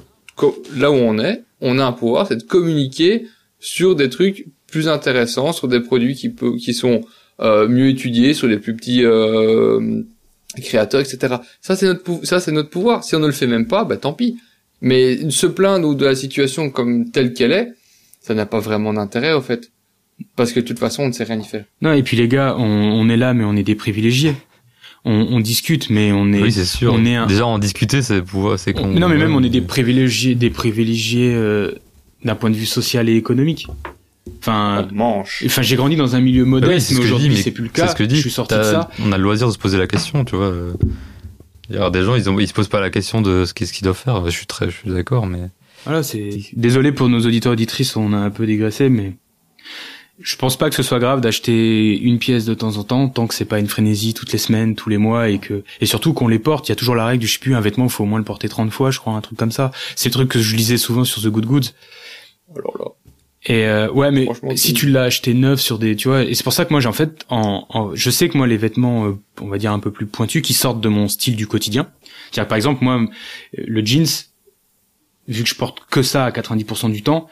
[0.77, 3.27] là où on est, on a un pouvoir, c'est de communiquer
[3.61, 7.03] sur des trucs plus intéressants, sur des produits qui, peut, qui sont
[7.39, 10.03] euh, mieux étudiés, sur les plus petits euh,
[10.61, 11.37] créateurs, etc.
[11.61, 13.05] Ça c'est notre ça c'est notre pouvoir.
[13.05, 14.37] Si on ne le fait même pas, bah tant pis.
[14.81, 17.73] Mais se plaindre de la situation comme telle qu'elle est,
[18.27, 19.71] ça n'a pas vraiment d'intérêt au fait.
[20.37, 21.65] Parce que de toute façon, on ne sait rien y faire.
[21.83, 24.35] Non, et puis les gars, on, on est là, mais on est des privilégiés.
[25.05, 26.41] On, on discute, mais on est.
[26.43, 26.95] Oui, c'est sûr.
[26.95, 28.89] on est un- Déjà en discuter, c'est pouvoir, c'est on- con.
[28.89, 31.73] non, mais même on est des privilégiés, des privilégiés euh,
[32.25, 33.67] d'un point de vue social et économique.
[34.41, 35.43] Enfin, On mange.
[35.45, 37.71] enfin, j'ai grandi dans un milieu Bah oui, modeste, c'est mais aujourd'hui c'est plus le
[37.75, 37.89] C'est cas.
[37.89, 38.17] ce que je dis.
[38.17, 38.89] Je suis sorti de ça.
[39.05, 40.47] On a le loisir de se poser la question, tu vois.
[40.47, 40.73] euh.
[41.71, 43.53] Il y a des gens, ils, ont, ils se posent pas la question de ce
[43.55, 44.25] qu'est-ce qu'ils doivent faire.
[44.27, 45.41] Je suis très, je suis d'accord, mais
[45.85, 46.31] Voilà, c'est.
[46.55, 49.13] Désolé pour nos auditeurs auditrices, on a un peu dégraissé, mais
[50.21, 53.27] je pense pas que ce soit grave d'acheter une pièce de temps en temps, tant
[53.27, 56.13] que c'est pas une frénésie toutes les semaines, tous les mois, et que et surtout
[56.15, 56.69] qu'on les porte.
[56.69, 58.19] Il y a toujours la règle du je sais plus un vêtement, faut au moins
[58.19, 59.73] le porter 30 fois, je crois, un truc comme ça.
[59.97, 61.69] C'est le truc que je lisais souvent sur The Good Goods.
[62.57, 62.85] Alors là.
[63.47, 66.33] Et euh, ouais, mais si c'est- tu l'as acheté neuf sur des, tu vois, et
[66.35, 68.57] c'est pour ça que moi j'ai en fait, en, en- je sais que moi les
[68.57, 71.47] vêtements, euh, on va dire un peu plus pointus, qui sortent de mon style du
[71.47, 71.89] quotidien.
[72.31, 73.05] C'est-à-dire par exemple moi,
[73.59, 74.07] le jeans,
[75.29, 77.29] vu que je porte que ça à 90% du temps,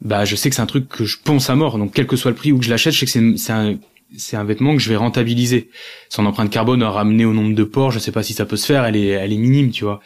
[0.00, 1.78] bah je sais que c'est un truc que je ponce à mort.
[1.78, 3.76] Donc quel que soit le prix où que je l'achète, je sais que c'est un
[4.16, 5.68] c'est un vêtement que je vais rentabiliser.
[6.08, 8.56] Son empreinte carbone à ramener au nombre de ports, je sais pas si ça peut
[8.56, 10.00] se faire, elle est elle est minime, tu vois.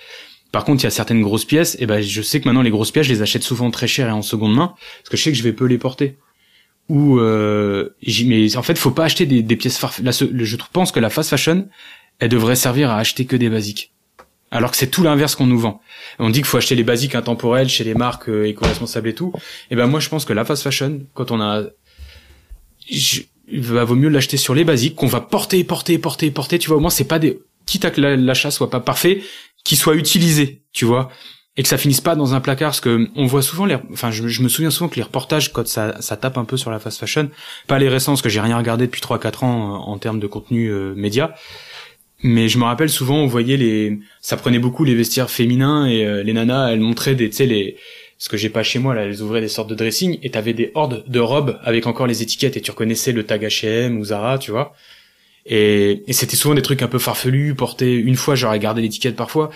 [0.51, 2.71] Par contre, il y a certaines grosses pièces, et ben je sais que maintenant les
[2.71, 5.23] grosses pièces, je les achète souvent très cher et en seconde main, parce que je
[5.23, 6.17] sais que je vais peu les porter.
[6.89, 7.91] Ou euh,
[8.27, 10.91] mais en fait, faut pas acheter des, des pièces farf- là, ce- le- je pense
[10.93, 11.69] que la fast fashion,
[12.19, 13.92] elle devrait servir à acheter que des basiques.
[14.53, 15.81] Alors que c'est tout l'inverse qu'on nous vend.
[16.21, 19.33] On dit qu'il faut acheter les basiques intemporels chez les marques euh, éco-responsables et tout.
[19.71, 21.63] Et ben moi, je pense que la fast fashion, quand on a,
[22.91, 23.23] je-
[23.55, 26.59] va vaut mieux l'acheter sur les basiques qu'on va porter, porter, porter, porter.
[26.59, 29.23] Tu vois, au moins c'est pas des, quitte à que la- l'achat soit pas parfait,
[29.65, 30.63] qu'il soit utilisé.
[30.73, 31.11] Tu vois.
[31.57, 34.11] et que ça finisse pas dans un placard parce que on voit souvent les enfin
[34.11, 36.79] je, me souviens souvent que les reportages quand ça ça tape un peu sur la
[36.79, 37.29] fast fashion
[37.67, 40.19] pas les récents parce que j'ai rien regardé depuis 3 4 ans euh, en termes
[40.19, 41.35] de contenu euh, média
[42.23, 46.05] mais je me rappelle souvent on voyait les ça prenait beaucoup les vestiaires féminins et
[46.05, 47.77] euh, les nanas elles montraient des tu sais les
[48.19, 50.53] ce que j'ai pas chez moi là elles ouvraient des sortes de dressing et t'avais
[50.53, 54.05] des hordes de robes avec encore les étiquettes et tu reconnaissais le tag H&M ou
[54.05, 54.75] Zara tu vois
[55.45, 59.17] et, et c'était souvent des trucs un peu farfelus portés une fois j'aurais gardé l'étiquette
[59.17, 59.51] parfois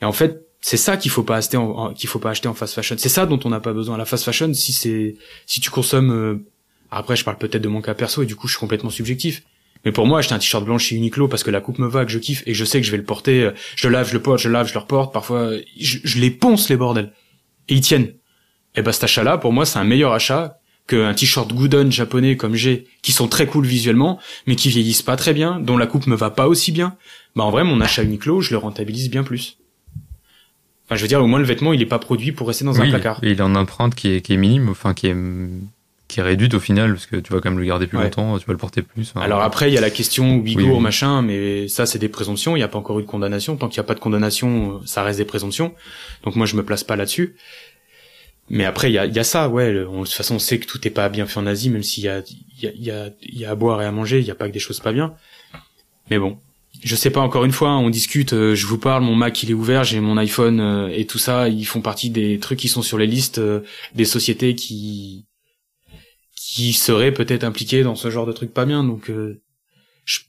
[0.00, 2.54] et en fait c'est ça qu'il faut pas acheter en, qu'il faut pas acheter en
[2.54, 2.96] fast fashion.
[2.98, 3.96] C'est ça dont on n'a pas besoin.
[3.96, 5.14] La fast fashion, si c'est
[5.46, 6.44] si tu consommes euh,
[6.90, 9.44] après je parle peut-être de mon cas perso et du coup je suis complètement subjectif.
[9.86, 12.04] Mais pour moi, acheter un t-shirt blanc chez Uniqlo parce que la coupe me va,
[12.04, 13.92] que je kiffe et que je sais que je vais le porter, euh, je le
[13.92, 15.12] lave, je le porte, je le lave, je le reporte.
[15.12, 17.12] Parfois, euh, je, je les ponce les bordels
[17.68, 18.12] et ils tiennent.
[18.74, 20.58] Et ben cet achat-là, pour moi, c'est un meilleur achat
[20.88, 24.18] qu'un t-shirt Gudon japonais comme j'ai, qui sont très cool visuellement,
[24.48, 26.96] mais qui vieillissent pas très bien, dont la coupe me va pas aussi bien.
[27.36, 29.56] Bah en vrai, mon achat Uniqlo, je le rentabilise bien plus.
[30.86, 32.80] Enfin, je veux dire, au moins le vêtement, il est pas produit pour rester dans
[32.80, 33.20] un placard.
[33.22, 35.16] et il a une empreinte qui est, qui est minime, enfin qui est,
[36.08, 38.04] qui est réduite au final, parce que tu vas quand même le garder plus Ouais.
[38.04, 39.10] longtemps, tu vas le porter plus.
[39.14, 40.80] enfin, Alors après, il y a la question Ouïghour, Oui, oui.
[40.80, 42.54] machin, mais ça, c'est des présomptions.
[42.54, 43.56] Il n'y a pas encore eu de condamnation.
[43.56, 45.74] Tant qu'il n'y a pas de condamnation, ça reste des présomptions.
[46.24, 47.34] Donc moi, je me place pas là-dessus.
[48.48, 49.72] Mais après, il y a, y a ça, ouais.
[49.72, 51.68] le- on- de toute façon, on sait que tout n'est pas bien fait en Asie,
[51.70, 52.22] même s'il y a,
[52.58, 54.20] il y, a, il y, a, y a à boire et à manger.
[54.20, 55.14] Il n'y a pas que des choses pas bien.
[56.10, 56.38] Mais bon,
[56.84, 57.20] je sais pas.
[57.20, 58.32] Encore une fois, on discute.
[58.32, 59.02] euh, je vous parle.
[59.02, 59.82] Mon Mac, il est ouvert.
[59.82, 61.48] J'ai mon iPhone euh, et tout ça.
[61.48, 63.62] Ils font partie des trucs qui sont sur les listes euh,
[63.96, 65.24] des sociétés qui
[66.48, 68.84] qui seraient peut-être impliquées dans ce genre de trucs pas bien.
[68.84, 69.40] Donc euh,
[70.04, 70.20] je-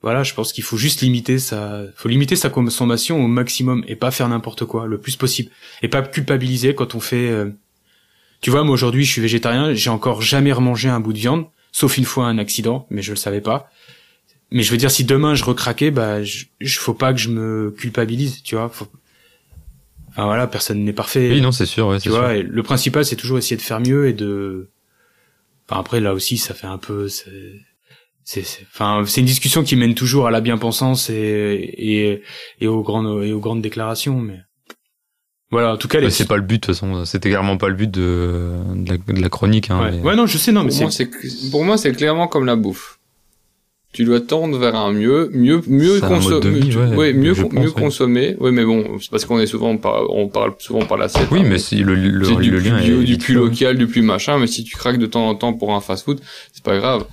[0.00, 3.96] voilà, je pense qu'il faut juste limiter sa, faut limiter sa consommation au maximum et
[3.96, 5.50] pas faire n'importe quoi, le plus possible,
[5.82, 7.28] et pas culpabiliser quand on fait.
[7.30, 7.50] euh,
[8.40, 11.46] Tu vois, moi aujourd'hui, je suis végétarien, j'ai encore jamais remangé un bout de viande,
[11.72, 13.70] sauf une fois un accident, mais je le savais pas.
[14.52, 17.28] Mais je veux dire, si demain je recraquais, bah, je, je- faut pas que je
[17.28, 18.68] me culpabilise, tu vois.
[18.68, 18.86] Faut...
[20.10, 21.30] Enfin voilà, personne n'est parfait.
[21.30, 22.18] Oui, non, c'est sûr, ouais, Tu c'est sûr.
[22.18, 24.70] vois, et le principal, c'est toujours essayer de faire mieux et de.
[25.70, 27.08] Enfin, après, là aussi, ça fait un peu.
[27.08, 27.60] c'est-
[28.22, 32.22] C'est, c'est- enfin, c'est une discussion qui mène toujours à la bien-pensance et, et,
[32.60, 34.38] et aux grandes, et aux grandes déclarations, mais.
[35.50, 36.04] Voilà, en tout cas, les.
[36.06, 37.04] Ouais, c'est pas le but, de toute façon.
[37.06, 39.70] C'était clairement pas le but de, de, la, de la chronique.
[39.70, 39.90] Hein, ouais.
[39.92, 40.70] mais- Ouais, non, je sais, non, mais
[41.50, 42.99] pour moi, c'est clairement comme la bouffe.
[43.92, 46.60] Tu dois tendre vers un mieux, mieux, mieux consommer.
[46.94, 47.72] ouais, mieux, pense, mieux ouais.
[47.72, 48.36] consommer.
[48.38, 51.26] Oui, mais bon, c'est parce qu'on est souvent, par, on parle souvent par la scène.
[51.32, 53.88] Oui, mais si le, le, du le plus lien bio, est du plus local, du
[53.88, 54.38] plus machin.
[54.38, 56.20] Mais si tu craques de temps en temps pour un fast-food,
[56.52, 57.04] c'est pas grave.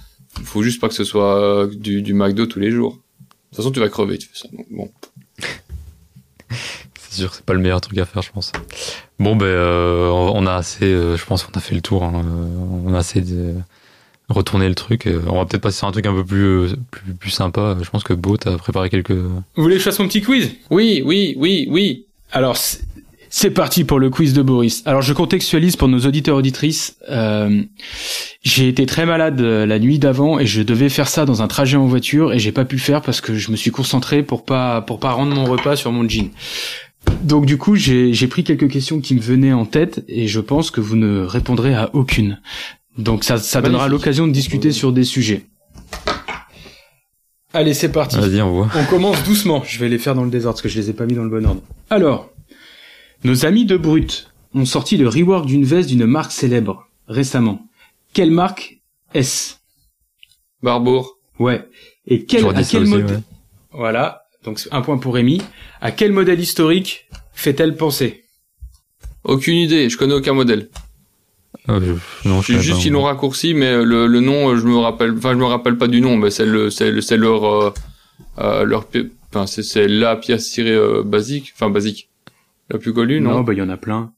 [0.44, 2.92] Faut juste pas que ce soit euh, du, du McDo tous les jours.
[2.94, 4.48] De toute façon, tu vas crever, tu fais ça.
[4.56, 4.92] Donc, bon.
[7.10, 8.52] C'est sûr que c'est pas le meilleur truc à faire, je pense.
[9.18, 12.04] Bon, ben, euh, on a assez, euh, je pense qu'on a fait le tour.
[12.04, 12.24] hein,
[12.86, 13.56] on a assez de
[14.30, 15.08] retourner le truc.
[15.08, 17.78] euh, On va peut-être passer sur un truc un peu plus, euh, plus, plus sympa.
[17.82, 19.12] Je pense que Beau, t'as préparé quelques.
[19.12, 20.52] Vous voulez que je fasse mon petit quiz?
[20.70, 22.06] Oui, oui, oui, oui.
[22.32, 22.82] Alors, c'est-
[23.54, 24.84] parti pour le quiz de Boris.
[24.86, 26.98] Alors, je contextualise pour nos auditeurs auditrices.
[27.10, 27.62] Euh,
[28.44, 31.48] j'ai été très malade euh, la nuit d'avant et je devais faire ça dans un
[31.48, 34.24] trajet en voiture et j'ai pas pu le faire parce que je me suis concentré
[34.24, 36.32] pour pas pour pas rendre mon repas sur mon jean.
[37.24, 40.40] Donc du coup, j'ai j'ai pris quelques questions qui me venaient en tête et je
[40.42, 42.40] pense que vous ne répondrez à aucune.
[42.98, 45.46] Donc ça ça donnera l'occasion de discuter sur des sujets.
[47.54, 48.18] Allez, c'est parti.
[48.18, 48.70] Vas-y, on voit.
[48.76, 49.64] On commence doucement.
[49.66, 51.24] Je vais les faire dans le désordre parce que je les ai pas mis dans
[51.24, 51.62] le bon ordre.
[51.90, 52.30] Alors,
[53.24, 57.62] nos amis de Brut ont sorti le rework d'une veste d'une marque célèbre récemment.
[58.14, 58.80] Quelle marque
[59.14, 59.56] est-ce?
[60.62, 61.18] Barbour.
[61.40, 61.68] Ouais.
[62.06, 63.04] Et quel, à quel ouais.
[63.72, 64.24] Voilà.
[64.44, 65.42] Donc un point pour Rémi.
[65.82, 68.24] À quel modèle historique fait-elle penser?
[69.24, 69.90] Aucune idée.
[69.90, 70.70] Je connais aucun modèle.
[71.68, 74.66] Ah, je- non, je juste pas, qu'ils l'ont raccourci, mais le, le nom, euh, je
[74.66, 77.18] me rappelle, enfin, je me rappelle pas du nom, mais c'est le, c'est le- c'est
[77.18, 77.74] leur, euh,
[78.40, 78.88] euh, leur,
[79.30, 82.10] enfin, c'est, c'est la pièce tirée euh, basique, enfin basique,
[82.70, 84.12] la plus connue, non, bah il y en a plein.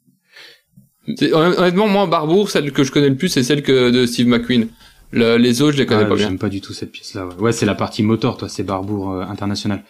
[1.34, 4.68] Honnêtement, moi, Barbour, celle que je connais le plus, c'est celle que de Steve McQueen.
[5.12, 6.28] Le- les autres, je les connais Ah, pas bien.
[6.28, 7.26] J'aime pas du tout cette pièce-là.
[7.26, 9.84] Ouais, Ouais, c'est la partie moteur, toi, c'est Barbour euh, international.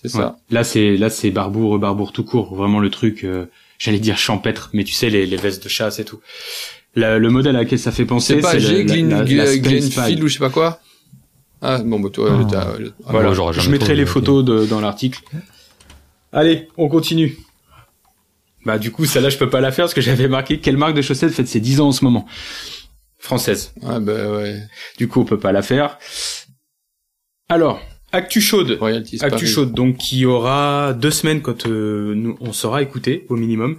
[0.00, 0.18] C'est ça.
[0.18, 0.54] Ouais.
[0.54, 2.54] Là, c'est là, c'est Barbour, Barbour tout court.
[2.54, 3.46] Vraiment le truc, euh,
[3.84, 6.20] j'allais dire champêtre, mais tu sais les, les vestes de chasse et tout.
[6.94, 10.32] La- le modèle à laquelle ça fait penser, C'est pas le- G, Glenfield ou je
[10.34, 10.80] sais pas quoi.
[11.60, 12.44] Ah, bon, bah, toi, Ah.
[12.50, 15.20] t'as- ah, Voilà, je mettrai les photos de- dans l'article.
[16.32, 17.36] Allez, on continue.
[18.64, 20.94] Bah du coup, celle-là, je peux pas la faire parce que j'avais marqué quelle marque
[20.94, 22.26] de chaussettes fête ses 10 ans en ce moment.
[23.18, 23.72] Française.
[23.82, 24.62] Ah, bah, ouais.
[24.98, 25.98] Du coup, on peut pas la faire.
[27.48, 27.80] Alors,
[28.14, 28.76] actu chaude.
[28.80, 29.46] Royalties Actu Paris.
[29.46, 33.76] chaude, donc qui aura deux semaines quand euh, nous, on sera écouté au minimum.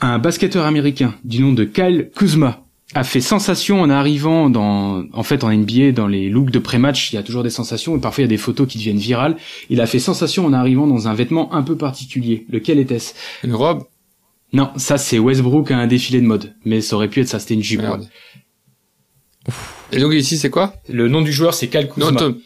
[0.00, 2.64] Un basketteur américain du nom de Kyle Kuzma
[2.94, 7.12] a fait sensation en arrivant dans, en fait, en NBA, dans les looks de pré-match,
[7.12, 8.98] il y a toujours des sensations et parfois il y a des photos qui deviennent
[8.98, 9.36] virales.
[9.70, 12.46] Il a fait sensation en arrivant dans un vêtement un peu particulier.
[12.50, 13.14] Lequel était-ce?
[13.42, 13.84] Une robe?
[14.52, 17.40] Non, ça c'est Westbrook à un défilé de mode, mais ça aurait pu être ça,
[17.40, 17.82] c'était une jupe.
[19.90, 20.74] Et donc ici, c'est quoi?
[20.88, 22.12] Le nom du joueur c'est Cal Kuzma.
[22.12, 22.36] Non.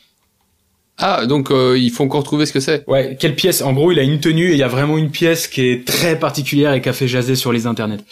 [0.99, 2.85] Ah, donc euh, il faut encore trouver ce que c'est.
[2.89, 3.63] Ouais, quelle pièce?
[3.63, 5.87] En gros, il a une tenue et il y a vraiment une pièce qui est
[5.87, 8.05] très particulière et qui a fait jaser sur les internets.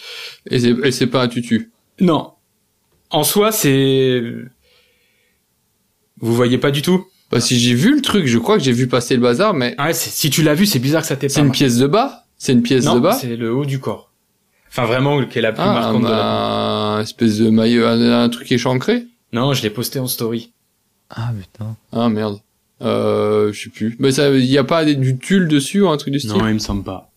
[0.49, 1.71] Et c'est et c'est pas un tutu?
[1.99, 2.31] Non.
[3.09, 4.21] En soi, c'est...
[6.19, 7.05] Vous voyez pas du tout?
[7.29, 9.75] Bah si j'ai vu le truc, je crois que j'ai vu passer le bazar, mais
[9.79, 11.65] Ouais, c'est- si tu l'as vu, c'est bizarre que ça t'ait c'est pas une marqué.
[11.65, 12.23] pièce de bas?
[12.37, 13.13] C'est une pièce de Non, bas?
[13.13, 14.11] c'est le haut du corps.
[14.69, 16.11] Enfin, vraiment, qui est la plus Ah, marquante de la...
[16.15, 19.05] bah, un espèce de maillot, un, un truc échancré?
[19.33, 20.53] Non, je l'ai posté en story.
[21.09, 21.75] Ah putain.
[21.91, 22.39] Ah merde.
[22.81, 23.95] Euh, je sais plus.
[23.99, 26.47] Mais ça, il y a pas du tulle dessus ou un truc du style Non,
[26.47, 27.11] il me semble pas.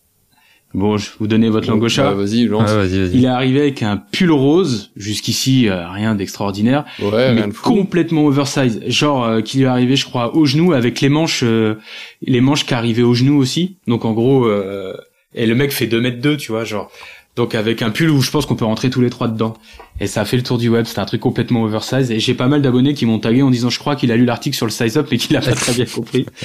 [0.73, 2.03] Bon, je vous donnez votre langue au chat.
[2.11, 2.69] Bah, vas-y, lance.
[2.69, 3.17] Ouais, vas-y, vas-y.
[3.17, 7.53] Il est arrivé avec un pull rose, jusqu'ici euh, rien d'extraordinaire, Ouais, mais rien de
[7.53, 7.63] fou.
[7.63, 11.41] complètement oversize, genre euh, qui lui est arrivé, je crois, au genou avec les manches,
[11.43, 11.75] euh,
[12.21, 13.75] les manches qui arrivaient au genou aussi.
[13.85, 14.95] Donc en gros, euh,
[15.35, 16.89] et le mec fait 2 mètres 2, tu vois, genre.
[17.37, 19.55] Donc avec un pull où je pense qu'on peut rentrer tous les trois dedans.
[20.01, 22.11] Et ça a fait le tour du web, c'était un truc complètement oversize.
[22.11, 24.25] Et j'ai pas mal d'abonnés qui m'ont tagué en disant, je crois qu'il a lu
[24.25, 26.25] l'article sur le size up, mais qu'il a pas très bien compris.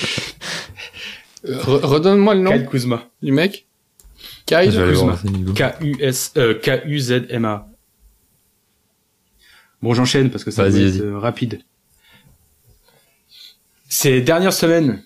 [1.48, 3.04] Euh, re- Redonne-moi le nom Kyle Kuzma.
[3.22, 3.66] du mec.
[4.46, 5.16] Kyle Kuzma.
[5.54, 7.68] K-U-S, euh, K-U-Z-M-A.
[9.80, 11.60] Bon, j'enchaîne parce que ça va être euh, rapide.
[13.88, 15.02] Ces dernières semaines,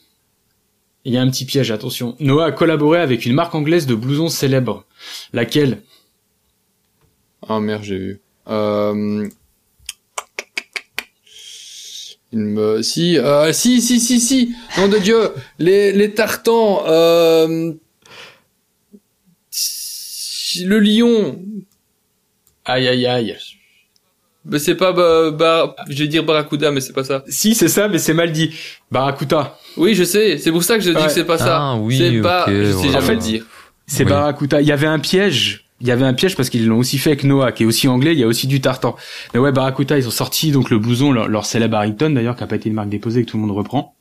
[1.04, 2.16] il y a un petit piège, attention.
[2.20, 4.86] Noah a collaboré avec une marque anglaise de blousons célèbres.
[5.32, 5.82] Laquelle?
[7.48, 8.20] Ah merde, j'ai vu.
[8.48, 9.28] Euh...
[12.32, 12.82] Il me...
[12.82, 14.54] Si, euh, si, si, si, si.
[14.78, 15.30] Nom de Dieu.
[15.58, 16.84] Les, les tartans.
[16.86, 17.72] Euh...
[20.64, 21.40] Le lion.
[22.64, 23.36] Aïe aïe aïe.
[24.44, 27.22] Mais c'est pas, bah, bah, je vais dire Barracuda, mais c'est pas ça.
[27.28, 28.54] Si, c'est ça, mais c'est mal dit.
[28.90, 29.58] Barracuda.
[29.76, 30.38] Oui, je sais.
[30.38, 31.04] C'est pour ça que je dis Ouais.
[31.04, 31.58] que c'est pas ça.
[31.60, 32.92] Ah, oui, c'est pas, je sais voilà.
[32.92, 33.46] jamais En fait, le dire.
[33.90, 34.10] C'est Oui.
[34.10, 34.60] Barracuda.
[34.60, 35.64] Il y avait un piège.
[35.80, 37.88] Il y avait un piège parce qu'ils l'ont aussi fait avec Noah, qui est aussi
[37.88, 38.12] anglais.
[38.12, 38.96] Il y a aussi du tartan.
[39.34, 42.44] Mais ouais, Barracuda, ils ont sorti donc le blouson, leur, leur célèbre Harrington d'ailleurs, qui
[42.44, 43.94] a pas été une marque déposée, que tout le monde reprend.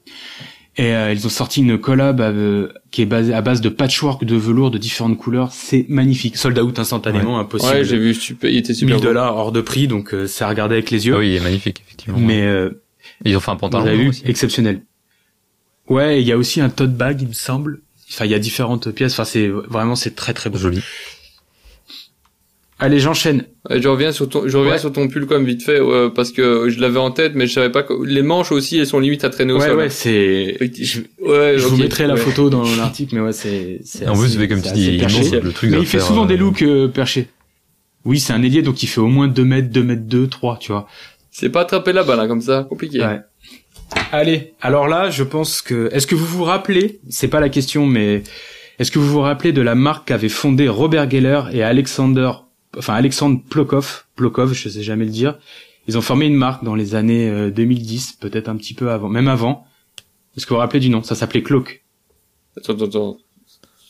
[0.77, 4.23] Et euh, ils ont sorti une collab euh, qui est basée à base de patchwork
[4.25, 5.51] de velours de différentes couleurs.
[5.51, 6.37] C'est magnifique.
[6.37, 7.73] Sold out instantanément, impossible.
[7.73, 9.07] Ouais, j'ai vu, super, il était super 1000 beau.
[9.09, 11.15] dollars hors de prix, donc euh, c'est à regarder avec les yeux.
[11.15, 12.19] Ah oui, il est magnifique, effectivement.
[12.19, 12.81] Mais euh,
[13.25, 14.21] Ils ont fait un vous pantalon avez vu, aussi.
[14.25, 14.81] exceptionnel.
[15.87, 17.81] Ouais, il y a aussi un tote bag, il me semble.
[18.11, 19.13] Enfin, il y a différentes pièces.
[19.13, 20.57] Enfin, c'est vraiment c'est très très beau.
[20.57, 20.81] Joli.
[22.81, 23.43] Allez, j'enchaîne.
[23.69, 24.79] Ouais, Je reviens sur ton, je reviens Ouais.
[24.79, 27.51] sur ton pull comme vite fait, ouais, parce que je l'avais en tête, mais je
[27.53, 29.77] savais pas que les manches aussi, elles sont limite à traîner au Ouais, sol.
[29.77, 30.55] ouais, c'est.
[30.55, 31.05] Effectivement.
[31.25, 33.81] Ouais, Je vous mettrai la photo dans l'article, mais ouais, c'est.
[33.83, 36.27] c'est En plus, c'est comme tu dis, il le truc Mais il fait souvent euh,
[36.27, 37.27] des looks euh, perchés.
[38.05, 40.57] Oui, c'est un ailier, donc il fait au moins 2 mètres, 2 mètres 2, 3,
[40.61, 40.87] tu vois.
[41.31, 43.01] C'est pas attraper la balle, hein, comme ça, compliqué.
[43.01, 43.19] Ouais.
[44.11, 45.89] Allez, alors là, je pense que.
[45.91, 48.23] Est-ce que vous vous rappelez C'est pas la question, mais
[48.79, 52.31] est-ce que vous vous rappelez de la marque qu'avaient fondé Robert Geller et Alexander,
[52.77, 55.37] enfin Alexandre Plokov, Plokov, je sais jamais le dire.
[55.87, 59.09] Ils ont formé une marque dans les années euh, 2010, peut-être un petit peu avant,
[59.09, 59.65] même avant.
[60.37, 61.03] Est-ce que vous vous rappelez du nom?
[61.03, 61.83] Ça s'appelait Cloak.
[62.57, 63.17] Attends, attends, attends.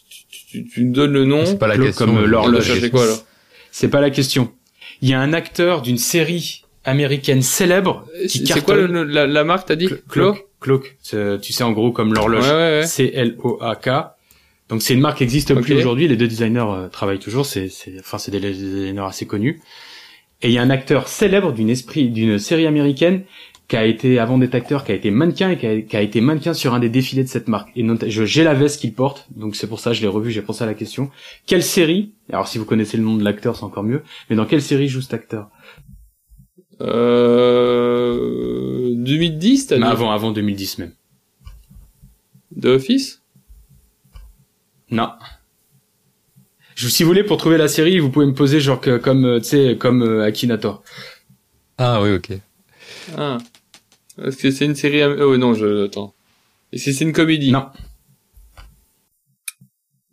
[0.10, 1.46] Tu, tu, tu me donnes le nom?
[1.46, 2.06] C'est pas la question.
[2.06, 2.72] comme, euh, l'horloge.
[3.72, 4.52] C'est pas la question.
[5.02, 9.44] Il y a un acteur d'une série américaine célèbre qui C'est quoi le, la, la
[9.44, 9.88] marque, t'as dit?
[9.88, 10.34] Clo- Clo?
[10.34, 10.98] Cloak.
[11.04, 11.42] Cloak.
[11.42, 12.44] Tu sais, en gros, comme l'horloge.
[12.48, 12.86] ouais, ouais.
[12.86, 13.90] C-L-O-A-K.
[14.70, 16.08] Donc c'est une marque qui existe plus aujourd'hui.
[16.08, 17.46] Les deux designers euh, travaillent toujours.
[17.46, 19.62] C'est, c'est, enfin, c'est des designers assez connus.
[20.42, 23.24] Et il y a un acteur célèbre d'une esprit, d'une série américaine
[23.68, 26.02] qui a été, avant d'être acteur, qui a été mannequin et qui a, qui a
[26.02, 27.70] été mannequin sur un des défilés de cette marque.
[27.76, 30.32] Et je- j'ai la veste qu'il porte, donc c'est pour ça que je l'ai revu,
[30.32, 31.12] j'ai pensé à la question.
[31.46, 34.46] Quelle série, alors si vous connaissez le nom de l'acteur, c'est encore mieux, mais dans
[34.46, 35.50] quelle série joue cet acteur?
[36.82, 39.82] Euh, 2010, t'as dit?
[39.82, 40.94] Mais Avant, avant 2010 même.
[42.60, 43.22] The Office?
[44.92, 45.12] Non.
[46.76, 49.26] Je, si vous voulez, pour trouver la série, vous pouvez me poser genre que, comme,
[49.26, 50.84] euh, tu sais, comme euh, Akinator.
[51.78, 52.32] Ah oui, ok.
[53.18, 53.38] Ah.
[54.24, 56.14] Est-ce que c'est une série, oh non, je, attends.
[56.72, 57.52] Est-ce que c'est une comédie?
[57.52, 57.68] Non.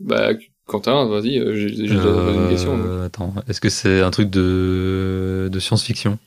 [0.01, 0.31] Bah,
[0.67, 2.77] Quentin, vas-y, euh, j'ai déjà posé une question.
[2.77, 6.19] Euh, attends, est-ce que c'est un truc de, de science-fiction?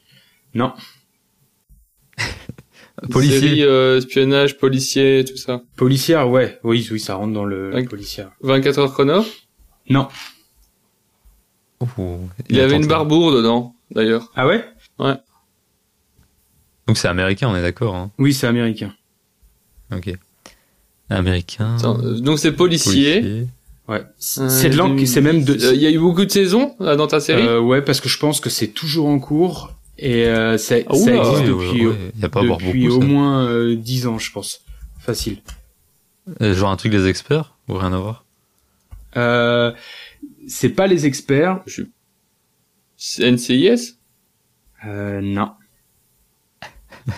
[0.54, 0.74] Non.
[3.12, 5.62] Policier Série, euh, espionnage, policier, tout ça.
[5.78, 6.60] Policière, ouais.
[6.64, 7.84] Oui, oui, ça rentre dans le Ouais.
[7.86, 8.32] policière.
[8.42, 9.24] 24 heures chrono?
[9.90, 10.10] Non.
[11.80, 11.88] Oh,
[12.50, 14.30] Il y avait une barbour dedans, d'ailleurs.
[14.36, 14.66] Ah ouais?
[16.88, 17.96] Donc c'est américain, on est d'accord.
[17.96, 18.12] Hein.
[18.18, 18.94] Oui, c'est américain.
[19.96, 20.12] Ok.
[21.10, 21.78] Américain.
[21.78, 23.22] Attends, euh, Donc c'est policier.
[23.22, 23.48] policier.
[23.88, 24.04] Ouais.
[24.18, 25.54] C'est de c'est même de.
[25.54, 27.48] Euh, Il y a eu beaucoup de saisons là, dans ta série?
[27.48, 30.94] Euh, ouais, parce que je pense que c'est toujours en cours et euh, ça, Ah,
[30.96, 32.98] ça oula, existe Ouais, depuis, ouais, Il y a pas depuis beaucoup.
[32.98, 33.08] au ça.
[33.08, 34.62] moins euh, 10 ans, je pense.
[35.00, 35.38] Facile.
[36.42, 38.26] Euh, Genre un truc des experts ou rien à voir?
[39.18, 39.72] Euh,
[40.48, 41.62] c'est pas les experts.
[42.98, 43.98] C'est NCIS.
[44.86, 45.52] Euh, non.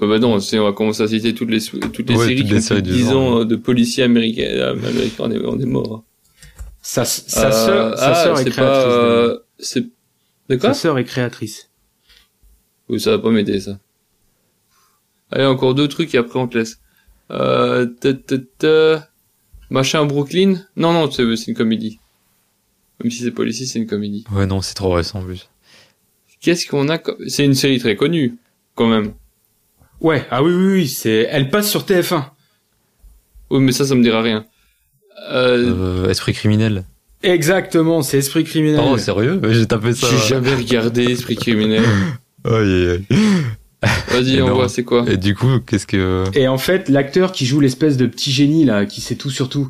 [0.00, 2.46] Ouais, bah non, on va commencer à citer toutes les toutes les Ouais, séries toutes
[2.46, 5.24] qui les ont séries plus de du 10 genre, ans de policiers américains, euh, américains,
[5.24, 6.02] on est, on est mort.
[6.80, 8.84] Sa, sa Euh, sœur, sa ah, sœur est c'est créatrice.
[8.84, 9.84] pas, euh, c'est
[10.56, 11.70] de quoi Sa sœur est créatrice.
[12.88, 13.78] Oui, ça va pas m'aider ça.
[15.30, 16.78] Allez, encore deux trucs et après on te laisse.
[17.30, 19.08] Euh, ta, ta, ta,
[19.70, 20.64] machin Brooklyn?
[20.76, 21.98] Non, non, c'est une comédie.
[23.02, 24.24] Même si c'est policier, c'est une comédie.
[24.32, 25.48] Ouais, non, c'est trop récent en plus.
[26.40, 28.36] Qu'est-ce qu'on a C'est une série très connue,
[28.74, 29.14] quand même.
[30.00, 32.24] Ouais, ah oui, oui, oui, c'est, elle passe sur TF1.
[33.50, 34.44] Oui, mais ça, ça me dira rien.
[35.30, 36.84] Euh, Euh, esprit criminel.
[37.22, 38.80] Exactement, c'est Esprit criminel.
[38.82, 40.06] Oh, sérieux J'ai tapé ça.
[40.10, 41.82] j'ai jamais regardé Esprit criminel.
[42.44, 43.18] Aïe, aïe, aïe.
[44.08, 46.24] Vas-y, on voit, c'est quoi Et du coup, qu'est-ce que...
[46.34, 49.48] Et en fait, l'acteur qui joue l'espèce de petit génie là, qui sait tout sur
[49.48, 49.68] tout,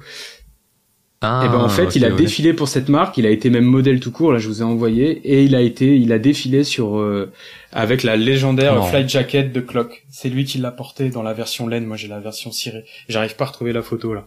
[1.23, 2.16] Ah, et ben en fait, il a ouais.
[2.16, 4.65] défilé pour cette marque, il a été même modèle tout court, là je vous ai
[4.65, 7.31] envoyé, et il a été, il a défilé sur euh,
[7.73, 8.83] avec la légendaire Non.
[8.85, 10.05] flight jacket de Clock.
[10.11, 12.85] C'est lui qui l'a porté dans la version laine, moi j'ai la version cirée.
[13.09, 14.27] J'arrive pas à retrouver la photo là.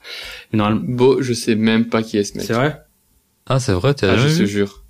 [0.53, 2.45] Mais normalement, Bon, je sais même pas qui est ce mec.
[2.47, 2.77] c'est vrai?
[3.47, 4.83] Ah, c'est vrai, tu as Ah, je jamais te jure.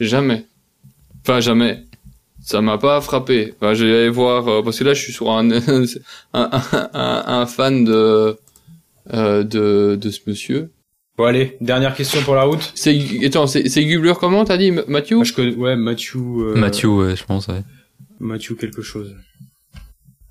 [0.00, 0.44] Jamais.
[1.22, 1.84] Enfin, jamais.
[2.42, 3.54] Ça m'a pas frappé.
[3.56, 5.84] Enfin, je vais aller voir, euh, parce que là, je suis sur un, un,
[6.34, 6.50] un,
[6.92, 8.36] un- un fan de,
[9.14, 10.70] euh, de, de ce monsieur.
[11.16, 12.72] Bon allez, dernière question pour la route.
[12.74, 15.16] C'est, attends, c'est, c'est Gubler comment, t'as dit, Mathieu?
[15.16, 16.20] Moi je connais, ouais, Mathieu.
[16.20, 17.62] euh, Mathieu, ouais, je pense, ouais.
[18.18, 19.14] Mathieu quelque chose.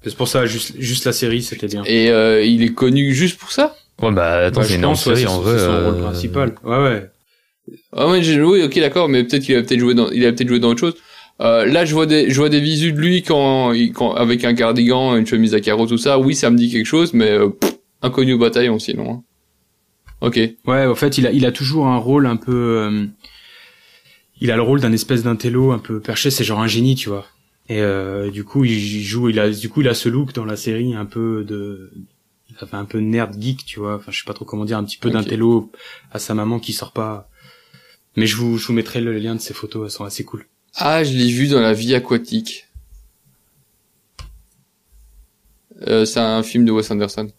[0.04, 1.84] C'est pour ça, juste, juste la série, c'était bien.
[1.86, 3.76] Et, euh, il est connu juste pour ça?
[4.02, 5.58] Ouais, bah, attends, Bah, c'est une pense, ouais, série, c'est en vrai.
[5.58, 6.56] c'est son rôle euh, principal.
[6.64, 7.10] Ouais, ouais.
[7.94, 10.32] Ah ouais, j'ai joué, ok, d'accord, mais peut-être qu'il a peut-être joué dans, il a
[10.34, 10.96] peut-être joué dans autre chose.
[11.42, 14.54] Euh, là, je vois des, je vois des visus de lui quand, quand, avec un
[14.54, 16.20] cardigan, une chemise à carreaux, tout ça.
[16.20, 19.12] Oui, ça me dit quelque chose, mais, euh, pff, inconnu au bataillon, sinon.
[19.12, 19.24] hein.
[20.22, 20.40] Ok.
[20.66, 22.54] Ouais, en fait, il a, il a toujours un rôle un peu.
[22.54, 23.06] euh,
[24.40, 26.32] il a le rôle d'un espèce d'intello un peu perché.
[26.32, 27.26] C'est genre un génie, tu vois.
[27.70, 29.30] Et euh, du coup, il joue.
[29.30, 31.92] Il a, du coup, il a ce look dans la série un peu de.
[32.60, 33.96] Fait un peu nerd geek, tu vois.
[33.96, 35.72] Enfin, je sais pas trop comment dire, un petit peu d'intello
[36.12, 37.28] à sa maman qui sort pas.
[38.16, 39.86] Mais je vous, je vous mettrai le lien de ces photos.
[39.86, 40.46] Elles sont assez cool.
[40.76, 42.68] Ah, je l'ai vu dans la vie aquatique.
[45.88, 47.30] Euh, c'est un film de Wes Anderson.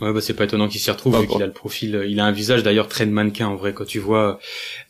[0.00, 1.94] Ouais, bah c'est pas étonnant qu'il s'y retrouve vu qu'il a le profil.
[1.96, 4.38] euh, Il a un visage d'ailleurs très de mannequin en vrai quand tu vois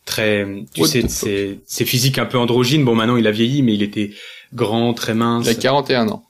[0.05, 0.45] très.
[0.75, 2.85] Tu What sais, c'est c'est physique un peu androgyne.
[2.85, 4.11] Bon, maintenant il a vieilli, mais il était
[4.53, 5.47] grand, très mince.
[5.47, 6.27] Il a 41 ans.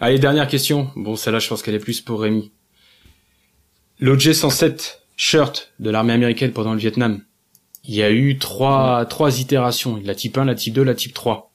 [0.00, 0.92] Allez, dernière question.
[0.94, 2.52] Bon, celle-là, je pense qu'elle est plus pour Rémi.
[3.98, 7.20] L'OJ 107 shirt de l'armée américaine pendant le Vietnam.
[7.88, 9.98] Il y a eu trois, trois itérations.
[10.04, 11.50] La type 1, la type 2, la type 3.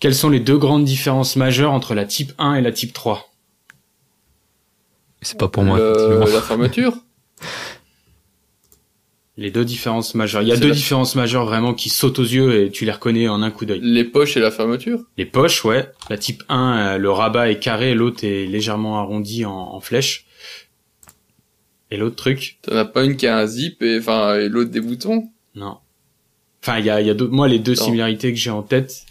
[0.00, 3.32] Quelles sont les deux grandes différences majeures entre la type 1 et la type 3
[5.22, 6.96] C'est pas pour moi, la fermeture?
[9.36, 10.42] Les deux différences majeures.
[10.42, 12.90] Il y a deux la- différences majeures vraiment qui sautent aux yeux et tu les
[12.90, 13.78] reconnais en un coup d'œil.
[13.80, 14.98] Les poches et la fermeture?
[15.16, 15.88] Les poches, ouais.
[16.10, 20.26] La type 1, euh, le rabat est carré, l'autre est légèrement arrondi en, en flèche.
[21.90, 24.70] Et l'autre truc, T'en as pas une qui a un zip et, enfin, et l'autre
[24.70, 25.30] des boutons?
[25.54, 25.78] Non.
[26.62, 27.84] Enfin, il y a, il y a deux, moi, les deux Non.
[27.84, 29.04] similarités que j'ai en tête.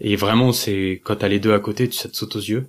[0.00, 2.66] Et vraiment, c'est, quand t'as les deux à côté, tu- ça te saute aux yeux.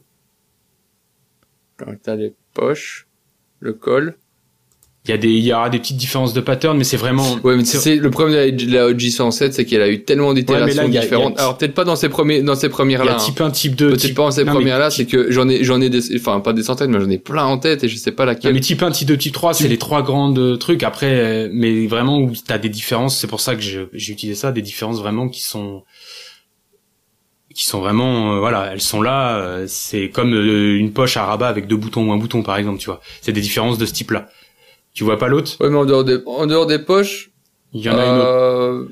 [1.80, 3.08] Donc, t'as les poches,
[3.60, 4.18] le col.
[5.08, 7.38] Il y a des, il y aura des petites différences de pattern, mais c'est vraiment,
[7.44, 10.82] Ouais, mais c'est- le problème de la, la OG107, c'est qu'elle a eu tellement d'itérations
[10.84, 11.38] là, a- différentes.
[11.40, 13.16] a- Alors peut-être pas dans ces premiers, dans ces il premières là.
[13.16, 15.18] type 1, type 2, Peut-être type, pas dans ces non, mais premières là, type- c'est
[15.18, 17.58] que j'en ai, j'en ai des, enfin pas des centaines, mais j'en ai plein en
[17.58, 18.54] tête et je sais pas non, laquelle.
[18.54, 20.84] mais type 1, type 2, type 3, c'est les trois grandes euh, trucs.
[20.84, 24.52] Après, euh, mais vraiment où t'as des différences, c'est pour ça que j'ai utilisé ça,
[24.52, 25.84] des différences vraiment qui sont,
[27.56, 29.38] qui sont vraiment, euh, voilà, elles sont là.
[29.40, 32.58] euh, c'est comme euh, une poche à rabat avec deux boutons ou un bouton, par
[32.58, 33.02] exemple, tu vois.
[33.22, 34.30] C'est des différences de ce type-là.
[34.98, 35.58] Tu vois pas l'autre?
[35.60, 37.30] Ouais, mais en dehors des, en dehors des poches,
[37.72, 38.26] Il y en a une autre.
[38.26, 38.86] euh,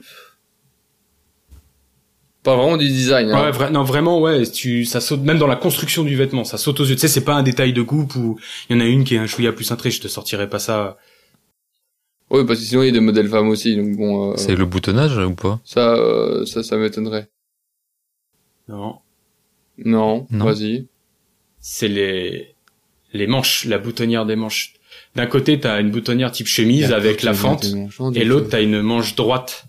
[2.44, 3.32] pas vraiment du design.
[3.32, 3.44] hein.
[3.46, 6.60] Ouais, vra- non, vraiment, ouais, tu, ça saute, même dans la construction du vêtement, ça
[6.60, 6.94] saute aux yeux.
[6.94, 8.38] Tu sais, c'est pas un détail de coupe ou
[8.70, 10.60] il y en a une qui est un chouïa plus cintré, je te sortirai pas
[10.60, 10.98] ça.
[12.30, 14.56] Ouais, parce que sinon il y a des modèles femmes aussi, donc bon, euh, C'est
[14.56, 15.60] le boutonnage ou pas?
[15.66, 17.30] ça, euh, ça, ça m'étonnerait.
[18.68, 19.00] Non.
[19.80, 20.46] Non, Non.
[20.46, 20.88] vas-y.
[21.62, 22.54] C'est les,
[23.14, 24.74] les manches, la boutonnière des manches.
[25.16, 27.66] D'un côté, t'as une boutonnière type chemise avec la fente,
[28.16, 29.66] et l'autre, t'as une manche droite.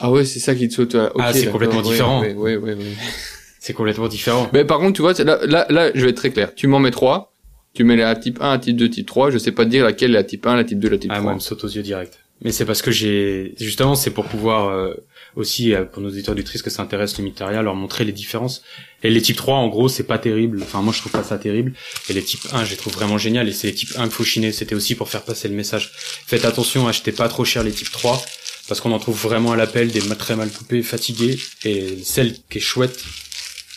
[0.00, 0.94] Ah ouais, c'est ça qui te saute.
[0.94, 1.06] ouais.
[1.14, 2.20] Ok, Ah, c'est complètement différent.
[2.20, 2.76] Ouais, ouais, ouais.
[3.60, 4.50] C'est complètement différent.
[4.52, 6.54] Mais par contre, tu vois, là, là, là, je vais être très clair.
[6.54, 7.32] Tu m'en mets trois.
[7.72, 9.30] Tu mets la type 1, type 2, type 3.
[9.30, 11.10] Je sais pas te dire laquelle est la type 1, la type 2, la type
[11.10, 11.22] Ah, 3.
[11.22, 12.18] moi, elle me saute aux yeux direct.
[12.42, 14.92] Mais c'est parce que j'ai, justement, c'est pour pouvoir, euh,
[15.36, 18.62] aussi, euh, pour nos auditeurs auditrices que ça intéresse le Mitaria, leur montrer les différences.
[19.02, 20.60] Et les types 3, en gros, c'est pas terrible.
[20.62, 21.74] Enfin, moi, je trouve pas ça terrible.
[22.08, 23.48] Et les types 1, je les trouve vraiment génial.
[23.48, 24.52] Et c'est les types 1 qu'il faut chiner.
[24.52, 25.92] C'était aussi pour faire passer le message.
[25.94, 28.24] Faites attention, achetez pas trop cher les types 3.
[28.68, 31.38] Parce qu'on en trouve vraiment à l'appel des très mal coupés, fatigués.
[31.64, 33.04] Et celle qui est chouette,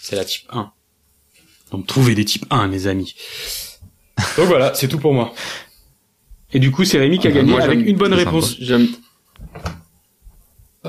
[0.02, 0.72] c'est la type 1.
[1.72, 3.16] Donc, trouvez des types 1, mes amis.
[4.38, 5.34] Donc voilà, c'est tout pour moi.
[6.54, 8.56] Et du coup, c'est Rémi qui a Ah, gagné moi, avec une bonne réponse.
[8.60, 8.88] J'aime.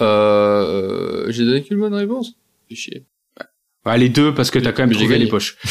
[0.01, 2.35] Euh, j'ai donné qu'une bonne réponse.
[2.69, 3.05] Fais chier.
[3.85, 5.57] Ah, les deux, parce que t'as quand même trouvé les poches.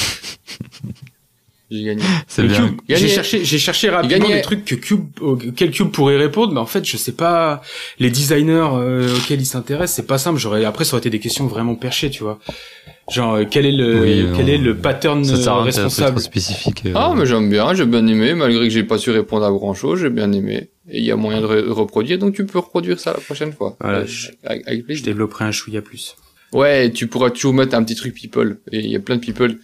[1.69, 2.01] J'ai gagné.
[2.27, 2.67] C'est bien.
[2.67, 3.01] Cube, Gagné.
[3.01, 4.35] j'ai cherché, j'ai cherché rapidement Gagné.
[4.35, 7.61] des trucs que Cube, auxquels Cube pourrait répondre, mais en fait, je sais pas,
[7.99, 10.39] les designers euh, auxquels il s'intéresse, c'est pas simple.
[10.39, 12.39] J'aurais, après, ça aurait été des questions vraiment perchées, tu vois.
[13.11, 14.51] Genre, euh, quel est le, Oui, quel non.
[14.53, 16.19] est le pattern Ça euh, responsable?
[16.19, 16.83] spécifique.
[16.85, 16.93] euh.
[16.95, 19.73] Ah, mais j'aime bien, j'ai bien aimé, malgré que j'ai pas su répondre à grand
[19.73, 20.69] chose, j'ai bien aimé.
[20.89, 23.51] Et il y a moyen de re- reproduire, donc tu peux reproduire ça la prochaine
[23.51, 23.75] fois.
[23.81, 25.05] Voilà, je- avec, avec Je plaisir.
[25.05, 26.15] développerai un chouïa plus.
[26.53, 28.57] Ouais, tu pourras toujours mettre un petit truc people.
[28.71, 29.57] Et il y a plein de people.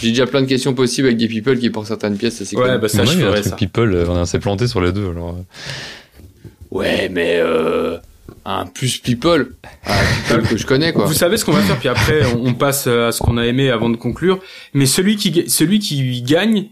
[0.00, 2.56] J'ai déjà plein de questions possibles avec des people qui portent certaines pièces, ça c'est
[2.56, 2.78] Ouais, cool.
[2.80, 3.56] bah ça, Mais je moi, il y a un ferai truc ça.
[3.56, 5.08] people, euh, on s'est planté sur les deux.
[5.10, 5.42] Alors, euh.
[6.70, 7.98] Ouais, mais euh,
[8.44, 9.52] un plus people,
[9.86, 10.04] un
[10.36, 11.06] people que je connais quoi.
[11.06, 13.36] Vous savez ce qu'on va faire, puis après, on, on passe euh, à ce qu'on
[13.36, 14.40] a aimé avant de conclure.
[14.74, 16.68] Mais celui qui, celui qui gagne,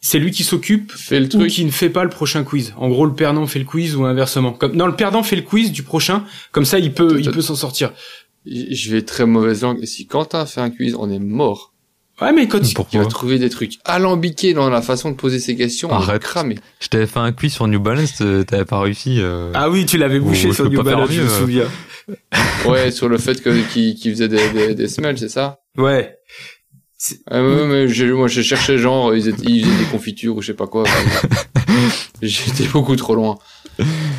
[0.00, 1.50] c'est lui qui s'occupe Fais le ou truc.
[1.50, 2.72] qui ne fait pas le prochain quiz.
[2.76, 4.52] En gros, le perdant fait le quiz ou inversement.
[4.52, 6.24] Comme, non, le perdant fait le quiz du prochain.
[6.52, 7.92] Comme ça, il peut, il peut s'en sortir.
[8.46, 9.78] Je vais très mauvaise langue.
[9.82, 11.72] Et si Quentin fait un quiz, on est mort.
[12.22, 12.68] Ouais, mais quand il...
[12.68, 15.88] Il Pourquoi va trouver des trucs alambiqués dans la façon de poser ses questions.
[15.90, 16.22] On va Arrête.
[16.22, 16.54] cramer.
[16.80, 19.18] Je t'avais fait un quiz sur New Balance, euh, t'avais pas réussi.
[19.20, 19.50] euh.
[19.54, 21.38] Ah oui, tu l'avais bouché Ou sur New Balance, je me euh.
[21.38, 21.68] souviens.
[22.66, 25.58] Ouais, sur le fait que qu'il qu'il faisait des, des, des smells, c'est ça?
[25.76, 26.16] Ouais.
[27.30, 30.40] Ouais, ouais, mais j'ai- moi, je cherchais genre, ils, étaient, ils faisaient des confitures ou
[30.40, 30.84] je sais pas quoi.
[32.22, 33.38] J'étais beaucoup trop loin.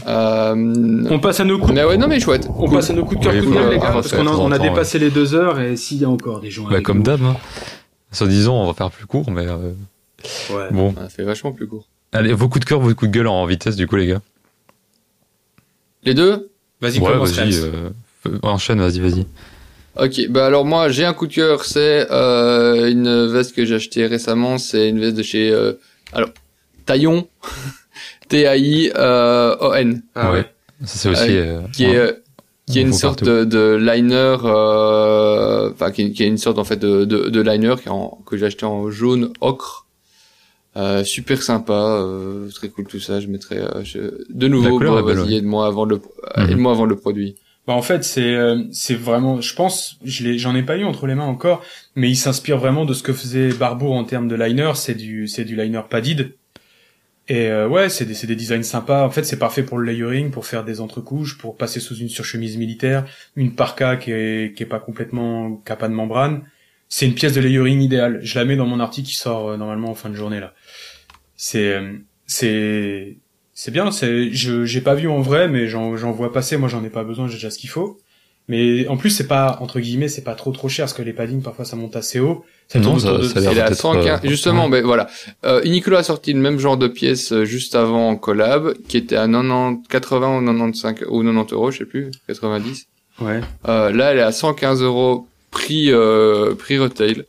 [0.07, 1.03] Euh...
[1.09, 1.73] On passe à nos coups.
[1.73, 2.47] Mais ouais, non mais chouette.
[2.57, 4.19] On passe à nos coups de cœur, Oui, coups de gueule, les gars, parce refaire
[4.19, 6.63] qu'on a, on a dépassé les deux heures et s'il y a encore des gens
[6.63, 7.21] Bah, avec comme d'hab.
[7.23, 7.35] Hein.
[8.11, 9.73] Soit disant, on va faire plus court, mais euh,
[10.49, 10.67] Ouais.
[10.71, 10.93] bon.
[10.97, 11.87] On a fait vachement plus court.
[12.13, 14.21] Allez, vos coups de cœur, vos coups de gueule en vitesse, du coup, les gars.
[16.03, 16.49] Les deux?
[16.81, 17.37] Vas-y, Ouais, commence.
[17.37, 17.51] Rems.
[18.25, 19.25] Euh, enchaîne, vas-y, vas-y.
[19.99, 23.73] Ok, bah alors moi j'ai un coup de cœur, c'est euh, une veste que j'ai
[23.75, 25.73] achetée récemment, c'est une veste de chez euh,
[26.13, 26.29] alors
[26.85, 27.27] Taillon,
[28.29, 30.45] T-A-I-O-N, Ah ouais.
[30.85, 31.37] Ça, c'est aussi.
[31.37, 31.95] Euh, euh, qui est ouais.
[31.97, 32.11] euh,
[32.69, 36.37] qui est On une sorte de, de liner, euh, enfin qui, est- qui est une
[36.37, 39.31] sorte en fait de, de, de liner qui est en- que j'ai acheté en jaune
[39.39, 39.85] ocre,
[40.75, 43.19] euh, super sympa, euh, très cool tout ça.
[43.21, 45.33] Je mettrai euh, je- de nouveau, bah, vas-y ouais.
[45.35, 45.95] aide-moi avant le
[46.37, 46.51] euh, Mhm.
[46.51, 47.35] aide-moi avant le produit.
[47.67, 50.85] Bah en fait c'est euh, c'est vraiment je pense je l'ai j'en ai pas eu
[50.85, 51.63] entre les mains encore
[51.95, 55.27] mais il s'inspire vraiment de ce que faisait Barbour en termes de liner c'est du
[55.27, 56.31] c'est du liner padded
[57.27, 59.05] et euh, ouais c'est des des designs sympas.
[59.05, 62.09] En fait c'est parfait pour le layering pour faire des entrecouches pour passer sous une
[62.09, 63.05] surchemise militaire
[63.35, 66.43] une parka qui est qui est pas complètement qui de membrane.
[66.89, 68.19] C'est une pièce de layering idéale.
[68.23, 70.53] Je la mets dans mon article qui sort euh, normalement en fin de journée là.
[71.35, 71.97] C'est euh,
[72.27, 73.17] c'est
[73.53, 76.57] c'est bien, c'est je j'ai pas vu en vrai, mais j'en j'en vois passer.
[76.57, 77.99] Moi, j'en ai pas besoin, j'ai déjà ce qu'il faut.
[78.49, 81.11] Mais en plus, c'est pas entre guillemets, c'est pas trop trop cher parce que les
[81.13, 82.45] paddings parfois ça monte assez haut.
[82.69, 84.21] Ça Non, ça- de- ça a l'air Il est à peut-être, 115.
[84.23, 84.81] euh, Justement, ouais.
[84.81, 85.07] ben voilà.
[85.45, 88.95] Euh, Uniqlo a sorti le même genre de pièce euh, juste avant en collab, qui
[88.97, 92.87] était à 90, 80 ou 95 ou 90 euros, je sais plus, 90.
[93.19, 93.41] Ouais.
[93.67, 97.23] Euh, là, elle est à 115 euros prix euh, prix retail.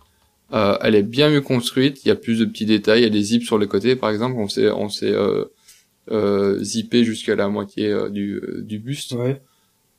[0.52, 2.04] Euh, elle est bien mieux construite.
[2.04, 3.00] Il y a plus de petits détails.
[3.00, 4.36] Il y a des zips sur les côtés, par exemple.
[4.38, 5.44] On s'est on s'est euh,
[6.10, 9.12] euh, zippé jusqu'à la moitié euh, du du buste.
[9.12, 9.40] Ouais.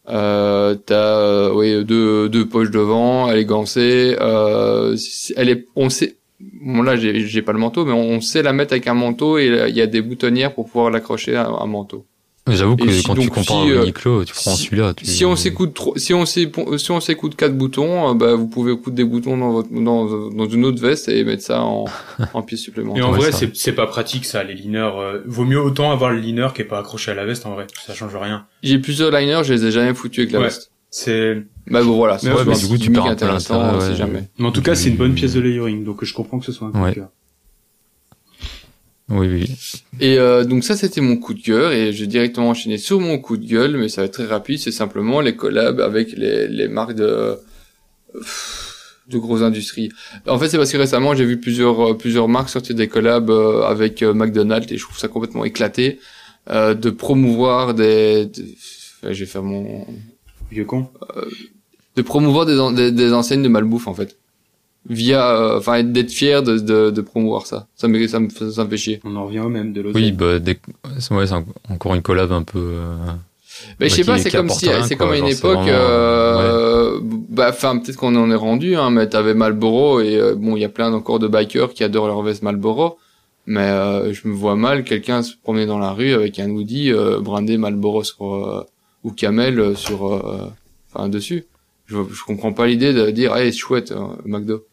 [0.10, 4.16] Euh, t'as euh, oui deux deux poches devant, elle est gancée.
[4.20, 4.96] Euh,
[5.36, 6.18] elle est, on sait.
[6.40, 9.38] Bon là j'ai j'ai pas le manteau, mais on sait la mettre avec un manteau
[9.38, 12.06] et il y a des boutonnières pour pouvoir l'accrocher à un manteau.
[12.50, 14.94] J'avoue que Et si- quand tu compares si, à euh, Uniqlo, tu prends si- celui-là.
[14.94, 15.06] Tu...
[15.06, 18.76] Si on s'écoute si on s'écoute, si on s'écoute quatre boutons, euh, bah vous pouvez
[18.78, 21.86] coudre des boutons dans votre dans, dans une autre veste et mettre ça en
[22.34, 23.08] en pièce Et supplémentaire.
[23.08, 24.92] en Ouais, vrai, c'est c'est pas pratique ça, les liners.
[24.96, 27.54] euh, vaut mieux autant avoir le liner qui est pas accroché à la veste en
[27.54, 27.68] vrai.
[27.86, 28.46] Ça change rien.
[28.64, 30.46] J'ai plusieurs liners, je les ai jamais foutus avec la Ouais.
[30.46, 30.72] veste.
[30.92, 33.96] C'est Bah bon voilà, c'est ouais, du coup, tu perds un peu l'intérêt, ouais.
[33.96, 34.24] jamais.
[34.40, 36.52] mais en tout cas, c'est une bonne pièce de layering, donc je comprends que ce
[36.52, 36.90] soit un coup Ouais.
[36.90, 37.10] de cœur.
[39.10, 39.56] Oui, oui.
[40.00, 43.18] Et euh, donc ça c'était mon coup de cœur et j'ai directement enchaîné sur mon
[43.18, 46.48] coup de gueule mais ça va être très rapide c'est simplement les collabs avec les,
[46.48, 47.38] les marques de
[49.08, 49.90] de grosses industries.
[50.28, 53.32] En fait c'est parce que récemment j'ai vu plusieurs euh, plusieurs marques sortir des collabs
[53.32, 56.00] euh, avec euh, McDonald's et je trouve ça complètement éclaté
[56.52, 58.56] euh, de promouvoir des, des-
[59.02, 59.86] enfin, je vais faire mon
[60.52, 60.88] Vieux con.
[61.96, 64.19] de promouvoir des, en- des, des enseignes de malbouffe en fait.
[64.90, 67.68] Via, euh, enfin, d'être fier de, de, de promouvoir ça.
[67.76, 69.00] Ça me, ça me, ça me fait chier.
[69.04, 69.96] On en revient au même de l'autre.
[69.96, 70.58] Oui, bah, des...
[71.12, 72.58] ouais, c'est en- encore une collab un peu.
[72.60, 72.96] euh,
[73.80, 77.00] Mais je sais pas, c'est comme si, c'est comme à une époque, vraiment, euh,
[77.30, 80.62] bah, enfin, peut-être qu'on en est rendu, hein, mais t'avais Marlboro et euh, bon, il
[80.62, 82.98] y a plein encore de bikers qui adorent leur veste Marlboro,
[83.46, 86.92] mais euh, je me vois mal quelqu'un se promener dans la rue avec un hoodie
[86.92, 88.64] euh, brandé Marlboro sur euh,
[89.04, 90.52] ou Camel sur, euh,
[90.94, 91.46] enfin, dessus.
[91.86, 94.64] Je, je comprends pas l'idée de dire, hey, c'est chouette, euh, McDo.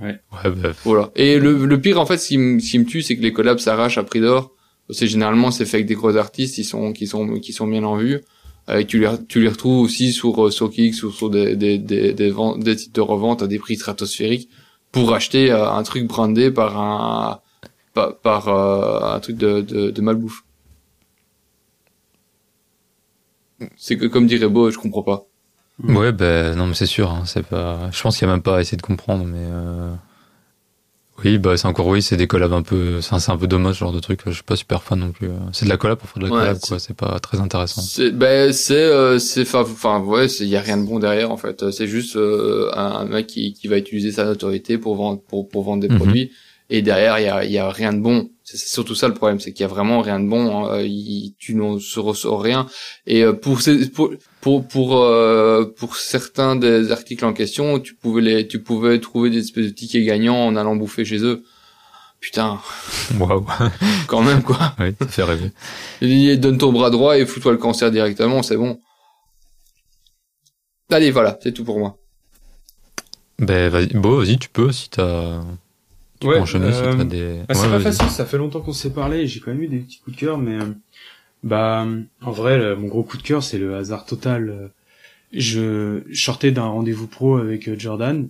[0.00, 1.10] Ouais, bah, Voilà.
[1.16, 3.22] Et le, le pire, en fait, ce qui me, ce qui me tue, c'est que
[3.22, 4.52] les collabs s'arrachent à prix d'or.
[4.90, 7.84] C'est généralement, c'est fait avec des gros artistes, ils sont, qui sont, qui sont bien
[7.84, 8.20] en vue.
[8.68, 11.54] Euh, et tu les, tu les retrouves aussi sur, euh, sur Kicks ou sur des,
[11.56, 14.48] des, des, des, ventes- des sites de revente à des prix stratosphériques
[14.90, 17.40] pour acheter euh, un truc brandé par un,
[17.94, 20.42] par, par euh, un truc de, de, de malbouffe.
[23.76, 25.26] C'est que, comme dirait Beau, je comprends pas.
[25.88, 27.90] Ouais, bah, non, mais c'est sûr, hein, c'est pas.
[27.92, 29.38] Je pense qu'il y a même pas à essayer de comprendre, mais.
[29.40, 29.92] Euh...
[31.22, 33.02] Oui, bah, c'est encore, oui, c'est des collabs un peu.
[33.02, 34.20] C'est un, peu dommage, ce genre de truc.
[34.24, 35.28] Je suis pas super fan non plus.
[35.28, 35.32] euh.
[35.52, 36.78] C'est de la collab pour faire de la Ouais, collab, quoi.
[36.78, 37.82] C'est pas très intéressant.
[37.82, 41.36] C'est ben c'est euh, c'est enfin ouais, il y a rien de bon derrière en
[41.36, 41.70] fait.
[41.72, 45.62] C'est juste euh, un mec qui qui va utiliser sa notoriété pour vendre pour pour
[45.62, 45.98] vendre des Mhm.
[45.98, 46.30] produits
[46.70, 48.30] et derrière il y a y a rien de bon.
[48.52, 50.66] C'est surtout ça le problème, c'est qu'il y a vraiment rien de bon.
[50.66, 50.80] hein.
[50.80, 52.66] Il- tu n'en se ressors rien.
[53.06, 54.10] Et euh, pour ces pour
[54.40, 59.30] pour pour euh, pour certains des articles en question, tu pouvais les tu pouvais trouver
[59.30, 61.44] des espèces de tickets gagnants en allant bouffer chez eux.
[62.20, 62.60] Putain,
[63.18, 63.46] Waouh.
[64.08, 64.74] quand même quoi.
[64.78, 66.36] oui, ça fait rêver.
[66.36, 68.78] Donne ton bras droit et fous-toi le cancer directement, c'est bon.
[70.90, 71.96] Allez, voilà, c'est tout pour moi.
[73.38, 75.40] Ben, vas-y, bon, vas-y, tu peux, si t'as.
[76.20, 77.40] Tu Ouais, si euh, t'as des.
[77.48, 77.82] Bah, c'est Ouais, pas vas-y.
[77.96, 80.20] facile, ça fait longtemps qu'on s'est parlé, j'ai quand même eu des petits coups de
[80.20, 80.66] cœur, mais euh,
[81.42, 81.86] bah
[82.22, 84.70] en vrai, le- mon gros coup de cœur, c'est le hasard total.
[85.32, 88.28] Je, je sortais d'un rendez-vous pro avec euh, Jordan,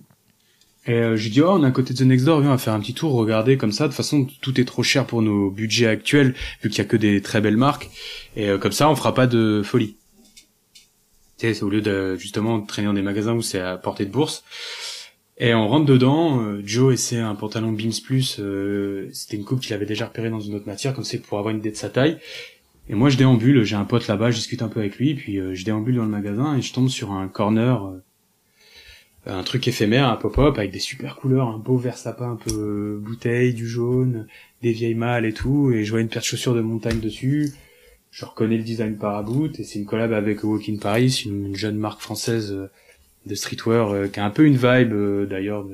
[0.87, 2.49] et euh, je lui dis oh on est à côté de The Next Door, viens
[2.49, 3.85] on va faire un petit tour, regarder comme ça.
[3.85, 6.85] De toute façon, tout est trop cher pour nos budgets actuels, vu qu'il y a
[6.85, 7.89] que des très belles marques,
[8.35, 9.97] et euh, comme ça on fera pas de folie.
[11.37, 13.77] Tu sais, c'est au lieu de justement de traîner dans des magasins où c'est à
[13.77, 14.43] portée de bourse.
[15.43, 19.59] Et on rentre dedans, euh, Joe essaie un pantalon Beams Plus, euh, c'était une coupe
[19.59, 21.75] qu'il avait déjà repérée dans une autre matière, comme c'est pour avoir une idée de
[21.75, 22.19] sa taille.
[22.89, 25.39] Et moi je déambule, j'ai un pote là-bas, je discute un peu avec lui, puis
[25.39, 27.91] euh, je déambule dans le magasin et je tombe sur un corner,
[29.25, 32.99] un truc éphémère, un pop-up avec des super couleurs, un beau vert sapin un peu
[33.01, 34.27] bouteille, du jaune,
[34.61, 37.49] des vieilles malles et tout, et je vois une paire de chaussures de montagne dessus.
[38.11, 41.55] Je reconnais le design Paraboot et c'est une collab avec Walk in Paris, une, une
[41.55, 42.55] jeune marque française
[43.25, 45.65] de streetwear euh, qui a un peu une vibe euh, d'ailleurs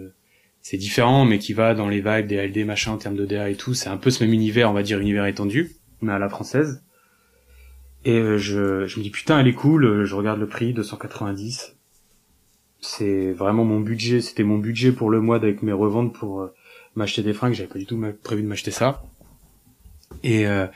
[0.62, 3.50] c'est différent mais qui va dans les vibes des LD machin en termes de DA
[3.50, 3.74] et tout.
[3.74, 5.72] C'est un peu ce même univers on va dire univers étendu
[6.02, 6.84] mais à la française.
[8.06, 11.76] Et euh, je, je me dis putain elle est cool je regarde le prix 290
[12.80, 16.50] c'est vraiment mon budget c'était mon budget pour le mois avec mes reventes pour
[16.98, 17.54] m'acheter des fringues.
[17.54, 19.04] J'avais pas du tout prévu de m'acheter ça.
[20.24, 20.68] Et euh,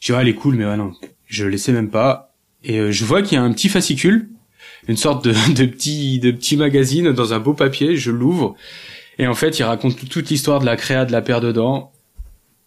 [0.00, 0.92] je dis ouais elle est cool mais ouais non
[1.26, 2.34] je le sais même pas.
[2.62, 4.28] Et euh, je vois qu'il y a un petit fascicule
[4.88, 8.54] une sorte de, de petit de petit magazine dans un beau papier, je l'ouvre
[9.18, 11.92] et en fait il raconte toute l'histoire de la créa de la paire dedans.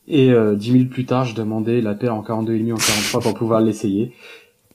[0.07, 3.33] Et euh, dix minutes plus tard, je demandais la paire en 42,5 en 43 pour
[3.33, 4.13] pouvoir l'essayer.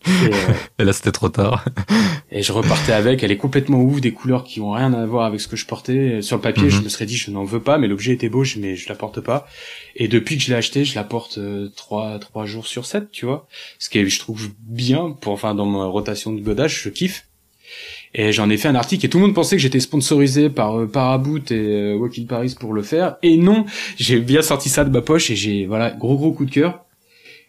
[0.06, 0.30] Et, euh,
[0.80, 1.64] Et là, c'était trop tard.
[2.32, 3.22] et je repartais avec.
[3.22, 5.66] Elle est complètement ouf, des couleurs qui ont rien à voir avec ce que je
[5.66, 6.20] portais.
[6.20, 6.70] Sur le papier, Mhm.
[6.70, 8.88] je me serais dit je n'en veux pas, mais l'objet était beau, je, mais je
[8.88, 9.46] la porte pas.
[9.94, 13.12] Et depuis que je l'ai acheté, je la porte euh, trois trois jours sur 7
[13.12, 13.46] tu vois.
[13.78, 17.26] Ce qui est, je trouve bien pour enfin dans ma rotation de godage, je kiffe.
[18.14, 20.80] Et j'en ai fait un article et tout le monde pensait que j'étais sponsorisé par
[20.80, 23.16] euh, Paraboot et euh, Walk in Paris pour le faire.
[23.22, 23.66] Et non,
[23.96, 26.84] j'ai bien sorti ça de ma poche et j'ai voilà gros gros coup de cœur.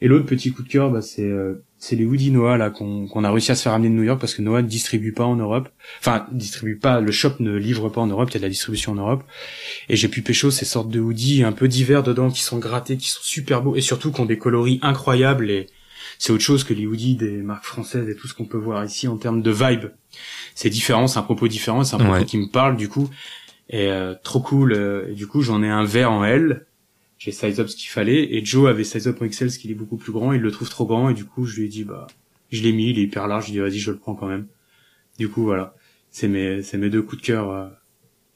[0.03, 3.07] Et l'autre petit coup de cœur, bah, c'est euh, c'est les Woody Noah là qu'on
[3.07, 5.13] qu'on a réussi à se faire amener de New York parce que Noah ne distribue
[5.13, 5.69] pas en Europe.
[5.99, 8.49] Enfin, distribue pas, le shop ne livre pas en Europe, il y a de la
[8.49, 9.23] distribution en Europe.
[9.89, 12.97] Et j'ai pu pécho ces sortes de hoodies un peu divers dedans qui sont grattés,
[12.97, 15.67] qui sont super beaux et surtout qui ont des coloris incroyables et
[16.23, 18.85] c'est autre chose que les hoodies des marques françaises et tout ce qu'on peut voir
[18.85, 19.85] ici en termes de vibe.
[20.53, 22.25] C'est différent, c'est un propos différent, c'est un propos Ouais.
[22.25, 23.09] qui me parle du coup.
[23.69, 24.73] Et euh, trop cool.
[24.73, 26.67] euh, et du coup, j'en ai un vert en L.
[27.17, 28.35] J'ai size up ce qu'il fallait.
[28.35, 30.31] Et Joe avait size up en XL, ce qui est beaucoup plus grand.
[30.31, 31.09] Il le trouve trop grand.
[31.09, 32.05] Et du coup, je lui ai dit, bah,
[32.51, 33.47] je l'ai mis, il est hyper large.
[33.47, 34.45] Je lui ai dit, vas-y, je le prends quand même.
[35.17, 35.73] Du coup, voilà.
[36.11, 37.49] C'est mes, c'est mes deux coups de cœur.
[37.49, 37.67] euh,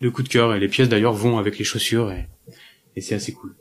[0.02, 0.56] deux coups de cœur.
[0.56, 2.12] Et les pièces d'ailleurs vont avec les chaussures.
[2.12, 2.28] Et,
[2.96, 3.56] et c'est assez cool.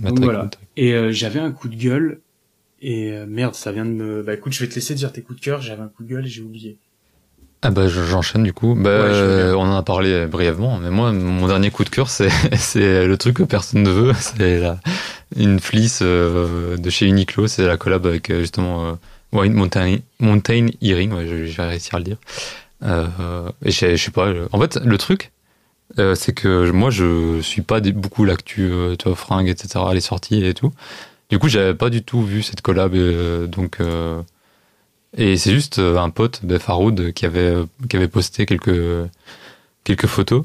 [0.00, 0.50] Bah, Donc voilà.
[0.76, 2.20] Et euh, j'avais un coup de gueule.
[2.82, 4.22] Et euh, merde, ça vient de me.
[4.22, 5.60] Bah écoute, je vais te laisser dire tes coups de cœur.
[5.60, 6.78] J'avais un coup de gueule et j'ai oublié.
[7.62, 8.74] Ah bah je- j'enchaîne du coup.
[8.74, 12.08] Bah, Ouais, euh, on en a parlé brièvement, mais moi mon dernier coup de cœur
[12.08, 14.80] c'est c'est le truc que personne ne veut, c'est la-
[15.36, 18.92] une fleece euh, de chez Uniqlo, c'est la collab avec euh, justement euh,
[19.32, 22.16] White Mountain Mountain Earring, ouais, je, je vais réussir à le dire.
[22.82, 24.32] Euh, et je, je sais pas.
[24.34, 25.32] je- En fait, le truc,
[25.98, 30.44] euh, c'est que moi, je suis pas beaucoup l'actu, tu vois, fringues, etc., les sorties
[30.44, 30.72] et tout.
[31.30, 33.80] Du coup, j'avais pas du tout vu cette collab, euh, donc.
[33.80, 34.22] euh,
[35.16, 37.54] et c'est juste euh, un pote, ben, Faroud, qui avait
[37.88, 39.08] qui avait posté quelques
[39.84, 40.44] quelques photos.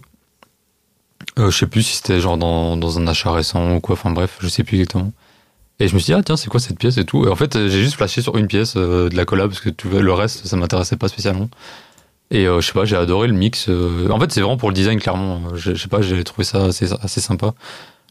[1.37, 3.93] Je sais plus si c'était genre dans, dans un achat récent ou quoi.
[3.93, 5.11] Enfin bref, je sais plus exactement.
[5.79, 7.25] Et je me suis dit ah tiens c'est quoi cette pièce et tout.
[7.25, 9.89] Et en fait j'ai juste flashé sur une pièce de la collab parce que tu
[9.89, 11.49] le reste ça m'intéressait pas spécialement.
[12.31, 13.69] Et euh, je sais pas j'ai adoré le mix.
[14.09, 15.41] En fait c'est vraiment pour le design clairement.
[15.55, 16.87] Je, je sais pas j'ai trouvé ça assez,
[17.21, 17.53] sympa.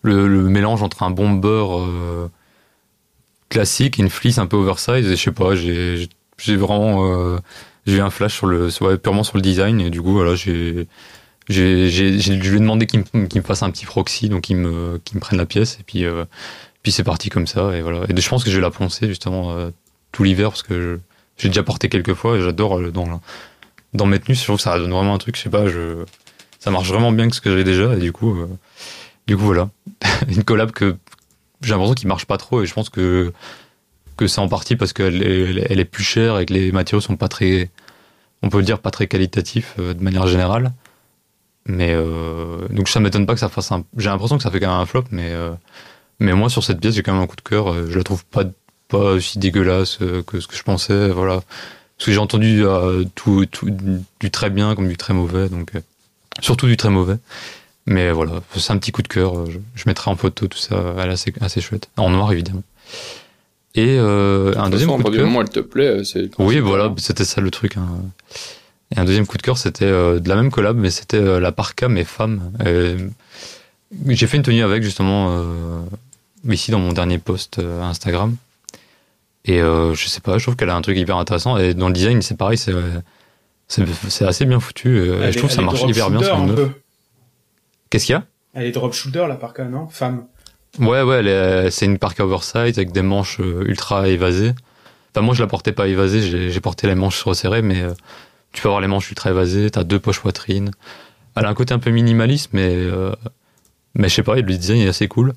[0.02, 2.28] Le, le mélange entre un bomber euh,
[3.48, 6.08] classique une fleece un peu oversize et je sais pas j'ai
[6.56, 7.38] vraiment euh,
[7.86, 10.34] j'ai eu un flash sur le ouais, purement sur le design et du coup voilà
[10.34, 10.86] j'ai
[11.48, 14.56] j'ai je lui ai demandé qu'il me, qu'il me fasse un petit proxy donc qu'il
[14.56, 16.24] me qu'il me prenne la pièce et puis euh,
[16.84, 18.02] puis c'est parti comme ça et voilà.
[18.08, 19.70] Et je pense que je vais la poncer justement euh,
[20.12, 21.00] tout l'hiver parce que
[21.38, 23.20] j'ai déjà porté quelques fois et j'adore euh, dans
[23.94, 26.04] dans mes tenues je trouve que ça donne vraiment un truc je sais pas je
[26.60, 28.48] ça marche vraiment bien que ce que j'ai déjà et du coup euh,
[29.26, 29.70] du coup voilà.
[30.28, 30.96] Une collab que
[31.66, 33.32] j'ai l'impression qu'il marche pas trop et je pense que
[34.16, 37.28] que c'est en partie parce qu'elle est, plus chère et que les matériaux sont pas
[37.28, 37.70] très
[38.42, 40.72] on peut dire pas très qualitatifs euh, de manière générale.
[41.66, 44.60] Mais euh, donc ça m'étonne pas que ça fasse un j'ai l'impression que ça fait
[44.60, 45.52] quand même un flop mais euh,
[46.20, 48.24] mais moi sur cette pièce j'ai quand même un coup de cœur je la trouve
[48.26, 48.44] pas
[48.88, 51.42] pas aussi dégueulasse que ce que je pensais voilà.
[51.96, 52.64] Parce que j'ai entendu
[54.20, 55.72] du très bien comme du très mauvais donc
[56.40, 57.16] surtout du très mauvais
[57.86, 60.58] mais voilà c'est un petit coup de cœur euh, je, je mettrai en photo tout
[60.58, 62.62] ça elle est assez, assez chouette en noir évidemment
[63.74, 66.30] et euh, un De deuxième façon, coup de cœur moment elle te plaît, c'est.
[66.38, 66.94] oui, voilà, bien.
[66.98, 67.76] c'était ça le truc.
[67.76, 67.88] hein.
[68.94, 71.40] Et un deuxième coup de cœur, c'était euh, de la même collab, mais c'était euh,
[71.40, 72.52] la parka mais femme.
[72.64, 72.96] Euh,
[74.08, 75.80] J'ai fait une tenue avec justement euh,
[76.48, 78.36] ici dans mon dernier post euh, Instagram.
[79.44, 81.56] Et euh, je sais pas, je trouve qu'elle a un truc hyper intéressant.
[81.58, 82.72] Et dans le design, c'est pareil, c'est
[83.66, 84.88] c'est c'est assez bien foutu.
[84.88, 86.70] euh, et Elle je trouve que ça marche hyper bien sur une un meuf.
[87.94, 88.26] Qu'est-ce qu'il y a?
[88.54, 89.86] Elle est drop shooter, la parka, non?
[89.88, 90.26] Femme.
[90.80, 94.52] Ouais, ouais, c'est une parka oversize avec des manches euh, ultra évasées.
[95.14, 97.92] Enfin, moi, je la portais pas évasée, j'ai porté les manches resserrées, mais euh,
[98.52, 100.72] tu peux avoir les manches ultra évasées, t'as deux poches poitrine.
[101.36, 103.12] Elle a un côté un peu minimaliste, mais, euh,
[103.94, 105.32] mais je sais pas, le design est assez cool.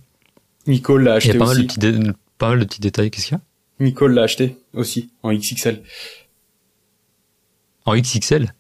[0.66, 1.62] Nicole l'a Il y a acheté pas mal, de
[2.00, 2.12] aussi.
[2.40, 3.12] pas mal de petits détails.
[3.12, 3.84] Qu'est-ce qu'il y a?
[3.86, 5.84] Nicole l'a acheté aussi, en XXL.
[7.86, 8.52] En XXL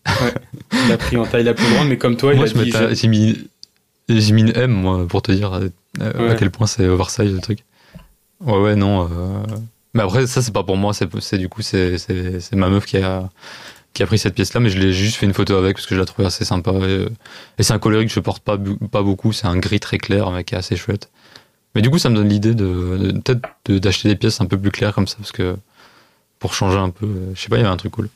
[0.86, 2.64] Il a pris en taille la plus grande, mais comme toi, il Moi, a je
[2.64, 2.96] dit...
[2.96, 3.50] j'ai mis,
[4.10, 5.70] j'ai mis une M, moi, pour te dire euh,
[6.00, 6.36] à Ouais.
[6.38, 7.60] quel point c'est oversize le truc.
[8.42, 9.06] Ouais, ouais, non.
[9.12, 9.44] euh,
[9.94, 11.98] Mais après, ça, c'est pas pour moi, c'est du coup, c'est
[12.54, 13.30] ma meuf qui a,
[13.94, 15.96] qui a pris cette pièce-là, mais je l'ai juste fait une photo avec parce que
[15.96, 16.72] je la trouvais assez sympa.
[16.72, 17.10] Et, euh,
[17.58, 18.58] et c'est un coloris que je porte pas,
[18.92, 21.10] pas beaucoup, c'est un gris très clair, mais qui est assez chouette.
[21.76, 24.46] Mais du coup, ça me donne l'idée de, de- peut-être de- d'acheter des pièces un
[24.46, 25.56] peu plus claires comme ça, parce que
[26.40, 28.10] pour changer un peu, euh, je sais pas, il y avait un truc cool.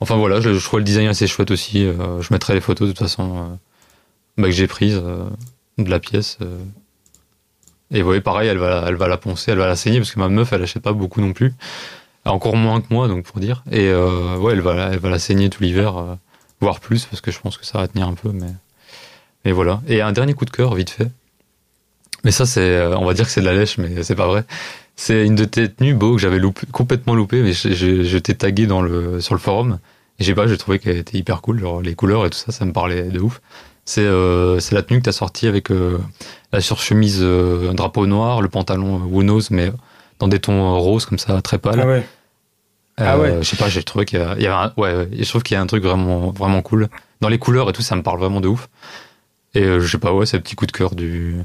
[0.00, 1.84] Enfin voilà, je, je trouve le design assez chouette aussi.
[1.86, 3.54] euh, je mettrai les photos de toute façon euh,
[4.36, 5.28] bah, que j'ai prises euh,
[5.78, 6.38] de la pièce.
[6.40, 6.58] euh.
[7.90, 10.10] Et vous voyez, pareil, elle va, elle va la poncer, elle va la saigner parce
[10.10, 11.52] que ma meuf, elle achète pas beaucoup non plus,
[12.24, 13.62] encore moins que moi, donc pour dire.
[13.70, 16.14] Et euh, ouais, elle va, elle va la saigner tout l'hiver, euh,
[16.60, 18.30] voire plus, parce que je pense que ça va tenir un peu.
[18.32, 18.50] Mais,
[19.44, 19.80] mais voilà.
[19.86, 21.08] Et un dernier coup de cœur, vite fait.
[22.24, 24.26] Mais ça, c'est, euh, on va dire que c'est de la lèche, mais c'est pas
[24.26, 24.44] vrai.
[24.96, 26.40] C'est une de tes tenues, Beau, que j'avais
[26.72, 29.78] complètement loupé, mais je t'ai tagué dans le, sur le forum.
[30.18, 32.50] Et j'ai pas, j'ai trouvé qu'elle était hyper cool, genre les couleurs et tout ça,
[32.52, 33.40] ça me parlait de ouf.
[33.84, 35.98] C'est euh, c'est la tenue que t'as sortie avec euh,
[36.52, 39.70] la surchemise euh, drapeau noir, le pantalon euh, Wonos, mais
[40.18, 41.80] dans des tons roses comme ça, très pâles.
[41.80, 42.06] Ah ouais.
[42.96, 43.38] ah ouais.
[43.42, 45.42] Je sais pas, j'ai trouvé qu'il y, a- il y avait un, ouais, je trouve
[45.42, 46.88] qu'il y a un truc vraiment, vraiment cool.
[47.20, 48.68] Dans les couleurs et tout, ça me parle vraiment de ouf.
[49.54, 51.36] Et euh, je sais pas, ouais, c'est le petit coup de cœur du,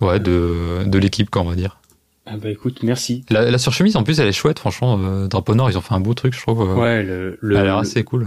[0.00, 1.78] ouais, de, de l'équipe, quoi, on va dire.
[2.26, 3.24] Ah bah écoute, merci.
[3.30, 4.98] La, la surchemise, en plus, elle est chouette, franchement.
[5.02, 6.62] Euh, drapeau noir, ils ont fait un beau truc, je trouve.
[6.62, 8.26] euh, Ouais, le, le, elle a l'air assez cool.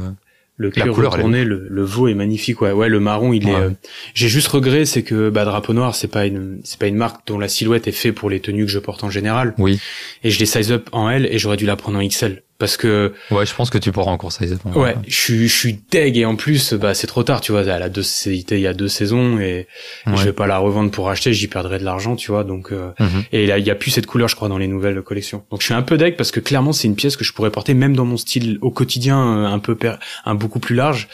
[0.55, 2.61] Le La cuir couleur, retourné, le, le veau est magnifique.
[2.61, 3.55] Ouais, ouais, le marron, il est.
[3.55, 3.71] Euh,
[4.13, 7.25] J'ai juste regret, c'est que bah, Drapeau Noir, c'est pas une, c'est pas une marque
[7.25, 9.55] dont la silhouette est faite pour les tenues que je porte en général.
[9.57, 9.79] Oui.
[10.23, 12.77] Et je l'ai size up en L et j'aurais dû la prendre en XL parce
[12.77, 14.59] que Ouais, je pense que tu pourras encore size up.
[14.65, 14.71] hein.
[14.79, 17.61] ouais, je suis, je suis deg et en plus, bah c'est trop tard, tu vois.
[17.61, 19.67] Elle a deux, il y a deux saisons et,
[20.07, 20.13] Ouais.
[20.17, 22.43] je vais pas la revendre pour acheter, j'y perdrais de l'argent, tu vois.
[22.43, 23.23] Donc euh, Mhm.
[23.31, 25.43] et là, il y a plus cette couleur, je crois, dans les nouvelles collections.
[25.51, 27.51] Donc je suis un peu deg parce que clairement, c'est une pièce que je pourrais
[27.51, 29.77] porter même dans mon style au quotidien, euh, un peu
[30.25, 31.07] un beaucoup plus large.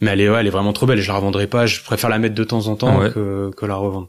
[0.00, 1.00] Mais elle est, ouais, elle est vraiment trop belle.
[1.00, 1.66] Je la revendrai pas.
[1.66, 3.10] Je préfère la mettre de temps en temps Ouais.
[3.12, 4.08] que, que la revendre.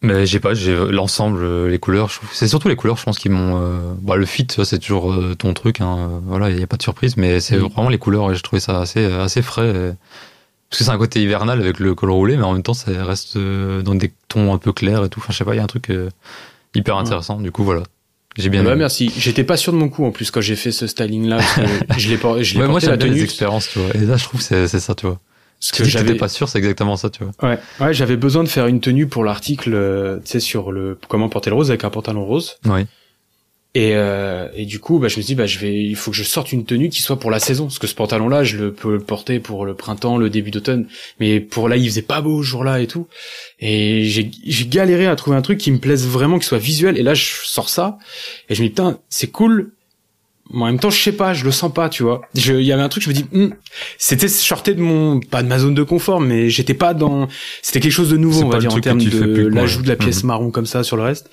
[0.00, 2.08] Mais j'ai pas, j'ai l'ensemble, euh, les couleurs.
[2.32, 3.60] C'est surtout les couleurs, je pense, qui m'ont.
[3.60, 5.80] euh, Bah, le fit, c'est toujours euh, ton truc.
[5.80, 7.66] Hein, euh, voilà, il y a pas de surprise, mais c'est Mhm.
[7.68, 8.30] vraiment les couleurs.
[8.30, 9.62] Et je trouvais ça assez, assez frais.
[9.62, 9.92] euh,
[10.70, 12.90] Parce que c'est un côté hivernal avec le col roulé, mais en même temps, ça
[13.04, 15.18] reste euh, dans des tons un peu clairs et tout.
[15.18, 16.10] Enfin, je sais pas, il y a un truc euh,
[16.74, 17.00] hyper Ouais.
[17.02, 17.40] intéressant.
[17.40, 17.82] Du coup, voilà,
[18.36, 18.80] J'ai bien bah, aimé.
[18.80, 19.10] merci.
[19.16, 21.38] J'étais pas sûr de mon coup en plus quand j'ai fait ce styling là.
[21.96, 23.24] je l'ai por- je l'ai Ouais, moi porté la j'aime bien les tenue.
[23.24, 23.88] expériences, tu vois.
[23.96, 25.18] Et là, je trouve que c'est c'est ça, tu vois.
[25.60, 27.32] Parce Que j'avais pas sûr, c'est exactement ça, tu vois.
[27.48, 30.98] Ouais, ouais, j'avais besoin de faire une tenue pour l'article, euh, tu sais, sur le
[31.08, 32.58] comment porter le rose avec un pantalon rose.
[32.66, 32.82] Oui.
[33.74, 36.10] Et, euh, et du coup, bah, je me suis dit, bah, je vais, il faut
[36.10, 38.56] que je sorte une tenue qui soit pour la saison, parce que ce pantalon-là, je
[38.56, 40.86] le peux le porter pour le printemps, le début d'automne,
[41.20, 43.08] mais pour là, il faisait pas beau ce jour-là et tout.
[43.60, 46.96] Et j'ai, j'ai galéré à trouver un truc qui me plaise vraiment, qui soit visuel.
[46.96, 47.98] Et là, je sors ça,
[48.48, 49.72] et je me dis, putain, c'est cool.
[50.54, 52.22] En même temps, je sais pas, je le sens pas, tu vois.
[52.34, 53.54] Je- Il y avait un truc, je me dis, Hum,
[53.98, 57.28] c'était sorti de mon, pas de ma zone de confort, mais j'étais pas dans,
[57.60, 60.22] c'était quelque chose de nouveau, on va dire, en termes de l'ajout de la pièce
[60.22, 60.26] Mhm.
[60.28, 61.28] marron comme ça sur le reste.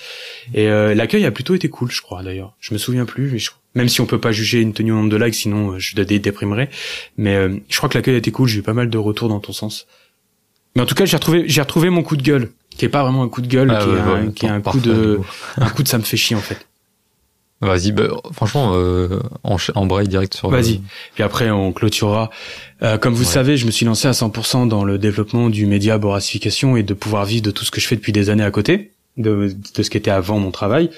[0.54, 2.54] Et euh, l'accueil a plutôt été cool, je crois, d'ailleurs.
[2.60, 4.96] Je me souviens plus, mais je- même si on peut pas juger une tenue au
[4.96, 6.70] nombre de likes, sinon euh, je dé- déprimerais.
[7.18, 9.30] Mais euh, je crois que l'accueil a été cool, j'ai eu pas mal de retours
[9.30, 9.88] dans ton sens.
[10.76, 13.04] Mais en tout cas, j'ai retrouvé, j'ai retrouvé mon coup de gueule, qui est pas
[13.04, 14.80] vraiment un coup de gueule, Ah, qui, ouais, est un, ouais, qui est un coup
[14.82, 15.20] de,
[15.58, 16.68] un coup de ça me fait chier en fait.
[17.62, 20.50] Vas-y, bah, franchement, euh, en, en braille direct sur.
[20.50, 20.82] Vas-y.
[21.14, 22.30] Puis après, on clôturera.
[22.84, 23.30] Euh, comme vous Ouais.
[23.32, 26.94] savez, je me suis lancé à 100% dans le développement du média Boracification et de
[26.94, 29.84] pouvoir vivre de tout ce que je fais depuis des années à côté, de, de
[29.84, 30.90] ce qui était avant mon travail.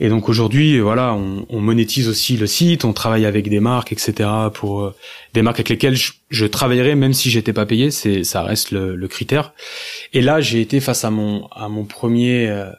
[0.00, 3.90] Et donc aujourd'hui, voilà, on, on monétise aussi le site, on travaille avec des marques,
[3.90, 4.30] etc.
[4.54, 4.94] pour euh,
[5.34, 8.70] des marques avec lesquelles je, je travaillerai même si j'étais pas payé, c'est ça reste
[8.70, 9.52] le, le critère.
[10.12, 12.70] Et là, j'ai été face à mon à mon premier euh,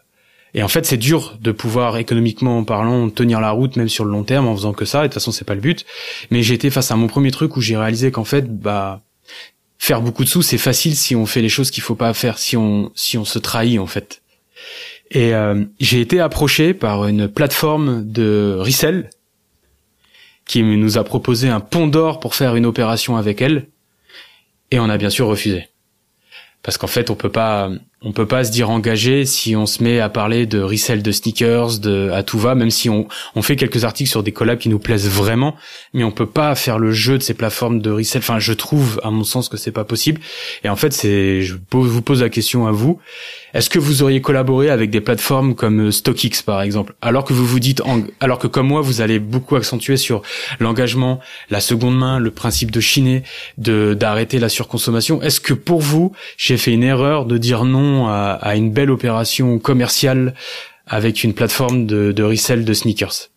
[0.54, 4.12] et en fait, c'est dur de pouvoir économiquement parlant tenir la route même sur le
[4.12, 5.00] long terme en faisant que ça.
[5.00, 5.86] Et de toute façon, c'est pas le but.
[6.32, 9.02] Mais j'ai été face à mon premier truc où j'ai réalisé qu'en fait, bah,
[9.78, 12.38] faire beaucoup de sous, c'est facile si on fait les choses qu'il faut pas faire,
[12.38, 14.22] si on si on se trahit en fait.
[15.12, 19.10] Et euh, j'ai été approché par une plateforme de resell
[20.46, 23.68] qui nous a proposé un pont d'or pour faire une opération avec elle,
[24.72, 25.70] et on a bien sûr refusé.
[26.64, 27.72] Parce qu'en fait, on peut pas,
[28.02, 31.12] on peut pas se dire engagé si on se met à parler de resell de
[31.12, 34.58] sneakers, de à tout va, même si on, on fait quelques articles sur des collabs
[34.58, 35.56] qui nous plaisent vraiment,
[35.94, 38.22] mais on peut pas faire le jeu de ces plateformes de resell.
[38.22, 40.22] Enfin, je trouve, à mon sens, que c'est pas possible.
[40.64, 43.00] Et en fait, c'est, je vous pose la question à vous.
[43.54, 47.34] Est-ce que vous auriez collaboré avec des plateformes comme euh, StockX, par exemple, alors que
[47.34, 47.82] vous vous dites,
[48.20, 50.22] alors que comme moi, vous allez beaucoup accentuer sur
[50.60, 51.20] l'engagement,
[51.50, 53.24] la seconde main, le principe de chiner,
[53.58, 55.22] de, d'arrêter la surconsommation.
[55.22, 58.92] Est-ce que pour vous, j'ai fait une erreur de dire non à, à une belle
[58.92, 60.34] opération commerciale
[60.88, 63.30] avec une plateforme de, de resell de sneakers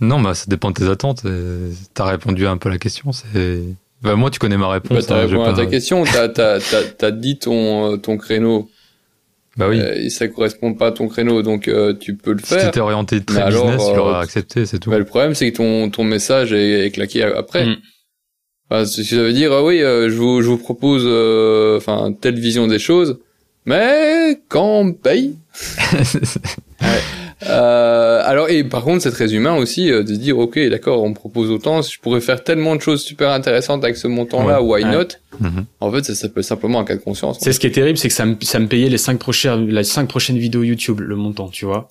[0.00, 1.24] Non, bah, ça dépend de tes attentes.
[1.24, 3.12] et T'as répondu un peu à la question.
[3.12, 3.62] C'est.
[4.02, 5.06] Bah, moi, tu connais ma Bah, réponse.
[5.06, 8.16] t'as hein, répondu à pas- ta question, t'as, t'as, t'as, t'as dit ton, euh, ton
[8.18, 8.68] créneau,
[9.56, 9.80] Bah oui.
[9.80, 12.66] euh, et ça correspond pas à ton créneau, donc euh, tu peux le si faire.
[12.66, 14.90] t'étais orienté très Mais alors, business, tu euh, l'aurais accepté, c'est tout.
[14.90, 17.66] Mais le problème, c'est que ton, ton message est, est claqué après.
[17.66, 17.76] Mm.
[18.70, 22.12] Enfin, si ça veut dire, ah oui, euh, je vous, je vous propose, euh, enfin,
[22.20, 23.18] telle vision des choses,
[23.66, 25.36] mais quand on me paye.
[27.48, 31.02] Euh, alors, et par contre, c'est très humain aussi euh, de se dire, ok, d'accord,
[31.02, 34.62] on me propose autant, je pourrais faire tellement de choses super intéressantes avec ce montant-là,
[34.62, 34.90] why Ouais.
[34.90, 35.66] not Mhm.
[35.80, 37.36] En fait, ça s'appelle simplement un cas de conscience.
[37.42, 39.66] C'est ce qui est terrible, c'est que ça me, ça me payait les cinq prochaines,
[39.68, 41.88] les cinq prochaines vidéos YouTube, le montant, tu vois.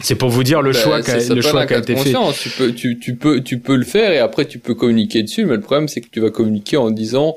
[0.00, 1.92] C'est pour vous dire le Bah, choix, qu'a, le choix un qui a cas de
[1.92, 2.12] été fait.
[2.42, 5.46] Tu peux, tu, tu peux, tu peux le faire et après tu peux communiquer dessus.
[5.46, 7.36] Mais le problème, c'est que tu vas communiquer en disant,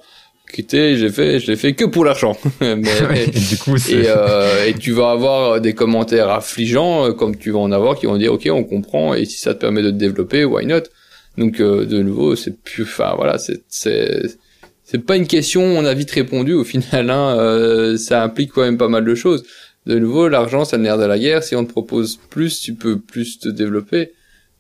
[0.70, 2.38] j'ai fait, je l'ai fait que pour l'argent.
[2.62, 2.76] mais,
[3.10, 7.36] Ouais, et du coup, et, euh, et tu vas avoir des commentaires affligeants, euh, comme
[7.38, 9.14] tu vas en avoir, qui vont dire, ok, on comprend.
[9.14, 10.84] Et si ça te permet de te développer, why not?
[11.38, 14.22] Donc, euh, de nouveau, c'est plus, enfin voilà, c'est, c'est,
[14.84, 15.64] c'est pas une question.
[15.64, 16.54] On a vite répondu.
[16.54, 19.44] Au final, hein, euh, ça implique quand même pas mal de choses.
[19.86, 21.44] De nouveau, l'argent, c'est le nerf de la guerre.
[21.44, 24.12] Si on te propose plus, tu peux plus te développer.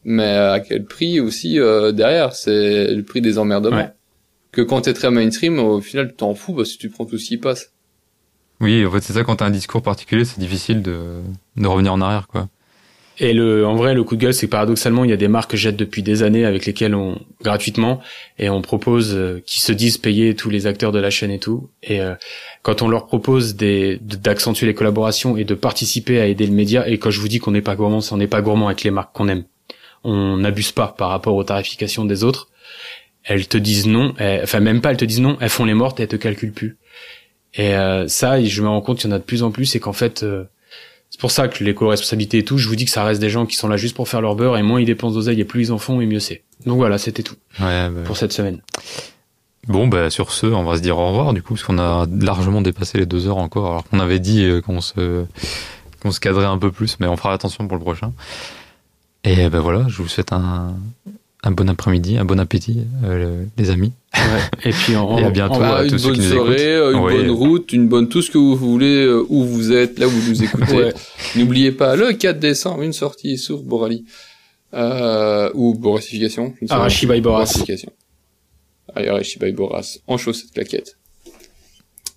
[0.05, 2.33] Mais à quel prix aussi euh, derrière?
[2.33, 3.77] C'est le prix des emmerdements.
[3.77, 3.91] Ouais.
[4.53, 7.17] Que quand t'es très mainstream, au final, tu t'en fous parce que tu prends tout
[7.17, 7.71] ce qui passe.
[8.61, 11.21] Oui, en fait, c'est ça, quand t'as un discours particulier, c'est difficile de,
[11.57, 12.47] de revenir en arrière, quoi.
[13.19, 15.27] Et le, en vrai, le coup de gueule, c'est que paradoxalement, il y a des
[15.27, 17.99] marques que jettent depuis des années avec lesquelles on, gratuitement,
[18.39, 21.39] et on propose, euh, qui se disent payer tous les acteurs de la chaîne et
[21.39, 21.69] tout.
[21.83, 22.15] Et euh,
[22.63, 26.53] quand on leur propose des, de- d'accentuer les collaborations et de participer à aider le
[26.53, 28.67] média, et quand je vous dis qu'on n'est pas gourmand, c'est on n'est pas gourmand
[28.67, 29.43] avec les marques qu'on aime.
[30.03, 32.49] On n'abuse pas par rapport aux tarifications des autres.
[33.23, 35.73] Elles te disent non, elles- enfin même pas elles te disent non, elles font les
[35.73, 36.77] mortes et elles te calculent plus.
[37.55, 39.75] Et euh, ça, je me rends compte qu'il y en a de plus en plus
[39.75, 40.43] et qu'en fait, euh,
[41.11, 43.45] c'est pour ça que l'éco-responsabilité et tout, je vous dis que ça reste des gens
[43.45, 45.67] qui sont là juste pour faire leur beurre et moins ils dépensent d'oseille et plus
[45.67, 46.43] ils en font et mieux c'est.
[46.65, 48.61] Donc voilà, c'était tout Ouais, bah, pour cette semaine.
[49.67, 52.05] Bon, bah, sur ce, on va se dire au revoir, du coup, parce qu'on a
[52.19, 55.23] largement dépassé les deux heures encore, alors qu'on avait dit euh, qu'on se,
[56.01, 58.11] qu'on se cadrait un peu plus, mais on fera attention pour le prochain.
[59.23, 60.75] Et ben voilà, je vous souhaite un,
[61.43, 63.91] un bon après-midi, un bon appétit, euh, les amis.
[64.63, 65.55] Et puis on Et à bientôt.
[65.61, 66.93] on- une ceux bonne qui nous soirée, écoutent.
[66.93, 70.07] une bonne route, une bonne tout ce que vous voulez, euh, où vous êtes, là
[70.07, 70.73] où vous nous écoutez.
[70.75, 70.93] Ouais.
[71.35, 74.05] N'oubliez pas, le 4 décembre, une sortie sur Borali.
[74.73, 76.53] Euh, ou Borassification.
[76.61, 77.45] by Boras.
[79.39, 79.97] By Boras.
[80.07, 80.97] En chaussette claquette.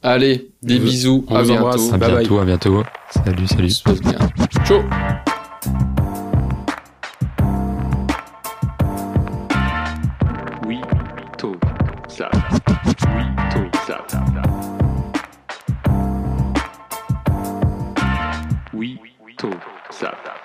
[0.02, 1.92] Allez, des vous- bisous, on à vous bientôt.
[1.94, 2.18] À Bye bye.
[2.20, 2.84] bientôt, à bientôt.
[3.24, 3.70] Salut, salut.
[3.70, 4.18] Ça se passe bien.
[4.64, 4.82] Ciao
[19.36, 19.52] two,
[19.90, 20.35] seven.